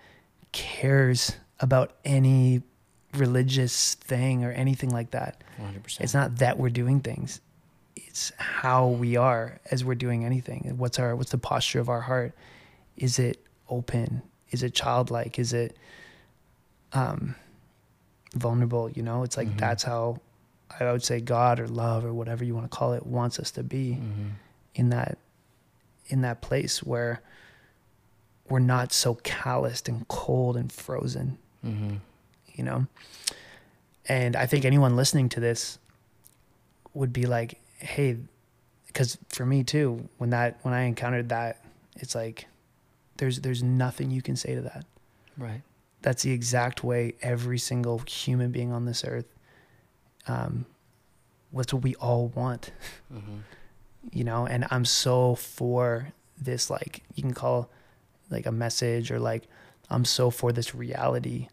cares 0.53 1.32
about 1.61 1.93
any 2.05 2.62
religious 3.14 3.95
thing 3.95 4.45
or 4.45 4.51
anything 4.53 4.91
like 4.91 5.11
that. 5.12 5.43
100%. 5.61 6.01
It's 6.01 6.14
not 6.14 6.36
that 6.36 6.59
we're 6.59 6.70
doing 6.70 7.01
things. 7.01 7.41
It's 7.97 8.32
how 8.39 8.86
we 8.89 9.16
are 9.16 9.61
as 9.70 9.84
we're 9.84 9.95
doing 9.95 10.24
anything. 10.24 10.74
What's 10.78 10.99
our 10.99 11.14
what's 11.14 11.30
the 11.30 11.39
posture 11.39 11.80
of 11.80 11.89
our 11.89 12.01
heart? 12.01 12.32
Is 12.97 13.18
it 13.18 13.45
open? 13.68 14.22
Is 14.51 14.62
it 14.62 14.74
childlike? 14.74 15.39
Is 15.39 15.53
it 15.53 15.76
um 16.93 17.34
vulnerable, 18.34 18.91
you 18.91 19.03
know? 19.03 19.22
It's 19.22 19.36
like 19.36 19.49
Mhm. 19.49 19.59
that's 19.59 19.82
how 19.82 20.20
I 20.80 20.93
would 20.93 21.03
say 21.03 21.20
God 21.20 21.61
or 21.61 21.66
love 21.68 22.05
or 22.05 22.12
whatever 22.12 22.45
you 22.45 22.55
want 22.55 22.70
to 22.70 22.76
call 22.76 22.93
it 22.93 23.05
wants 23.07 23.39
us 23.39 23.51
to 23.53 23.62
be 23.62 23.95
Mhm. 24.01 24.32
in 24.74 24.89
that 24.91 25.18
in 26.09 26.22
that 26.22 26.41
place 26.41 26.82
where 26.82 27.20
we're 28.51 28.59
not 28.59 28.92
so 28.92 29.14
calloused 29.16 29.88
and 29.88 30.07
cold 30.09 30.57
and 30.57 30.70
frozen, 30.72 31.38
Mhm. 31.64 32.01
you 32.55 32.64
know? 32.64 32.86
And 34.07 34.36
I 34.36 34.46
think 34.46 34.64
anyone 34.64 34.96
listening 34.96 35.28
to 35.30 35.40
this 35.40 35.78
would 36.94 37.12
be 37.12 37.26
like, 37.26 37.61
hey, 37.78 38.16
because 38.86 39.18
for 39.28 39.44
me 39.44 39.62
too, 39.64 40.09
when 40.18 40.30
that 40.30 40.59
when 40.62 40.72
I 40.74 40.82
encountered 40.82 41.28
that, 41.28 41.62
it's 41.96 42.14
like 42.14 42.46
there's 43.18 43.40
there's 43.40 43.62
nothing 43.62 44.11
you 44.11 44.22
can 44.22 44.36
say 44.36 44.55
to 44.55 44.61
that. 44.62 44.86
Right. 45.36 45.62
That's 46.03 46.22
the 46.22 46.30
exact 46.32 46.82
way 46.84 47.14
every 47.20 47.59
single 47.59 47.99
human 48.01 48.51
being 48.53 48.72
on 48.72 48.84
this 48.86 49.05
earth 49.05 49.26
um 50.26 50.66
what's 51.51 51.72
what 51.72 51.82
we 51.82 51.94
all 51.96 52.28
want. 52.28 52.70
Mhm. 53.12 53.40
you 54.12 54.22
know 54.24 54.46
and 54.46 54.64
i'm 54.70 54.84
so 54.84 55.34
for 55.34 56.12
this 56.40 56.70
like 56.70 57.03
you 57.14 57.22
can 57.22 57.34
call 57.34 57.68
like 58.31 58.47
a 58.47 58.53
message 58.53 59.11
or 59.11 59.18
like 59.18 59.45
i'm 59.91 60.05
so 60.05 60.31
for 60.31 60.53
this 60.53 60.74
reality 60.74 61.49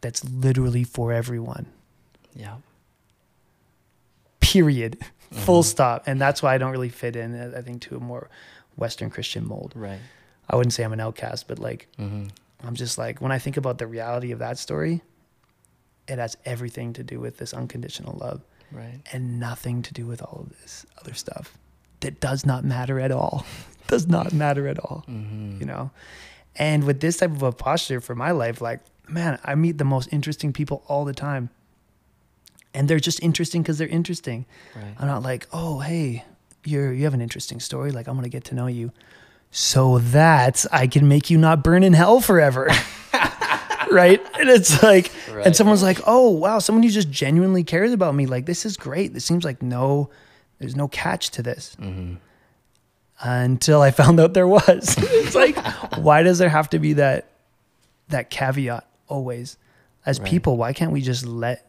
that's 0.00 0.24
literally 0.24 0.84
for 0.84 1.12
everyone 1.12 1.66
Yeah. 2.34 2.56
period 4.40 4.98
full 5.32 5.62
Mhm. 5.62 5.66
stop 5.66 6.02
and 6.06 6.20
that's 6.20 6.42
why 6.42 6.54
i 6.54 6.58
don't 6.58 6.70
really 6.70 6.88
fit 6.88 7.16
in 7.16 7.54
i 7.54 7.60
think 7.60 7.82
to 7.82 7.96
a 7.96 8.00
more 8.00 8.28
western 8.76 9.10
christian 9.10 9.46
mold 9.46 9.72
Right. 9.74 9.98
i 10.48 10.54
wouldn't 10.56 10.72
say 10.72 10.84
i'm 10.84 10.92
an 10.92 11.00
outcast 11.00 11.48
but 11.48 11.58
like 11.58 11.88
Mhm. 11.98 12.30
i'm 12.62 12.74
just 12.74 12.96
like 12.96 13.20
when 13.20 13.32
i 13.32 13.38
think 13.38 13.56
about 13.56 13.78
the 13.78 13.86
reality 13.86 14.30
of 14.32 14.38
that 14.38 14.56
story 14.58 15.02
it 16.06 16.18
has 16.18 16.36
everything 16.44 16.92
to 16.92 17.02
do 17.02 17.18
with 17.18 17.38
this 17.38 17.52
unconditional 17.52 18.16
love 18.18 18.42
Right. 18.70 19.00
and 19.12 19.40
nothing 19.40 19.82
to 19.82 19.92
do 19.92 20.06
with 20.06 20.22
all 20.22 20.46
of 20.48 20.60
this 20.62 20.86
other 21.00 21.14
stuff 21.14 21.58
that 22.00 22.20
does 22.20 22.44
not 22.46 22.64
matter 22.64 23.00
at 23.00 23.10
all. 23.12 23.44
Does 23.88 24.08
not 24.08 24.32
matter 24.32 24.66
at 24.66 24.80
all 24.80 25.04
Mhm. 25.08 25.60
you 25.60 25.66
know? 25.66 25.90
And 26.56 26.82
with 26.82 26.98
this 27.00 27.18
type 27.18 27.30
of 27.30 27.42
a 27.44 27.52
posture 27.52 28.00
for 28.00 28.16
my 28.16 28.32
life 28.32 28.60
like 28.60 28.80
man 29.08 29.38
i 29.44 29.54
meet 29.54 29.78
the 29.78 29.84
most 29.84 30.08
interesting 30.12 30.52
people 30.52 30.82
all 30.88 31.04
the 31.04 31.14
time. 31.14 31.50
And 32.74 32.88
they're 32.88 32.98
just 32.98 33.22
interesting 33.22 33.62
because 33.62 33.78
they're 33.78 33.86
interesting. 34.00 34.44
Right. 34.74 34.94
i'm 34.98 35.06
not 35.06 35.22
like 35.22 35.46
oh 35.52 35.78
hey 35.78 36.24
you're 36.64 36.92
you 36.92 37.04
have 37.04 37.14
an 37.14 37.20
interesting 37.20 37.60
story. 37.60 37.92
Like 37.92 38.08
i'm 38.08 38.16
gonna 38.16 38.28
get 38.28 38.44
to 38.46 38.54
know 38.56 38.66
you. 38.66 38.90
So 39.52 39.98
that 40.00 40.66
i 40.72 40.88
can 40.88 41.06
make 41.06 41.30
you 41.30 41.38
not 41.38 41.62
burn 41.62 41.84
in 41.84 41.92
hell 41.92 42.20
forever. 42.20 42.68
Right? 43.88 44.20
And 44.40 44.50
it's 44.50 44.82
like 44.82 45.12
Right. 45.32 45.46
and 45.46 45.54
someone's 45.56 45.82
like 45.82 46.00
oh 46.08 46.28
wow 46.30 46.58
someone 46.58 46.82
who 46.82 46.90
just 46.90 47.08
genuinely 47.10 47.62
cares 47.62 47.92
about 47.92 48.14
me 48.16 48.26
like 48.26 48.44
this 48.46 48.66
is 48.66 48.76
great. 48.76 49.14
This 49.14 49.24
seems 49.24 49.44
like 49.44 49.62
no 49.62 50.10
there's 50.58 50.76
no 50.76 50.88
catch 50.88 51.30
to 51.30 51.42
this 51.42 51.76
Mhm. 51.80 52.18
until 53.20 53.82
I 53.82 53.90
found 53.90 54.20
out 54.20 54.34
there 54.34 54.46
was. 54.48 54.94
it's 54.98 55.34
like, 55.34 55.56
why 55.98 56.22
does 56.22 56.38
there 56.38 56.48
have 56.48 56.70
to 56.70 56.78
be 56.78 56.94
that 56.94 57.28
that 58.08 58.30
caveat 58.30 58.86
always? 59.08 59.56
As 60.04 60.20
Right. 60.20 60.28
people, 60.28 60.56
why 60.56 60.72
can't 60.72 60.92
we 60.92 61.00
just 61.02 61.26
let 61.26 61.68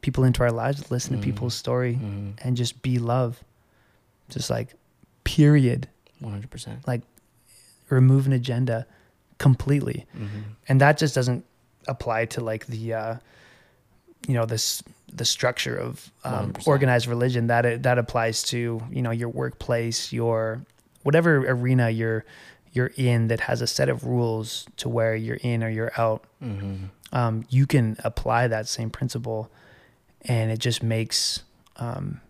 people 0.00 0.24
into 0.24 0.42
our 0.42 0.50
lives, 0.50 0.90
listen 0.90 1.12
to 1.12 1.18
Mhm. 1.18 1.22
people's 1.24 1.54
story, 1.54 1.94
Mhm. 2.00 2.32
and 2.42 2.56
just 2.56 2.82
be 2.82 2.98
love? 2.98 3.42
Just 4.28 4.50
like, 4.50 4.74
period. 5.24 5.88
100%. 6.20 6.86
Like, 6.86 7.02
remove 7.88 8.26
an 8.26 8.32
agenda 8.32 8.86
completely, 9.38 10.06
Mhm. 10.16 10.42
and 10.68 10.80
that 10.80 10.98
just 10.98 11.14
doesn't 11.14 11.44
apply 11.86 12.24
to 12.26 12.40
like 12.42 12.66
the, 12.66 12.92
uh, 12.94 13.14
you 14.26 14.34
know, 14.34 14.44
this 14.44 14.82
the 15.12 15.24
structure 15.24 15.76
of 15.76 16.10
um, 16.24 16.52
organized 16.66 17.06
religion. 17.06 17.46
That 17.48 17.64
it, 17.66 17.82
that 17.82 17.98
applies 17.98 18.42
to 18.44 18.80
you 18.90 19.02
know 19.02 19.10
your 19.10 19.28
workplace, 19.28 20.12
your 20.12 20.62
whatever 21.02 21.38
arena 21.38 21.90
you're 21.90 22.24
you're 22.72 22.92
in 22.96 23.28
that 23.28 23.40
has 23.40 23.60
a 23.62 23.66
set 23.66 23.88
of 23.88 24.04
rules 24.04 24.66
to 24.76 24.88
where 24.88 25.14
you're 25.16 25.38
in 25.42 25.64
or 25.64 25.70
you're 25.70 25.92
out. 25.96 26.24
Mhm. 26.42 26.90
Um, 27.12 27.46
you 27.48 27.66
can 27.66 27.96
apply 28.04 28.48
that 28.48 28.68
same 28.68 28.90
principle, 28.90 29.50
and 30.22 30.50
it 30.50 30.58
just 30.58 30.82
makes 30.82 31.42
um, 31.76 32.20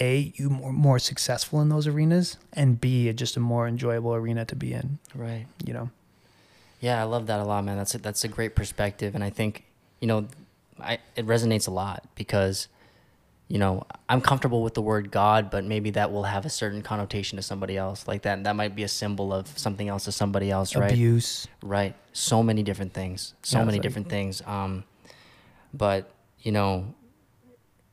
a 0.00 0.32
you 0.36 0.50
more, 0.50 0.72
more 0.72 0.98
successful 0.98 1.60
in 1.60 1.68
those 1.68 1.86
arenas, 1.86 2.36
and 2.52 2.80
b 2.80 3.12
just 3.12 3.36
a 3.36 3.40
more 3.40 3.68
enjoyable 3.68 4.14
arena 4.14 4.44
to 4.46 4.56
be 4.56 4.72
in. 4.72 4.98
Right. 5.14 5.46
You 5.64 5.72
know. 5.72 5.90
Yeah, 6.80 7.00
I 7.00 7.04
love 7.04 7.26
that 7.26 7.40
a 7.40 7.44
lot, 7.44 7.64
man. 7.64 7.76
That's 7.76 7.94
a, 7.94 7.98
that's 7.98 8.22
a 8.24 8.28
great 8.28 8.54
perspective, 8.54 9.14
and 9.14 9.24
I 9.24 9.30
think 9.30 9.64
you 10.00 10.06
know, 10.06 10.28
I 10.80 10.98
it 11.16 11.26
resonates 11.26 11.68
a 11.68 11.70
lot 11.70 12.04
because, 12.14 12.68
you 13.48 13.58
know, 13.58 13.84
I'm 14.08 14.20
comfortable 14.20 14.62
with 14.62 14.74
the 14.74 14.82
word 14.82 15.10
God, 15.10 15.50
but 15.50 15.64
maybe 15.64 15.90
that 15.90 16.12
will 16.12 16.24
have 16.24 16.44
a 16.46 16.50
certain 16.50 16.82
connotation 16.82 17.36
to 17.36 17.42
somebody 17.42 17.76
else. 17.76 18.06
Like 18.06 18.22
that, 18.22 18.44
that 18.44 18.56
might 18.56 18.74
be 18.76 18.82
a 18.82 18.88
symbol 18.88 19.32
of 19.32 19.46
something 19.58 19.88
else 19.88 20.04
to 20.04 20.12
somebody 20.12 20.50
else, 20.50 20.76
right? 20.76 20.92
Abuse. 20.92 21.48
Right. 21.62 21.94
So 22.12 22.42
many 22.42 22.62
different 22.62 22.92
things. 22.92 23.34
So 23.42 23.58
Yeah, 23.58 23.64
many 23.64 23.78
like- 23.78 23.82
different 23.82 24.08
things. 24.08 24.42
Um, 24.46 24.84
but 25.72 26.10
you 26.40 26.52
know, 26.52 26.94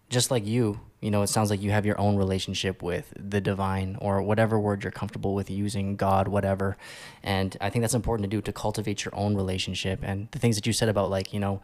just 0.09 0.29
like 0.31 0.45
you, 0.45 0.79
you 1.01 1.11
know, 1.11 1.21
it 1.23 1.27
sounds 1.27 1.49
like 1.49 1.61
you 1.61 1.71
have 1.71 1.85
your 1.85 1.99
own 1.99 2.15
relationship 2.15 2.81
with 2.81 3.13
the 3.17 3.41
divine 3.41 3.97
or 3.99 4.21
whatever 4.21 4.59
word 4.59 4.83
you're 4.83 4.91
comfortable 4.91 5.33
with 5.35 5.49
using, 5.49 5.95
God, 5.95 6.27
whatever. 6.27 6.77
And 7.23 7.55
I 7.61 7.69
think 7.69 7.81
that's 7.83 7.93
important 7.93 8.29
to 8.29 8.37
do 8.37 8.41
to 8.41 8.53
cultivate 8.53 9.03
your 9.05 9.15
own 9.15 9.35
relationship. 9.35 9.99
And 10.03 10.29
the 10.31 10.39
things 10.39 10.55
that 10.55 10.65
you 10.65 10.73
said 10.73 10.89
about 10.89 11.09
like, 11.09 11.33
you 11.33 11.39
know, 11.39 11.61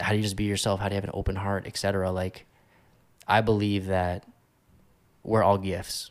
how 0.00 0.10
do 0.10 0.16
you 0.16 0.22
just 0.22 0.36
be 0.36 0.44
yourself? 0.44 0.80
How 0.80 0.88
do 0.88 0.94
you 0.94 0.96
have 0.96 1.04
an 1.04 1.10
open 1.14 1.36
heart, 1.36 1.66
etc. 1.66 2.10
Like, 2.10 2.46
I 3.28 3.40
believe 3.40 3.86
that 3.86 4.24
we're 5.22 5.42
all 5.42 5.58
gifts 5.58 6.10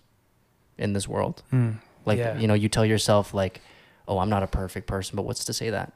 in 0.77 0.93
this 0.93 1.07
world. 1.07 1.43
Mm, 1.51 1.75
Like, 2.05 2.17
yeah. 2.19 2.37
you 2.37 2.47
know, 2.47 2.53
you 2.53 2.69
tell 2.69 2.85
yourself 2.85 3.33
like, 3.33 3.61
oh, 4.07 4.19
I'm 4.19 4.29
not 4.29 4.43
a 4.43 4.47
perfect 4.47 4.87
person, 4.87 5.15
but 5.15 5.23
what's 5.23 5.45
to 5.45 5.53
say 5.53 5.69
that? 5.71 5.93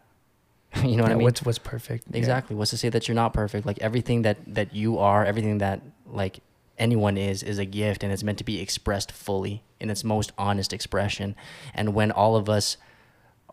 you 0.83 0.97
know 0.97 1.03
what 1.03 1.11
I 1.11 1.15
mean? 1.15 1.23
What's 1.23 1.41
what's 1.43 1.57
perfect? 1.57 2.05
Yeah. 2.11 2.17
Exactly. 2.17 2.55
What's 2.55 2.71
to 2.71 2.77
say 2.77 2.89
that 2.89 3.07
you're 3.07 3.15
not 3.15 3.33
perfect? 3.33 3.65
Like 3.65 3.79
everything 3.79 4.23
that 4.23 4.37
that 4.53 4.75
you 4.75 4.97
are, 4.99 5.23
everything 5.23 5.59
that 5.59 5.81
like 6.05 6.39
anyone 6.77 7.17
is 7.17 7.43
is 7.43 7.57
a 7.59 7.65
gift 7.65 8.03
and 8.03 8.11
it's 8.11 8.23
meant 8.23 8.37
to 8.39 8.43
be 8.43 8.59
expressed 8.59 9.11
fully 9.11 9.63
in 9.79 9.89
its 9.89 10.03
most 10.03 10.33
honest 10.37 10.73
expression. 10.73 11.35
And 11.73 11.93
when 11.93 12.11
all 12.11 12.35
of 12.35 12.49
us 12.49 12.75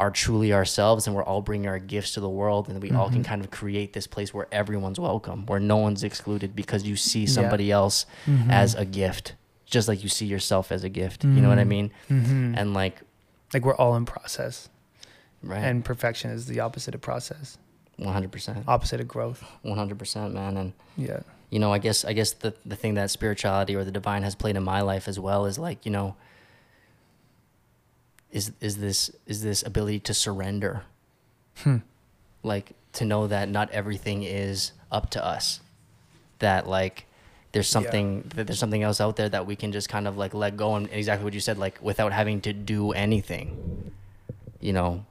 are 0.02 0.10
truly 0.10 0.52
ourselves 0.52 1.06
and 1.06 1.14
we're 1.14 1.22
all 1.22 1.40
bringing 1.42 1.68
our 1.68 1.78
gifts 1.78 2.12
to 2.14 2.20
the 2.20 2.28
world 2.28 2.68
and 2.68 2.82
we 2.82 2.90
all 2.90 3.08
can 3.08 3.22
Mhm. 3.22 3.24
kind 3.24 3.40
of 3.44 3.52
create 3.52 3.92
this 3.92 4.08
place 4.08 4.34
where 4.34 4.48
everyone's 4.50 4.98
welcome, 4.98 5.46
where 5.46 5.60
no 5.60 5.76
one's 5.76 6.02
excluded 6.02 6.56
because 6.56 6.82
you 6.82 6.96
see 6.96 7.20
Yeah. 7.20 7.26
somebody 7.38 7.70
else 7.70 8.04
Mhm. 8.26 8.50
as 8.50 8.74
a 8.74 8.84
gift, 8.84 9.34
just 9.64 9.86
like 9.86 10.02
you 10.02 10.08
see 10.08 10.26
yourself 10.26 10.72
as 10.72 10.82
a 10.82 10.88
gift. 10.88 11.22
You 11.22 11.40
know 11.40 11.48
what 11.48 11.60
I 11.60 11.64
Mhm. 11.64 11.68
mean? 11.68 11.90
Mhm. 12.10 12.54
And 12.58 12.74
like 12.74 13.02
like 13.54 13.64
we're 13.64 13.76
all 13.76 13.94
in 13.94 14.04
process, 14.06 14.68
right. 15.42 15.62
and 15.62 15.84
perfection 15.84 16.30
is 16.32 16.46
the 16.46 16.58
opposite 16.58 16.94
of 16.96 17.00
process, 17.00 17.58
100%. 17.98 18.64
opposite 18.66 19.00
of 19.00 19.06
growth. 19.06 19.44
100%, 19.62 20.34
man. 20.34 20.56
And 20.56 20.72
Yeah. 20.96 21.20
you 21.50 21.58
know 21.60 21.70
i 21.72 21.78
guess 21.78 22.02
i 22.04 22.12
guess 22.14 22.32
the, 22.32 22.54
the 22.64 22.74
thing 22.76 22.94
that 22.94 23.10
spirituality 23.10 23.74
or 23.76 23.84
the 23.84 23.90
divine 23.92 24.22
has 24.24 24.34
played 24.34 24.56
in 24.56 24.62
my 24.64 24.80
life 24.80 25.06
as 25.06 25.20
well 25.20 25.44
is 25.44 25.58
like 25.58 25.84
you 25.86 25.92
know 25.92 26.16
is 28.32 28.52
is 28.60 28.78
this 28.78 29.10
is 29.26 29.42
this 29.42 29.62
ability 29.62 30.00
to 30.00 30.14
surrender 30.14 30.82
Hmm. 31.58 31.78
like 32.42 32.72
to 32.94 33.04
know 33.04 33.26
that 33.26 33.48
not 33.48 33.70
everything 33.70 34.22
is 34.22 34.72
up 34.90 35.10
to 35.10 35.24
us 35.24 35.60
that 36.40 36.66
like 36.66 37.06
there's 37.52 37.68
Yeah. 37.68 37.72
something 37.80 38.30
that 38.34 38.46
there's 38.46 38.58
something 38.58 38.82
else 38.82 39.00
out 39.00 39.16
there 39.16 39.28
that 39.28 39.46
we 39.46 39.54
can 39.54 39.70
just 39.72 39.88
kind 39.88 40.08
of 40.08 40.16
like 40.16 40.32
let 40.34 40.56
go 40.56 40.74
and 40.74 40.88
exactly 40.90 41.24
what 41.24 41.34
you 41.34 41.40
said 41.40 41.58
like 41.58 41.78
without 41.82 42.12
having 42.12 42.40
to 42.42 42.52
do 42.54 42.92
anything 42.92 43.92
you 44.60 44.72
know 44.72 45.04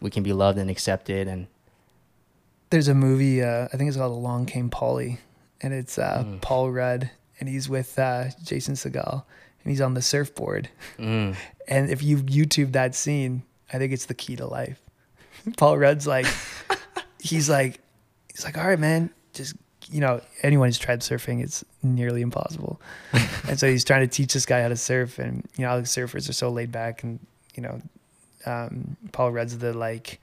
we 0.00 0.10
can 0.10 0.22
be 0.22 0.32
loved 0.32 0.58
and 0.58 0.70
accepted 0.70 1.26
and 1.28 1.46
There's 2.70 2.88
a 2.88 2.94
movie. 2.94 3.42
Uh, 3.42 3.68
I 3.72 3.76
think 3.76 3.88
it's 3.88 3.96
called 3.96 4.12
Along 4.12 4.46
Came 4.46 4.68
Polly, 4.68 5.20
and 5.60 5.72
it's 5.72 5.96
uh, 5.98 6.24
Mm. 6.26 6.40
Paul 6.40 6.72
Rudd, 6.72 7.10
and 7.38 7.48
he's 7.48 7.68
with 7.68 7.96
uh, 7.98 8.30
Jason 8.42 8.74
Segel, 8.74 9.22
and 9.64 9.70
he's 9.70 9.80
on 9.80 9.94
the 9.94 10.02
surfboard. 10.02 10.68
mm, 10.98 11.34
And 11.68 11.88
if 11.90 12.02
you 12.02 12.18
YouTube 12.18 12.72
that 12.72 12.94
scene, 12.94 13.42
I 13.72 13.78
think 13.78 13.92
it's 13.92 14.04
the 14.06 14.14
key 14.14 14.36
to 14.36 14.46
life. 14.46 14.80
Paul 15.56 15.78
Rudd's 15.78 16.06
like, 16.06 16.26
he's 17.20 17.48
like, 17.48 17.80
he's 18.30 18.44
like, 18.44 18.58
all 18.58 18.66
right, 18.66 18.78
man, 18.78 19.10
just 19.32 19.54
you 19.90 20.00
know, 20.00 20.20
anyone 20.42 20.68
who's 20.68 20.78
tried 20.78 21.00
surfing, 21.00 21.42
it's 21.42 21.62
nearly 21.82 22.22
impossible. 22.22 22.80
and 23.48 23.58
so 23.58 23.68
he's 23.68 23.84
trying 23.84 24.00
to 24.00 24.06
teach 24.06 24.32
this 24.32 24.46
guy 24.46 24.62
how 24.62 24.68
to 24.68 24.76
surf, 24.76 25.18
and 25.18 25.46
you 25.56 25.64
know, 25.64 25.70
how 25.70 25.76
the 25.76 25.82
surfers 25.82 26.28
are 26.28 26.32
so 26.32 26.48
laid 26.50 26.72
back, 26.72 27.02
and 27.02 27.18
you 27.54 27.62
know, 27.62 27.80
um, 28.46 28.96
Paul 29.12 29.32
Rudd's 29.32 29.58
the 29.58 29.72
like 29.74 30.20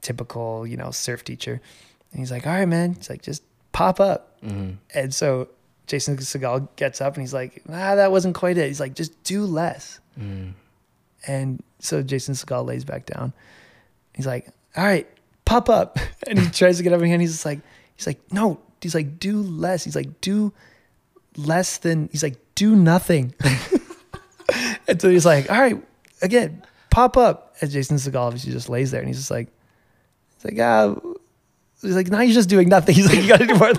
typical, 0.00 0.66
you 0.66 0.76
know, 0.76 0.90
surf 0.90 1.24
teacher, 1.24 1.60
and 2.10 2.18
he's 2.18 2.30
like, 2.30 2.46
all 2.46 2.52
right, 2.52 2.66
man, 2.66 2.92
it's 2.92 3.08
like, 3.08 3.22
just 3.22 3.42
pop 3.72 3.98
up, 4.00 4.38
mm, 4.42 4.76
and 4.94 5.14
so 5.14 5.48
Jason 5.92 6.16
Segel 6.16 6.68
gets 6.76 7.02
up 7.02 7.14
and 7.16 7.22
he's 7.22 7.34
like, 7.34 7.68
nah, 7.68 7.96
that 7.96 8.10
wasn't 8.10 8.34
quite 8.34 8.56
it. 8.56 8.66
He's 8.66 8.80
like, 8.80 8.94
just 8.94 9.22
do 9.24 9.44
less. 9.44 10.00
mm, 10.18 10.54
And 11.26 11.62
so 11.80 12.02
Jason 12.02 12.32
Segel 12.34 12.64
lays 12.64 12.82
back 12.82 13.04
down. 13.04 13.34
He's 14.14 14.26
like, 14.26 14.48
"All 14.74 14.84
right, 14.84 15.06
pop 15.44 15.68
up." 15.68 15.98
And 16.26 16.38
he 16.38 16.48
tries 16.48 16.78
to 16.78 16.82
get 16.82 16.94
up 16.94 17.02
again. 17.02 17.20
He's 17.20 17.32
just 17.32 17.44
like, 17.44 17.60
he's 17.94 18.06
like, 18.06 18.20
"No." 18.32 18.58
He's 18.80 18.94
like, 18.94 19.18
"Do 19.18 19.42
less." 19.42 19.84
He's 19.84 19.94
like, 19.96 20.20
"Do 20.22 20.52
less 21.36 21.76
than." 21.78 22.08
He's 22.10 22.22
like, 22.22 22.36
"Do 22.54 22.74
nothing." 22.74 23.34
and 24.88 25.00
so 25.00 25.10
he's 25.10 25.26
like, 25.26 25.50
"All 25.50 25.58
right, 25.60 25.82
again, 26.22 26.62
pop 26.90 27.16
up." 27.18 27.54
And 27.60 27.70
Jason 27.70 27.96
Segel 27.98 28.20
obviously 28.20 28.52
just 28.52 28.68
lays 28.68 28.90
there, 28.92 29.00
and 29.00 29.08
he's 29.08 29.18
just 29.18 29.30
like, 29.30 29.48
"He's 30.36 30.44
like, 30.52 30.58
ah." 30.60 30.94
He's 31.82 31.96
like, 31.96 32.08
now 32.10 32.20
you're 32.20 32.32
just 32.32 32.48
doing 32.48 32.68
nothing. 32.68 32.94
He's 32.98 33.08
like, 33.08 33.20
you 33.22 33.28
gotta 33.28 33.44
do 33.44 33.56
more. 33.56 33.72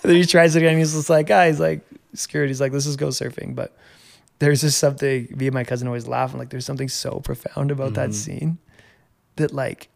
Then 0.08 0.16
he 0.16 0.24
tries 0.24 0.56
it 0.56 0.60
again. 0.62 0.78
He's 0.78 0.92
just 0.94 1.10
like, 1.10 1.30
ah, 1.30 1.46
he's 1.46 1.60
like. 1.60 1.80
He's 2.12 2.60
like, 2.60 2.72
let's 2.72 2.86
just 2.86 2.98
go 2.98 3.08
surfing. 3.08 3.54
But 3.54 3.76
there's 4.40 4.62
just 4.62 4.78
something 4.78 5.28
me 5.36 5.46
and 5.46 5.54
my 5.54 5.62
cousin 5.64 5.86
always 5.86 6.08
laugh 6.08 6.30
and 6.30 6.38
like 6.40 6.50
there's 6.50 6.64
something 6.66 6.88
so 6.88 7.20
profound 7.20 7.70
about 7.70 7.94
that 7.94 8.10
Mhm. 8.10 8.14
scene 8.14 8.58
that 9.36 9.52
like 9.52 9.88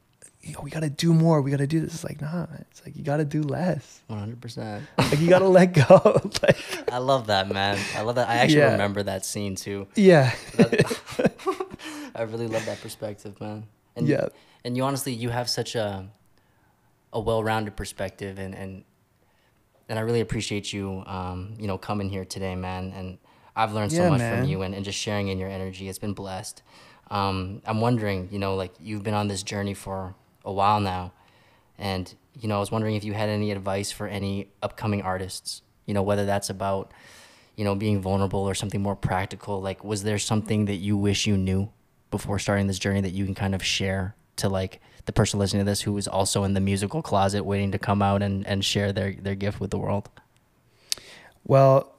you 0.42 0.52
know, 0.52 0.60
we 0.62 0.70
gotta 0.70 0.90
do 0.90 1.14
more 1.14 1.40
we 1.40 1.50
gotta 1.50 1.66
do 1.66 1.80
this 1.80 1.94
it's 1.94 2.04
like 2.04 2.20
nah 2.20 2.46
man. 2.46 2.64
it's 2.70 2.84
like 2.84 2.94
you 2.94 3.02
gotta 3.02 3.24
do 3.24 3.42
less 3.42 4.02
100% 4.10 4.82
like 4.98 5.18
you 5.18 5.26
gotta 5.30 5.48
let 5.48 5.72
go 5.72 6.20
like 6.42 6.58
I 6.92 6.98
love 6.98 7.28
that, 7.28 7.48
man. 7.48 7.78
I 7.96 8.02
love 8.02 8.16
that. 8.16 8.28
I 8.28 8.34
actually 8.36 8.58
Yeah. 8.58 8.72
remember 8.72 9.02
that 9.02 9.24
scene 9.24 9.56
too. 9.56 9.86
yeah 9.96 10.34
That- 10.58 11.00
I 12.14 12.22
really 12.22 12.46
love 12.46 12.66
that 12.66 12.80
perspective, 12.82 13.40
man. 13.40 13.64
And 13.96 14.06
yeah 14.06 14.28
and 14.64 14.76
you 14.76 14.84
honestly, 14.84 15.14
you 15.14 15.30
have 15.30 15.48
such 15.48 15.74
a 15.74 16.08
a 17.12 17.18
well-rounded 17.20 17.74
perspective, 17.76 18.38
and 18.38 18.54
and 18.54 18.84
and 19.88 19.98
I 19.98 20.02
really 20.02 20.20
appreciate 20.20 20.72
you, 20.72 21.02
um, 21.06 21.54
you 21.58 21.66
know, 21.66 21.78
coming 21.78 22.08
here 22.08 22.24
today, 22.24 22.54
man. 22.54 22.92
And 22.96 23.18
I've 23.56 23.72
learned 23.72 23.92
so 23.92 24.02
Yeah, 24.04 24.10
much 24.10 24.20
man. 24.20 24.30
from 24.30 24.48
you, 24.48 24.62
and, 24.62 24.74
and 24.74 24.84
just 24.84 24.98
sharing 24.98 25.28
in 25.28 25.38
your 25.38 25.48
energy. 25.48 25.88
It's 25.88 25.98
been 25.98 26.14
blessed. 26.14 26.62
Um, 27.10 27.62
I'm 27.66 27.80
wondering, 27.80 28.28
you 28.32 28.38
know, 28.38 28.54
like 28.56 28.72
you've 28.80 29.02
been 29.02 29.14
on 29.14 29.28
this 29.28 29.42
journey 29.42 29.74
for 29.74 30.14
a 30.44 30.52
while 30.52 30.80
now, 30.80 31.12
and 31.78 32.12
you 32.40 32.48
know, 32.48 32.56
I 32.56 32.60
was 32.60 32.70
wondering 32.70 32.96
if 32.96 33.04
you 33.04 33.12
had 33.12 33.28
any 33.28 33.50
advice 33.52 33.92
for 33.92 34.08
any 34.08 34.48
upcoming 34.62 35.02
artists. 35.02 35.62
You 35.86 35.94
know, 35.94 36.02
whether 36.02 36.24
that's 36.24 36.50
about 36.50 36.92
you 37.56 37.64
know, 37.64 37.74
being 37.74 38.00
vulnerable 38.00 38.40
or 38.40 38.54
something 38.54 38.82
more 38.82 38.96
practical? 38.96 39.60
Like, 39.60 39.84
was 39.84 40.02
there 40.02 40.18
something 40.18 40.64
that 40.64 40.76
you 40.76 40.96
wish 40.96 41.26
you 41.26 41.36
knew 41.36 41.70
before 42.10 42.38
starting 42.38 42.66
this 42.66 42.78
journey 42.78 43.00
that 43.00 43.12
you 43.12 43.24
can 43.24 43.34
kind 43.34 43.54
of 43.54 43.62
share 43.62 44.16
to 44.36 44.48
like 44.48 44.80
the 45.06 45.12
person 45.12 45.38
listening 45.38 45.64
to 45.64 45.70
this 45.70 45.82
who 45.82 45.96
is 45.98 46.08
also 46.08 46.44
in 46.44 46.54
the 46.54 46.60
musical 46.60 47.02
closet 47.02 47.44
waiting 47.44 47.70
to 47.72 47.78
come 47.78 48.00
out 48.02 48.22
and, 48.22 48.46
and 48.46 48.64
share 48.64 48.92
their, 48.92 49.12
their 49.12 49.34
gift 49.34 49.60
with 49.60 49.70
the 49.70 49.78
world? 49.78 50.08
Well, 51.46 51.92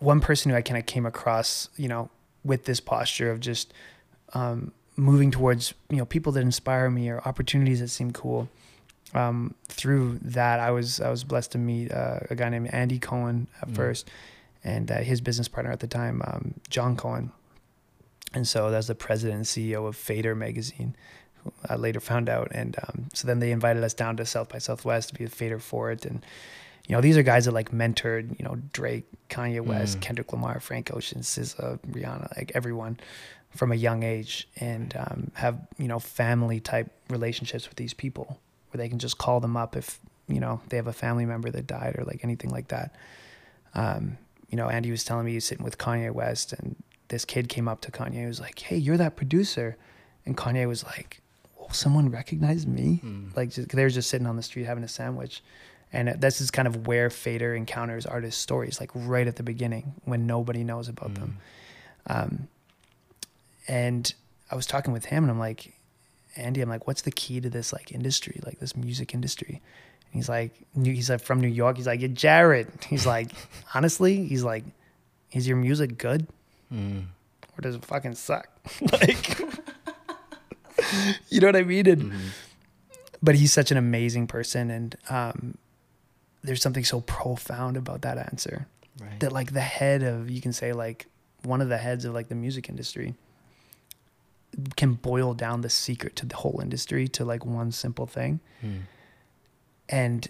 one 0.00 0.20
person 0.20 0.50
who 0.50 0.56
I 0.56 0.62
kind 0.62 0.78
of 0.78 0.86
came 0.86 1.06
across, 1.06 1.68
you 1.76 1.88
know, 1.88 2.10
with 2.44 2.64
this 2.64 2.80
posture 2.80 3.30
of 3.30 3.40
just 3.40 3.72
um, 4.34 4.72
moving 4.96 5.30
towards, 5.30 5.74
you 5.90 5.96
know, 5.96 6.04
people 6.04 6.32
that 6.32 6.40
inspire 6.40 6.90
me 6.90 7.10
or 7.10 7.20
opportunities 7.26 7.80
that 7.80 7.88
seem 7.88 8.12
cool. 8.12 8.48
Um, 9.14 9.54
through 9.68 10.18
that, 10.22 10.60
I 10.60 10.70
was 10.70 11.00
I 11.00 11.08
was 11.10 11.24
blessed 11.24 11.52
to 11.52 11.58
meet 11.58 11.90
uh, 11.90 12.20
a 12.28 12.34
guy 12.34 12.50
named 12.50 12.68
Andy 12.72 12.98
Cohen 12.98 13.48
at 13.62 13.68
Mm. 13.68 13.74
first, 13.76 14.10
and 14.62 14.90
uh, 14.90 14.98
his 14.98 15.22
business 15.22 15.48
partner 15.48 15.72
at 15.72 15.80
the 15.80 15.86
time, 15.86 16.20
um, 16.26 16.54
Jon 16.68 16.94
Cohen. 16.94 17.32
And 18.34 18.46
so 18.46 18.70
that's 18.70 18.86
the 18.86 18.94
president 18.94 19.36
and 19.38 19.46
CEO 19.46 19.86
of 19.88 19.96
Fader 19.96 20.34
magazine. 20.34 20.94
I 21.68 21.76
later 21.76 22.00
found 22.00 22.28
out, 22.28 22.48
and 22.52 22.76
um, 22.86 23.08
so 23.14 23.26
then 23.26 23.38
they 23.38 23.50
invited 23.50 23.82
us 23.82 23.94
down 23.94 24.16
to 24.16 24.26
South 24.26 24.48
by 24.48 24.58
Southwest 24.58 25.10
to 25.10 25.14
be 25.14 25.24
the 25.24 25.30
Fader 25.30 25.58
for 25.58 25.90
it, 25.90 26.04
and 26.04 26.24
you 26.88 26.94
know, 26.94 27.02
these 27.02 27.18
are 27.18 27.22
guys 27.22 27.44
that 27.44 27.52
like 27.52 27.70
mentored, 27.70 28.38
you 28.38 28.44
know, 28.44 28.56
Drake, 28.72 29.04
Kanye 29.28 29.60
West, 29.60 29.98
Mm. 29.98 30.00
Kendrick 30.00 30.32
Lamar, 30.32 30.58
Frank 30.58 30.90
Ocean, 30.92 31.20
SZA, 31.20 31.78
Rihanna, 31.80 32.34
like 32.36 32.50
everyone 32.54 32.98
from 33.50 33.72
a 33.72 33.74
young 33.74 34.02
age 34.02 34.48
and 34.56 34.96
um, 34.96 35.30
have, 35.34 35.60
you 35.76 35.86
know, 35.86 35.98
family 35.98 36.60
type 36.60 36.90
relationships 37.10 37.68
with 37.68 37.76
these 37.76 37.92
people 37.92 38.40
where 38.70 38.78
they 38.78 38.88
can 38.88 38.98
just 38.98 39.18
call 39.18 39.38
them 39.38 39.54
up 39.54 39.76
if, 39.76 40.00
you 40.28 40.40
know, 40.40 40.62
they 40.70 40.78
have 40.78 40.86
a 40.86 40.92
family 40.92 41.26
member 41.26 41.50
that 41.50 41.66
died 41.66 41.94
or 41.98 42.04
like 42.04 42.20
anything 42.24 42.50
like 42.50 42.68
that. 42.68 42.94
Um, 43.74 44.16
you 44.48 44.56
know, 44.56 44.70
Andy 44.70 44.90
was 44.90 45.04
telling 45.04 45.26
me 45.26 45.32
he 45.32 45.36
was 45.36 45.44
sitting 45.44 45.64
with 45.64 45.76
Kanye 45.76 46.10
West 46.10 46.54
and 46.54 46.74
this 47.08 47.26
kid 47.26 47.50
came 47.50 47.68
up 47.68 47.82
to 47.82 47.90
Kanye 47.90 48.16
and 48.16 48.28
was 48.28 48.40
like, 48.40 48.58
Hey, 48.60 48.78
you're 48.78 48.96
that 48.96 49.14
producer. 49.14 49.76
And 50.24 50.38
Kanye 50.38 50.66
was 50.66 50.84
like, 50.84 51.20
someone 51.74 52.10
recognized 52.10 52.68
me? 52.68 53.00
Mm. 53.04 53.36
like 53.36 53.50
just, 53.50 53.68
they 53.68 53.82
were 53.82 53.90
just 53.90 54.08
sitting 54.10 54.26
on 54.26 54.36
the 54.36 54.42
street 54.42 54.64
having 54.64 54.84
a 54.84 54.88
sandwich. 54.88 55.42
And 55.92 56.08
this 56.20 56.40
is 56.40 56.50
kind 56.50 56.68
of 56.68 56.86
where 56.86 57.08
fader 57.08 57.54
encounters 57.54 58.04
artist 58.04 58.40
stories 58.40 58.78
like 58.78 58.90
right 58.94 59.26
at 59.26 59.36
the 59.36 59.42
beginning 59.42 59.94
when 60.04 60.26
nobody 60.26 60.62
knows 60.62 60.88
about 60.88 61.14
them. 61.14 61.38
Um, 62.06 62.48
and 63.68 64.12
i 64.50 64.56
was 64.56 64.66
talking 64.66 64.92
with 64.94 65.04
him 65.04 65.24
and 65.24 65.30
i'm 65.30 65.38
like 65.38 65.74
andy 66.36 66.62
i'm 66.62 66.70
like 66.70 66.86
what's 66.86 67.02
the 67.02 67.10
key 67.10 67.38
to 67.38 67.50
this 67.50 67.70
like 67.70 67.92
industry 67.92 68.40
like 68.44 68.58
this 68.58 68.74
music 68.76 69.14
industry? 69.14 69.60
And 70.10 70.14
he's 70.14 70.28
like 70.28 70.52
new, 70.74 70.92
he's 70.92 71.10
like 71.10 71.20
from 71.20 71.40
new 71.40 71.48
york. 71.48 71.76
He's 71.76 71.86
like 71.86 72.00
yeah, 72.00 72.08
jared. 72.08 72.68
He's 72.88 73.04
like 73.04 73.30
honestly? 73.74 74.24
He's 74.24 74.42
like 74.42 74.64
is 75.32 75.46
your 75.46 75.58
music 75.58 75.98
good? 75.98 76.26
Mm. 76.72 77.04
or 77.56 77.60
does 77.60 77.74
it 77.74 77.84
fucking 77.84 78.14
suck? 78.14 78.48
Like 78.92 79.38
you 81.28 81.40
know 81.40 81.46
what 81.48 81.56
i 81.56 81.62
mean 81.62 81.86
and 81.88 82.02
Mhm. 82.12 82.28
but 83.22 83.34
he's 83.34 83.52
such 83.52 83.70
an 83.70 83.76
amazing 83.76 84.26
person 84.26 84.70
and 84.70 84.96
um, 85.10 85.56
there's 86.42 86.62
something 86.62 86.84
so 86.84 87.00
profound 87.02 87.76
about 87.76 88.02
that 88.02 88.18
answer 88.18 88.66
Right. 89.00 89.20
that 89.20 89.32
like 89.32 89.52
the 89.52 89.60
head 89.60 90.02
of 90.02 90.28
you 90.30 90.40
can 90.40 90.52
say 90.52 90.72
like 90.72 91.06
one 91.44 91.60
of 91.60 91.68
the 91.68 91.78
heads 91.78 92.04
of 92.04 92.14
like 92.14 92.28
the 92.28 92.34
music 92.34 92.68
industry 92.68 93.14
can 94.76 94.94
boil 94.94 95.34
down 95.34 95.60
the 95.60 95.70
secret 95.70 96.16
to 96.16 96.26
the 96.26 96.34
whole 96.36 96.58
industry 96.60 97.06
to 97.08 97.24
like 97.24 97.44
one 97.46 97.70
simple 97.70 98.06
thing 98.06 98.40
Hmm. 98.60 98.78
and 99.88 100.28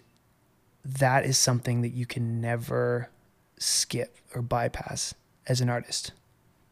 that 0.84 1.24
is 1.24 1.36
something 1.38 1.80
that 1.82 1.90
you 1.90 2.04
can 2.06 2.40
never 2.40 3.08
skip 3.58 4.16
or 4.34 4.42
bypass 4.42 5.14
as 5.46 5.60
an 5.60 5.68
artist 5.70 6.12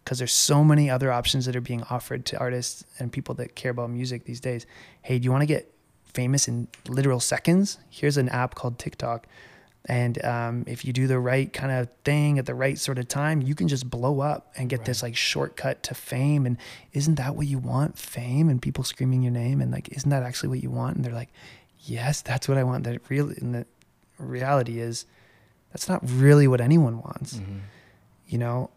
because 0.06 0.18
there's 0.18 0.32
so 0.32 0.62
many 0.62 0.88
other 0.88 1.10
options 1.10 1.46
that 1.46 1.56
are 1.56 1.60
being 1.60 1.82
offered 1.90 2.24
to 2.26 2.38
artists 2.38 2.84
and 3.00 3.10
people 3.10 3.34
that 3.34 3.56
care 3.56 3.72
about 3.72 3.90
music 3.90 4.24
these 4.24 4.38
days. 4.38 4.64
Hey 5.02 5.18
do 5.18 5.24
you 5.24 5.32
want 5.32 5.42
to 5.42 5.46
get 5.46 5.74
famous 6.04 6.46
in 6.46 6.68
literal 6.88 7.18
seconds? 7.18 7.78
Here's 7.90 8.16
an 8.16 8.28
app 8.28 8.54
called 8.54 8.78
tiktok. 8.78 9.26
And 9.88 10.24
um, 10.24 10.64
if 10.68 10.84
you 10.84 10.92
do 10.92 11.08
the 11.08 11.18
right 11.18 11.52
kind 11.52 11.72
of 11.72 11.88
thing 12.04 12.38
at 12.38 12.46
the 12.46 12.54
right 12.54 12.78
sort 12.78 12.98
of 13.00 13.08
time 13.08 13.42
you 13.42 13.56
can 13.56 13.66
just 13.66 13.90
blow 13.90 14.20
up 14.20 14.52
and 14.56 14.68
get 14.68 14.84
this 14.84 15.02
like 15.02 15.16
shortcut 15.16 15.82
to 15.82 15.94
fame. 15.94 16.46
And 16.46 16.56
isn't 16.92 17.16
that 17.16 17.34
what 17.34 17.48
you 17.48 17.58
want? 17.58 17.98
Fame 17.98 18.48
and 18.48 18.62
people 18.62 18.84
screaming 18.84 19.22
your 19.24 19.32
name 19.32 19.60
and 19.60 19.72
like 19.72 19.88
isn't 19.88 20.10
that 20.10 20.22
actually 20.22 20.50
what 20.50 20.62
you 20.62 20.70
want? 20.70 20.94
And 20.94 21.04
they're 21.04 21.12
like 21.12 21.32
yes 21.80 22.22
that's 22.22 22.46
what 22.48 22.58
i 22.58 22.62
want. 22.62 22.84
That 22.84 23.00
really 23.10 23.34
and 23.38 23.56
the 23.56 23.66
reality 24.18 24.78
is 24.78 25.04
that's 25.72 25.88
not 25.88 26.00
really 26.08 26.46
what 26.46 26.60
anyone 26.60 27.02
wants. 27.02 27.38
Mhm. 27.38 27.60
you 28.28 28.38
know 28.38 28.70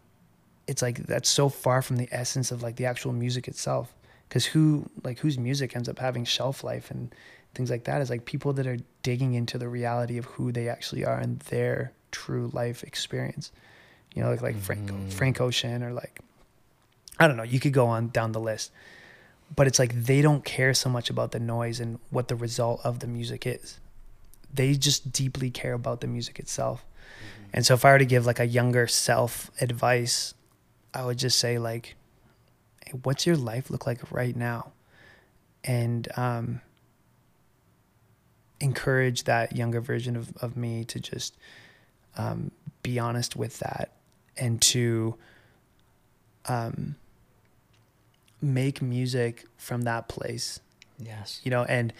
it's 0.70 0.82
like 0.86 0.98
that's 1.12 1.28
so 1.40 1.48
far 1.64 1.82
from 1.82 1.96
the 1.96 2.08
essence 2.12 2.48
of 2.54 2.62
like 2.62 2.76
the 2.76 2.86
actual 2.92 3.12
music 3.24 3.48
itself. 3.52 3.86
Because 4.28 4.46
who 4.52 4.88
like 5.02 5.18
whose 5.18 5.36
music 5.38 5.74
ends 5.76 5.88
up 5.88 5.98
having 5.98 6.24
shelf 6.24 6.62
life 6.72 6.90
and 6.92 7.12
things 7.54 7.70
like 7.74 7.84
that 7.84 8.00
is 8.00 8.08
like 8.10 8.24
people 8.24 8.52
that 8.54 8.66
are 8.66 8.78
digging 9.02 9.34
into 9.34 9.58
the 9.58 9.68
reality 9.68 10.16
of 10.18 10.24
who 10.34 10.52
they 10.52 10.68
actually 10.68 11.04
are 11.04 11.18
and 11.18 11.40
their 11.54 11.92
true 12.12 12.46
life 12.60 12.82
experience. 12.84 13.50
You 14.14 14.22
know 14.22 14.30
like 14.30 14.42
like 14.48 14.58
frank 14.66 14.90
Mhm. 14.90 15.12
frank 15.18 15.40
ocean 15.40 15.82
or 15.86 15.92
like 16.02 16.14
i 17.20 17.26
don't 17.28 17.36
know 17.36 17.48
you 17.54 17.60
could 17.60 17.72
go 17.72 17.86
on 17.86 18.08
down 18.18 18.30
the 18.32 18.40
list. 18.52 18.70
But 19.56 19.66
it's 19.66 19.80
like 19.82 19.92
they 20.10 20.20
don't 20.22 20.44
care 20.44 20.72
so 20.74 20.88
much 20.88 21.10
about 21.10 21.32
the 21.32 21.40
noise 21.40 21.80
and 21.80 21.98
what 22.10 22.28
the 22.28 22.36
result 22.36 22.80
of 22.84 23.00
the 23.02 23.08
music 23.08 23.42
is. 23.56 23.80
They 24.58 24.74
just 24.74 25.10
deeply 25.12 25.50
care 25.50 25.72
about 25.82 26.00
the 26.02 26.06
music 26.06 26.38
itself. 26.38 26.84
And 27.52 27.66
so 27.66 27.74
if 27.74 27.84
I 27.84 27.90
were 27.92 27.98
to 27.98 28.04
give 28.14 28.26
like 28.26 28.38
a 28.38 28.46
younger 28.46 28.86
self 28.86 29.50
advice, 29.60 30.34
I 30.94 31.04
would 31.04 31.18
just 31.18 31.38
say 31.38 31.58
like, 31.58 31.94
hey, 32.84 32.92
what's 33.02 33.26
your 33.26 33.36
life 33.36 33.70
look 33.70 33.86
like 33.86 34.10
right 34.10 34.34
now? 34.36 34.72
And 35.64 36.08
um, 36.16 36.60
encourage 38.60 39.24
that 39.24 39.56
younger 39.56 39.80
version 39.80 40.16
of, 40.16 40.36
of 40.38 40.56
me 40.56 40.84
to 40.84 41.00
just 41.00 41.36
um, 42.16 42.50
be 42.82 42.98
honest 42.98 43.36
with 43.36 43.58
that 43.60 43.92
and 44.36 44.60
to 44.62 45.16
um, 46.46 46.96
make 48.40 48.80
music 48.82 49.44
from 49.56 49.82
that 49.82 50.08
place 50.08 50.60
Yes. 51.02 51.40
you 51.44 51.50
know 51.50 51.64
and 51.64 51.92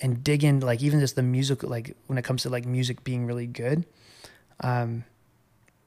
and 0.00 0.24
dig 0.24 0.44
in 0.44 0.60
like 0.60 0.82
even 0.82 0.98
just 1.00 1.14
the 1.14 1.22
music 1.22 1.62
like 1.62 1.94
when 2.06 2.16
it 2.16 2.22
comes 2.22 2.42
to 2.42 2.48
like 2.48 2.64
music 2.64 3.04
being 3.04 3.26
really 3.26 3.46
good 3.46 3.84
um 4.60 5.04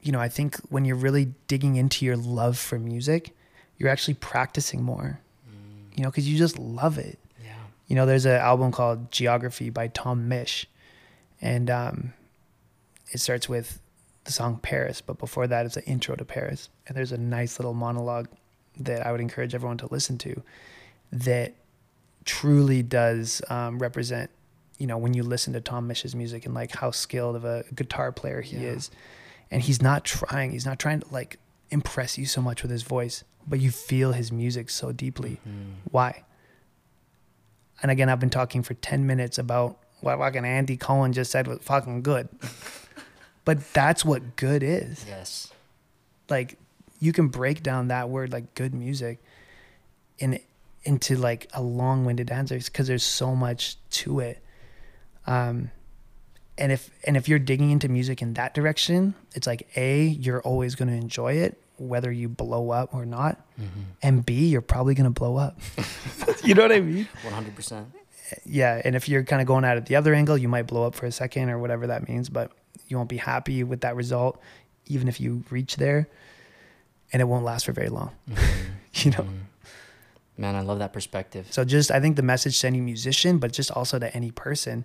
you 0.03 0.11
know 0.11 0.19
i 0.19 0.29
think 0.29 0.57
when 0.69 0.85
you're 0.85 0.95
really 1.07 1.33
digging 1.47 1.75
into 1.77 2.05
your 2.05 2.17
love 2.17 2.57
for 2.57 2.77
music 2.77 3.31
you're 3.77 3.89
actually 3.89 4.13
practicing 4.15 4.83
more 4.83 5.19
Mm. 5.49 5.97
you 5.97 6.03
know 6.03 6.09
because 6.11 6.27
you 6.29 6.37
just 6.37 6.57
love 6.59 6.97
it 6.97 7.17
Yeah. 7.43 7.53
you 7.87 7.95
know 7.95 8.05
there's 8.05 8.25
an 8.25 8.35
album 8.51 8.71
called 8.71 9.11
geography 9.11 9.69
by 9.69 9.87
Tom 9.87 10.29
Misch 10.29 10.65
and 11.41 11.69
um 11.69 12.13
it 13.11 13.19
starts 13.19 13.47
with 13.49 13.79
the 14.25 14.31
song 14.31 14.57
paris 14.61 15.01
but 15.01 15.17
before 15.19 15.47
that 15.47 15.65
it's 15.65 15.75
an 15.77 15.83
intro 15.83 16.15
to 16.15 16.23
paris 16.25 16.69
and 16.87 16.95
there's 16.97 17.11
a 17.11 17.17
nice 17.17 17.59
little 17.59 17.73
monologue 17.73 18.27
that 18.79 19.05
i 19.05 19.11
would 19.11 19.19
encourage 19.21 19.53
everyone 19.53 19.77
to 19.77 19.87
listen 19.91 20.17
to 20.17 20.41
that 21.11 21.53
truly 22.25 22.81
does 22.81 23.41
um, 23.49 23.79
represent 23.79 24.29
you 24.79 24.87
know 24.87 24.97
when 24.97 25.13
you 25.13 25.23
listen 25.23 25.53
to 25.53 25.61
Tom 25.61 25.87
Misch's 25.89 26.15
music 26.15 26.45
and 26.45 26.53
like 26.55 26.71
how 26.71 26.89
skilled 26.91 27.35
of 27.35 27.45
a 27.45 27.63
guitar 27.75 28.11
player 28.11 28.41
he 28.41 28.57
Yeah. 28.57 28.69
is 28.71 28.89
and 29.51 29.61
he's 29.63 29.81
not 29.81 30.03
trying 30.05 30.51
he's 30.51 30.65
not 30.65 30.79
trying 30.79 30.99
to 30.99 31.07
like 31.11 31.37
impress 31.69 32.17
you 32.17 32.25
so 32.25 32.41
much 32.41 32.61
with 32.61 32.71
his 32.71 32.83
voice 32.83 33.23
but 33.47 33.59
you 33.59 33.71
feel 33.71 34.11
his 34.13 34.31
music 34.31 34.69
so 34.69 34.91
deeply 34.91 35.39
Mhm. 35.47 35.73
why? 35.91 36.23
And 37.81 37.91
again, 37.91 38.07
I've 38.07 38.19
been 38.19 38.29
talking 38.29 38.63
for 38.63 38.75
10 38.75 39.05
minutes 39.05 39.37
about 39.37 39.77
what 39.99 40.17
fucking 40.17 40.45
Andy 40.45 40.77
Cohen 40.77 41.11
just 41.11 41.31
said 41.31 41.47
was 41.47 41.59
fucking 41.61 42.01
good. 42.01 42.29
but 43.45 43.73
that's 43.73 44.05
what 44.05 44.37
good 44.37 44.63
is. 44.63 45.03
Yes. 45.05 45.51
Like 46.29 46.57
you 46.99 47.11
can 47.11 47.27
break 47.27 47.61
down 47.61 47.89
that 47.89 48.09
word 48.09 48.31
like 48.31 48.55
good 48.55 48.73
music 48.73 49.21
in 50.19 50.39
into 50.85 51.17
like 51.17 51.49
a 51.53 51.61
long-winded 51.61 52.29
answer 52.31 52.57
because 52.57 52.87
there's 52.87 53.03
so 53.03 53.35
much 53.35 53.75
to 53.89 54.19
it. 54.21 54.41
Um 55.27 55.71
and 56.57 56.71
if 56.71 56.89
and 57.05 57.17
if 57.17 57.27
you're 57.27 57.39
digging 57.39 57.71
into 57.71 57.89
music 57.89 58.21
in 58.21 58.33
that 58.35 58.53
direction, 58.53 59.15
it's 59.33 59.47
like 59.47 59.67
A, 59.75 60.05
you're 60.05 60.41
always 60.41 60.75
going 60.75 60.89
to 60.89 60.95
enjoy 60.95 61.33
it 61.33 61.59
whether 61.77 62.11
you 62.11 62.29
blow 62.29 62.69
up 62.69 62.93
or 62.93 63.03
not. 63.05 63.41
Mhm. 63.59 63.67
And 64.03 64.25
B, 64.25 64.45
you're 64.47 64.61
probably 64.61 64.93
going 64.93 65.05
to 65.11 65.19
blow 65.19 65.37
up. 65.37 65.59
you 66.43 66.53
know 66.53 66.61
what 66.61 66.71
I 66.71 66.79
mean? 66.79 67.07
100%. 67.23 67.85
yeah 68.45 68.81
and 68.85 68.95
if 68.95 69.07
you're 69.09 69.23
kind 69.23 69.41
of 69.41 69.47
going 69.47 69.63
at 69.65 69.77
it 69.77 69.85
the 69.85 69.95
other 69.95 70.13
angle 70.13 70.37
you 70.37 70.47
might 70.47 70.63
blow 70.65 70.85
up 70.87 70.95
for 70.95 71.05
a 71.05 71.11
second 71.11 71.49
or 71.49 71.59
whatever 71.59 71.85
that 71.87 72.07
means 72.07 72.29
but 72.29 72.51
you 72.87 72.97
won't 72.97 73.09
be 73.09 73.17
happy 73.17 73.63
with 73.63 73.81
that 73.81 73.95
result 73.95 74.39
even 74.87 75.07
if 75.07 75.19
you 75.19 75.43
reach 75.51 75.75
there 75.75 76.07
and 77.11 77.21
it 77.21 77.25
won't 77.25 77.43
last 77.45 77.65
for 77.65 77.73
very 77.73 77.89
long 77.89 78.11
Mhm. 78.31 78.37
you 79.05 79.11
know 79.11 79.23
Mhm. 79.23 79.39
Man, 80.37 80.55
I 80.55 80.61
love 80.61 80.79
that 80.79 80.93
perspective. 80.93 81.47
so 81.51 81.63
just 81.63 81.91
i 81.91 81.99
think 81.99 82.15
the 82.15 82.23
message 82.23 82.59
to 82.61 82.67
any 82.67 82.81
musician 82.81 83.37
but 83.37 83.51
just 83.53 83.69
also 83.71 83.99
to 83.99 84.09
any 84.15 84.31
person 84.31 84.83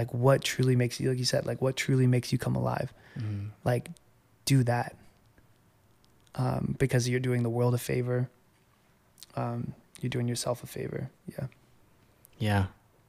like 0.00 0.12
what 0.14 0.38
truly 0.42 0.76
makes 0.82 0.98
you 1.00 1.08
like 1.10 1.18
you 1.18 1.24
said 1.34 1.42
like 1.50 1.60
what 1.64 1.74
truly 1.76 2.06
makes 2.06 2.28
you 2.32 2.38
come 2.38 2.56
alive 2.56 2.90
Mhm. 3.18 3.50
like 3.64 3.84
do 4.44 4.62
that 4.64 4.90
um, 6.36 6.76
because 6.78 7.08
you're 7.08 7.20
doing 7.28 7.42
the 7.42 7.50
world 7.50 7.74
a 7.74 7.78
favor 7.78 8.28
um, 9.36 9.74
you're 10.00 10.10
doing 10.16 10.28
yourself 10.28 10.62
a 10.62 10.66
favor 10.66 11.10
yeah 11.26 11.46
Yeah. 12.38 12.66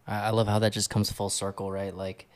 I, 0.07 0.15
I 0.27 0.29
love 0.31 0.47
how 0.47 0.59
that 0.59 0.73
just 0.73 0.89
comes 0.89 1.11
full 1.11 1.29
circle, 1.29 1.71
right? 1.71 1.95
Like 1.95 2.27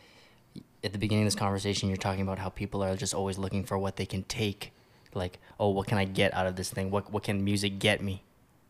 at 0.83 0.93
the 0.93 0.99
beginning 0.99 1.23
of 1.25 1.27
this 1.27 1.35
conversation, 1.45 1.89
you're 1.89 1.97
talking 2.07 2.21
about 2.21 2.37
how 2.39 2.49
people 2.49 2.83
are 2.83 2.95
just 2.95 3.13
always 3.13 3.37
looking 3.37 3.63
for 3.65 3.77
what 3.77 3.95
they 3.97 4.05
can 4.05 4.23
take. 4.23 4.71
Like, 5.13 5.39
oh, 5.59 5.69
what 5.69 5.87
can 5.87 5.97
I 5.97 6.05
get 6.05 6.33
out 6.33 6.45
of 6.47 6.55
this 6.55 6.69
thing? 6.69 6.91
What 6.91 7.11
what 7.11 7.23
can 7.23 7.43
music 7.43 7.79
get 7.79 8.01
me? 8.01 8.23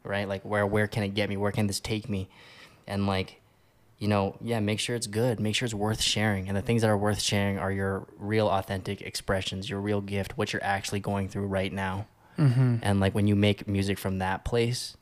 Right? 0.03 0.28
Like 0.28 0.44
where 0.44 0.66
where 0.66 0.88
can 0.88 1.03
it 1.03 1.14
get 1.14 1.28
me? 1.30 1.36
Where 1.38 1.52
can 1.52 1.68
this 1.68 1.80
take 1.82 2.07
me? 2.10 2.30
And 2.88 3.06
like, 3.06 3.41
you 3.98 4.08
know, 4.08 4.36
yeah, 4.42 4.60
make 4.60 4.80
sure 4.80 4.96
it's 4.96 5.08
good. 5.08 5.40
Make 5.40 5.56
sure 5.56 5.66
it's 5.66 5.74
worth 5.74 6.02
sharing. 6.02 6.48
And 6.48 6.58
the 6.58 6.62
things 6.62 6.82
that 6.82 6.90
are 6.90 6.98
worth 6.98 7.22
sharing 7.22 7.58
are 7.58 7.72
your 7.72 8.08
real 8.18 8.50
authentic 8.50 9.02
expressions, 9.02 9.70
your 9.70 9.80
real 9.80 10.02
gift, 10.02 10.38
what 10.38 10.52
you're 10.52 10.64
actually 10.64 11.00
going 11.00 11.30
through 11.30 11.48
right 11.48 11.72
now. 11.72 12.08
mm-hmm. 12.38 12.78
And 12.82 13.00
like 13.00 13.16
when 13.16 13.28
you 13.28 13.36
make 13.36 13.68
music 13.68 13.98
from 13.98 14.20
that 14.20 14.44
place, 14.44 14.98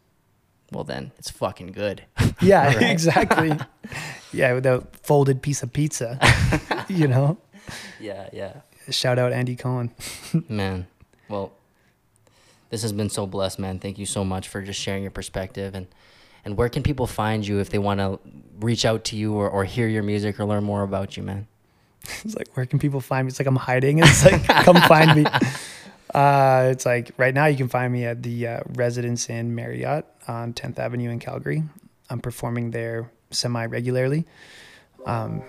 well 0.71 0.83
then 0.83 1.11
it's 1.17 1.29
fucking 1.29 1.71
good. 1.71 2.03
Yeah, 2.41 2.77
exactly. 2.91 3.57
yeah, 4.33 4.53
with 4.53 4.65
a 4.65 4.85
folded 5.01 5.41
piece 5.41 5.63
of 5.63 5.71
pizza. 5.71 6.19
you 6.89 7.07
know? 7.07 7.37
yeah, 8.01 8.27
yeah. 8.33 8.61
Shout 8.89 9.17
out 9.17 9.31
Andy 9.31 9.55
Cohen. 9.55 9.91
Man, 10.49 10.87
well, 11.29 11.53
this 12.69 12.81
has 12.81 12.91
been 12.91 13.09
so 13.09 13.25
blessed, 13.25 13.59
man. 13.59 13.79
Thank 13.79 13.97
you 13.97 14.05
so 14.05 14.25
much 14.25 14.49
for 14.49 14.61
just 14.61 14.79
sharing 14.79 15.03
your 15.03 15.11
perspective 15.11 15.73
and 15.73 15.87
and 16.45 16.57
where 16.57 16.69
can 16.69 16.83
people 16.83 17.07
find 17.07 17.45
you 17.45 17.59
if 17.59 17.69
they 17.69 17.79
want 17.79 17.99
to 17.99 18.19
reach 18.59 18.85
out 18.85 19.03
to 19.05 19.15
you 19.15 19.33
or, 19.33 19.49
or 19.49 19.63
hear 19.65 19.87
your 19.87 20.03
music 20.03 20.39
or 20.39 20.45
learn 20.45 20.63
more 20.63 20.83
about 20.83 21.17
you, 21.17 21.23
man? 21.23 21.47
It's 22.25 22.35
like, 22.35 22.49
where 22.55 22.65
can 22.65 22.79
people 22.79 22.99
find 22.99 23.25
me? 23.25 23.29
It's 23.29 23.39
like 23.39 23.47
I'm 23.47 23.55
hiding. 23.55 23.99
It's 23.99 24.25
like, 24.25 24.43
come 24.65 24.77
find 24.81 25.23
me. 25.23 25.29
Uh, 26.13 26.69
it's 26.71 26.85
like 26.85 27.11
right 27.17 27.33
now 27.33 27.47
you 27.47 27.57
can 27.57 27.67
find 27.67 27.91
me 27.91 28.05
at 28.05 28.21
the 28.21 28.45
uh, 28.45 28.59
Residence 28.75 29.31
Inn 29.31 29.55
Marriott 29.55 30.05
on 30.27 30.53
10th 30.53 30.77
Avenue 30.77 31.09
in 31.09 31.17
Calgary. 31.17 31.63
I'm 32.07 32.19
performing 32.19 32.69
there 32.69 33.09
semi 33.31 33.65
regularly. 33.65 34.25
Um, 35.07 35.41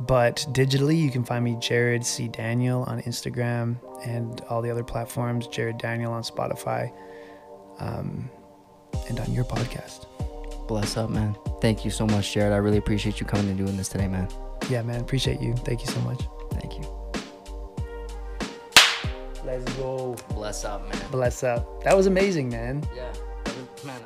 but 0.00 0.46
digitally, 0.50 1.00
you 1.00 1.10
can 1.10 1.24
find 1.24 1.44
me 1.44 1.56
Jared 1.60 2.06
C. 2.06 2.28
Daniel 2.28 2.84
on 2.84 3.02
Instagram 3.02 3.76
and 4.06 4.40
all 4.48 4.62
the 4.62 4.70
other 4.70 4.84
platforms, 4.84 5.48
Jared 5.48 5.78
Daniel 5.78 6.12
on 6.12 6.22
Spotify, 6.22 6.92
um, 7.80 8.30
and 9.08 9.18
on 9.18 9.32
your 9.32 9.44
podcast. 9.44 10.06
Bless 10.68 10.98
up, 10.98 11.08
man. 11.08 11.34
Thank 11.62 11.84
you 11.86 11.90
so 11.90 12.06
much, 12.06 12.30
Jared. 12.32 12.52
I 12.52 12.58
really 12.58 12.76
appreciate 12.76 13.18
you 13.18 13.26
coming 13.26 13.48
and 13.48 13.56
doing 13.56 13.76
this 13.76 13.88
today, 13.88 14.06
man. 14.06 14.28
Yeah, 14.68 14.82
man. 14.82 15.00
Appreciate 15.00 15.40
you. 15.40 15.54
Thank 15.54 15.80
you 15.80 15.86
so 15.86 15.98
much. 16.02 16.20
Thank 16.52 16.78
you. 16.78 16.84
Let's 19.46 19.72
go. 19.74 20.14
Bless 20.34 20.66
up, 20.66 20.86
man. 20.86 21.10
Bless 21.10 21.42
up. 21.42 21.82
That 21.84 21.96
was 21.96 22.06
amazing, 22.06 22.50
man. 22.50 22.86
Yeah. 22.94 23.10
Man, 23.82 24.00